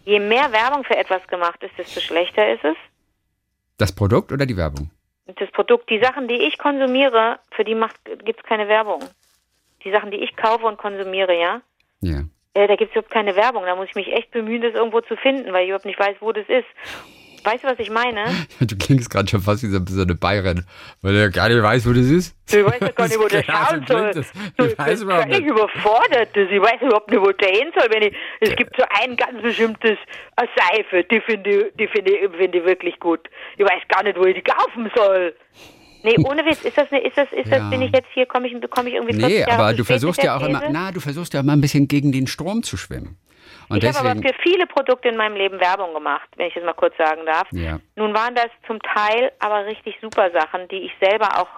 Je 0.06 0.22
mehr 0.22 0.50
Werbung 0.54 0.86
für 0.86 0.96
etwas 0.96 1.28
gemacht 1.28 1.62
ist, 1.62 1.78
desto 1.78 2.00
schlechter 2.00 2.54
ist 2.54 2.64
es. 2.64 2.78
Das 3.78 3.92
Produkt 3.92 4.32
oder 4.32 4.46
die 4.46 4.56
Werbung? 4.56 4.90
Das 5.36 5.52
Produkt, 5.52 5.90
die 5.90 6.00
Sachen, 6.02 6.28
die 6.28 6.36
ich 6.48 6.58
konsumiere, 6.58 7.40
für 7.52 7.64
die 7.64 7.76
gibt 8.24 8.40
es 8.40 8.46
keine 8.46 8.68
Werbung. 8.68 9.04
Die 9.84 9.92
Sachen, 9.92 10.12
die 10.12 10.18
ich 10.24 10.36
kaufe 10.36 10.66
und 10.66 10.78
konsumiere, 10.78 11.38
ja, 11.40 11.62
Ja. 12.02 12.22
äh, 12.54 12.68
da 12.68 12.76
gibt 12.76 12.92
es 12.92 12.96
überhaupt 12.96 13.12
keine 13.14 13.36
Werbung. 13.36 13.66
Da 13.66 13.76
muss 13.76 13.88
ich 13.90 13.96
mich 13.96 14.12
echt 14.12 14.32
bemühen, 14.32 14.62
das 14.62 14.74
irgendwo 14.74 15.02
zu 15.02 15.16
finden, 15.18 15.52
weil 15.54 15.64
ich 15.64 15.70
überhaupt 15.70 15.86
nicht 15.86 16.00
weiß, 16.00 16.18
wo 16.22 16.32
das 16.32 16.48
ist. 16.48 16.66
Weißt 17.48 17.64
du, 17.64 17.68
was 17.70 17.80
ich 17.80 17.90
meine? 17.90 18.26
Du 18.60 18.76
klingst 18.78 19.10
gerade 19.10 19.30
schon 19.30 19.42
fast 19.42 19.64
wie 19.64 19.68
so, 19.68 20.02
eine 20.02 20.16
Bayerin, 20.16 20.66
weil 21.02 21.14
du 21.14 21.20
ja 21.22 21.30
gar 21.30 21.48
nicht 21.48 21.62
weißt, 21.64 21.88
wo 21.88 21.94
das 21.94 22.06
ist. 22.08 22.36
Du 22.52 22.66
weißt 22.66 22.82
ja 22.82 22.90
gar 22.92 23.08
nicht, 23.08 23.20
wo 23.20 23.28
der 23.30 23.44
schauen 23.44 23.86
soll. 23.88 24.12
Das, 24.14 24.32
Du, 24.58 24.66
ich 24.66 24.72
ich 24.74 24.78
weiß 24.78 25.00
bin 25.00 25.08
überhaupt 25.08 25.30
nicht. 25.30 25.46
überfordert. 25.46 26.30
Das. 26.36 26.48
Ich 26.52 26.62
weiß 26.62 26.82
überhaupt 26.82 27.10
nicht, 27.10 27.22
wo 27.22 27.32
der 27.32 27.50
hin 27.50 27.72
soll. 27.78 27.88
Wenn 27.90 28.04
ich, 28.04 28.14
es 28.42 28.54
gibt 28.58 28.76
so 28.78 28.84
ein 29.02 29.16
ganz 29.16 29.42
bestimmtes 29.42 29.98
Seife, 30.58 31.04
die 31.10 31.22
finde 31.22 31.50
ich, 31.50 31.66
die 31.80 31.88
finde 31.88 32.12
ich, 32.12 32.30
finde 32.38 32.58
ich 32.58 32.66
wirklich 32.66 33.00
gut. 33.00 33.22
Ich 33.58 33.64
weiß 33.64 33.82
gar 33.88 34.04
nicht, 34.04 34.18
wo 34.18 34.26
ich 34.26 34.36
die 34.36 34.42
kaufen 34.44 34.92
soll. 34.96 35.34
Nee, 36.04 36.16
ohne 36.26 36.46
Witz, 36.46 36.64
ist 36.64 36.78
das, 36.78 36.92
ne, 36.92 37.00
ist 37.06 37.18
das, 37.18 37.28
ist 37.32 37.52
das, 37.52 37.60
Ja. 37.60 37.70
bin 37.70 37.82
ich 37.82 37.92
jetzt 37.94 38.08
hier, 38.14 38.26
komme 38.28 38.48
ich, 38.48 38.60
bekomme 38.60 38.90
ich 38.90 38.96
irgendwie 38.96 39.14
40 39.20 39.46
Nee, 39.48 39.52
aber 39.52 39.74
du 39.74 39.84
versuchst 39.84 40.22
ja 40.22 40.38
auch 40.38 40.46
immer, 40.48 40.64
na, 40.70 40.92
du 40.92 41.00
versuchst 41.00 41.34
ja 41.34 41.40
immer 41.40 41.54
ein 41.54 41.62
bisschen 41.62 41.88
gegen 41.88 42.12
den 42.12 42.28
Strom 42.28 42.62
zu 42.64 42.78
schwimmen. 42.78 43.18
Und 43.70 43.84
ich 43.84 43.90
habe 43.90 44.00
aber 44.00 44.16
deswegen, 44.16 44.34
für 44.34 44.42
viele 44.42 44.68
Produkte 44.68 45.10
in 45.10 45.18
meinem 45.18 45.36
Leben 45.36 45.60
Werbung 45.60 45.94
gemacht, 45.94 46.28
wenn 46.36 46.48
ich 46.48 46.54
das 46.54 46.64
mal 46.64 46.74
kurz 46.74 46.96
sagen 46.98 47.26
darf. 47.26 47.48
Ja. 47.52 47.80
Nun 47.96 48.14
waren 48.14 48.34
das 48.36 48.48
zum 48.66 48.82
Teil 48.82 49.32
aber 49.40 49.66
richtig 49.66 49.98
super 50.02 50.32
Sachen, 50.32 50.68
die 50.70 50.78
ich 50.86 50.92
selber 51.02 51.40
auch 51.40 51.50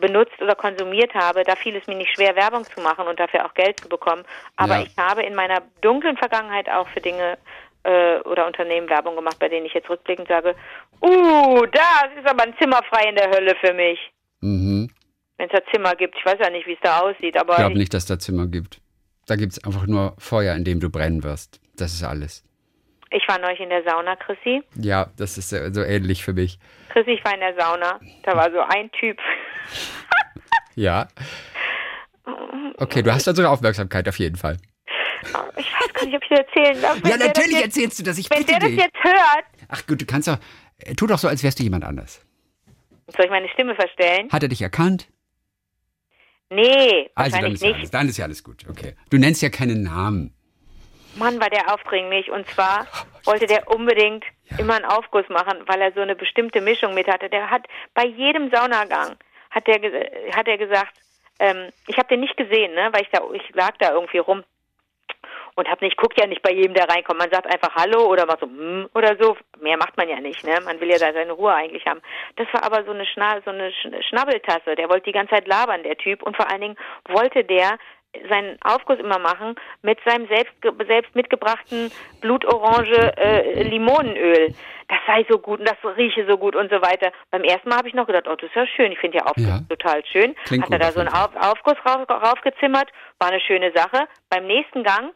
benutzt 0.00 0.40
oder 0.40 0.54
konsumiert 0.54 1.14
habe. 1.14 1.42
Da 1.44 1.54
fiel 1.54 1.76
es 1.76 1.86
mir 1.86 1.96
nicht 1.96 2.14
schwer, 2.14 2.34
Werbung 2.36 2.64
zu 2.64 2.80
machen 2.80 3.06
und 3.06 3.20
dafür 3.20 3.44
auch 3.44 3.54
Geld 3.54 3.78
zu 3.80 3.88
bekommen. 3.88 4.24
Aber 4.56 4.78
Ja. 4.78 4.82
ich 4.84 4.96
habe 4.96 5.22
in 5.22 5.34
meiner 5.34 5.60
dunklen 5.82 6.16
Vergangenheit 6.16 6.68
auch 6.70 6.88
für 6.88 7.00
Dinge 7.00 7.36
äh, 7.84 8.18
oder 8.20 8.46
Unternehmen 8.46 8.88
Werbung 8.88 9.16
gemacht, 9.16 9.38
bei 9.38 9.48
denen 9.48 9.66
ich 9.66 9.74
jetzt 9.74 9.90
rückblickend 9.90 10.28
sage, 10.28 10.54
uh, 11.02 11.66
das 11.66 12.06
ist 12.16 12.28
aber 12.28 12.44
ein 12.44 12.54
Zimmer 12.58 12.80
frei 12.88 13.08
in 13.08 13.16
der 13.16 13.28
Hölle 13.30 13.54
für 13.60 13.74
mich. 13.74 13.98
mhm. 14.40 14.88
Wenn 15.38 15.48
es 15.50 15.52
da 15.58 15.72
Zimmer 15.72 15.96
gibt. 15.96 16.14
Ich 16.16 16.24
weiß 16.24 16.36
ja 16.40 16.50
nicht, 16.50 16.66
wie 16.68 16.74
es 16.74 16.78
da 16.82 17.00
aussieht, 17.00 17.36
aber 17.36 17.54
ich 17.54 17.58
glaube 17.58 17.72
ich, 17.72 17.78
nicht, 17.78 17.94
dass 17.94 18.06
da 18.06 18.18
Zimmer 18.18 18.46
gibt. 18.46 18.78
Da 19.26 19.36
gibt 19.36 19.52
es 19.52 19.64
einfach 19.64 19.86
nur 19.86 20.14
Feuer, 20.18 20.54
in 20.56 20.64
dem 20.64 20.80
du 20.80 20.90
brennen 20.90 21.22
wirst. 21.22 21.60
Das 21.76 21.92
ist 21.92 22.02
alles. 22.02 22.44
ich 23.10 23.26
war 23.28 23.38
neulich 23.38 23.60
in 23.60 23.68
der 23.68 23.82
Sauna, 23.84 24.16
Chrissy. 24.16 24.62
Ja, 24.76 25.10
das 25.16 25.38
ist 25.38 25.50
so 25.50 25.82
ähnlich 25.82 26.24
für 26.24 26.32
mich. 26.32 26.58
Chrissy, 26.90 27.12
ich 27.12 27.24
war 27.24 27.34
in 27.34 27.40
der 27.40 27.54
Sauna. 27.58 28.00
Da 28.24 28.36
war 28.36 28.50
so 28.50 28.60
ein 28.60 28.90
Typ. 28.92 29.18
Ja. 30.74 31.06
Okay, 32.78 33.02
du 33.02 33.12
hast 33.12 33.28
unsere 33.28 33.50
Aufmerksamkeit 33.50 34.08
auf 34.08 34.18
jeden 34.18 34.36
Fall. 34.36 34.56
Ich 35.56 35.66
weiß 35.70 35.92
gar 35.92 36.06
nicht, 36.06 36.16
ob 36.16 36.22
ich 36.22 36.28
das 36.30 36.38
erzählen 36.40 36.80
darf. 36.80 36.96
Ja, 37.04 37.16
das 37.18 37.26
natürlich 37.26 37.52
jetzt, 37.52 37.64
erzählst 37.64 37.98
du 37.98 38.02
das. 38.04 38.16
Ich 38.18 38.30
Wenn 38.30 38.46
der 38.46 38.58
das 38.58 38.68
dich. 38.70 38.78
jetzt 38.78 38.96
hört, 39.04 39.44
Ach 39.68 39.86
gut, 39.86 40.00
du 40.00 40.06
kannst 40.06 40.28
doch. 40.28 40.38
Tu 40.96 41.06
doch 41.06 41.18
so, 41.18 41.28
als 41.28 41.42
wärst 41.42 41.58
du 41.58 41.62
jemand 41.62 41.84
anders. 41.84 42.24
soll 43.14 43.26
ich 43.26 43.30
meine 43.30 43.48
Stimme 43.50 43.74
verstellen? 43.74 44.30
Hat 44.32 44.42
er 44.42 44.48
dich 44.48 44.62
erkannt? 44.62 45.08
Nee, 46.54 47.10
Also 47.14 47.40
dann 47.40 47.52
ist, 47.52 47.62
ja 47.62 47.68
alles, 47.70 47.80
nicht. 47.80 47.94
dann 47.94 48.08
ist 48.08 48.16
ja 48.18 48.24
alles 48.24 48.44
gut. 48.44 48.64
Okay. 48.68 48.94
Du 49.10 49.18
nennst 49.18 49.42
ja 49.42 49.48
keinen 49.50 49.82
Namen. 49.82 50.34
Mann, 51.16 51.40
war 51.40 51.50
der 51.50 51.72
aufdringlich. 51.72 52.30
Und 52.30 52.48
zwar 52.48 52.86
wollte 53.24 53.46
der 53.46 53.68
unbedingt 53.70 54.24
immer 54.58 54.74
einen 54.76 54.84
Aufguss 54.86 55.28
machen, 55.28 55.58
weil 55.66 55.80
er 55.80 55.92
so 55.92 56.00
eine 56.00 56.16
bestimmte 56.16 56.60
Mischung 56.60 56.94
mit 56.94 57.06
hatte. 57.08 57.28
Der 57.28 57.50
hat 57.50 57.66
bei 57.94 58.04
jedem 58.06 58.50
Saunagang 58.50 59.16
hat 59.50 59.66
ge- 59.66 60.32
hat 60.34 60.48
er 60.48 60.58
gesagt, 60.58 60.94
ähm, 61.38 61.68
ich 61.86 61.96
habe 61.98 62.08
den 62.08 62.20
nicht 62.20 62.36
gesehen, 62.36 62.74
ne, 62.74 62.88
weil 62.92 63.02
ich 63.02 63.08
da 63.12 63.20
ich 63.34 63.42
lag 63.54 63.76
da 63.78 63.92
irgendwie 63.92 64.18
rum 64.18 64.42
und 65.54 65.68
hab 65.68 65.82
nicht 65.82 65.96
guckt 65.96 66.18
ja 66.18 66.26
nicht 66.26 66.42
bei 66.42 66.52
jedem, 66.52 66.74
der 66.74 66.88
reinkommt. 66.88 67.18
Man 67.18 67.30
sagt 67.30 67.46
einfach 67.46 67.74
Hallo 67.74 68.06
oder 68.06 68.26
macht 68.26 68.40
so 68.40 68.46
hm 68.46 68.88
oder 68.94 69.16
so. 69.20 69.36
Mehr 69.60 69.76
macht 69.76 69.96
man 69.96 70.08
ja 70.08 70.20
nicht, 70.20 70.44
ne? 70.44 70.58
Man 70.64 70.80
will 70.80 70.90
ja 70.90 70.98
da 70.98 71.12
seine 71.12 71.32
Ruhe 71.32 71.52
eigentlich 71.54 71.86
haben. 71.86 72.00
Das 72.36 72.46
war 72.52 72.64
aber 72.64 72.84
so 72.84 72.92
eine 72.92 73.06
Schna 73.06 73.40
so 73.44 73.50
eine 73.50 73.70
Sch 73.72 73.88
Schnabbeltasse. 74.08 74.74
Der 74.76 74.88
wollte 74.88 75.04
die 75.04 75.12
ganze 75.12 75.34
Zeit 75.34 75.46
labern, 75.48 75.82
der 75.82 75.96
Typ. 75.96 76.22
Und 76.22 76.36
vor 76.36 76.50
allen 76.50 76.60
Dingen 76.60 76.76
wollte 77.08 77.44
der 77.44 77.78
seinen 78.28 78.58
Aufguss 78.62 78.98
immer 78.98 79.18
machen 79.18 79.54
mit 79.82 79.98
seinem 80.04 80.26
selbst, 80.28 80.52
selbst 80.86 81.14
mitgebrachten 81.14 81.90
blutorange 82.20 83.16
äh, 83.16 83.62
Limonenöl. 83.62 84.54
Das 84.88 84.98
sei 85.06 85.24
so 85.30 85.38
gut 85.38 85.60
und 85.60 85.68
das 85.68 85.96
rieche 85.96 86.26
so 86.28 86.36
gut 86.36 86.54
und 86.54 86.70
so 86.70 86.82
weiter. 86.82 87.10
Beim 87.30 87.42
ersten 87.44 87.70
Mal 87.70 87.78
habe 87.78 87.88
ich 87.88 87.94
noch 87.94 88.06
gedacht, 88.06 88.28
oh, 88.28 88.34
das 88.34 88.50
ist 88.50 88.54
ja 88.56 88.66
schön. 88.66 88.92
Ich 88.92 88.98
finde 88.98 89.18
ja 89.18 89.24
Aufguss 89.24 89.46
Ja. 89.46 89.60
total 89.68 90.04
schön. 90.04 90.34
Klingt 90.44 90.64
Hat 90.64 90.72
er 90.72 90.78
da 90.78 90.92
so 90.92 91.00
einen 91.00 91.08
Auf 91.08 91.30
Aufguss 91.36 91.76
rauf, 91.86 92.06
raufgezimmert, 92.08 92.90
war 93.18 93.30
eine 93.30 93.40
schöne 93.40 93.72
Sache. 93.74 94.06
Beim 94.28 94.46
nächsten 94.46 94.84
Gang 94.84 95.14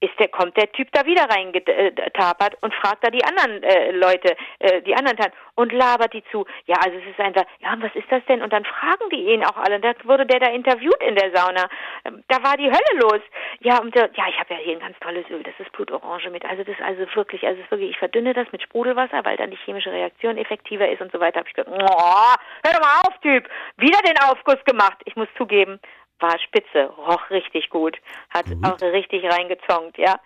ist 0.00 0.18
der, 0.18 0.28
kommt 0.28 0.56
der 0.56 0.70
Typ 0.72 0.88
da 0.92 1.04
wieder 1.06 1.24
reingetapert 1.28 2.56
und 2.60 2.74
fragt 2.74 3.04
da 3.04 3.10
die 3.10 3.24
anderen 3.24 3.62
äh, 3.62 3.90
Leute, 3.92 4.36
äh, 4.60 4.82
die 4.82 4.94
anderen 4.94 5.16
Tanten 5.16 5.36
und 5.56 5.72
labert 5.72 6.12
die 6.12 6.22
zu. 6.30 6.46
Ja, 6.66 6.76
also 6.84 6.96
es 6.98 7.06
ist 7.10 7.18
einfach, 7.18 7.44
ja, 7.58 7.76
was 7.80 7.94
ist 7.94 8.10
das 8.10 8.24
denn? 8.26 8.42
Und 8.42 8.52
dann 8.52 8.64
fragen 8.64 9.10
die 9.10 9.32
ihn 9.32 9.44
auch 9.44 9.56
alle. 9.56 9.76
Und 9.76 9.84
da 9.84 9.92
wurde 10.04 10.24
der 10.24 10.40
da 10.40 10.50
interviewt 10.50 11.02
in 11.02 11.16
der 11.16 11.34
Sauna. 11.34 11.68
Ähm, 12.04 12.22
Da 12.28 12.42
war 12.44 12.56
die 12.56 12.70
Hölle 12.70 13.00
los. 13.00 13.20
Ja, 13.60 13.80
und 13.80 13.94
der, 13.94 14.10
ja, 14.14 14.24
ich 14.28 14.38
habe 14.38 14.54
ja 14.54 14.60
hier 14.60 14.74
ein 14.74 14.80
ganz 14.80 14.98
tolles 15.00 15.28
Öl, 15.30 15.42
das 15.42 15.54
ist 15.58 15.72
Blutorange 15.72 16.30
mit. 16.30 16.44
Also 16.44 16.62
das 16.62 16.74
ist 16.78 16.82
also 16.82 17.04
wirklich, 17.14 17.44
also 17.44 17.60
wirklich, 17.70 17.90
ich 17.90 17.98
verdünne 17.98 18.34
das 18.34 18.50
mit 18.52 18.62
Sprudelwasser, 18.62 19.24
weil 19.24 19.36
dann 19.36 19.50
die 19.50 19.58
chemische 19.64 19.90
Reaktion 19.90 20.38
effektiver 20.38 20.88
ist 20.88 21.00
und 21.00 21.10
so 21.10 21.18
weiter. 21.18 21.40
Hab 21.40 21.48
ich 21.48 21.54
gedacht, 21.54 21.74
oh, 21.76 22.34
hör 22.64 22.72
doch 22.72 22.80
mal 22.80 23.00
auf, 23.08 23.18
Typ. 23.20 23.48
Wieder 23.78 23.98
den 24.06 24.18
Aufguss 24.30 24.62
gemacht. 24.64 24.98
Ich 25.06 25.16
muss 25.16 25.28
zugeben, 25.36 25.80
war 26.20 26.38
spitze, 26.38 26.90
roch 26.96 27.30
richtig 27.30 27.70
gut, 27.70 27.96
hat 28.30 28.46
auch 28.62 28.80
richtig 28.80 29.24
reingezongt, 29.24 29.96
ja. 29.98 30.18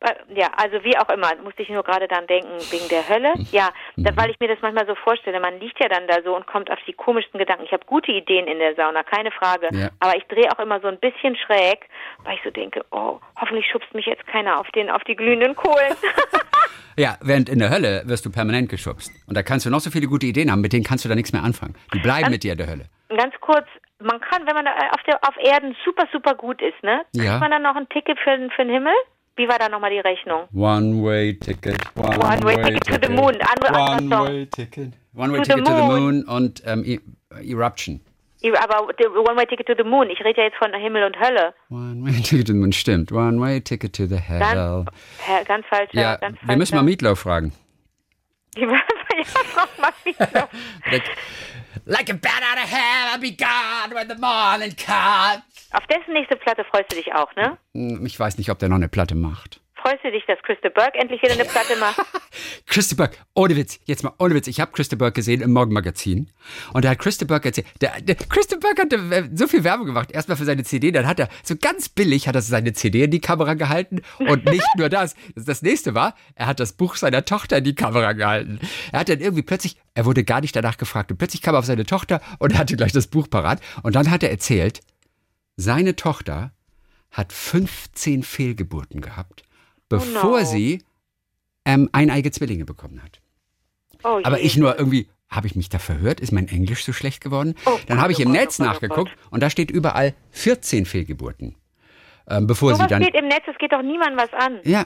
Äh, 0.00 0.14
Ja, 0.34 0.48
also 0.56 0.84
wie 0.84 0.96
auch 0.96 1.08
immer, 1.08 1.34
musste 1.42 1.62
ich 1.62 1.68
nur 1.68 1.82
gerade 1.82 2.06
dann 2.06 2.26
denken, 2.26 2.50
wegen 2.70 2.88
der 2.88 3.08
Hölle. 3.08 3.32
Ja, 3.50 3.70
da, 3.96 4.16
weil 4.16 4.30
ich 4.30 4.38
mir 4.40 4.48
das 4.48 4.58
manchmal 4.62 4.86
so 4.86 4.94
vorstelle, 4.94 5.40
man 5.40 5.58
liegt 5.58 5.80
ja 5.80 5.88
dann 5.88 6.06
da 6.06 6.22
so 6.22 6.36
und 6.36 6.46
kommt 6.46 6.70
auf 6.70 6.78
die 6.86 6.92
komischsten 6.92 7.38
Gedanken. 7.38 7.64
Ich 7.64 7.72
habe 7.72 7.84
gute 7.86 8.12
Ideen 8.12 8.46
in 8.46 8.58
der 8.58 8.74
Sauna, 8.76 9.02
keine 9.02 9.30
Frage. 9.32 9.68
Ja. 9.72 9.88
Aber 10.00 10.16
ich 10.16 10.24
drehe 10.24 10.50
auch 10.52 10.58
immer 10.60 10.80
so 10.80 10.88
ein 10.88 10.98
bisschen 10.98 11.36
schräg, 11.36 11.88
weil 12.24 12.36
ich 12.36 12.42
so 12.44 12.50
denke, 12.50 12.84
oh, 12.90 13.18
hoffentlich 13.40 13.66
schubst 13.70 13.92
mich 13.94 14.06
jetzt 14.06 14.26
keiner 14.26 14.60
auf, 14.60 14.70
den, 14.70 14.90
auf 14.90 15.02
die 15.04 15.16
glühenden 15.16 15.56
Kohlen. 15.56 15.94
Ja, 16.98 17.16
während 17.20 17.48
in 17.48 17.60
der 17.60 17.70
Hölle 17.70 18.02
wirst 18.06 18.26
du 18.26 18.30
permanent 18.32 18.68
geschubst. 18.68 19.12
Und 19.28 19.36
da 19.36 19.44
kannst 19.44 19.64
du 19.64 19.70
noch 19.70 19.78
so 19.78 19.88
viele 19.88 20.08
gute 20.08 20.26
Ideen 20.26 20.50
haben, 20.50 20.60
mit 20.60 20.72
denen 20.72 20.82
kannst 20.82 21.04
du 21.04 21.08
da 21.08 21.14
nichts 21.14 21.32
mehr 21.32 21.44
anfangen. 21.44 21.76
Die 21.94 22.00
bleiben 22.00 22.28
mit 22.28 22.42
dir 22.42 22.52
in 22.52 22.58
der 22.58 22.66
Hölle. 22.66 22.86
Ganz 23.16 23.34
kurz, 23.40 23.68
man 24.00 24.20
kann, 24.20 24.46
wenn 24.46 24.54
man 24.54 24.64
da 24.64 24.72
auf, 24.92 25.02
der, 25.06 25.18
auf 25.22 25.36
Erden 25.42 25.74
super, 25.84 26.06
super 26.12 26.34
gut 26.34 26.60
ist, 26.62 26.82
ne? 26.82 27.02
Kriegt 27.12 27.24
Ja. 27.26 27.38
man 27.38 27.50
dann 27.50 27.62
noch 27.62 27.76
ein 27.76 27.88
Ticket 27.88 28.18
für, 28.20 28.36
den- 28.36 28.50
für 28.50 28.64
den 28.64 28.72
Himmel? 28.72 28.92
Wie 29.36 29.48
war 29.48 29.58
da 29.58 29.68
nochmal 29.68 29.90
die 29.90 30.00
Rechnung? 30.00 30.48
One-Way-Ticket. 30.52 31.76
One-way 31.96 32.56
ticket 32.62 32.84
to 32.86 32.94
the 33.06 33.12
moon. 33.12 33.36
One-Way-Ticket. 33.36 34.92
One-Way 35.14 35.38
To 35.38 35.44
the 35.44 35.50
Ticket 35.50 35.66
to 35.66 35.76
the 35.76 35.82
moon. 35.82 36.24
Und 36.24 36.62
ähm, 36.66 36.82
E- 36.84 37.00
Eruption. 37.44 38.00
Aber 38.60 38.88
the 38.98 39.06
One-Way 39.06 39.46
Ticket 39.46 39.66
to 39.66 39.74
the 39.76 39.82
Moon, 39.84 40.10
ich 40.10 40.20
rede 40.24 40.38
ja 40.40 40.44
jetzt 40.46 40.56
von 40.58 40.72
Himmel 40.74 41.04
und 41.04 41.18
Hölle. 41.20 41.54
One-Way-Ticket 41.70 42.46
to 42.48 42.52
the 42.52 42.58
Moon, 42.58 42.72
stimmt. 42.72 43.10
One-Way-Ticket 43.12 43.92
to 43.96 44.06
the 44.06 44.16
Hell. 44.16 44.84
Ganz, 45.26 45.48
ganz 45.48 45.66
falsch. 45.66 45.90
Ja, 45.92 46.16
ganz 46.16 46.36
wir 46.42 46.56
müssen 46.56 46.76
mal 46.76 46.82
Meatloaf 46.82 47.18
fragen. 47.20 47.52
ja, 48.56 48.68
frag 49.24 49.68
mal 49.80 49.92
Meatloaf. 50.04 50.48
Like, 51.90 52.10
a 52.10 52.14
bat 52.14 52.42
out 52.42 52.58
of 52.62 52.68
hell, 52.70 53.14
I'll 53.14 53.18
be 53.20 53.34
gone 53.34 53.94
when 53.94 54.08
the 54.08 54.14
morning 54.20 54.76
comes. 54.76 55.42
Auf 55.72 55.86
dessen 55.86 56.12
nächste 56.12 56.36
Platte 56.36 56.62
freust 56.70 56.92
du 56.92 56.96
dich 56.96 57.14
auch, 57.14 57.34
ne? 57.34 57.56
Hm, 57.74 58.04
Ich 58.04 58.20
weiß 58.20 58.36
nicht, 58.36 58.50
ob 58.50 58.58
der 58.58 58.68
noch 58.68 58.76
eine 58.76 58.88
Platte 58.90 59.14
macht. 59.14 59.60
Freust 59.80 60.02
du 60.02 60.10
dich, 60.10 60.24
dass 60.26 60.38
Christa 60.42 60.70
Burke 60.70 60.98
endlich 60.98 61.22
wieder 61.22 61.34
eine 61.34 61.44
Platte 61.44 61.76
macht? 61.76 62.00
Christa 62.66 62.96
Burke, 62.96 63.16
ohne 63.34 63.54
Witz, 63.56 63.78
jetzt 63.84 64.02
mal 64.02 64.12
ohne 64.18 64.34
Witz. 64.34 64.48
Ich 64.48 64.60
habe 64.60 64.72
Christa 64.72 64.96
Burke 64.96 65.14
gesehen 65.14 65.40
im 65.40 65.52
Morgenmagazin 65.52 66.30
und 66.72 66.84
da 66.84 66.90
hat 66.90 66.98
Christa 66.98 67.26
Burke 67.26 67.48
erzählt, 67.48 67.66
der, 67.80 68.00
der, 68.00 68.16
Christa 68.16 68.56
Burke 68.56 68.82
hatte 68.82 68.96
äh, 68.96 69.28
so 69.34 69.46
viel 69.46 69.62
Werbung 69.62 69.86
gemacht, 69.86 70.10
erstmal 70.10 70.36
für 70.36 70.44
seine 70.44 70.64
CD, 70.64 70.90
dann 70.90 71.06
hat 71.06 71.20
er 71.20 71.28
so 71.44 71.54
ganz 71.56 71.88
billig 71.88 72.26
hat 72.26 72.34
er 72.34 72.42
seine 72.42 72.72
CD 72.72 73.04
in 73.04 73.10
die 73.10 73.20
Kamera 73.20 73.54
gehalten 73.54 74.02
und 74.18 74.44
nicht 74.50 74.68
nur 74.76 74.88
das. 74.88 75.14
Das, 75.36 75.62
nächste 75.62 75.94
war, 75.94 76.14
er 76.34 76.46
hat 76.46 76.58
das 76.58 76.72
Buch 76.72 76.96
seiner 76.96 77.24
Tochter 77.24 77.58
in 77.58 77.64
die 77.64 77.74
Kamera 77.74 78.12
gehalten. 78.14 78.58
Er 78.92 79.00
hat 79.00 79.08
dann 79.08 79.20
irgendwie 79.20 79.42
plötzlich, 79.42 79.76
er 79.94 80.06
wurde 80.06 80.24
gar 80.24 80.40
nicht 80.40 80.56
danach 80.56 80.76
gefragt 80.76 81.12
und 81.12 81.18
plötzlich 81.18 81.42
kam 81.42 81.54
er 81.54 81.60
auf 81.60 81.66
seine 81.66 81.86
Tochter 81.86 82.20
und 82.38 82.52
er 82.52 82.58
hatte 82.58 82.76
gleich 82.76 82.92
das 82.92 83.06
Buch 83.06 83.30
parat 83.30 83.60
und 83.82 83.94
dann 83.94 84.10
hat 84.10 84.22
er 84.22 84.30
erzählt, 84.30 84.80
seine 85.56 85.96
Tochter 85.96 86.52
hat 87.10 87.32
15 87.32 88.22
Fehlgeburten 88.22 89.00
gehabt, 89.00 89.42
bevor 89.88 90.40
no. 90.40 90.44
sie 90.46 90.82
ähm, 91.64 91.88
eineige 91.92 92.30
Zwillinge 92.30 92.64
bekommen 92.64 93.02
hat. 93.02 93.20
Oh, 94.04 94.20
Aber 94.22 94.40
ich 94.40 94.56
nur 94.56 94.78
irgendwie, 94.78 95.08
habe 95.28 95.46
ich 95.46 95.54
mich 95.56 95.68
da 95.68 95.78
verhört? 95.78 96.20
Ist 96.20 96.32
mein 96.32 96.48
Englisch 96.48 96.84
so 96.84 96.92
schlecht 96.92 97.20
geworden? 97.22 97.54
Oh 97.66 97.78
dann 97.86 97.96
Gott, 97.96 98.02
habe 98.04 98.12
ich 98.12 98.18
oh 98.18 98.22
im 98.22 98.28
Gott, 98.32 98.40
Netz 98.40 98.60
oh 98.60 98.62
Gott, 98.64 98.68
oh 98.70 98.74
nachgeguckt 98.74 99.10
und 99.30 99.42
da 99.42 99.50
steht 99.50 99.70
überall 99.70 100.14
14 100.30 100.86
Fehlgeburten. 100.86 101.56
Ähm, 102.30 102.46
bevor 102.46 102.70
So 102.72 102.76
sie 102.76 102.82
was 102.82 102.90
dann. 102.90 103.02
steht 103.02 103.14
im 103.14 103.26
Netz, 103.28 103.44
es 103.50 103.56
geht 103.58 103.72
doch 103.72 103.82
niemandem 103.82 104.18
was 104.18 104.32
an. 104.34 104.60
Ja, 104.64 104.84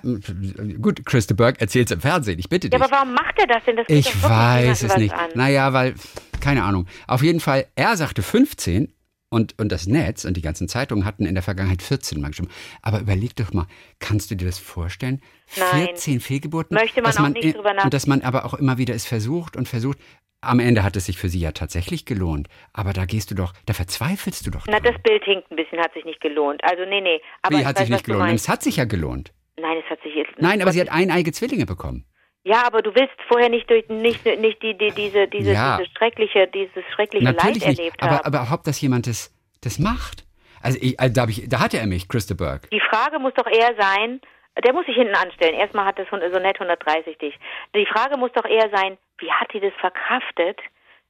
gut, 0.81 1.05
Christa 1.05 1.35
Burke 1.35 1.61
erzählt 1.61 1.89
es 1.91 1.93
im 1.95 2.01
Fernsehen, 2.01 2.39
ich 2.39 2.49
bitte 2.49 2.69
Ja, 2.69 2.79
dich. 2.79 2.81
aber 2.83 2.91
warum 2.93 3.15
macht 3.15 3.37
er 3.39 3.49
das 3.49 3.65
denn? 3.65 3.77
Das 3.77 3.87
ich 3.89 4.23
weiß 4.23 4.85
es 4.85 4.97
nicht. 4.97 5.13
An. 5.13 5.31
Naja, 5.35 5.73
weil, 5.73 5.95
keine 6.41 6.63
Ahnung. 6.63 6.87
Auf 7.09 7.23
jeden 7.23 7.41
Fall, 7.41 7.67
er 7.75 7.97
sagte 7.97 8.23
15 8.23 8.93
und, 9.33 9.59
und 9.59 9.73
das 9.73 9.87
Netz 9.87 10.27
und 10.27 10.37
die 10.37 10.43
ganzen 10.43 10.69
Zeitungen 10.69 11.07
hatten 11.07 11.25
in 11.25 11.35
der 11.35 11.43
Vergangenheit 11.43 11.81
14 11.81 12.21
mal 12.21 12.29
geschrieben. 12.29 12.51
Aber 12.83 13.01
überleg 13.01 13.35
doch 13.35 13.53
mal, 13.55 13.67
kannst 13.99 14.31
du 14.31 14.35
dir 14.35 14.45
das 14.45 14.59
vorstellen? 14.59 15.23
Nein. 15.57 15.87
14 15.87 16.21
Fehlgeburten? 16.21 16.75
Möchte 16.75 17.01
man 17.01 17.11
dass 17.11 17.19
auch 17.19 17.29
nicht 17.29 17.57
drüber 17.57 17.75
Und 17.83 17.95
dass 17.95 18.07
man 18.07 18.21
aber 18.21 18.45
auch 18.45 18.55
immer 18.55 18.77
wieder 18.77 18.95
es 18.95 19.07
versucht 19.07 19.57
und 19.57 19.69
versucht. 19.69 19.99
Am 20.43 20.59
Ende 20.59 20.83
hat 20.83 20.97
es 20.97 21.07
sich 21.07 21.19
für 21.19 21.29
sie 21.29 21.39
ja 21.39 21.53
tatsächlich 21.53 22.05
gelohnt. 22.05 22.49
Aber 22.73 22.93
da 22.93 23.07
gehst 23.07 23.31
du 23.31 23.35
doch, 23.35 23.55
da 23.65 23.73
verzweifelst 23.73 24.47
du 24.47 24.51
doch. 24.51 24.67
Na, 24.67 24.81
dran. 24.81 24.93
das 24.93 25.03
Bild 25.03 25.25
hinkt 25.25 25.51
ein 25.51 25.57
bisschen, 25.57 25.79
hat 25.79 25.95
sich 25.95 26.05
nicht 26.05 26.21
gelohnt. 26.21 26.63
Also, 26.65 26.85
nee, 26.85 27.01
nee. 27.01 27.21
Aber 27.43 27.57
Wie 27.57 27.61
ich 27.61 27.67
hat 27.67 27.77
weiß, 27.77 27.87
sich 27.87 27.91
nicht 27.91 28.05
gelohnt? 28.05 28.33
Es 28.33 28.49
hat 28.49 28.63
sich 28.63 28.77
ja 28.77 28.85
gelohnt. 28.85 29.33
Nein, 29.57 29.79
es 29.83 29.89
hat 29.89 30.03
sich 30.03 30.15
jetzt. 30.15 30.33
Nein, 30.39 30.61
aber 30.61 30.73
sie 30.73 30.81
hat 30.81 30.91
eineige 30.91 31.33
Zwillinge 31.33 31.65
bekommen. 31.65 32.05
Ja, 32.45 32.65
aber 32.67 32.83
du 32.83 32.93
willst 32.95 33.15
vorher 33.29 33.49
nicht 33.49 33.71
durch 33.71 33.89
nicht, 33.89 34.25
nicht 34.25 34.63
die, 34.63 34.77
die, 34.77 34.91
diese, 34.91 35.29
diese, 35.29 35.53
Ja. 35.53 35.79
diese 35.79 35.89
schreckliche, 35.97 36.49
dieses 36.49 36.85
schreckliche 36.95 37.25
Natürlich 37.25 37.61
Leid 37.61 37.69
nicht. 37.69 37.79
erlebt 37.79 38.03
Aber, 38.03 38.19
haben. 38.19 38.35
aber 38.35 38.53
ob 38.55 38.65
das 38.65 38.81
jemand 38.81 39.07
das, 39.07 39.33
das 39.63 39.79
macht? 39.79 40.25
Also, 40.61 40.79
ich, 40.81 40.99
also 40.99 41.13
da, 41.15 41.29
ich, 41.29 41.49
da 41.49 41.61
hatte 41.61 41.79
er 41.79 41.87
mich, 41.87 42.09
Christa 42.09 42.35
Burke. 42.35 42.69
Die 42.73 42.81
Frage 42.91 43.19
muss 43.21 43.33
doch 43.35 43.47
eher 43.47 43.75
sein, 43.79 44.21
der 44.65 44.73
muss 44.75 44.87
sich 44.87 44.97
hinten 44.97 45.15
anstellen. 45.15 45.55
Erstmal 45.55 45.85
hat 45.87 45.99
das 45.99 46.09
so 46.11 46.17
nett 46.17 46.61
130 46.61 47.17
dich. 47.19 47.35
Die 47.75 47.87
Frage 47.87 48.17
muss 48.17 48.33
doch 48.33 48.45
eher 48.45 48.69
sein, 48.75 48.99
wie 49.19 49.31
hat 49.31 49.53
die 49.55 49.61
das 49.61 49.73
verkraftet, 49.81 50.61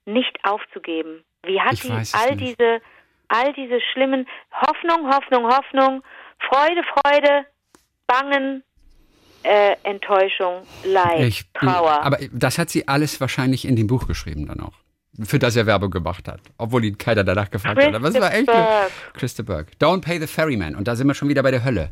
nicht 0.05 0.39
aufzugeben? 0.45 1.25
Wie 1.45 1.61
hat 1.61 1.73
Ich 1.73 1.81
die 1.83 1.91
all 1.91 2.37
nicht. 2.37 2.59
diese, 2.61 2.81
all 3.29 3.53
diese 3.55 3.81
schlimmen 3.93 4.29
Hoffnung, 4.53 5.13
Hoffnung, 5.13 5.47
Hoffnung, 5.47 6.03
Freude, 6.49 6.83
Freude, 6.85 7.47
Bangen, 8.07 8.63
äh, 9.45 9.77
Enttäuschung, 9.83 10.63
Leid, 10.85 11.21
Ich, 11.21 11.45
Trauer. 11.55 12.03
aber 12.03 12.19
das 12.33 12.59
hat 12.59 12.71
sie 12.71 12.87
alles 12.89 13.21
wahrscheinlich 13.21 13.67
in 13.67 13.77
dem 13.77 13.87
Buch 13.87 14.07
geschrieben 14.07 14.47
dann 14.47 14.61
auch. 14.61 14.73
Für 15.25 15.39
das 15.39 15.57
er 15.57 15.67
Werbung 15.67 15.91
gemacht 15.91 16.27
hat. 16.27 16.41
Obwohl 16.57 16.85
ihn 16.87 16.97
keiner 16.97 17.23
danach 17.23 17.51
gefragt 17.51 17.83
hat. 17.85 17.95
Aber 17.95 18.09
es 18.09 18.19
war 18.19 18.33
echt. 18.35 18.49
Christa 19.13 19.43
Burke. 19.43 19.73
Don't 19.79 20.01
pay 20.01 20.19
the 20.19 20.27
ferryman. 20.27 20.75
Und 20.75 20.89
da 20.89 20.97
sind 20.97 21.07
wir 21.07 21.15
schon 21.15 21.29
wieder 21.29 21.43
bei 21.43 21.51
der 21.51 21.65
Hölle. 21.65 21.91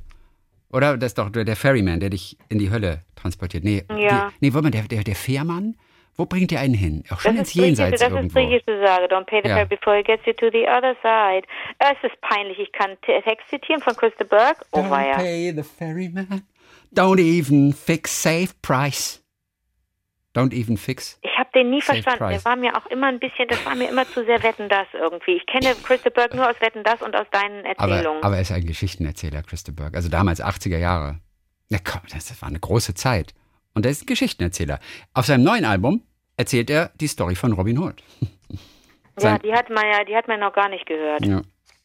Oder? 0.72 0.96
Das 0.96 1.08
ist 1.08 1.18
doch 1.18 1.28
der 1.30 1.56
Ferryman, 1.56 2.00
der 2.00 2.08
dich 2.10 2.38
in 2.48 2.58
die 2.58 2.70
Hölle 2.70 3.02
transportiert. 3.16 3.62
Nee, 3.64 3.84
Ja. 3.94 4.30
die, 4.40 4.46
nee 4.46 4.54
warte 4.54 4.64
mal, 4.64 4.70
der, 4.70 4.84
der, 4.84 5.02
der 5.04 5.16
Fährmann? 5.16 5.76
Wo 6.16 6.26
bringt 6.26 6.50
der 6.50 6.60
einen 6.60 6.74
hin? 6.74 7.04
Auch 7.10 7.20
schon 7.20 7.36
Das 7.36 7.40
ins 7.40 7.48
ist 7.48 7.54
griechische, 7.54 7.82
Jenseits 7.82 8.00
das 8.00 8.08
ist 8.10 8.14
irgendwo. 8.16 8.40
griechische 8.40 8.86
Sage. 8.86 9.04
Don't 9.06 9.24
pay 9.26 9.40
the 9.42 9.48
Ja. 9.48 9.54
fare 9.56 9.66
before 9.66 9.98
it 10.00 10.06
gets 10.06 10.24
you 10.26 10.32
to 10.32 10.46
the 10.50 10.64
other 10.68 10.94
side. 11.02 11.46
Es 11.78 11.96
ist 12.02 12.20
peinlich. 12.22 12.58
Ich 12.58 12.72
kann 12.72 12.90
Te- 13.02 13.20
Text 13.24 13.48
zitieren 13.50 13.82
von 13.82 13.94
Christa 13.96 14.24
Burke. 14.24 14.64
Oh, 14.72 14.78
Don't 14.80 14.90
weia. 14.90 15.16
pay 15.16 15.52
the 15.54 15.62
ferryman. 15.62 16.42
Don't 16.92 17.20
even 17.20 17.72
fix 17.72 18.22
safe 18.22 18.54
price. 18.62 19.22
Don't 20.34 20.52
even 20.52 20.76
fix. 20.76 21.18
Ich 21.22 21.36
habe 21.36 21.50
den 21.54 21.70
nie 21.70 21.82
verstanden. 21.82 22.18
price. 22.18 22.42
Der 22.42 22.44
war 22.44 22.56
mir 22.56 22.76
auch 22.76 22.86
immer 22.86 23.08
ein 23.08 23.18
bisschen, 23.18 23.48
das 23.48 23.64
war 23.64 23.74
mir 23.74 23.88
immer 23.88 24.06
zu 24.06 24.24
sehr 24.24 24.42
Wetten 24.42 24.68
das 24.68 24.86
irgendwie. 24.92 25.32
Ich 25.32 25.46
kenne 25.46 25.74
Christa 25.82 26.10
Burke 26.10 26.36
nur 26.36 26.48
aus 26.48 26.60
Wetten 26.60 26.84
das 26.84 27.02
und 27.02 27.14
aus 27.16 27.26
deinen 27.32 27.66
Aber, 27.76 27.92
Erzählungen. 27.94 28.22
aber 28.22 28.36
er 28.36 28.42
ist 28.42 28.52
ein 28.52 28.64
Geschichtenerzähler, 28.64 29.42
Christa 29.42 29.72
Burke. 29.72 29.96
Also 29.96 30.08
damals 30.08 30.42
80er 30.42 30.78
Jahre. 30.78 31.18
Na 31.68 31.78
komm, 31.84 32.02
das 32.12 32.40
war 32.42 32.48
eine 32.48 32.60
große 32.60 32.94
Zeit. 32.94 33.34
Und 33.74 33.86
er 33.86 33.92
ist 33.92 34.02
ein 34.02 34.06
Geschichtenerzähler. 34.06 34.78
Auf 35.14 35.26
seinem 35.26 35.44
neuen 35.44 35.64
Album 35.64 36.02
erzählt 36.36 36.70
er 36.70 36.90
die 37.00 37.06
Story 37.06 37.34
von 37.34 37.52
Robin 37.52 37.78
Hood. 37.78 38.02
ja, 39.20 39.38
die 39.38 39.52
hat 39.52 39.70
man 39.70 39.84
ja, 39.84 40.04
die 40.04 40.16
hat 40.16 40.28
man 40.28 40.40
noch 40.40 40.52
gar 40.52 40.68
nicht 40.68 40.86
gehört. 40.86 41.24
Ja. 41.26 41.42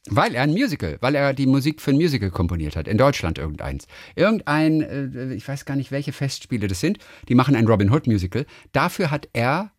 Weil 0.08 0.36
er 0.36 0.44
ein 0.44 0.52
Musical, 0.52 0.98
weil 1.02 1.16
er 1.16 1.34
die 1.34 1.48
Musik 1.48 1.82
für 1.82 1.92
ein 1.92 1.96
Musical 1.96 2.30
komponiert 2.30 2.76
hat. 2.76 2.88
In 2.88 2.98
Deutschland 2.98 3.40
irgendeins. 3.40 3.88
Irgendein, 4.16 4.82
äh, 4.82 5.34
ich 5.34 5.48
weiß 5.48 5.66
gar 5.66 5.76
nicht, 5.76 5.92
welche 5.92 6.14
Festspiele 6.14 6.68
das 6.68 6.80
sind. 6.80 7.00
Die 7.28 7.36
machen 7.36 7.56
ein 7.56 7.66
Robin 7.66 7.92
Hood 7.92 8.06
Musical. 8.06 8.46
Dafür 8.72 9.10
hat 9.10 9.28
er 9.34 9.72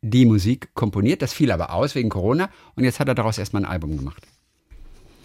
die 0.00 0.24
Musik 0.24 0.74
komponiert. 0.74 1.20
Das 1.20 1.34
fiel 1.34 1.52
aber 1.52 1.72
aus 1.74 1.94
wegen 1.94 2.08
Corona. 2.08 2.48
Und 2.76 2.84
jetzt 2.84 2.98
hat 2.98 3.08
er 3.08 3.14
daraus 3.14 3.36
erstmal 3.36 3.64
ein 3.64 3.70
Album 3.70 3.96
gemacht. 3.96 4.22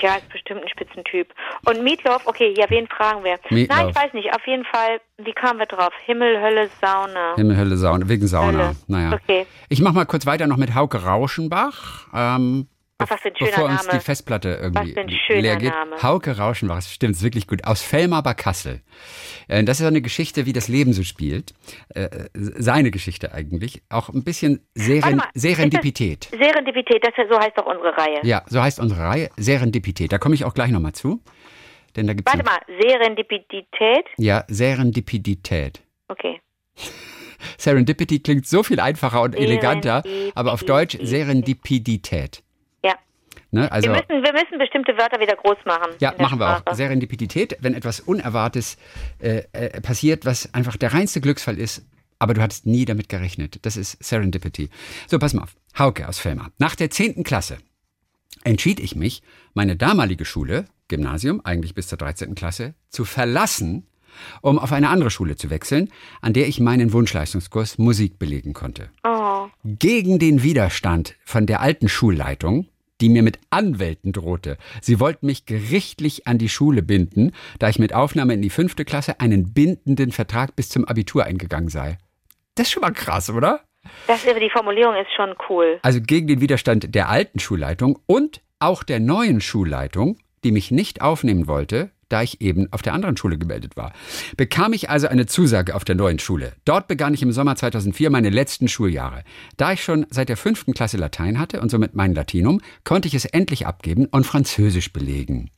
Ja, 0.01 0.15
ist 0.15 0.27
bestimmt 0.27 0.61
ein 0.61 0.67
Spitzentyp. 0.67 1.33
Und 1.65 1.81
Meatloaf, 1.81 2.27
okay, 2.27 2.53
ja, 2.57 2.65
wen 2.69 2.87
fragen 2.87 3.23
wir? 3.23 3.39
Meatloaf. 3.49 3.79
Nein, 3.79 3.89
ich 3.89 3.95
weiß 3.95 4.13
nicht. 4.13 4.33
Auf 4.33 4.45
jeden 4.45 4.65
Fall, 4.65 4.99
wie 5.19 5.31
kamen 5.31 5.59
wir 5.59 5.65
drauf? 5.65 5.93
Himmel, 6.05 6.41
Hölle, 6.41 6.69
Sauna. 6.81 7.35
Himmel, 7.37 7.55
Hölle, 7.55 7.77
Sauna. 7.77 8.09
Wegen 8.09 8.27
Sauna. 8.27 8.57
Hölle. 8.57 8.75
Naja. 8.87 9.13
Okay. 9.13 9.45
Ich 9.69 9.79
mach 9.79 9.93
mal 9.93 10.05
kurz 10.05 10.25
weiter 10.25 10.47
noch 10.47 10.57
mit 10.57 10.75
Hauke 10.75 11.05
Rauschenbach. 11.05 12.07
Ähm, 12.13 12.67
Ach, 13.03 13.09
was 13.11 13.21
für 13.21 13.29
ein 13.29 13.35
schöner 13.37 13.51
bevor 13.51 13.65
uns 13.69 13.85
Name. 13.87 13.99
die 13.99 14.03
Festplatte 14.05 14.59
irgendwie 14.61 14.95
Was 14.95 15.07
für 15.27 15.33
ein 15.33 15.41
leer 15.41 15.55
geht. 15.57 15.71
Name. 15.71 16.01
Hauke 16.01 16.37
Rauschenbach, 16.37 16.81
stimmt, 16.81 17.15
ist 17.15 17.23
wirklich 17.23 17.47
gut. 17.47 17.63
Aus 17.65 17.81
Fellmar 17.81 18.23
bei 18.23 18.33
Kassel. 18.33 18.81
Äh, 19.47 19.63
Das 19.63 19.79
ist 19.79 19.85
eine 19.85 20.01
Geschichte, 20.01 20.45
wie 20.45 20.53
das 20.53 20.67
Leben 20.67 20.93
so 20.93 21.03
spielt. 21.03 21.53
Äh, 21.89 22.09
Seine 22.33 22.91
Geschichte 22.91 23.33
eigentlich. 23.33 23.81
Auch 23.89 24.09
ein 24.09 24.23
bisschen 24.23 24.65
Seren 24.75 25.17
mal, 25.17 25.27
Serendipität. 25.33 26.29
das- 26.31 26.39
Serendipität, 26.39 27.03
das, 27.03 27.13
so 27.29 27.39
heißt 27.39 27.57
doch 27.57 27.65
unsere 27.65 27.97
Reihe. 27.97 28.19
Ja, 28.23 28.43
so 28.47 28.61
heißt 28.61 28.79
unsere 28.79 29.01
Reihe. 29.01 29.29
Serendipität. 29.37 30.11
Da 30.11 30.17
komme 30.17 30.35
ich 30.35 30.45
auch 30.45 30.53
gleich 30.53 30.71
nochmal 30.71 30.93
zu. 30.93 31.21
Denn 31.95 32.07
da 32.07 32.13
gibt's 32.13 32.31
Warte 32.33 32.43
mal, 32.45 32.59
Serendipität? 32.81 34.05
Ja, 34.17 34.45
Serendipität. 34.47 35.81
Okay. 36.07 36.39
Serendipity 37.57 38.19
klingt 38.19 38.47
so 38.47 38.63
viel 38.63 38.79
einfacher 38.79 39.21
und 39.21 39.35
eleganter, 39.35 40.01
Serendipität. 40.01 40.37
aber 40.37 40.53
auf 40.53 40.63
Deutsch 40.63 40.97
Serendipidität. 41.01 42.41
Ne? 43.53 43.71
Also, 43.71 43.89
Wir 43.89 43.97
müssen, 43.97 44.23
wir 44.23 44.33
müssen 44.33 44.57
bestimmte 44.57 44.97
Wörter 44.97 45.19
wieder 45.19 45.35
groß 45.35 45.57
machen. 45.65 45.91
ja, 45.99 46.13
machen 46.17 46.39
wir 46.39 46.55
auch. 46.55 46.59
Sprache. 46.59 46.75
Serendipität, 46.75 47.55
wenn 47.61 47.75
etwas 47.75 47.99
Unerwartetes 47.99 48.77
äh, 49.19 49.43
äh, 49.53 49.79
passiert, 49.79 50.25
was 50.25 50.53
einfach 50.55 50.75
der 50.75 50.91
reinste 50.93 51.21
Glücksfall 51.21 51.59
ist, 51.59 51.85
aber 52.17 52.33
du 52.33 52.41
hattest 52.41 52.65
nie 52.65 52.85
damit 52.85 53.09
gerechnet. 53.09 53.59
Das 53.65 53.77
ist 53.77 54.03
Serendipity. 54.03 54.69
So, 55.07 55.19
pass 55.19 55.33
mal 55.35 55.43
auf. 55.43 55.55
Hauke 55.77 56.07
aus 56.07 56.17
Fellmar. 56.17 56.51
Nach 56.57 56.73
der 56.75 56.89
10. 56.89 57.23
Klasse 57.23 57.57
entschied 58.43 58.79
ich 58.79 58.95
mich, 58.95 59.21
meine 59.53 59.75
damalige 59.75 60.25
Schule, 60.25 60.65
Gymnasium, 60.87 61.39
eigentlich 61.43 61.75
bis 61.75 61.87
zur 61.87 61.99
13. 61.99 62.33
Klasse, 62.35 62.73
zu 62.89 63.05
verlassen, 63.05 63.87
um 64.41 64.57
auf 64.57 64.71
eine 64.71 64.89
andere 64.89 65.11
Schule 65.11 65.35
zu 65.35 65.49
wechseln, 65.51 65.89
an 66.21 66.33
der 66.33 66.47
ich 66.47 66.59
meinen 66.59 66.91
Wunschleistungskurs 66.91 67.77
Musik 67.77 68.17
belegen 68.19 68.53
konnte. 68.53 68.89
Oh, 69.03 69.47
Gegen 69.63 70.17
den 70.19 70.41
Widerstand 70.43 71.15
von 71.23 71.45
der 71.45 71.61
alten 71.61 71.87
Schulleitung, 71.89 72.67
die 73.03 73.09
mir 73.09 73.21
mit 73.21 73.37
Anwälten 73.49 74.13
drohte. 74.13 74.57
Sie 74.79 74.97
wollten 75.01 75.25
mich 75.25 75.45
gerichtlich 75.45 76.25
an 76.25 76.37
die 76.37 76.47
Schule 76.47 76.81
binden, 76.81 77.33
da 77.59 77.67
ich 77.67 77.77
mit 77.77 77.93
Aufnahme 77.93 78.33
in 78.33 78.41
die 78.41 78.49
fünfte 78.49 78.85
Klasse 78.85 79.19
einen 79.19 79.53
bindenden 79.53 80.13
Vertrag 80.13 80.55
bis 80.55 80.69
zum 80.69 80.85
Abitur 80.85 81.25
eingegangen 81.25 81.67
sei. 81.67 81.97
Das 82.55 82.67
ist 82.67 82.71
schon 82.71 82.79
mal 82.79 82.93
krass, 82.93 83.29
oder? 83.29 83.59
das, 84.07 84.23
die 84.23 84.49
Formulierung 84.49 84.95
ist 84.95 85.11
schon 85.17 85.35
cool. 85.49 85.79
Also 85.81 85.99
gegen 85.99 86.27
den 86.27 86.39
Widerstand 86.39 86.95
der 86.95 87.09
alten 87.09 87.39
Schulleitung 87.39 87.99
und 88.05 88.41
auch 88.59 88.83
der 88.83 89.01
neuen 89.01 89.41
Schulleitung, 89.41 90.17
die 90.45 90.53
mich 90.53 90.71
nicht 90.71 91.01
aufnehmen 91.01 91.47
wollte, 91.47 91.91
da 92.13 92.21
ich 92.21 92.41
eben 92.41 92.71
auf 92.71 92.83
der 92.83 92.93
anderen 92.93 93.17
Schule 93.17 93.39
gemeldet 93.39 93.75
war. 93.75 93.91
Bekam 94.37 94.71
ich 94.73 94.87
also 94.87 95.07
eine 95.07 95.25
Zusage 95.25 95.73
auf 95.73 95.83
der 95.83 95.95
neuen 95.95 96.19
Schule. 96.19 96.53
Dort 96.63 96.87
begann 96.87 97.15
ich 97.15 97.23
im 97.23 97.31
Sommer 97.31 97.55
2004 97.55 98.11
meine 98.11 98.29
letzten 98.29 98.67
Schuljahre. 98.67 99.23
Da 99.57 99.73
ich 99.73 99.83
schon 99.83 100.05
seit 100.11 100.29
der 100.29 100.37
fünften 100.37 100.73
Klasse 100.73 100.97
Latein 100.97 101.39
hatte 101.39 101.59
und 101.59 101.71
somit 101.71 101.95
mein 101.95 102.13
Latinum, 102.13 102.61
konnte 102.83 103.07
ich 103.07 103.15
es 103.15 103.25
endlich 103.25 103.65
abgeben 103.65 104.05
und 104.05 104.27
Französisch 104.27 104.93
belegen. 104.93 105.49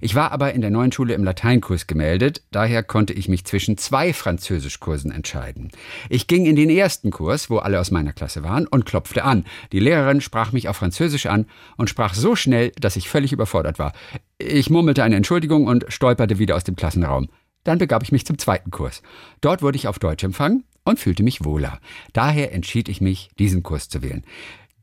Ich 0.00 0.14
war 0.14 0.32
aber 0.32 0.52
in 0.52 0.60
der 0.60 0.70
neuen 0.70 0.92
Schule 0.92 1.14
im 1.14 1.24
Lateinkurs 1.24 1.86
gemeldet, 1.86 2.42
daher 2.50 2.82
konnte 2.82 3.12
ich 3.12 3.28
mich 3.28 3.44
zwischen 3.44 3.78
zwei 3.78 4.12
Französischkursen 4.12 5.10
entscheiden. 5.10 5.70
Ich 6.08 6.26
ging 6.26 6.46
in 6.46 6.56
den 6.56 6.70
ersten 6.70 7.10
Kurs, 7.10 7.50
wo 7.50 7.58
alle 7.58 7.80
aus 7.80 7.90
meiner 7.90 8.12
Klasse 8.12 8.42
waren, 8.42 8.66
und 8.66 8.86
klopfte 8.86 9.24
an. 9.24 9.44
Die 9.72 9.80
Lehrerin 9.80 10.20
sprach 10.20 10.52
mich 10.52 10.68
auf 10.68 10.76
Französisch 10.76 11.26
an 11.26 11.46
und 11.76 11.90
sprach 11.90 12.14
so 12.14 12.36
schnell, 12.36 12.72
dass 12.78 12.96
ich 12.96 13.08
völlig 13.08 13.32
überfordert 13.32 13.78
war. 13.78 13.92
Ich 14.38 14.70
murmelte 14.70 15.02
eine 15.02 15.16
Entschuldigung 15.16 15.66
und 15.66 15.86
stolperte 15.88 16.38
wieder 16.38 16.56
aus 16.56 16.64
dem 16.64 16.76
Klassenraum. 16.76 17.28
Dann 17.64 17.78
begab 17.78 18.02
ich 18.02 18.12
mich 18.12 18.24
zum 18.24 18.38
zweiten 18.38 18.70
Kurs. 18.70 19.02
Dort 19.40 19.62
wurde 19.62 19.76
ich 19.76 19.88
auf 19.88 19.98
Deutsch 19.98 20.22
empfangen 20.22 20.64
und 20.84 21.00
fühlte 21.00 21.22
mich 21.22 21.44
wohler. 21.44 21.80
Daher 22.12 22.52
entschied 22.52 22.88
ich 22.88 23.00
mich, 23.00 23.30
diesen 23.38 23.62
Kurs 23.62 23.88
zu 23.88 24.02
wählen. 24.02 24.24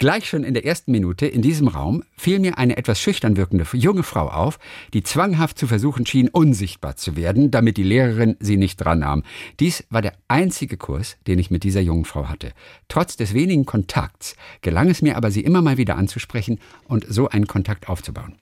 Gleich 0.04 0.28
schon 0.28 0.43
in 0.43 0.54
der 0.54 0.66
ersten 0.66 0.91
Minute 0.91 1.26
in 1.28 1.41
diesem 1.41 1.70
Raum 1.70 2.04
fiel 2.18 2.39
mir 2.39 2.58
eine 2.58 2.76
etwas 2.76 2.99
schüchtern 2.99 3.38
wirkende 3.38 3.66
junge 3.72 4.04
Frau 4.04 4.28
auf, 4.28 4.60
die 4.93 5.01
zwanghaft 5.01 5.58
zu 5.58 5.66
versuchen 5.66 6.06
schien, 6.06 6.28
unsichtbar 6.28 6.97
zu 6.97 7.16
werden, 7.16 7.51
damit 7.51 7.78
die 7.78 7.84
Lehrerin 7.84 8.36
sie 8.41 8.58
nicht 8.58 8.76
dran 8.76 8.99
nahm. 8.99 9.24
Dies 9.62 9.86
war 9.89 10.01
der 10.01 10.12
einzige 10.28 10.76
Kurs, 10.76 11.16
den 11.26 11.39
ich 11.39 11.51
mit 11.51 11.64
dieser 11.64 11.80
jungen 11.80 12.04
Frau 12.04 12.28
hatte. 12.28 12.51
Trotz 12.89 13.16
des 13.16 13.34
wenigen 13.34 13.66
Kontakts 13.66 14.36
gelang 14.62 14.89
es 14.89 15.01
mir 15.01 15.16
aber, 15.16 15.32
sie 15.32 15.39
immer 15.39 15.62
mal 15.62 15.78
wieder 15.78 15.95
anzusprechen 15.95 16.60
und 16.89 17.06
so 17.08 17.30
einen 17.30 17.47
Kontakt 17.47 17.88
aufzubauen. 17.88 18.36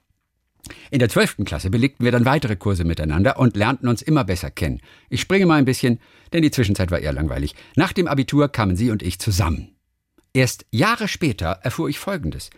In 0.90 0.98
der 0.98 1.10
zwölften 1.10 1.44
Klasse 1.44 1.70
belegten 1.70 2.04
wir 2.04 2.10
dann 2.10 2.24
weitere 2.24 2.56
Kurse 2.56 2.82
miteinander 2.82 3.38
und 3.38 3.56
lernten 3.56 3.86
uns 3.86 4.02
immer 4.02 4.24
besser 4.24 4.50
kennen. 4.50 4.80
Ich 5.10 5.20
springe 5.20 5.46
mal 5.46 5.60
ein 5.60 5.64
bisschen, 5.64 6.00
denn 6.32 6.42
die 6.42 6.50
Zwischenzeit 6.50 6.90
war 6.90 6.98
eher 6.98 7.12
langweilig. 7.12 7.54
Nach 7.76 7.92
dem 7.92 8.08
Abitur 8.08 8.48
kamen 8.48 8.74
sie 8.74 8.90
und 8.90 9.04
ich 9.04 9.20
zusammen. 9.20 9.71
Erst 10.34 10.66
Jahre 10.70 11.08
später 11.08 11.60
erfuhr 11.62 11.88
ich 11.88 11.98
Folgendes. 11.98 12.50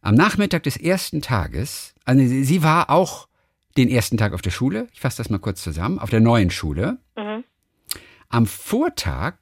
Am 0.00 0.14
Nachmittag 0.14 0.62
des 0.64 0.76
ersten 0.76 1.22
Tages, 1.22 1.94
also 2.04 2.24
sie 2.24 2.62
war 2.62 2.90
auch 2.90 3.28
den 3.76 3.88
ersten 3.88 4.16
Tag 4.16 4.32
auf 4.32 4.42
der 4.42 4.50
Schule, 4.50 4.88
ich 4.92 5.00
fasse 5.00 5.18
das 5.18 5.30
mal 5.30 5.38
kurz 5.38 5.62
zusammen, 5.62 5.98
auf 5.98 6.10
der 6.10 6.20
neuen 6.20 6.50
Schule. 6.50 6.98
Mhm. 7.16 7.44
Am 8.28 8.46
Vortag 8.46 9.34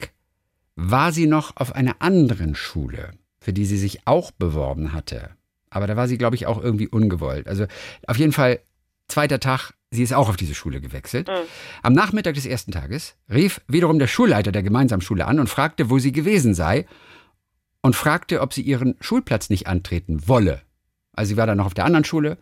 war 0.76 1.12
sie 1.12 1.26
noch 1.26 1.56
auf 1.56 1.74
einer 1.74 1.96
anderen 2.00 2.54
Schule, 2.54 3.12
für 3.40 3.52
die 3.52 3.64
sie 3.64 3.78
sich 3.78 4.06
auch 4.06 4.30
beworben 4.30 4.92
hatte. 4.92 5.30
Aber 5.70 5.86
da 5.86 5.96
war 5.96 6.06
sie, 6.06 6.18
glaube 6.18 6.36
ich, 6.36 6.46
auch 6.46 6.62
irgendwie 6.62 6.88
ungewollt. 6.88 7.48
Also 7.48 7.66
auf 8.06 8.18
jeden 8.18 8.32
Fall, 8.32 8.60
zweiter 9.08 9.40
Tag, 9.40 9.72
sie 9.90 10.02
ist 10.02 10.12
auch 10.12 10.28
auf 10.28 10.36
diese 10.36 10.54
Schule 10.54 10.80
gewechselt. 10.80 11.28
Am 11.82 11.92
Nachmittag 11.92 12.34
des 12.34 12.46
ersten 12.46 12.72
Tages 12.72 13.16
rief 13.32 13.60
wiederum 13.66 13.98
der 13.98 14.06
Schulleiter 14.06 14.52
der 14.52 14.62
Gemeinsamschule 14.62 15.26
an 15.26 15.40
und 15.40 15.48
fragte, 15.48 15.90
wo 15.90 15.98
sie 15.98 16.12
gewesen 16.12 16.54
sei 16.54 16.86
und 17.86 17.94
fragte, 17.94 18.40
ob 18.40 18.52
sie 18.52 18.62
ihren 18.62 18.96
Schulplatz 19.00 19.48
nicht 19.48 19.68
antreten 19.68 20.26
wolle. 20.26 20.60
Also 21.12 21.28
sie 21.28 21.36
war 21.36 21.46
dann 21.46 21.58
noch 21.58 21.66
auf 21.66 21.74
der 21.74 21.84
anderen 21.84 22.04
Schule 22.04 22.36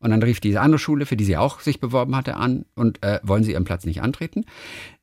und 0.00 0.10
dann 0.10 0.22
rief 0.22 0.38
diese 0.38 0.60
andere 0.60 0.78
Schule, 0.78 1.06
für 1.06 1.16
die 1.16 1.24
sie 1.24 1.38
auch 1.38 1.60
sich 1.60 1.80
beworben 1.80 2.14
hatte, 2.14 2.36
an 2.36 2.66
und 2.74 3.02
äh, 3.02 3.18
wollen 3.22 3.42
sie 3.42 3.52
ihren 3.52 3.64
Platz 3.64 3.86
nicht 3.86 4.02
antreten. 4.02 4.44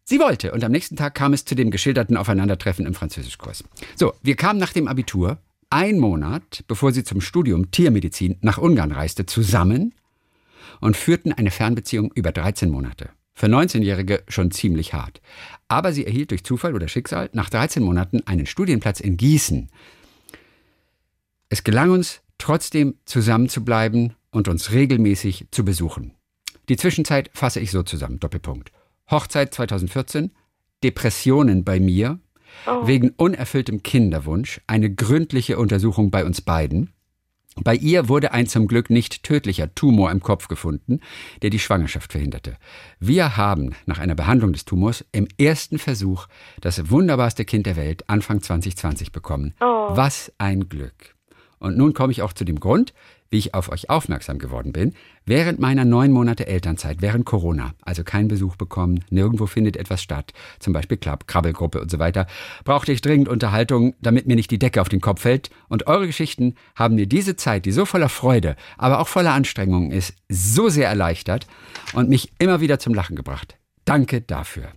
Sie 0.04 0.20
wollte 0.20 0.52
und 0.52 0.64
am 0.64 0.72
nächsten 0.72 0.96
Tag 0.96 1.16
kam 1.16 1.34
es 1.34 1.44
zu 1.44 1.56
dem 1.56 1.72
geschilderten 1.72 2.18
Aufeinandertreffen 2.18 2.86
im 2.86 2.94
Französischkurs. 2.94 3.64
So, 3.96 4.14
wir 4.22 4.36
kamen 4.36 4.60
nach 4.60 4.74
dem 4.74 4.88
Abitur, 4.88 5.40
ein 5.72 5.98
Monat 5.98 6.64
bevor 6.68 6.92
sie 6.92 7.04
zum 7.04 7.20
Studium 7.20 7.72
Tiermedizin 7.72 8.38
nach 8.42 8.60
Ungarn 8.60 8.92
reiste, 8.92 9.26
zusammen 9.26 9.96
und 10.82 10.98
führten 10.98 11.34
eine 11.34 11.50
Fernbeziehung 11.50 12.12
über 12.14 12.32
13 12.32 12.70
Monate. 12.70 13.10
Für 13.34 13.48
19-Jährige 13.48 14.22
schon 14.28 14.52
ziemlich 14.52 14.94
hart. 14.94 15.20
Aber 15.70 15.94
sie 15.94 16.06
erhielt 16.06 16.32
durch 16.32 16.44
Zufall 16.44 16.76
oder 16.76 16.90
Schicksal 16.90 17.30
nach 17.32 17.50
13 17.50 17.82
Monaten 17.82 18.22
einen 18.26 18.46
Studienplatz 18.46 19.00
in 19.00 19.16
Gießen. 19.16 19.70
Es 21.48 21.64
gelang 21.64 21.92
uns, 21.92 22.22
trotzdem 22.38 22.96
zusammenzubleiben 23.06 24.16
und 24.32 24.48
uns 24.48 24.72
regelmäßig 24.72 25.48
zu 25.52 25.64
besuchen. 25.64 26.14
Die 26.70 26.78
Zwischenzeit 26.78 27.30
fasse 27.34 27.60
ich 27.60 27.72
so 27.72 27.84
zusammen. 27.84 28.20
Doppelpunkt. 28.20 28.72
Hochzeit 29.10 29.54
2014, 29.54 30.32
Depressionen 30.84 31.64
bei 31.64 31.80
mir, 31.80 32.20
oh. 32.68 32.88
wegen 32.88 33.12
unerfülltem 33.12 33.82
Kinderwunsch, 33.84 34.62
eine 34.68 34.94
gründliche 34.94 35.58
Untersuchung 35.58 36.12
bei 36.12 36.26
uns 36.26 36.42
beiden. 36.42 36.92
Bei 37.64 37.76
ihr 37.76 38.10
wurde 38.10 38.32
ein 38.32 38.48
zum 38.48 38.68
Glück 38.68 38.90
nicht 38.90 39.24
tödlicher 39.24 39.74
Tumor 39.76 40.12
im 40.12 40.22
Kopf 40.22 40.48
gefunden, 40.48 41.00
der 41.42 41.50
die 41.50 41.60
Schwangerschaft 41.60 42.12
verhinderte. 42.12 42.58
Wir 43.00 43.38
haben 43.38 43.76
nach 43.86 44.00
einer 44.00 44.16
Behandlung 44.16 44.54
des 44.54 44.66
Tumors 44.66 45.06
im 45.12 45.28
ersten 45.38 45.78
Versuch 45.78 46.28
das 46.62 46.90
wunderbarste 46.90 47.46
Kind 47.46 47.66
der 47.66 47.76
Welt 47.76 48.10
Anfang 48.10 48.42
2020 48.42 49.12
bekommen. 49.12 49.54
Oh. 49.60 49.88
Was 49.90 50.32
ein 50.38 50.70
Glück. 50.70 51.16
Und 51.60 51.78
nun 51.78 51.94
komme 51.94 52.12
ich 52.12 52.22
auch 52.22 52.34
zu 52.34 52.46
dem 52.46 52.60
Grund, 52.60 52.94
wie 53.30 53.38
ich 53.38 53.54
auf 53.54 53.72
euch 53.72 53.90
aufmerksam 53.90 54.40
geworden 54.40 54.74
bin, 54.74 54.94
während 55.26 55.60
meiner 55.60 55.86
neun 55.86 56.12
Monate 56.12 56.48
Elternzeit, 56.48 57.02
während 57.02 57.26
Corona, 57.26 57.74
also 57.82 58.04
kein 58.04 58.28
Besuch 58.28 58.56
bekommen, 58.56 59.04
nirgendwo 59.10 59.46
findet 59.46 59.78
etwas 59.78 60.02
statt, 60.02 60.34
zum 60.60 60.74
Beispiel 60.74 60.98
Club, 60.98 61.28
Krabbelgruppe 61.28 61.80
und 61.80 61.92
so 61.92 62.00
weiter, 62.00 62.28
brauchte 62.64 62.92
ich 62.92 63.02
dringend 63.02 63.30
Unterhaltung, 63.30 63.96
damit 64.02 64.28
mir 64.28 64.36
nicht 64.36 64.52
die 64.52 64.60
Decke 64.60 64.82
auf 64.82 64.90
den 64.90 65.02
Kopf 65.02 65.22
fällt. 65.22 65.50
Und 65.68 65.88
eure 65.88 66.08
Geschichten 66.08 66.56
haben 66.76 66.96
mir 66.96 67.08
diese 67.08 67.36
Zeit, 67.36 67.66
die 67.66 67.72
so 67.72 67.86
voller 67.86 68.10
Freude, 68.10 68.56
aber 68.78 69.00
auch 69.00 69.08
voller 69.08 69.34
Anstrengungen 69.34 69.92
ist, 69.92 70.16
so 70.28 70.70
sehr 70.70 70.88
erleichtert 70.88 71.48
und 71.94 72.10
mich 72.10 72.32
immer 72.40 72.62
wieder 72.62 72.80
zum 72.80 72.94
Lachen 72.94 73.16
gebracht. 73.16 73.58
Danke 73.86 74.22
dafür. 74.22 74.70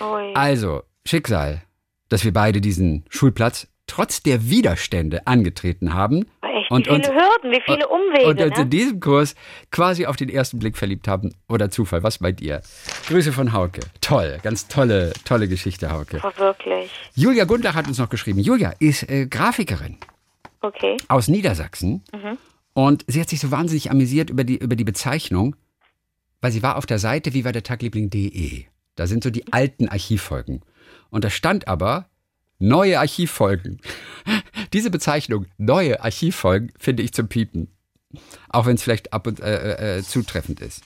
Oi. 0.00 0.32
Also, 0.34 0.82
Schicksal, 1.04 1.62
dass 2.08 2.24
wir 2.24 2.32
beide 2.32 2.60
diesen 2.60 3.04
Schulplatz 3.08 3.68
trotz 3.86 4.22
der 4.22 4.48
Widerstände 4.48 5.26
angetreten 5.26 5.94
haben. 5.94 6.26
Und, 6.68 6.86
wie 6.86 6.94
viele 6.94 6.96
und, 6.96 7.14
Hürden, 7.14 7.50
wie 7.52 7.62
viele 7.64 7.88
Umwege. 7.88 8.26
Und 8.26 8.40
uns 8.40 8.56
ne? 8.56 8.62
in 8.62 8.70
diesem 8.70 9.00
Kurs 9.00 9.34
quasi 9.70 10.06
auf 10.06 10.16
den 10.16 10.28
ersten 10.28 10.58
Blick 10.58 10.76
verliebt 10.76 11.08
haben. 11.08 11.34
Oder 11.48 11.70
Zufall, 11.70 12.02
was 12.02 12.18
bei 12.18 12.32
dir? 12.32 12.62
Grüße 13.08 13.32
von 13.32 13.52
Hauke. 13.52 13.80
Toll, 14.00 14.38
ganz 14.42 14.68
tolle, 14.68 15.12
tolle 15.24 15.48
Geschichte, 15.48 15.90
Hauke. 15.90 16.20
Oh, 16.22 16.38
wirklich. 16.38 16.90
Julia 17.14 17.44
Gundlach 17.44 17.74
hat 17.74 17.86
uns 17.86 17.98
noch 17.98 18.08
geschrieben. 18.08 18.40
Julia 18.40 18.74
ist 18.78 19.08
äh, 19.08 19.26
Grafikerin. 19.26 19.98
Okay. 20.60 20.96
Aus 21.08 21.28
Niedersachsen. 21.28 22.02
Mhm. 22.12 22.38
Und 22.72 23.04
sie 23.06 23.20
hat 23.20 23.28
sich 23.28 23.40
so 23.40 23.50
wahnsinnig 23.50 23.90
amüsiert 23.90 24.30
über 24.30 24.44
die, 24.44 24.58
über 24.58 24.76
die 24.76 24.84
Bezeichnung, 24.84 25.56
weil 26.40 26.52
sie 26.52 26.62
war 26.62 26.76
auf 26.76 26.86
der 26.86 26.98
Seite 26.98 27.32
wie 27.32 27.44
war 27.44 27.52
der 27.52 27.62
Tagliebling.de. 27.62 28.64
Da 28.96 29.06
sind 29.06 29.22
so 29.22 29.30
die 29.30 29.52
alten 29.52 29.88
Archivfolgen. 29.88 30.62
Und 31.10 31.24
da 31.24 31.30
stand 31.30 31.68
aber 31.68 32.08
Neue 32.58 32.98
Archivfolgen. 32.98 33.80
Diese 34.72 34.90
Bezeichnung, 34.90 35.46
neue 35.58 36.02
Archivfolgen, 36.02 36.72
finde 36.78 37.02
ich 37.02 37.12
zum 37.12 37.28
Piepen. 37.28 37.68
Auch 38.48 38.66
wenn 38.66 38.76
es 38.76 38.82
vielleicht 38.82 39.12
ab 39.12 39.26
und 39.26 39.40
äh, 39.40 39.98
äh, 39.98 40.02
zutreffend 40.02 40.60
ist. 40.60 40.82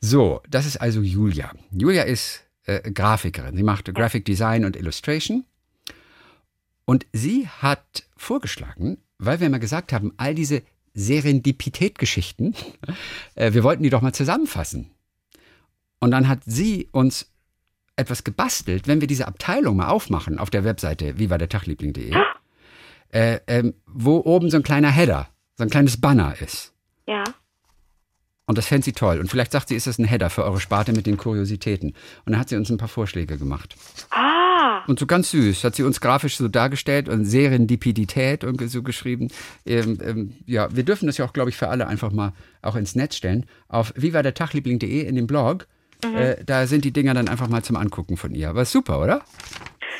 So, 0.00 0.42
das 0.48 0.66
ist 0.66 0.78
also 0.78 1.00
Julia. 1.02 1.52
Julia 1.70 2.02
ist 2.02 2.44
äh, 2.64 2.90
Grafikerin. 2.90 3.56
Sie 3.56 3.62
macht 3.62 3.92
Graphic 3.94 4.24
Design 4.24 4.64
und 4.64 4.76
Illustration. 4.76 5.44
Und 6.84 7.06
sie 7.12 7.46
hat 7.46 8.04
vorgeschlagen, 8.16 8.98
weil 9.18 9.40
wir 9.40 9.48
mal 9.50 9.60
gesagt 9.60 9.92
haben, 9.92 10.12
all 10.16 10.34
diese 10.34 10.62
Serendipität-Geschichten, 10.94 12.54
äh, 13.36 13.52
wir 13.52 13.62
wollten 13.62 13.82
die 13.82 13.90
doch 13.90 14.02
mal 14.02 14.12
zusammenfassen. 14.12 14.90
Und 16.00 16.10
dann 16.10 16.28
hat 16.28 16.40
sie 16.46 16.88
uns 16.92 17.29
etwas 18.00 18.24
gebastelt, 18.24 18.88
wenn 18.88 19.00
wir 19.00 19.08
diese 19.08 19.28
Abteilung 19.28 19.76
mal 19.76 19.88
aufmachen 19.88 20.38
auf 20.38 20.50
der 20.50 20.64
Webseite 20.64 21.18
vivadertagliebling.de, 21.18 22.12
äh, 23.12 23.38
äh, 23.46 23.72
wo 23.86 24.18
oben 24.18 24.50
so 24.50 24.56
ein 24.56 24.62
kleiner 24.62 24.90
Header, 24.90 25.28
so 25.56 25.64
ein 25.64 25.70
kleines 25.70 26.00
Banner 26.00 26.34
ist. 26.40 26.72
Ja. 27.06 27.24
Und 28.46 28.58
das 28.58 28.66
fände 28.66 28.84
sie 28.84 28.92
toll. 28.92 29.20
Und 29.20 29.30
vielleicht 29.30 29.52
sagt 29.52 29.68
sie, 29.68 29.76
ist 29.76 29.86
das 29.86 29.98
ein 29.98 30.04
Header 30.04 30.28
für 30.28 30.42
eure 30.42 30.58
Sparte 30.58 30.92
mit 30.92 31.06
den 31.06 31.16
Kuriositäten. 31.16 31.90
Und 32.24 32.32
dann 32.32 32.40
hat 32.40 32.48
sie 32.48 32.56
uns 32.56 32.68
ein 32.68 32.78
paar 32.78 32.88
Vorschläge 32.88 33.38
gemacht. 33.38 33.76
Ah. 34.10 34.82
Und 34.88 34.98
so 34.98 35.06
ganz 35.06 35.30
süß 35.30 35.62
hat 35.62 35.76
sie 35.76 35.84
uns 35.84 36.00
grafisch 36.00 36.36
so 36.36 36.48
dargestellt 36.48 37.08
und 37.08 37.24
Serendipidität 37.24 38.42
und 38.42 38.60
so 38.68 38.82
geschrieben. 38.82 39.28
Ähm, 39.64 39.98
ähm, 40.02 40.32
ja, 40.46 40.74
wir 40.74 40.82
dürfen 40.82 41.06
das 41.06 41.16
ja 41.16 41.24
auch, 41.24 41.32
glaube 41.32 41.50
ich, 41.50 41.56
für 41.56 41.68
alle 41.68 41.86
einfach 41.86 42.10
mal 42.10 42.32
auch 42.60 42.74
ins 42.74 42.96
Netz 42.96 43.14
stellen. 43.14 43.46
Auf 43.68 43.92
vivadertagliebling.de 43.94 45.02
in 45.06 45.14
dem 45.14 45.28
Blog 45.28 45.68
Mhm. 46.04 46.16
Äh, 46.16 46.36
da 46.44 46.66
sind 46.66 46.84
die 46.84 46.92
Dinger 46.92 47.14
dann 47.14 47.28
einfach 47.28 47.48
mal 47.48 47.62
zum 47.62 47.76
Angucken 47.76 48.16
von 48.16 48.34
ihr. 48.34 48.48
Aber 48.48 48.64
super, 48.64 49.00
oder? 49.00 49.22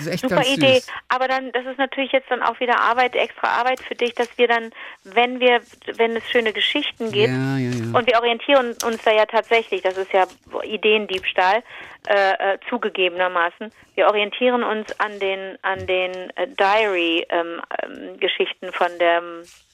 Das 0.01 0.07
ist 0.07 0.13
echt 0.13 0.23
Super 0.23 0.47
Idee. 0.47 0.77
Süß. 0.77 0.87
Aber 1.09 1.29
dann, 1.29 1.53
das 1.53 1.67
ist 1.67 1.77
natürlich 1.79 2.13
jetzt 2.13 2.31
dann 2.31 2.43
auch 2.43 2.59
wieder 2.61 2.81
Arbeit, 2.81 3.15
extra 3.15 3.49
Arbeit 3.49 3.81
für 3.81 3.95
dich, 3.95 4.15
dass 4.15 4.29
wir 4.37 4.49
dann, 4.49 4.71
wenn 5.05 5.41
wir, 5.41 5.61
wenn 5.97 6.17
es 6.17 6.25
schöne 6.31 6.55
Geschichten 6.55 7.13
gibt, 7.13 7.29
ja, 7.29 7.59
ja, 7.59 7.71
ja. 7.71 7.99
und 7.99 8.07
wir 8.07 8.17
orientieren 8.19 8.75
uns 8.85 9.03
da 9.05 9.13
ja 9.13 9.27
tatsächlich, 9.27 9.83
das 9.83 9.99
ist 9.99 10.11
ja 10.13 10.27
Ideendiebstahl, 10.63 11.63
äh, 12.09 12.55
äh, 12.55 12.59
zugegebenermaßen, 12.69 13.73
wir 13.95 14.07
orientieren 14.07 14.63
uns 14.63 14.99
an 14.99 15.19
den, 15.19 15.59
an 15.63 15.87
den 15.87 16.13
äh, 16.37 16.47
Diary-Geschichten 16.49 18.67
ähm, 18.67 18.69
ähm, 18.69 18.73
von 18.73 18.91
der 18.99 19.23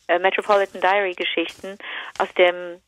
äh, 0.08 0.18
Metropolitan 0.18 0.80
Diary 0.80 1.12
Geschichten 1.12 1.76
aus 2.18 2.28
dem 2.34 2.80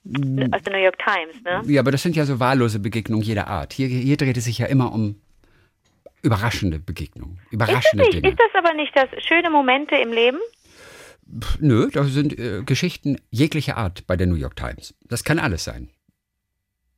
aus 0.53 0.62
der 0.62 0.73
New 0.73 0.83
York 0.83 0.99
Times, 0.99 1.43
ne? 1.43 1.62
Ja, 1.73 1.81
aber 1.81 1.91
das 1.91 2.03
sind 2.03 2.16
ja 2.16 2.25
so 2.25 2.41
wahllose 2.41 2.79
Begegnungen 2.79 3.23
jeder 3.23 3.49
Art. 3.49 3.73
Hier, 3.73 3.89
hier 3.89 4.16
dreht 4.16 4.37
es 4.37 4.45
sich 4.45 4.59
ja 4.59 4.66
immer 4.66 4.93
um 4.93 5.21
überraschende 6.23 6.79
Begegnungen, 6.79 7.41
überraschende 7.51 8.05
ist 8.05 8.14
das, 8.14 8.21
Dinge. 8.21 8.29
Ist 8.31 8.39
das 8.39 8.64
aber 8.64 8.75
nicht 8.75 8.97
das 8.97 9.09
schöne 9.25 9.51
Momente 9.51 9.97
im 9.97 10.12
Leben? 10.12 10.39
Pff, 11.41 11.59
nö, 11.61 11.91
das 11.93 12.12
sind 12.12 12.39
äh, 12.39 12.62
Geschichten 12.64 13.19
jeglicher 13.31 13.77
Art 13.77 14.07
bei 14.07 14.16
der 14.16 14.27
New 14.27 14.35
York 14.37 14.57
Times. 14.57 14.95
Das 15.09 15.25
kann 15.25 15.39
alles 15.39 15.64
sein. 15.64 15.91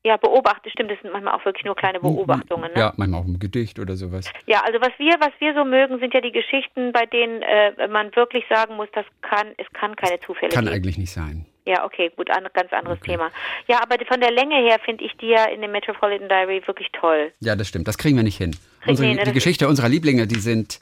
Ja, 0.03 0.17
beobachtet, 0.17 0.73
stimmt, 0.73 0.91
das 0.91 0.99
sind 1.03 1.13
manchmal 1.13 1.35
auch 1.35 1.45
wirklich 1.45 1.65
nur 1.65 1.77
kleine 1.77 1.99
hm, 1.99 2.09
hm, 2.09 2.17
Beobachtungen. 2.17 2.73
Ne? 2.73 2.81
Ja, 2.81 2.93
manchmal 2.97 3.21
auch 3.21 3.27
ein 3.27 3.39
Gedicht 3.39 3.79
oder 3.79 3.97
sowas. 3.97 4.33
Ja, 4.47 4.63
also 4.65 4.81
was 4.81 4.93
wir, 4.99 5.13
was 5.21 5.33
wir 5.41 5.55
so 5.55 5.65
mögen, 5.65 5.99
sind 5.99 6.15
ja 6.15 6.23
die 6.23 6.33
Geschichten, 6.33 6.93
bei 6.93 7.05
denen 7.05 7.43
äh, 7.43 7.87
man 7.89 8.15
wirklich 8.17 8.45
sagen 8.49 8.77
muss, 8.77 8.89
das 8.95 9.05
kann, 9.21 9.49
es 9.59 9.67
kann 9.75 9.97
keine 9.97 10.19
Zufälle 10.21 10.53
Kann 10.53 10.65
geben. 10.65 10.77
eigentlich 10.77 10.97
nicht 10.97 11.13
sein. 11.13 11.45
Ja, 11.67 11.85
okay, 11.85 12.11
gut, 12.17 12.31
ein 12.31 12.47
ganz 12.55 12.73
anderes 12.73 12.99
okay. 12.99 13.13
Thema. 13.13 13.31
Ja, 13.69 13.83
aber 13.83 14.03
von 14.07 14.21
der 14.21 14.31
Länge 14.31 14.57
her 14.57 14.79
finde 14.83 15.05
ich 15.05 15.13
die 15.19 15.29
ja 15.29 15.45
in 15.45 15.61
dem 15.61 15.73
Metropolitan 15.73 16.29
Diary 16.29 16.63
wirklich 16.67 16.89
toll. 16.93 17.33
Ja, 17.41 17.55
das 17.55 17.69
stimmt. 17.69 17.87
Das 17.87 17.99
kriegen 17.99 18.17
wir 18.17 18.23
nicht 18.23 18.39
hin. 18.39 18.57
Unsere, 18.87 19.15
nee, 19.15 19.23
die 19.23 19.33
Geschichte 19.33 19.69
unserer 19.69 19.89
Lieblinge, 19.89 20.27
die 20.27 20.41
sind 20.41 20.81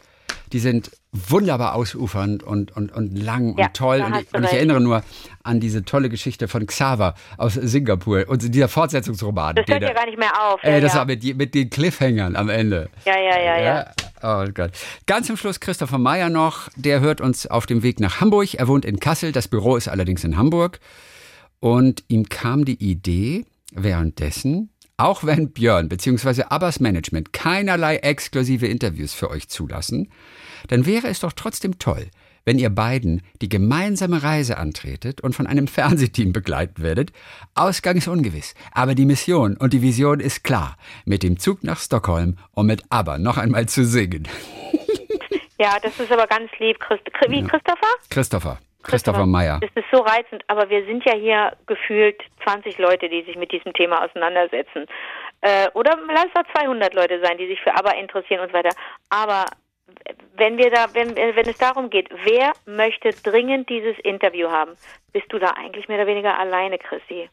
die 0.53 0.59
sind 0.59 0.91
wunderbar 1.13 1.75
ausufernd 1.75 2.43
und, 2.43 2.77
und, 2.77 2.93
und 2.93 3.17
lang 3.17 3.57
ja, 3.59 3.67
und 3.67 3.75
toll. 3.75 4.01
Und 4.01 4.17
ich, 4.17 4.35
und 4.35 4.45
ich, 4.45 4.53
erinnere 4.53 4.81
nur 4.81 5.03
an 5.43 5.61
diese 5.61 5.85
tolle 5.85 6.09
Geschichte 6.09 6.49
von 6.49 6.67
Xaver 6.67 7.15
aus 7.37 7.55
Singapur 7.55 8.25
und 8.29 8.55
dieser 8.55 8.69
Fortsetzungsroman. 8.69 9.57
Das 9.57 9.67
hört 9.69 9.83
ja 9.83 9.93
gar 9.93 10.07
nicht 10.07 10.19
mehr 10.19 10.33
auf. 10.41 10.61
Ey, 10.63 10.81
das 10.81 10.93
ja. 10.93 11.01
war 11.01 11.07
mit, 11.07 11.25
mit 11.37 11.55
den 11.55 11.71
Cliffhangern 11.71 12.37
am 12.37 12.49
Ende. 12.49 12.91
Ja, 13.05 13.19
ja, 13.19 13.39
ja, 13.41 13.59
ja. 13.61 13.93
Oh 14.23 14.51
Gott. 14.53 14.73
Ganz 15.07 15.29
zum 15.29 15.37
Schluss 15.37 15.61
Christopher 15.61 15.99
Meyer 15.99 16.29
noch. 16.29 16.69
Der 16.77 17.01
hört 17.01 17.21
uns 17.21 17.47
auf 17.47 17.67
dem 17.67 17.83
Weg 17.83 18.01
nach 18.01 18.21
Hamburg. 18.21 18.55
Er 18.55 18.69
wohnt 18.69 18.85
in 18.85 19.01
Kassel. 19.01 19.33
Das 19.33 19.49
Büro 19.49 19.77
ist 19.77 19.89
allerdings 19.89 20.25
in 20.25 20.37
Hamburg. 20.37 20.81
Und 21.61 22.05
ihm 22.09 22.29
kam 22.29 22.65
die 22.65 22.83
Idee, 22.83 23.47
währenddessen 23.73 24.71
auch 24.99 25.25
wenn 25.25 25.53
Björn 25.53 25.89
bzw. 25.89 26.43
Abbas 26.49 26.81
Management 26.81 27.33
keinerlei 27.33 27.97
exklusive 27.97 28.67
Interviews 28.67 29.15
für 29.15 29.31
euch 29.31 29.49
zulassen, 29.49 30.11
dann 30.67 30.85
wäre 30.85 31.07
es 31.07 31.21
doch 31.21 31.33
trotzdem 31.33 31.79
toll, 31.79 32.09
wenn 32.45 32.59
ihr 32.59 32.71
beiden 32.71 33.23
die 33.41 33.49
gemeinsame 33.49 34.23
Reise 34.23 34.59
antretet 34.59 35.21
und 35.21 35.35
von 35.35 35.47
einem 35.47 35.67
Fernsehteam 35.69 36.33
begleitet 36.33 36.83
werdet. 36.83 37.13
Ausgang 37.55 37.97
ist 37.97 38.09
ungewiss, 38.09 38.55
aber 38.73 38.95
die 38.95 39.07
Mission 39.07 39.57
und 39.57 39.73
die 39.73 39.83
Vision 39.83 40.21
ist 40.21 40.45
klar. 40.45 40.77
Mit 41.05 41.23
dem 41.23 41.39
Zug 41.39 41.63
nach 41.63 41.81
Stockholm, 41.81 42.37
um 42.53 42.67
mit 42.67 42.83
ABBA 42.91 43.19
noch 43.19 43.39
einmal 43.39 43.67
zu 43.67 43.87
singen. 43.87 44.27
Ja, 45.61 45.79
das 45.83 45.99
ist 45.99 46.13
aber 46.13 46.27
ganz 46.27 46.51
lieb. 46.61 46.79
Christ 46.79 47.03
Wie, 47.29 47.43
Christopher? 47.43 47.89
Christopher. 48.11 48.59
Christopher 48.83 49.27
Meyer. 49.27 49.59
Das 49.61 49.71
ist 49.75 49.91
so 49.93 50.01
reizend, 50.03 50.43
aber 50.47 50.71
wir 50.71 50.85
sind 50.87 51.05
ja 51.05 51.15
hier 51.15 51.53
gefühlt 51.67 52.21
20 52.45 52.79
Leute, 52.79 53.09
die 53.09 53.23
sich 53.25 53.37
mit 53.37 53.51
diesem 53.53 53.73
Thema 53.73 54.05
auseinandersetzen. 54.05 54.87
Äh, 55.41 55.69
oder 55.75 55.99
lass 56.09 56.27
es 56.35 56.41
auch 56.41 56.53
200 56.61 56.95
Leute 56.95 57.21
sein, 57.23 57.39
die 57.39 57.47
sich 57.49 57.61
für 57.61 57.75
ABBA 57.75 57.93
interessieren 57.93 58.41
und 58.41 58.49
so 58.49 58.55
weiter. 58.55 58.71
Aber 59.11 59.45
wenn 60.37 60.59
wir 60.59 60.71
da, 60.71 60.87
wenn, 60.95 61.17
wenn 61.17 61.49
es 61.49 61.59
darum 61.59 61.91
geht, 61.91 62.09
wer 62.25 62.53
möchte 62.67 63.11
dringend 63.11 63.69
dieses 63.69 63.99
Interview 64.01 64.49
haben, 64.49 64.73
bist 65.13 65.27
du 65.31 65.39
da 65.39 65.49
eigentlich 65.51 65.89
mehr 65.89 65.99
oder 65.99 66.07
weniger 66.07 66.39
alleine, 66.39 66.79
Chrissy. 66.79 67.29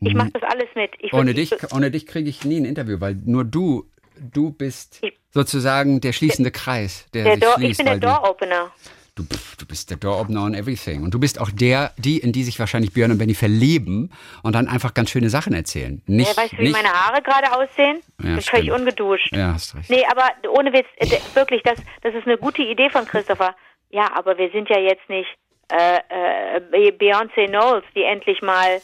Ich 0.00 0.14
mache 0.14 0.30
das 0.30 0.42
alles 0.44 0.68
mit. 0.74 0.92
Ich 0.98 1.12
ohne, 1.12 1.34
dich, 1.34 1.52
ohne 1.72 1.90
dich 1.90 2.06
kriege 2.06 2.28
ich 2.30 2.44
nie 2.44 2.60
ein 2.60 2.64
Interview, 2.64 3.00
weil 3.00 3.16
nur 3.24 3.44
du 3.44 3.84
du 4.20 4.50
bist 4.52 5.00
sozusagen 5.30 6.00
der 6.00 6.12
schließende 6.12 6.50
Kreis, 6.50 7.06
der, 7.14 7.24
Der 7.24 7.34
sich 7.34 7.42
Door, 7.44 7.52
schließt. 7.54 7.70
ich 7.70 7.76
bin 7.78 7.86
der 7.86 7.92
weil 7.94 8.00
du- 8.00 8.06
Door-Opener. 8.06 8.70
Du, 9.18 9.24
du 9.58 9.66
bist 9.66 9.90
der 9.90 9.96
Door-Opener 9.96 10.44
on 10.44 10.54
everything. 10.54 11.02
Und 11.02 11.12
du 11.12 11.18
bist 11.18 11.40
auch 11.40 11.50
der, 11.50 11.92
die, 11.96 12.18
in 12.18 12.30
die 12.30 12.44
sich 12.44 12.58
wahrscheinlich 12.60 12.92
Björn 12.92 13.10
und 13.10 13.18
Benny 13.18 13.34
verlieben 13.34 14.12
und 14.44 14.54
dann 14.54 14.68
einfach 14.68 14.94
ganz 14.94 15.10
schöne 15.10 15.28
Sachen 15.28 15.54
erzählen. 15.54 16.00
Nicht, 16.06 16.36
Ja, 16.36 16.42
weißt 16.42 16.52
du, 16.52 16.58
wie 16.58 16.62
nicht, 16.62 16.72
meine 16.72 16.88
Haare 16.92 17.20
gerade 17.20 17.52
aussehen? 17.52 18.00
Ja, 18.22 18.34
bin 18.34 18.40
völlig 18.40 18.70
ungeduscht. 18.70 19.34
Ja, 19.34 19.54
hast 19.54 19.74
recht. 19.74 19.90
Nee, 19.90 20.04
aber 20.08 20.30
ohne 20.56 20.72
Witz, 20.72 20.86
äh, 20.98 21.18
wirklich, 21.34 21.62
das, 21.64 21.80
das 22.02 22.14
ist 22.14 22.26
eine 22.26 22.38
gute 22.38 22.62
Idee 22.62 22.90
von 22.90 23.04
Christopher. 23.06 23.56
Ja, 23.90 24.08
aber 24.14 24.38
wir 24.38 24.50
sind 24.50 24.68
ja 24.68 24.78
jetzt 24.78 25.08
nicht 25.08 25.28
äh, 25.72 25.98
äh, 26.08 26.90
Beyoncé 26.92 27.46
Knowles, 27.48 27.84
die 27.96 28.02
endlich 28.02 28.40
mal, 28.40 28.80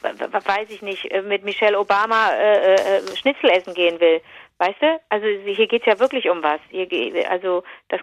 weiß 0.00 0.70
ich 0.70 0.80
nicht, 0.80 1.10
äh, 1.10 1.20
mit 1.22 1.44
Michelle 1.44 1.78
Obama 1.78 2.30
äh, 2.32 2.74
äh, 2.74 3.16
Schnitzel 3.16 3.50
essen 3.50 3.74
gehen 3.74 4.00
will. 4.00 4.20
Weißt 4.58 4.80
du? 4.80 5.00
Also 5.08 5.26
hier 5.26 5.66
geht's 5.66 5.86
ja 5.86 5.98
wirklich 5.98 6.30
um 6.30 6.42
was. 6.42 6.60
Hier, 6.70 6.88
also 7.30 7.64
das, 7.88 8.00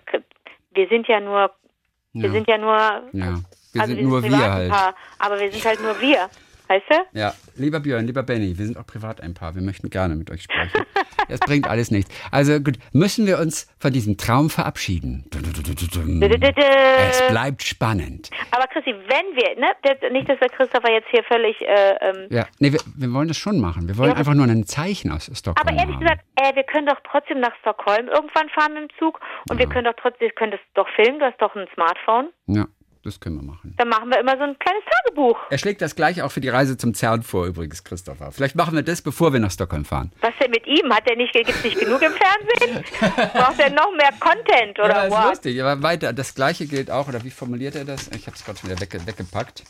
wir 0.74 0.88
sind 0.88 1.08
ja 1.08 1.20
nur, 1.20 1.52
wir 2.14 2.28
Ja. 2.28 2.32
sind 2.32 2.47
ja 2.47 2.57
nur, 2.57 2.72
Ja, 2.74 3.01
wir 3.14 3.82
also 3.82 3.93
sind 3.93 3.97
dieses 3.97 4.09
nur 4.09 4.24
wir 4.24 4.51
halt. 4.53 4.70
Paar, 4.72 4.95
aber 5.20 5.39
wir 5.39 5.51
sind 5.51 5.66
halt 5.66 5.82
nur 5.82 5.99
wir. 5.99 6.30
Weißt 6.72 6.86
du? 6.89 7.19
Ja, 7.19 7.34
lieber 7.57 7.82
Björn, 7.82 8.07
lieber 8.07 8.24
Benny, 8.24 8.57
wir 8.57 8.65
sind 8.65 8.78
auch 8.78 8.86
privat 8.88 9.19
ein 9.19 9.34
Paar. 9.34 9.55
Wir 9.55 9.61
möchten 9.61 9.89
gerne 9.89 10.15
mit 10.15 10.32
euch 10.32 10.43
sprechen. 10.43 10.86
Es 11.28 11.41
bringt 11.41 11.67
alles 11.67 11.91
nichts. 11.91 12.09
Also 12.32 12.61
gut, 12.61 12.78
müssen 12.93 13.28
wir 13.28 13.39
uns 13.39 13.67
von 13.78 13.91
diesem 13.91 14.15
Traum 14.15 14.49
verabschieden. 14.49 15.26
Es 15.34 17.28
bleibt 17.30 17.63
spannend. 17.63 18.30
Aber 18.51 18.67
Chrissy, 18.67 18.93
wenn 18.93 19.36
wir, 19.36 19.59
ne, 19.59 20.11
nicht, 20.11 20.30
dass 20.30 20.39
der 20.39 20.47
Christopher 20.49 20.91
jetzt 20.91 21.09
hier 21.09 21.24
völlig, 21.26 21.59
äh, 21.61 21.95
ähm, 22.01 22.28
Ja, 22.30 22.47
nee, 22.59 22.72
wir, 22.72 22.80
wir 22.95 23.11
wollen 23.13 23.28
das 23.28 23.38
schon 23.38 23.59
machen. 23.59 23.89
Wir 23.89 23.97
wollen 23.97 24.11
Ja, 24.11 24.15
einfach 24.15 24.34
nur 24.34 24.45
ein 24.45 24.65
Zeichen 24.65 25.11
aus 25.11 25.30
Stockholm 25.34 25.67
aber 25.67 25.78
ehrlich 25.78 25.95
haben. 25.95 26.01
gesagt, 26.01 26.22
äh, 26.36 26.55
wir 26.55 26.63
können 26.63 26.88
doch 26.88 26.99
trotzdem 27.09 27.41
nach 27.41 27.53
Stockholm 27.59 28.07
irgendwann 28.07 28.47
fahren 28.49 28.74
mit 28.76 28.84
dem 28.91 28.97
Zug 28.97 29.19
und 29.49 29.57
wir 29.59 29.67
können 29.67 29.86
doch 29.86 29.95
trotzdem, 30.01 30.28
wir 30.28 30.32
können 30.32 30.51
das 30.51 30.61
doch 30.74 30.88
filmen, 30.95 31.19
du 31.19 31.26
hast 31.26 31.41
doch 31.41 31.53
ein 31.55 31.67
Smartphone, 31.74 32.30
Ja, 32.47 32.65
das 33.04 33.20
können 33.20 33.38
wir 33.38 33.43
machen. 33.43 33.74
dann 33.78 33.89
machen 33.89 34.10
wir 34.10 34.20
immer 34.20 34.38
so 34.38 34.43
ein 34.43 34.58
kleines 34.60 34.84
Tagebuch. 35.06 35.38
Er 35.49 35.58
schlägt 35.58 35.82
das 35.82 35.95
gleich 35.95 36.22
auch 36.22 36.32
für 36.32 36.41
die 36.41 36.49
Reise 36.49 36.78
zum 36.78 36.93
CERN 36.93 37.24
vor, 37.24 37.45
übrigens, 37.45 37.84
Christopher. 37.84 38.32
Vielleicht 38.32 38.56
machen 38.56 38.76
wir 38.76 38.84
das, 38.84 39.02
bevor 39.02 39.34
wir 39.34 39.39
nach 39.39 39.52
Stockholm 39.52 39.86
fahren. 39.86 40.12
Was 40.22 40.32
denn 40.41 40.52
mit 40.52 40.66
ihm? 40.68 40.93
Hat 40.93 41.08
er 41.08 41.16
nicht, 41.16 41.34
gibt's 41.34 41.64
nicht 41.64 41.80
genug 41.80 42.02
im 42.02 42.12
Fernsehen? 42.14 42.84
Braucht 43.34 43.60
er 43.60 43.70
noch 43.72 43.91
mehr 43.95 44.12
Content 44.20 44.80
oder 44.80 44.89
ja, 44.89 45.04
ist 45.06 45.12
what? 45.12 45.30
lustig. 45.30 45.62
Aber 45.62 45.82
weiter, 45.84 46.14
das 46.14 46.36
Gleiche 46.36 46.66
gilt 46.68 46.91
auch, 46.91 47.08
oder 47.08 47.24
wie 47.24 47.32
formuliert 47.32 47.76
er 47.76 47.86
das? 47.86 48.08
Ich 48.16 48.28
habe 48.28 48.36
es 48.38 48.45
gerade 48.45 48.60
schon 48.60 48.70
wieder 48.70 48.80
wegge 48.82 49.06
weggepackt. 49.06 49.64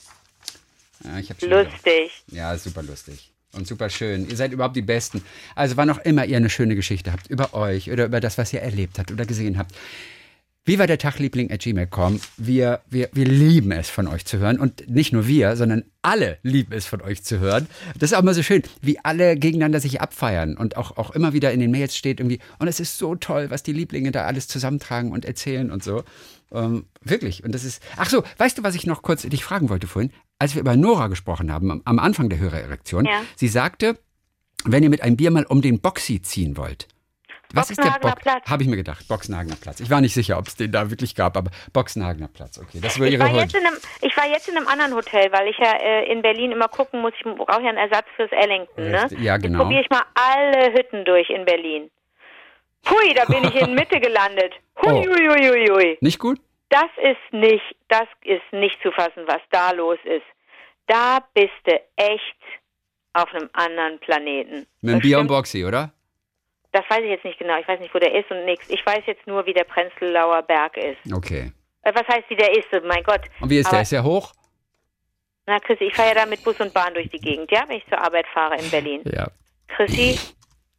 Ja, 1.03 1.23
schon 1.23 1.41
wieder- 1.41 1.63
Lustig. 1.63 2.23
Ja, 2.27 2.53
ist 2.53 2.63
super 2.65 2.84
lustig. 2.84 3.32
Und 3.53 3.67
super 3.67 3.89
schön. 3.89 4.29
Ihr 4.29 4.36
seid 4.38 4.53
überhaupt 4.53 4.75
die 4.77 4.82
Besten. 4.82 5.23
Also, 5.55 5.75
wann 5.75 5.89
auch 5.89 5.97
immer 5.99 6.25
ihr 6.25 6.38
eine 6.38 6.49
schöne 6.49 6.75
Geschichte 6.75 7.11
habt, 7.11 7.27
über 7.27 7.53
euch 7.53 7.91
oder 7.91 8.05
über 8.05 8.19
das, 8.21 8.38
was 8.38 8.53
ihr 8.53 8.61
erlebt 8.61 8.97
habt 8.97 9.11
oder 9.11 9.25
gesehen 9.25 9.57
habt. 9.57 9.73
Wie 10.64 10.78
war 10.78 10.86
der 10.86 10.99
Tagliebling 10.99 11.51
at 11.51 11.62
gmail.com? 11.62 12.20
Wir, 12.38 12.82
wir, 12.88 13.09
wir 13.14 13.26
lieben 13.26 13.72
es, 13.72 13.89
von 13.89 14.07
euch 14.07 14.26
zu 14.26 14.38
hören. 14.38 14.59
Und 14.59 14.88
nicht 14.88 15.12
nur 15.12 15.26
wir, 15.26 15.55
sondern 15.55 15.84
alle 16.03 16.38
lieben 16.43 16.72
es, 16.74 16.86
von 16.86 17.01
euch 17.01 17.24
zu 17.24 17.39
hören. 17.39 17.68
Das 17.97 18.12
ist 18.12 18.18
auch 18.18 18.22
immer 18.22 18.36
so 18.36 18.43
schön, 18.43 18.62
wie 18.80 18.99
alle 18.99 19.36
gegeneinander 19.38 19.80
sich 19.80 20.01
abfeiern. 20.01 20.55
Und 20.55 20.78
auch, 20.78 20.97
auch 20.97 21.12
immer 21.12 21.34
wieder 21.34 21.51
in 21.51 21.59
den 21.62 21.72
Mails 21.72 21.97
steht 21.97 22.20
irgendwie, 22.20 22.38
und 22.59 22.68
es 22.68 22.80
ist 22.80 22.99
so 22.99 23.16
toll, 23.16 23.49
was 23.49 23.64
die 23.64 23.74
Lieblinge 23.74 24.12
da 24.12 24.26
alles 24.26 24.47
zusammentragen 24.47 25.12
und 25.12 25.26
erzählen 25.26 25.72
und 25.72 25.84
so. 25.84 26.03
Ähm, 26.51 26.86
wirklich. 27.01 27.43
Und 27.43 27.53
das 27.55 27.64
ist. 27.64 27.82
Ach 27.97 28.09
so, 28.09 28.24
weißt 28.38 28.59
du, 28.59 28.64
was 28.64 28.76
ich 28.76 28.86
noch 28.86 29.01
kurz 29.01 29.24
dich 29.24 29.43
fragen 29.43 29.70
wollte 29.70 29.88
vorhin? 29.88 30.12
Als 30.38 30.53
wir 30.53 30.62
über 30.62 30.76
Nora 30.76 31.07
gesprochen 31.07 31.51
haben, 31.51 31.72
am, 31.72 31.82
am 31.86 31.97
Anfang 31.97 32.30
der 32.30 32.38
Hörererektion, 32.38 33.05
Ja. 33.05 33.24
sie 33.36 33.47
sagte, 33.47 33.97
wenn 34.66 34.84
ihr 34.84 34.89
mit 34.91 35.01
einem 35.01 35.18
Bier 35.18 35.32
mal 35.32 35.45
um 35.45 35.62
den 35.64 35.80
Boxy 35.80 36.22
ziehen 36.22 36.55
wollt. 36.55 36.88
Was 37.53 37.69
ist 37.71 37.83
der 37.83 37.99
Bock? 37.99 38.19
Platz. 38.21 38.49
Habe 38.49 38.63
ich 38.63 38.69
mir 38.69 38.75
gedacht, 38.77 39.07
Boxenhagener 39.07 39.55
Platz. 39.61 39.79
Ich 39.79 39.89
war 39.89 40.01
nicht 40.01 40.13
sicher, 40.13 40.37
ob 40.37 40.47
es 40.47 40.55
den 40.55 40.71
da 40.71 40.89
wirklich 40.89 41.15
gab, 41.15 41.35
aber 41.37 41.51
Boxenhagener 41.73 42.27
Platz, 42.29 42.57
okay. 42.59 42.79
Das 42.81 42.99
war 42.99 43.07
Ich 43.07 43.13
ihre 43.13 43.23
war, 43.23 43.31
Hund. 43.31 43.41
jetzt 43.41 43.55
in 43.55 43.65
einem, 43.65 43.77
ich 44.01 44.15
war 44.17 44.27
jetzt 44.27 44.47
in 44.49 44.57
einem 44.57 44.67
anderen 44.67 44.93
Hotel, 44.93 45.31
weil 45.31 45.47
ich 45.47 45.57
ja 45.57 45.73
äh, 45.81 46.11
in 46.11 46.21
Berlin 46.21 46.51
immer 46.51 46.67
gucken 46.67 47.01
muss, 47.01 47.13
ich 47.17 47.23
brauche 47.23 47.61
ja 47.61 47.69
einen 47.69 47.77
Ersatz 47.77 48.05
fürs 48.15 48.31
Ellington. 48.31 48.89
Ne? 48.91 49.07
Ja, 49.19 49.37
genau. 49.37 49.59
Jetzt 49.59 49.63
probiere 49.63 49.81
ich 49.81 49.89
mal 49.89 50.03
alle 50.15 50.73
Hütten 50.73 51.05
durch 51.05 51.29
in 51.29 51.45
Berlin. 51.45 51.89
Hui, 52.89 53.13
da 53.13 53.25
bin 53.25 53.43
ich 53.43 53.55
in 53.55 53.73
Mitte 53.75 53.99
gelandet. 53.99 54.53
Hui, 54.83 54.91
Oh. 54.91 55.05
hui, 55.05 55.27
hui, 55.49 55.67
hui. 55.69 55.97
Nicht 56.01 56.19
gut? 56.19 56.39
Das 56.69 56.89
ist 57.03 57.33
nicht, 57.33 57.75
das 57.89 58.07
ist 58.23 58.41
nicht 58.53 58.81
zu 58.81 58.91
fassen, 58.91 59.23
was 59.27 59.41
da 59.51 59.71
los 59.71 59.99
ist. 60.05 60.25
Da 60.87 61.19
bist 61.33 61.51
du 61.65 61.73
echt 61.97 62.37
auf 63.13 63.31
einem 63.33 63.49
anderen 63.53 63.99
Planeten. 63.99 64.65
Mit 64.81 64.93
dem 64.95 64.99
Bier 65.01 65.19
und. 65.19 65.27
Boxy, 65.27 65.65
oder? 65.65 65.91
Das 66.74 66.84
weiß 66.89 66.99
ich 67.03 67.09
jetzt 67.09 67.26
nicht 67.26 67.38
genau. 67.39 67.57
Ich 67.59 67.67
weiß 67.67 67.80
nicht, 67.80 67.93
wo 67.93 67.99
der 67.99 68.13
ist 68.15 68.30
und 68.32 68.45
nichts. 68.45 68.69
Ich 68.69 68.86
weiß 68.86 69.01
jetzt 69.05 69.26
nur, 69.28 69.45
wie 69.45 69.53
der 69.53 69.65
Prenzlauer 69.65 70.41
Berg 70.43 70.78
ist. 70.78 71.13
Okay. 71.13 71.51
Äh, 71.84 71.93
was 71.93 72.07
heißt, 72.07 72.30
wie 72.30 72.36
der 72.36 72.51
ist? 72.57 72.67
Mein 72.86 73.03
Gott. 73.03 73.22
Und 73.41 73.49
wie 73.49 73.57
ist 73.57 73.65
der? 73.72 73.74
Aber- 73.80 73.82
Ist 73.82 73.91
der 73.91 74.03
hoch? 74.03 74.32
Na, 75.47 75.59
Chrissy, 75.59 75.86
ich 75.86 75.95
fahre 75.95 76.09
ja 76.09 76.15
da 76.15 76.26
mit 76.28 76.43
Bus 76.43 76.59
und 76.61 76.74
Bahn 76.74 76.93
durch 76.93 77.09
die 77.09 77.17
Gegend, 77.19 77.51
ja, 77.51 77.63
wenn 77.67 77.78
ich 77.78 77.88
zur 77.88 77.99
Arbeit 77.99 78.28
fahre 78.28 78.55
in 78.57 78.69
Berlin. 78.69 79.01
Ja. 79.05 79.28
Chrissy, 79.69 80.17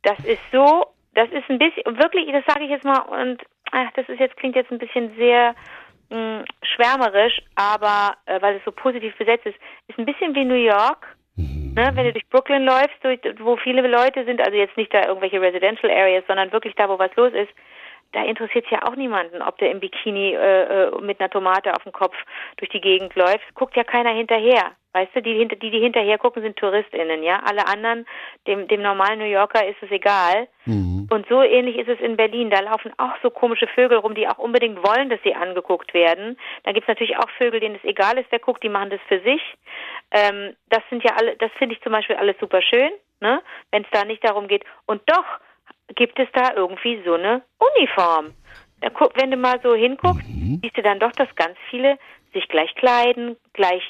das 0.02 0.18
ist 0.20 0.40
so, 0.52 0.86
das 1.14 1.28
ist 1.30 1.44
ein 1.50 1.58
bisschen, 1.58 1.82
wirklich, 1.98 2.30
das 2.30 2.44
sage 2.46 2.64
ich 2.64 2.70
jetzt 2.70 2.84
mal, 2.84 3.00
und 3.00 3.42
ach, 3.72 3.90
das 3.96 4.08
ist 4.08 4.20
jetzt, 4.20 4.36
klingt 4.36 4.54
jetzt 4.54 4.70
ein 4.70 4.78
bisschen 4.78 5.14
sehr 5.16 5.54
mh, 6.10 6.44
schwärmerisch, 6.76 7.42
aber 7.56 8.16
äh, 8.26 8.40
weil 8.40 8.56
es 8.56 8.64
so 8.64 8.70
positiv 8.70 9.16
besetzt 9.18 9.46
ist, 9.46 9.56
ist 9.88 9.98
ein 9.98 10.06
bisschen 10.06 10.34
wie 10.34 10.44
New 10.44 10.54
York. 10.54 11.06
Ne, 11.36 11.90
wenn 11.94 12.04
du 12.04 12.12
durch 12.12 12.28
Brooklyn 12.28 12.64
läufst, 12.64 13.02
durch, 13.02 13.20
wo 13.40 13.56
viele 13.56 13.86
Leute 13.88 14.24
sind, 14.24 14.40
also 14.40 14.56
jetzt 14.56 14.76
nicht 14.76 14.92
da 14.92 15.06
irgendwelche 15.06 15.40
Residential 15.40 15.90
Areas, 15.90 16.24
sondern 16.26 16.52
wirklich 16.52 16.74
da, 16.74 16.88
wo 16.88 16.98
was 16.98 17.14
los 17.16 17.32
ist, 17.32 17.50
da 18.12 18.24
interessiert 18.24 18.66
es 18.66 18.70
ja 18.70 18.86
auch 18.86 18.94
niemanden, 18.94 19.42
ob 19.42 19.58
der 19.58 19.70
im 19.70 19.80
Bikini 19.80 20.34
äh, 20.34 20.86
äh, 20.86 21.00
mit 21.00 21.20
einer 21.20 21.30
Tomate 21.30 21.74
auf 21.74 21.82
dem 21.82 21.92
Kopf 21.92 22.14
durch 22.56 22.70
die 22.70 22.80
Gegend 22.80 23.14
läuft. 23.16 23.54
Guckt 23.54 23.76
ja 23.76 23.84
keiner 23.84 24.10
hinterher. 24.10 24.72
Weißt 24.94 25.14
du, 25.14 25.22
die, 25.22 25.34
hinter, 25.34 25.56
die, 25.56 25.70
die 25.70 25.80
hinterher 25.80 26.18
gucken, 26.18 26.42
sind 26.42 26.58
TouristInnen, 26.58 27.22
ja. 27.22 27.40
Alle 27.46 27.66
anderen, 27.66 28.06
dem, 28.46 28.68
dem 28.68 28.82
normalen 28.82 29.18
New 29.18 29.24
Yorker 29.24 29.66
ist 29.66 29.82
es 29.82 29.90
egal. 29.90 30.48
Mhm. 30.66 31.08
Und 31.10 31.26
so 31.28 31.42
ähnlich 31.42 31.78
ist 31.78 31.88
es 31.88 31.98
in 32.00 32.16
Berlin. 32.16 32.50
Da 32.50 32.60
laufen 32.60 32.92
auch 32.98 33.14
so 33.22 33.30
komische 33.30 33.66
Vögel 33.68 33.98
rum, 33.98 34.14
die 34.14 34.28
auch 34.28 34.36
unbedingt 34.36 34.86
wollen, 34.86 35.08
dass 35.08 35.20
sie 35.24 35.34
angeguckt 35.34 35.94
werden. 35.94 36.38
Da 36.64 36.72
gibt's 36.72 36.88
natürlich 36.88 37.16
auch 37.16 37.30
Vögel, 37.38 37.60
denen 37.60 37.76
es 37.76 37.84
egal 37.84 38.18
ist, 38.18 38.26
wer 38.30 38.38
guckt, 38.38 38.62
die 38.62 38.68
machen 38.68 38.90
das 38.90 39.00
für 39.08 39.20
sich. 39.20 39.42
Ähm, 40.10 40.54
das 40.68 40.82
sind 40.90 41.02
ja 41.02 41.16
alle, 41.16 41.36
das 41.36 41.50
finde 41.52 41.74
ich 41.74 41.82
zum 41.82 41.92
Beispiel 41.92 42.16
alles 42.16 42.36
super 42.38 42.60
schön, 42.60 42.90
ne? 43.20 43.42
wenn 43.70 43.84
es 43.84 43.90
da 43.92 44.04
nicht 44.04 44.22
darum 44.22 44.46
geht. 44.46 44.64
Und 44.84 45.00
doch 45.06 45.24
gibt 45.94 46.18
es 46.18 46.28
da 46.32 46.54
irgendwie 46.54 47.02
so 47.04 47.14
eine 47.14 47.42
Uniform. 47.58 48.34
Da 48.80 48.90
guck, 48.90 49.20
wenn 49.20 49.30
du 49.30 49.36
mal 49.36 49.60
so 49.62 49.74
hinguckst, 49.74 50.26
siehst 50.62 50.76
du 50.76 50.82
dann 50.82 50.98
doch, 50.98 51.12
dass 51.12 51.32
ganz 51.36 51.56
viele 51.70 51.98
sich 52.32 52.48
gleich 52.48 52.74
kleiden, 52.74 53.36
gleich 53.52 53.82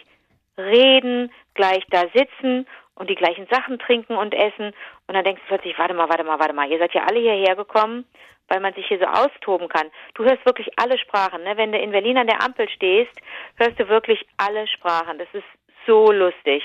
reden, 0.58 1.32
gleich 1.54 1.84
da 1.90 2.04
sitzen 2.14 2.66
und 2.94 3.08
die 3.08 3.14
gleichen 3.14 3.46
Sachen 3.50 3.78
trinken 3.78 4.16
und 4.16 4.34
essen. 4.34 4.72
Und 5.06 5.14
dann 5.14 5.24
denkst 5.24 5.42
du 5.42 5.48
plötzlich, 5.48 5.78
warte 5.78 5.94
mal, 5.94 6.08
warte 6.08 6.24
mal, 6.24 6.38
warte 6.38 6.52
mal, 6.52 6.70
ihr 6.70 6.78
seid 6.78 6.92
ja 6.92 7.04
alle 7.04 7.20
hierher 7.20 7.56
gekommen, 7.56 8.04
weil 8.48 8.60
man 8.60 8.74
sich 8.74 8.86
hier 8.86 8.98
so 8.98 9.06
austoben 9.06 9.68
kann. 9.68 9.90
Du 10.14 10.24
hörst 10.24 10.44
wirklich 10.44 10.68
alle 10.76 10.98
Sprachen. 10.98 11.42
Ne? 11.42 11.56
Wenn 11.56 11.72
du 11.72 11.78
in 11.78 11.90
Berlin 11.90 12.18
an 12.18 12.26
der 12.26 12.42
Ampel 12.42 12.68
stehst, 12.68 13.12
hörst 13.56 13.78
du 13.78 13.88
wirklich 13.88 14.26
alle 14.36 14.66
Sprachen. 14.66 15.18
Das 15.18 15.28
ist 15.32 15.46
so 15.86 16.12
lustig. 16.12 16.62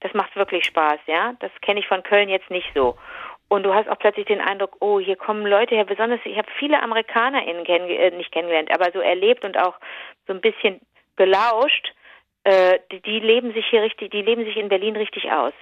Das 0.00 0.12
macht 0.14 0.34
wirklich 0.36 0.64
Spaß, 0.64 0.98
ja. 1.06 1.34
Das 1.38 1.52
kenne 1.62 1.80
ich 1.80 1.86
von 1.86 2.02
Köln 2.02 2.28
jetzt 2.28 2.50
nicht 2.50 2.68
so. 2.74 2.96
Und 3.52 3.64
du 3.64 3.74
hast 3.74 3.86
auch 3.86 3.98
plötzlich 3.98 4.24
den 4.24 4.40
Eindruck, 4.40 4.78
oh, 4.80 4.98
hier 4.98 5.14
kommen 5.14 5.44
Leute 5.44 5.74
her, 5.74 5.84
besonders, 5.84 6.20
ich 6.24 6.38
habe 6.38 6.48
viele 6.58 6.82
AmerikanerInnen 6.82 7.64
kenn, 7.64 7.82
äh, 7.82 8.10
nicht 8.16 8.32
kennengelernt, 8.32 8.70
aber 8.72 8.90
so 8.94 9.00
erlebt 9.00 9.44
und 9.44 9.58
auch 9.58 9.74
so 10.26 10.32
ein 10.32 10.40
bisschen 10.40 10.80
belauscht, 11.16 11.92
äh, 12.44 12.78
die, 12.90 13.02
die 13.02 13.20
leben 13.20 13.52
sich 13.52 13.66
hier 13.68 13.82
richtig, 13.82 14.10
die 14.10 14.22
leben 14.22 14.46
sich 14.46 14.56
in 14.56 14.70
Berlin 14.70 14.96
richtig 14.96 15.30
aus. 15.30 15.52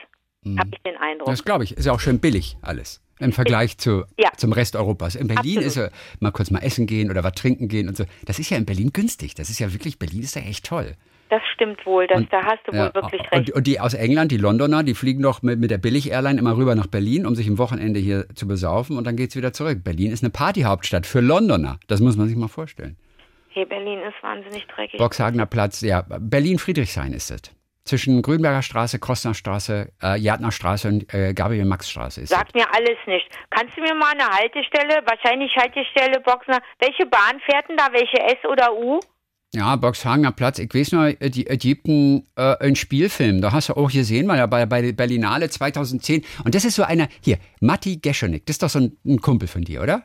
Habe 0.56 0.70
ich 0.73 0.81
den 0.85 0.97
Eindruck. 0.98 1.27
Das 1.27 1.44
glaube 1.44 1.65
ich. 1.65 1.77
Ist 1.77 1.85
ja 1.85 1.93
auch 1.93 1.98
schön 1.98 2.20
billig 2.20 2.56
alles. 2.62 3.02
Im 3.19 3.32
Vergleich 3.32 3.77
zu, 3.77 4.05
Ja. 4.16 4.31
zum 4.36 4.52
Rest 4.52 4.77
Europas. 4.77 5.16
In 5.16 5.27
Berlin 5.27 5.59
Absolut. 5.59 5.66
ist 5.66 5.77
ja 5.77 5.89
mal 6.20 6.31
kurz 6.31 6.52
mal 6.52 6.60
essen 6.60 6.86
gehen 6.86 7.10
oder 7.10 7.24
was 7.24 7.32
trinken 7.32 7.66
gehen 7.66 7.89
und 7.89 7.97
so. 7.97 8.05
Das 8.24 8.39
ist 8.39 8.51
ja 8.51 8.56
in 8.56 8.66
Berlin 8.66 8.90
günstig. 8.93 9.35
Das 9.35 9.51
ist 9.51 9.59
ja 9.59 9.73
wirklich, 9.73 9.98
Berlin 9.98 10.23
ist 10.23 10.36
ja 10.36 10.43
echt 10.43 10.65
toll. 10.65 10.94
Das 11.31 11.40
stimmt 11.55 11.86
wohl, 11.86 12.07
das, 12.09 12.24
da 12.31 12.44
hast 12.44 12.59
du 12.66 12.73
wohl 12.73 12.78
Ja, 12.78 12.94
wirklich 12.94 13.23
und, 13.23 13.32
recht. 13.32 13.52
und 13.52 13.66
die 13.66 13.78
aus 13.78 13.94
England, 13.94 14.32
die 14.32 14.36
Londoner, 14.36 14.82
die 14.82 14.94
fliegen 14.94 15.23
doch 15.23 15.43
mit, 15.43 15.61
mit 15.61 15.70
der 15.70 15.78
Billig-Airline 15.78 16.39
immer 16.40 16.57
rüber 16.57 16.74
nach 16.74 16.89
Berlin, 16.89 17.24
um 17.24 17.36
sich 17.36 17.48
am 17.48 17.57
Wochenende 17.57 18.01
hier 18.01 18.27
zu 18.35 18.48
besaufen 18.48 18.98
und 18.98 19.07
dann 19.07 19.15
geht's 19.16 19.36
wieder 19.36 19.52
zurück. 19.52 19.85
Berlin 19.85 20.11
ist 20.11 20.24
eine 20.24 20.31
Partyhauptstadt 20.31 21.07
für 21.07 21.20
Londoner. 21.20 21.78
Das 21.86 22.01
muss 22.01 22.16
man 22.16 22.27
sich 22.28 22.36
mal 22.36 22.48
vorstellen. 22.48 22.97
Hier 23.51 23.65
Berlin 23.66 24.01
ist 24.01 24.23
wahnsinnig 24.23 24.66
dreckig. 24.66 24.98
Boxhagener 24.98 25.47
Platz, 25.47 25.81
ja, 25.82 26.05
Berlin-Friedrichshain 26.09 27.12
ist 27.12 27.31
es. 27.31 27.43
Zwischen 27.85 28.23
Grünberger 28.23 28.62
Straße, 28.62 28.98
Krosner 28.98 29.35
Straße, 29.35 29.90
äh, 30.02 30.19
Jadner 30.19 30.52
Straße 30.52 30.86
und 30.89 31.15
äh, 31.15 31.32
Gabriel-Max-Straße 31.32 32.20
ist 32.20 32.31
es. 32.31 32.36
Sagt 32.36 32.55
mir 32.55 32.66
alles 32.74 32.98
nicht. 33.07 33.27
Kannst 33.51 33.77
du 33.77 33.81
mir 33.81 33.94
mal 33.94 34.12
eine 34.12 34.28
Haltestelle, 34.28 35.02
wahrscheinlich 35.07 35.55
Haltestelle 35.57 36.20
Boxner, 36.20 36.59
welche 36.81 37.07
Bahn 37.07 37.40
fährt 37.48 37.69
denn 37.69 37.77
da, 37.77 37.86
welche 37.93 38.19
S 38.20 38.39
oder 38.51 38.74
U? 38.74 39.01
Ja, 39.52 39.74
Boxhagener 39.74 40.31
Platz. 40.31 40.60
Ich 40.60 40.72
weiß 40.72 40.93
nur, 40.93 41.12
die 41.12 41.47
Ägypten 41.48 42.28
äh, 42.36 42.56
einen 42.59 42.77
Spielfilm. 42.77 43.40
Da 43.40 43.52
hast 43.52 43.68
du 43.68 43.74
auch 43.74 43.90
gesehen, 43.90 44.27
mal 44.27 44.47
bei, 44.47 44.64
bei 44.66 44.93
Berlinale 44.93 45.51
2010. 45.51 46.24
Und 46.44 46.55
das 46.55 46.64
ist 46.64 46.77
so 46.77 46.85
einer, 46.85 47.09
hier, 47.20 47.39
Matti 47.60 47.97
Geschonik. 47.97 48.47
Das 48.47 48.55
ist 48.55 48.62
doch 48.62 48.68
so 48.68 48.78
ein, 48.78 48.97
ein 49.05 49.20
Kumpel 49.20 49.48
von 49.48 49.62
dir, 49.62 49.82
oder? 49.82 50.05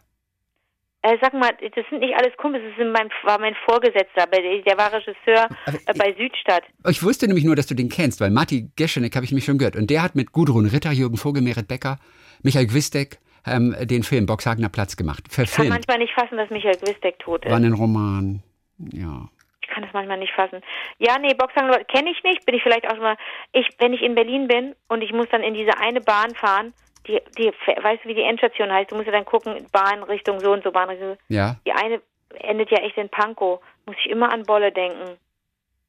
Äh, 1.03 1.17
sag 1.21 1.35
mal, 1.35 1.51
das 1.61 1.85
sind 1.91 1.99
nicht 1.99 2.15
alles 2.15 2.35
Kumpels, 2.37 2.63
das 2.75 2.87
mein, 2.91 3.09
war 3.23 3.39
mein 3.39 3.55
Vorgesetzter, 3.69 4.25
der 4.25 4.77
war 4.77 4.91
Regisseur 4.91 5.47
äh, 5.67 5.93
bei 5.95 6.15
Südstadt. 6.17 6.63
Ich 6.89 7.03
wusste 7.03 7.27
nämlich 7.27 7.45
nur, 7.45 7.55
dass 7.55 7.67
du 7.67 7.75
den 7.75 7.89
kennst, 7.89 8.19
weil 8.21 8.31
Matti 8.31 8.71
Geschenek 8.75 9.15
habe 9.15 9.25
ich 9.25 9.31
mich 9.31 9.45
schon 9.45 9.59
gehört. 9.59 9.75
Und 9.75 9.91
der 9.91 10.01
hat 10.01 10.15
mit 10.15 10.31
Gudrun 10.31 10.65
Ritter, 10.65 10.91
Jürgen 10.91 11.17
Vogel, 11.17 11.43
Merit 11.43 11.67
Becker, 11.67 11.99
Michael 12.41 12.65
Gwistek 12.65 13.19
ähm, 13.45 13.75
den 13.79 14.01
Film 14.01 14.25
Boxhagener 14.25 14.69
Platz 14.69 14.95
gemacht. 14.95 15.25
Verfilmt. 15.29 15.49
Ich 15.49 15.55
kann 15.57 15.67
manchmal 15.67 15.97
nicht 15.99 16.13
fassen, 16.15 16.37
dass 16.37 16.49
Michael 16.49 16.77
Gwistek 16.77 17.19
tot 17.19 17.45
ist. 17.45 17.51
War 17.51 17.57
ein 17.57 17.73
Roman, 17.73 18.41
ja. 18.79 19.29
Ich 19.65 19.73
kann 19.73 19.83
das 19.83 19.93
manchmal 19.93 20.17
nicht 20.17 20.33
fassen. 20.33 20.61
Ja, 20.99 21.17
nee, 21.19 21.33
Boxhagener 21.33 21.83
kenne 21.85 22.11
ich 22.11 22.23
nicht, 22.23 22.45
bin 22.45 22.55
ich 22.55 22.63
vielleicht 22.63 22.87
auch 22.87 22.97
mal. 22.97 23.17
Ich, 23.51 23.67
wenn 23.79 23.93
ich 23.93 24.01
in 24.01 24.13
Berlin 24.13 24.47
bin 24.47 24.75
und 24.87 25.01
ich 25.01 25.11
muss 25.11 25.27
dann 25.29 25.41
in 25.41 25.55
diese 25.55 25.77
eine 25.79 26.01
Bahn 26.01 26.35
fahren, 26.35 26.73
die, 27.07 27.19
die, 27.37 27.47
weißt 27.47 28.03
du, 28.03 28.09
wie 28.09 28.13
die 28.13 28.21
Endstation 28.21 28.71
heißt? 28.71 28.91
Du 28.91 28.95
musst 28.95 29.07
ja 29.07 29.11
dann 29.11 29.25
gucken, 29.25 29.65
Bahnrichtung 29.71 30.39
so 30.39 30.51
und 30.51 30.63
so, 30.63 30.71
Bahnrichtung. 30.71 31.17
Ja. 31.29 31.57
Die 31.65 31.71
eine 31.71 32.01
endet 32.41 32.69
ja 32.69 32.77
echt 32.79 32.97
in 32.97 33.09
Pankow. 33.09 33.59
Muss 33.85 33.95
ich 34.03 34.11
immer 34.11 34.31
an 34.31 34.43
Bolle 34.43 34.71
denken. 34.71 35.17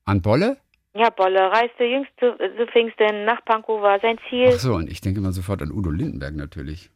An 0.04 0.22
Bolle? 0.22 0.56
Ja, 0.94 1.10
Bolle 1.10 1.50
reiste 1.50 1.84
jüngst 1.84 2.12
zu, 2.18 2.36
zu 2.36 2.66
Pfingsten 2.72 3.24
nach 3.26 3.44
Pankow 3.44 3.82
war 3.82 4.00
sein 4.00 4.18
Ziel. 4.28 4.48
Ach 4.48 4.58
so, 4.58 4.74
und 4.74 4.90
ich 4.90 5.02
denke 5.02 5.20
mal 5.20 5.32
sofort 5.32 5.60
an 5.60 5.70
Udo 5.70 5.90
Lindenberg 5.90 6.34
natürlich. 6.34 6.90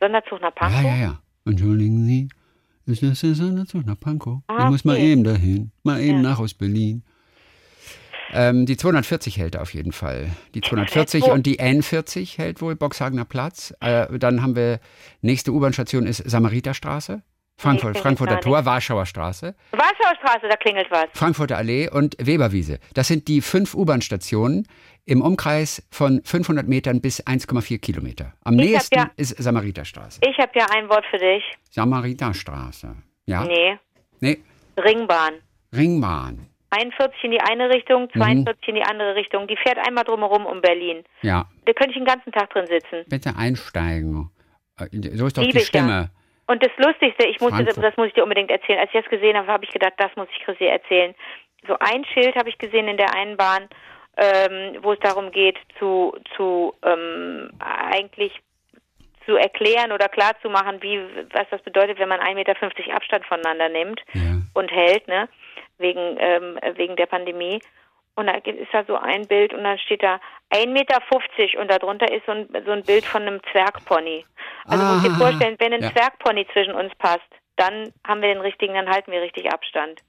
Sonderzug 0.00 0.42
nach 0.42 0.54
Pankow? 0.54 0.82
Ja, 0.82 0.88
ja, 0.90 0.96
ja. 0.96 1.18
Entschuldigen 1.46 2.04
Sie, 2.04 2.28
ist 2.86 3.02
das 3.02 3.20
der 3.20 3.34
Sonderzug 3.34 3.84
nach 3.84 3.98
Pankow? 3.98 4.42
Ah, 4.46 4.64
ich 4.64 4.70
muss 4.70 4.80
okay. 4.80 4.88
mal 4.88 4.98
eben 4.98 5.24
dahin, 5.24 5.72
mal 5.82 6.00
eben 6.00 6.22
ja. 6.22 6.30
nach 6.30 6.38
aus 6.38 6.54
Berlin. 6.54 7.02
Ähm, 8.32 8.66
die 8.66 8.76
240 8.76 9.38
hält 9.38 9.56
auf 9.56 9.74
jeden 9.74 9.92
Fall. 9.92 10.30
Die 10.54 10.60
240 10.60 11.24
und 11.24 11.46
die 11.46 11.60
N40 11.60 12.38
hält 12.38 12.60
wohl 12.60 12.74
Boxhagener 12.74 13.24
Platz. 13.24 13.74
Äh, 13.80 14.18
dann 14.18 14.42
haben 14.42 14.56
wir, 14.56 14.80
nächste 15.20 15.52
U-Bahn-Station 15.52 16.06
ist 16.06 16.28
Samariterstraße. 16.28 17.22
Frankfurt, 17.58 17.94
nee, 17.94 18.00
Frankfurter 18.00 18.40
Tor, 18.40 18.64
Warschauer 18.66 19.06
Straße. 19.06 19.54
Warschauer 19.72 20.14
Straße, 20.20 20.46
da 20.48 20.56
klingelt 20.56 20.90
was. 20.90 21.06
Frankfurter 21.14 21.56
Allee 21.56 21.88
und 21.88 22.14
Weberwiese. 22.18 22.78
Das 22.94 23.08
sind 23.08 23.28
die 23.28 23.40
fünf 23.40 23.74
U-Bahn-Stationen 23.74 24.66
im 25.06 25.22
Umkreis 25.22 25.86
von 25.90 26.20
500 26.22 26.68
Metern 26.68 27.00
bis 27.00 27.24
1,4 27.24 27.80
Kilometer. 27.80 28.34
Am 28.44 28.58
ich 28.58 28.72
nächsten 28.72 28.98
ja, 28.98 29.10
ist 29.16 29.42
Samariterstraße. 29.42 30.20
Ich 30.28 30.36
habe 30.38 30.52
ja 30.54 30.66
ein 30.74 30.88
Wort 30.90 31.04
für 31.10 31.18
dich. 31.18 31.42
Samariterstraße. 31.70 32.94
Ja? 33.24 33.44
Nee. 33.44 33.78
Nee. 34.20 34.38
Ringbahn. 34.76 35.34
Ringbahn. 35.74 36.46
41 36.70 37.24
in 37.24 37.30
die 37.30 37.40
eine 37.40 37.70
Richtung, 37.70 38.10
42 38.10 38.44
mhm. 38.44 38.54
in 38.68 38.74
die 38.74 38.82
andere 38.82 39.14
Richtung. 39.14 39.46
Die 39.46 39.56
fährt 39.56 39.78
einmal 39.78 40.04
drumherum 40.04 40.44
um 40.44 40.60
Berlin. 40.60 41.04
Ja. 41.22 41.46
Da 41.64 41.72
könnte 41.72 41.92
ich 41.92 41.96
den 41.96 42.04
ganzen 42.04 42.32
Tag 42.32 42.50
drin 42.50 42.66
sitzen. 42.66 43.08
Bitte 43.08 43.36
einsteigen. 43.36 44.30
Äh, 44.78 44.88
so 45.14 45.26
ist 45.26 45.38
doch 45.38 45.42
Liebe 45.42 45.60
die 45.60 45.64
Stimme. 45.64 46.10
Ja. 46.12 46.15
Und 46.46 46.64
das 46.64 46.72
Lustigste, 46.76 47.26
ich 47.26 47.40
musste, 47.40 47.64
das 47.64 47.96
muss 47.96 48.08
ich 48.08 48.14
dir 48.14 48.22
unbedingt 48.22 48.50
erzählen. 48.50 48.78
Als 48.78 48.90
ich 48.94 49.00
das 49.00 49.10
gesehen 49.10 49.36
habe, 49.36 49.48
habe 49.48 49.64
ich 49.64 49.70
gedacht, 49.70 49.94
das 49.96 50.14
muss 50.16 50.28
ich 50.30 50.44
Chrissy 50.44 50.64
erzählen. 50.64 51.14
So 51.66 51.76
ein 51.80 52.04
Schild 52.04 52.36
habe 52.36 52.48
ich 52.48 52.58
gesehen 52.58 52.86
in 52.86 52.96
der 52.96 53.14
einen 53.14 53.36
Bahn, 53.36 53.68
ähm, 54.16 54.78
wo 54.82 54.92
es 54.92 55.00
darum 55.00 55.32
geht, 55.32 55.58
zu, 55.78 56.16
zu 56.36 56.74
ähm, 56.84 57.50
eigentlich 57.58 58.32
zu 59.24 59.36
erklären 59.36 59.90
oder 59.90 60.08
klarzumachen, 60.08 60.80
wie 60.82 61.00
was 61.32 61.46
das 61.50 61.60
bedeutet, 61.62 61.98
wenn 61.98 62.08
man 62.08 62.20
1,50 62.20 62.34
Meter 62.34 62.94
Abstand 62.94 63.26
voneinander 63.26 63.68
nimmt 63.68 64.00
ja. 64.14 64.36
und 64.54 64.70
hält, 64.70 65.08
ne? 65.08 65.28
wegen, 65.78 66.16
ähm, 66.20 66.58
wegen 66.76 66.96
der 66.96 67.06
Pandemie. 67.06 67.60
Und 68.14 68.26
da 68.28 68.34
ist 68.34 68.72
da 68.72 68.84
so 68.84 68.96
ein 68.96 69.26
Bild 69.26 69.52
und 69.52 69.64
dann 69.64 69.78
steht 69.78 70.02
da 70.02 70.20
1,50 70.50 70.68
Meter 70.68 71.00
und 71.60 71.70
darunter 71.70 72.10
ist 72.10 72.24
so 72.24 72.32
ein, 72.32 72.48
so 72.64 72.70
ein 72.70 72.82
Bild 72.82 73.04
von 73.04 73.22
einem 73.22 73.40
Zwergpony. 73.52 74.24
Also 74.68 74.84
ah, 74.84 74.92
muss 74.94 75.02
dir 75.02 75.14
vorstellen, 75.14 75.56
wenn 75.58 75.72
ein 75.72 75.82
ja. 75.82 75.92
Zwergpony 75.92 76.46
zwischen 76.52 76.74
uns 76.74 76.94
passt, 76.96 77.28
dann 77.56 77.92
haben 78.06 78.20
wir 78.20 78.28
den 78.28 78.40
richtigen, 78.40 78.74
dann 78.74 78.88
halten 78.88 79.12
wir 79.12 79.22
richtig 79.22 79.52
Abstand. 79.52 80.02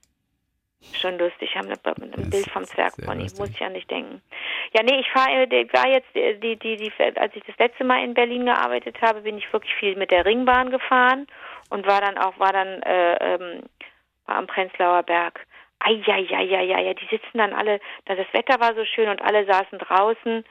Schon 0.93 1.17
lustig, 1.17 1.55
haben 1.55 1.69
ein, 1.69 2.13
ein 2.13 2.29
Bild 2.29 2.49
vom 2.51 2.63
Zwergpony, 2.63 3.27
muss 3.38 3.49
ich 3.49 3.59
ja 3.59 3.69
nicht 3.69 3.89
denken. 3.89 4.21
Ja, 4.73 4.84
nee, 4.84 4.99
ich 4.99 5.09
fahre, 5.09 5.43
äh, 5.43 5.73
war 5.73 5.88
jetzt, 5.88 6.15
äh, 6.15 6.38
die, 6.38 6.55
die, 6.55 6.77
die, 6.77 6.91
als 7.15 7.35
ich 7.35 7.43
das 7.45 7.57
letzte 7.57 7.84
Mal 7.84 8.03
in 8.03 8.13
Berlin 8.13 8.45
gearbeitet 8.45 8.95
habe, 9.01 9.21
bin 9.21 9.38
ich 9.38 9.51
wirklich 9.51 9.73
viel 9.75 9.95
mit 9.95 10.11
der 10.11 10.25
Ringbahn 10.25 10.69
gefahren 10.69 11.27
und 11.69 11.88
war 11.88 12.01
dann 12.01 12.17
auch, 12.17 12.38
war 12.39 12.53
dann, 12.53 12.81
äh, 12.84 13.15
ähm, 13.15 13.63
war 14.25 14.35
am 14.35 14.47
Prenzlauer 14.47 15.03
Berg. 15.03 15.45
Eieieiei, 15.79 16.93
die 16.93 17.07
sitzen 17.09 17.38
dann 17.38 17.53
alle, 17.53 17.79
da 18.05 18.15
das 18.15 18.31
Wetter 18.34 18.59
war 18.59 18.73
so 18.73 18.84
schön 18.85 19.09
und 19.09 19.21
alle 19.21 19.45
saßen 19.45 19.77
draußen 19.79 20.43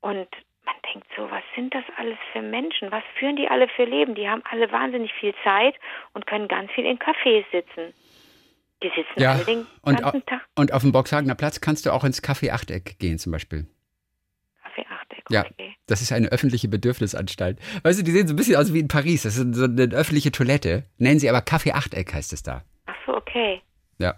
und 0.00 0.28
man 0.70 0.92
denkt 0.92 1.08
so, 1.16 1.30
was 1.30 1.42
sind 1.54 1.74
das 1.74 1.84
alles 1.96 2.18
für 2.32 2.42
Menschen? 2.42 2.90
Was 2.90 3.02
führen 3.18 3.36
die 3.36 3.48
alle 3.48 3.68
für 3.68 3.84
Leben? 3.84 4.14
Die 4.14 4.28
haben 4.28 4.42
alle 4.50 4.70
wahnsinnig 4.70 5.12
viel 5.14 5.34
Zeit 5.42 5.74
und 6.14 6.26
können 6.26 6.48
ganz 6.48 6.70
viel 6.72 6.84
in 6.84 6.98
Cafés 6.98 7.44
sitzen. 7.50 7.94
Die 8.82 8.88
sitzen 8.88 9.20
ja, 9.20 9.32
alle 9.32 9.44
den 9.44 9.66
und, 9.82 10.00
ganzen 10.00 10.24
Tag. 10.26 10.40
Und 10.56 10.72
auf 10.72 10.82
dem 10.82 10.92
Boxhagener 10.92 11.34
Platz 11.34 11.60
kannst 11.60 11.86
du 11.86 11.92
auch 11.92 12.04
ins 12.04 12.22
Café 12.22 12.52
Achteck 12.52 12.98
gehen 12.98 13.18
zum 13.18 13.32
Beispiel. 13.32 13.66
Café 14.64 14.86
Achteck, 14.88 15.24
okay. 15.26 15.66
Ja, 15.68 15.74
das 15.86 16.00
ist 16.00 16.12
eine 16.12 16.28
öffentliche 16.28 16.68
Bedürfnisanstalt. 16.68 17.58
Weißt 17.82 17.98
du, 17.98 18.04
die 18.04 18.12
sehen 18.12 18.26
so 18.26 18.32
ein 18.32 18.36
bisschen 18.36 18.56
aus 18.56 18.72
wie 18.72 18.80
in 18.80 18.88
Paris. 18.88 19.24
Das 19.24 19.36
ist 19.36 19.54
so 19.54 19.64
eine 19.64 19.92
öffentliche 19.92 20.32
Toilette. 20.32 20.84
Nennen 20.98 21.18
sie 21.18 21.28
aber 21.28 21.40
Café 21.40 21.72
Achteck 21.72 22.14
heißt 22.14 22.32
es 22.32 22.42
da. 22.42 22.62
Ach 22.86 22.96
so, 23.06 23.16
okay. 23.16 23.60
Ja. 23.98 24.14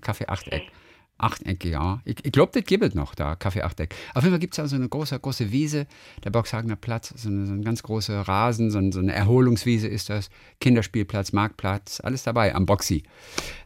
Kaffee 0.00 0.26
Achteck. 0.26 0.62
Okay. 0.62 0.70
Achteck, 1.18 1.64
ja. 1.64 2.00
Ich, 2.04 2.16
ich 2.24 2.32
glaube, 2.32 2.52
das 2.52 2.64
gibt 2.64 2.84
es 2.84 2.94
noch 2.94 3.14
da, 3.14 3.36
Kaffee 3.36 3.62
Achteck. 3.62 3.94
Auf 4.14 4.22
jeden 4.22 4.34
Fall 4.34 4.38
gibt 4.38 4.54
es 4.54 4.56
da 4.58 4.66
so 4.66 4.76
eine 4.76 4.88
große, 4.88 5.18
große 5.18 5.50
Wiese, 5.50 5.86
der 6.24 6.30
Boxhagener 6.30 6.76
Platz, 6.76 7.08
so, 7.16 7.28
eine, 7.30 7.46
so 7.46 7.54
ein 7.54 7.62
ganz 7.62 7.82
großer 7.82 8.20
Rasen, 8.20 8.70
so, 8.70 8.80
so, 8.90 9.00
eine 9.00 9.14
Erholungswiese 9.14 9.88
ist 9.88 10.10
das, 10.10 10.30
Kinderspielplatz, 10.60 11.32
Marktplatz, 11.32 12.00
alles 12.00 12.22
dabei 12.22 12.54
am 12.54 12.66
Boxy. 12.66 13.02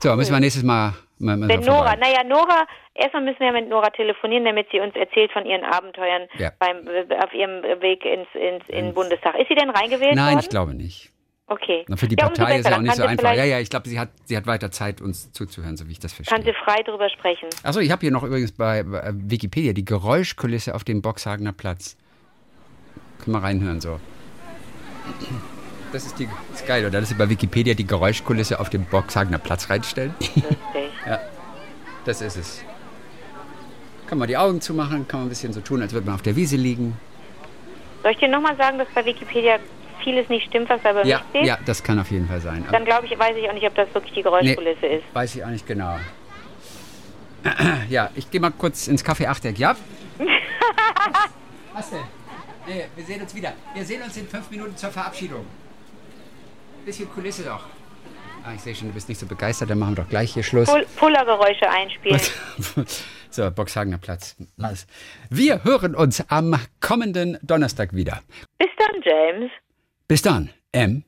So, 0.00 0.14
müssen 0.14 0.32
wir 0.32 0.40
nächstes 0.40 0.62
Mal. 0.62 0.94
mal, 1.18 1.36
mal 1.36 1.48
Wenn 1.48 1.60
Nora, 1.60 1.96
naja, 1.96 2.22
Nora, 2.24 2.66
erstmal 2.94 3.24
müssen 3.24 3.40
wir 3.40 3.52
mit 3.52 3.68
Nora 3.68 3.90
telefonieren, 3.90 4.44
damit 4.44 4.68
sie 4.70 4.78
uns 4.78 4.94
erzählt 4.94 5.32
von 5.32 5.44
ihren 5.44 5.64
Abenteuern 5.64 6.28
ja. 6.38 6.52
beim, 6.58 6.86
auf 7.22 7.34
ihrem 7.34 7.62
Weg 7.82 8.04
ins, 8.04 8.28
ins 8.34 8.68
in 8.68 8.86
den 8.86 8.94
Bundestag. 8.94 9.36
Ist 9.38 9.48
sie 9.48 9.56
denn 9.56 9.70
reingewählt 9.70 10.14
Nein, 10.14 10.34
worden? 10.34 10.40
ich 10.40 10.48
glaube 10.48 10.74
nicht. 10.74 11.12
Okay. 11.50 11.84
Na, 11.88 11.96
für 11.96 12.06
die 12.06 12.14
ja, 12.16 12.28
Partei 12.28 12.60
ist 12.60 12.68
ja 12.68 12.76
auch 12.76 12.80
nicht 12.80 12.94
so 12.94 13.02
einfach. 13.02 13.34
Ja, 13.34 13.42
ja, 13.42 13.58
ich 13.58 13.68
glaube, 13.68 13.88
sie 13.88 13.98
hat, 13.98 14.10
sie 14.24 14.36
hat 14.36 14.46
weiter 14.46 14.70
Zeit, 14.70 15.00
uns 15.00 15.32
zuzuhören, 15.32 15.76
so 15.76 15.88
wie 15.88 15.92
ich 15.92 15.98
das 15.98 16.12
verstehe. 16.12 16.32
Kann 16.32 16.44
sie 16.44 16.54
frei 16.64 16.80
drüber 16.84 17.10
sprechen. 17.10 17.48
Achso, 17.64 17.80
ich 17.80 17.90
habe 17.90 18.02
hier 18.02 18.12
noch 18.12 18.22
übrigens 18.22 18.52
bei 18.52 18.84
Wikipedia 18.86 19.72
die 19.72 19.84
Geräuschkulisse 19.84 20.76
auf 20.76 20.84
dem 20.84 21.02
Boxhagener 21.02 21.52
Platz. 21.52 21.96
Können 23.18 23.34
wir 23.34 23.42
reinhören 23.42 23.80
so. 23.80 23.98
Das 25.92 26.06
ist, 26.06 26.20
die, 26.20 26.28
das 26.52 26.60
ist 26.60 26.68
geil, 26.68 26.86
oder? 26.86 27.00
Dass 27.00 27.08
sie 27.08 27.16
bei 27.16 27.28
Wikipedia 27.28 27.74
die 27.74 27.86
Geräuschkulisse 27.86 28.60
auf 28.60 28.70
dem 28.70 28.84
Boxhagener 28.84 29.38
Platz 29.38 29.68
reinstellen. 29.68 30.14
Lustig. 30.20 30.44
ja, 31.06 31.18
das 32.04 32.20
ist 32.22 32.36
es. 32.36 32.64
Kann 34.06 34.18
man 34.18 34.28
die 34.28 34.36
Augen 34.36 34.60
zumachen, 34.60 35.08
kann 35.08 35.20
man 35.20 35.26
ein 35.26 35.30
bisschen 35.30 35.52
so 35.52 35.60
tun, 35.60 35.82
als 35.82 35.92
würde 35.92 36.06
man 36.06 36.14
auf 36.14 36.22
der 36.22 36.36
Wiese 36.36 36.54
liegen. 36.54 36.96
Soll 38.04 38.12
ich 38.12 38.18
dir 38.18 38.28
nochmal 38.28 38.56
sagen, 38.56 38.78
dass 38.78 38.88
bei 38.94 39.04
Wikipedia 39.04 39.58
vieles 40.02 40.28
nicht 40.28 40.46
stimmt, 40.46 40.68
was 40.68 40.82
da 40.82 40.92
bei 40.92 41.02
ja, 41.04 41.18
mir 41.18 41.24
steht? 41.30 41.46
Ja, 41.46 41.58
das 41.64 41.82
kann 41.82 41.98
auf 41.98 42.10
jeden 42.10 42.26
Fall 42.28 42.40
sein. 42.40 42.64
Dann 42.70 42.84
glaube 42.84 43.06
ich, 43.06 43.18
weiß 43.18 43.36
ich 43.36 43.48
auch 43.48 43.54
nicht, 43.54 43.66
ob 43.66 43.74
das 43.74 43.92
wirklich 43.94 44.14
die 44.14 44.22
Geräuschkulisse 44.22 44.86
nee, 44.86 44.96
ist. 44.96 45.04
Weiß 45.12 45.34
ich 45.34 45.44
auch 45.44 45.48
nicht 45.48 45.66
genau. 45.66 45.98
Ja, 47.88 48.10
ich 48.14 48.30
gehe 48.30 48.40
mal 48.40 48.50
kurz 48.50 48.86
ins 48.86 49.04
Café 49.04 49.26
Achteck, 49.26 49.58
ja? 49.58 49.74
was 51.72 51.90
denn? 51.90 52.00
Nee, 52.66 52.84
wir 52.94 53.04
sehen 53.04 53.22
uns 53.22 53.34
wieder. 53.34 53.54
Wir 53.74 53.84
sehen 53.84 54.02
uns 54.02 54.16
in 54.16 54.28
fünf 54.28 54.50
Minuten 54.50 54.76
zur 54.76 54.90
Verabschiedung. 54.90 55.46
Bisschen 56.84 57.10
Kulisse 57.10 57.44
doch. 57.44 57.64
Ah, 58.44 58.52
ich 58.54 58.60
sehe 58.62 58.74
schon, 58.74 58.88
du 58.88 58.94
bist 58.94 59.08
nicht 59.08 59.18
so 59.18 59.26
begeistert, 59.26 59.70
dann 59.70 59.78
machen 59.78 59.96
wir 59.96 60.02
doch 60.02 60.08
gleich 60.08 60.32
hier 60.32 60.42
Schluss. 60.42 60.68
Pullergeräusche 60.96 61.68
einspielen. 61.68 62.20
so, 63.30 63.50
Boxhagener 63.50 63.98
Platz. 63.98 64.36
Wir 65.28 65.62
hören 65.64 65.94
uns 65.94 66.24
am 66.28 66.58
kommenden 66.80 67.38
Donnerstag 67.42 67.94
wieder. 67.94 68.22
Bis 68.58 68.70
dann, 68.78 69.02
James. 69.02 69.50
Bis 70.10 70.22
dann, 70.22 70.50
M. 70.72 71.04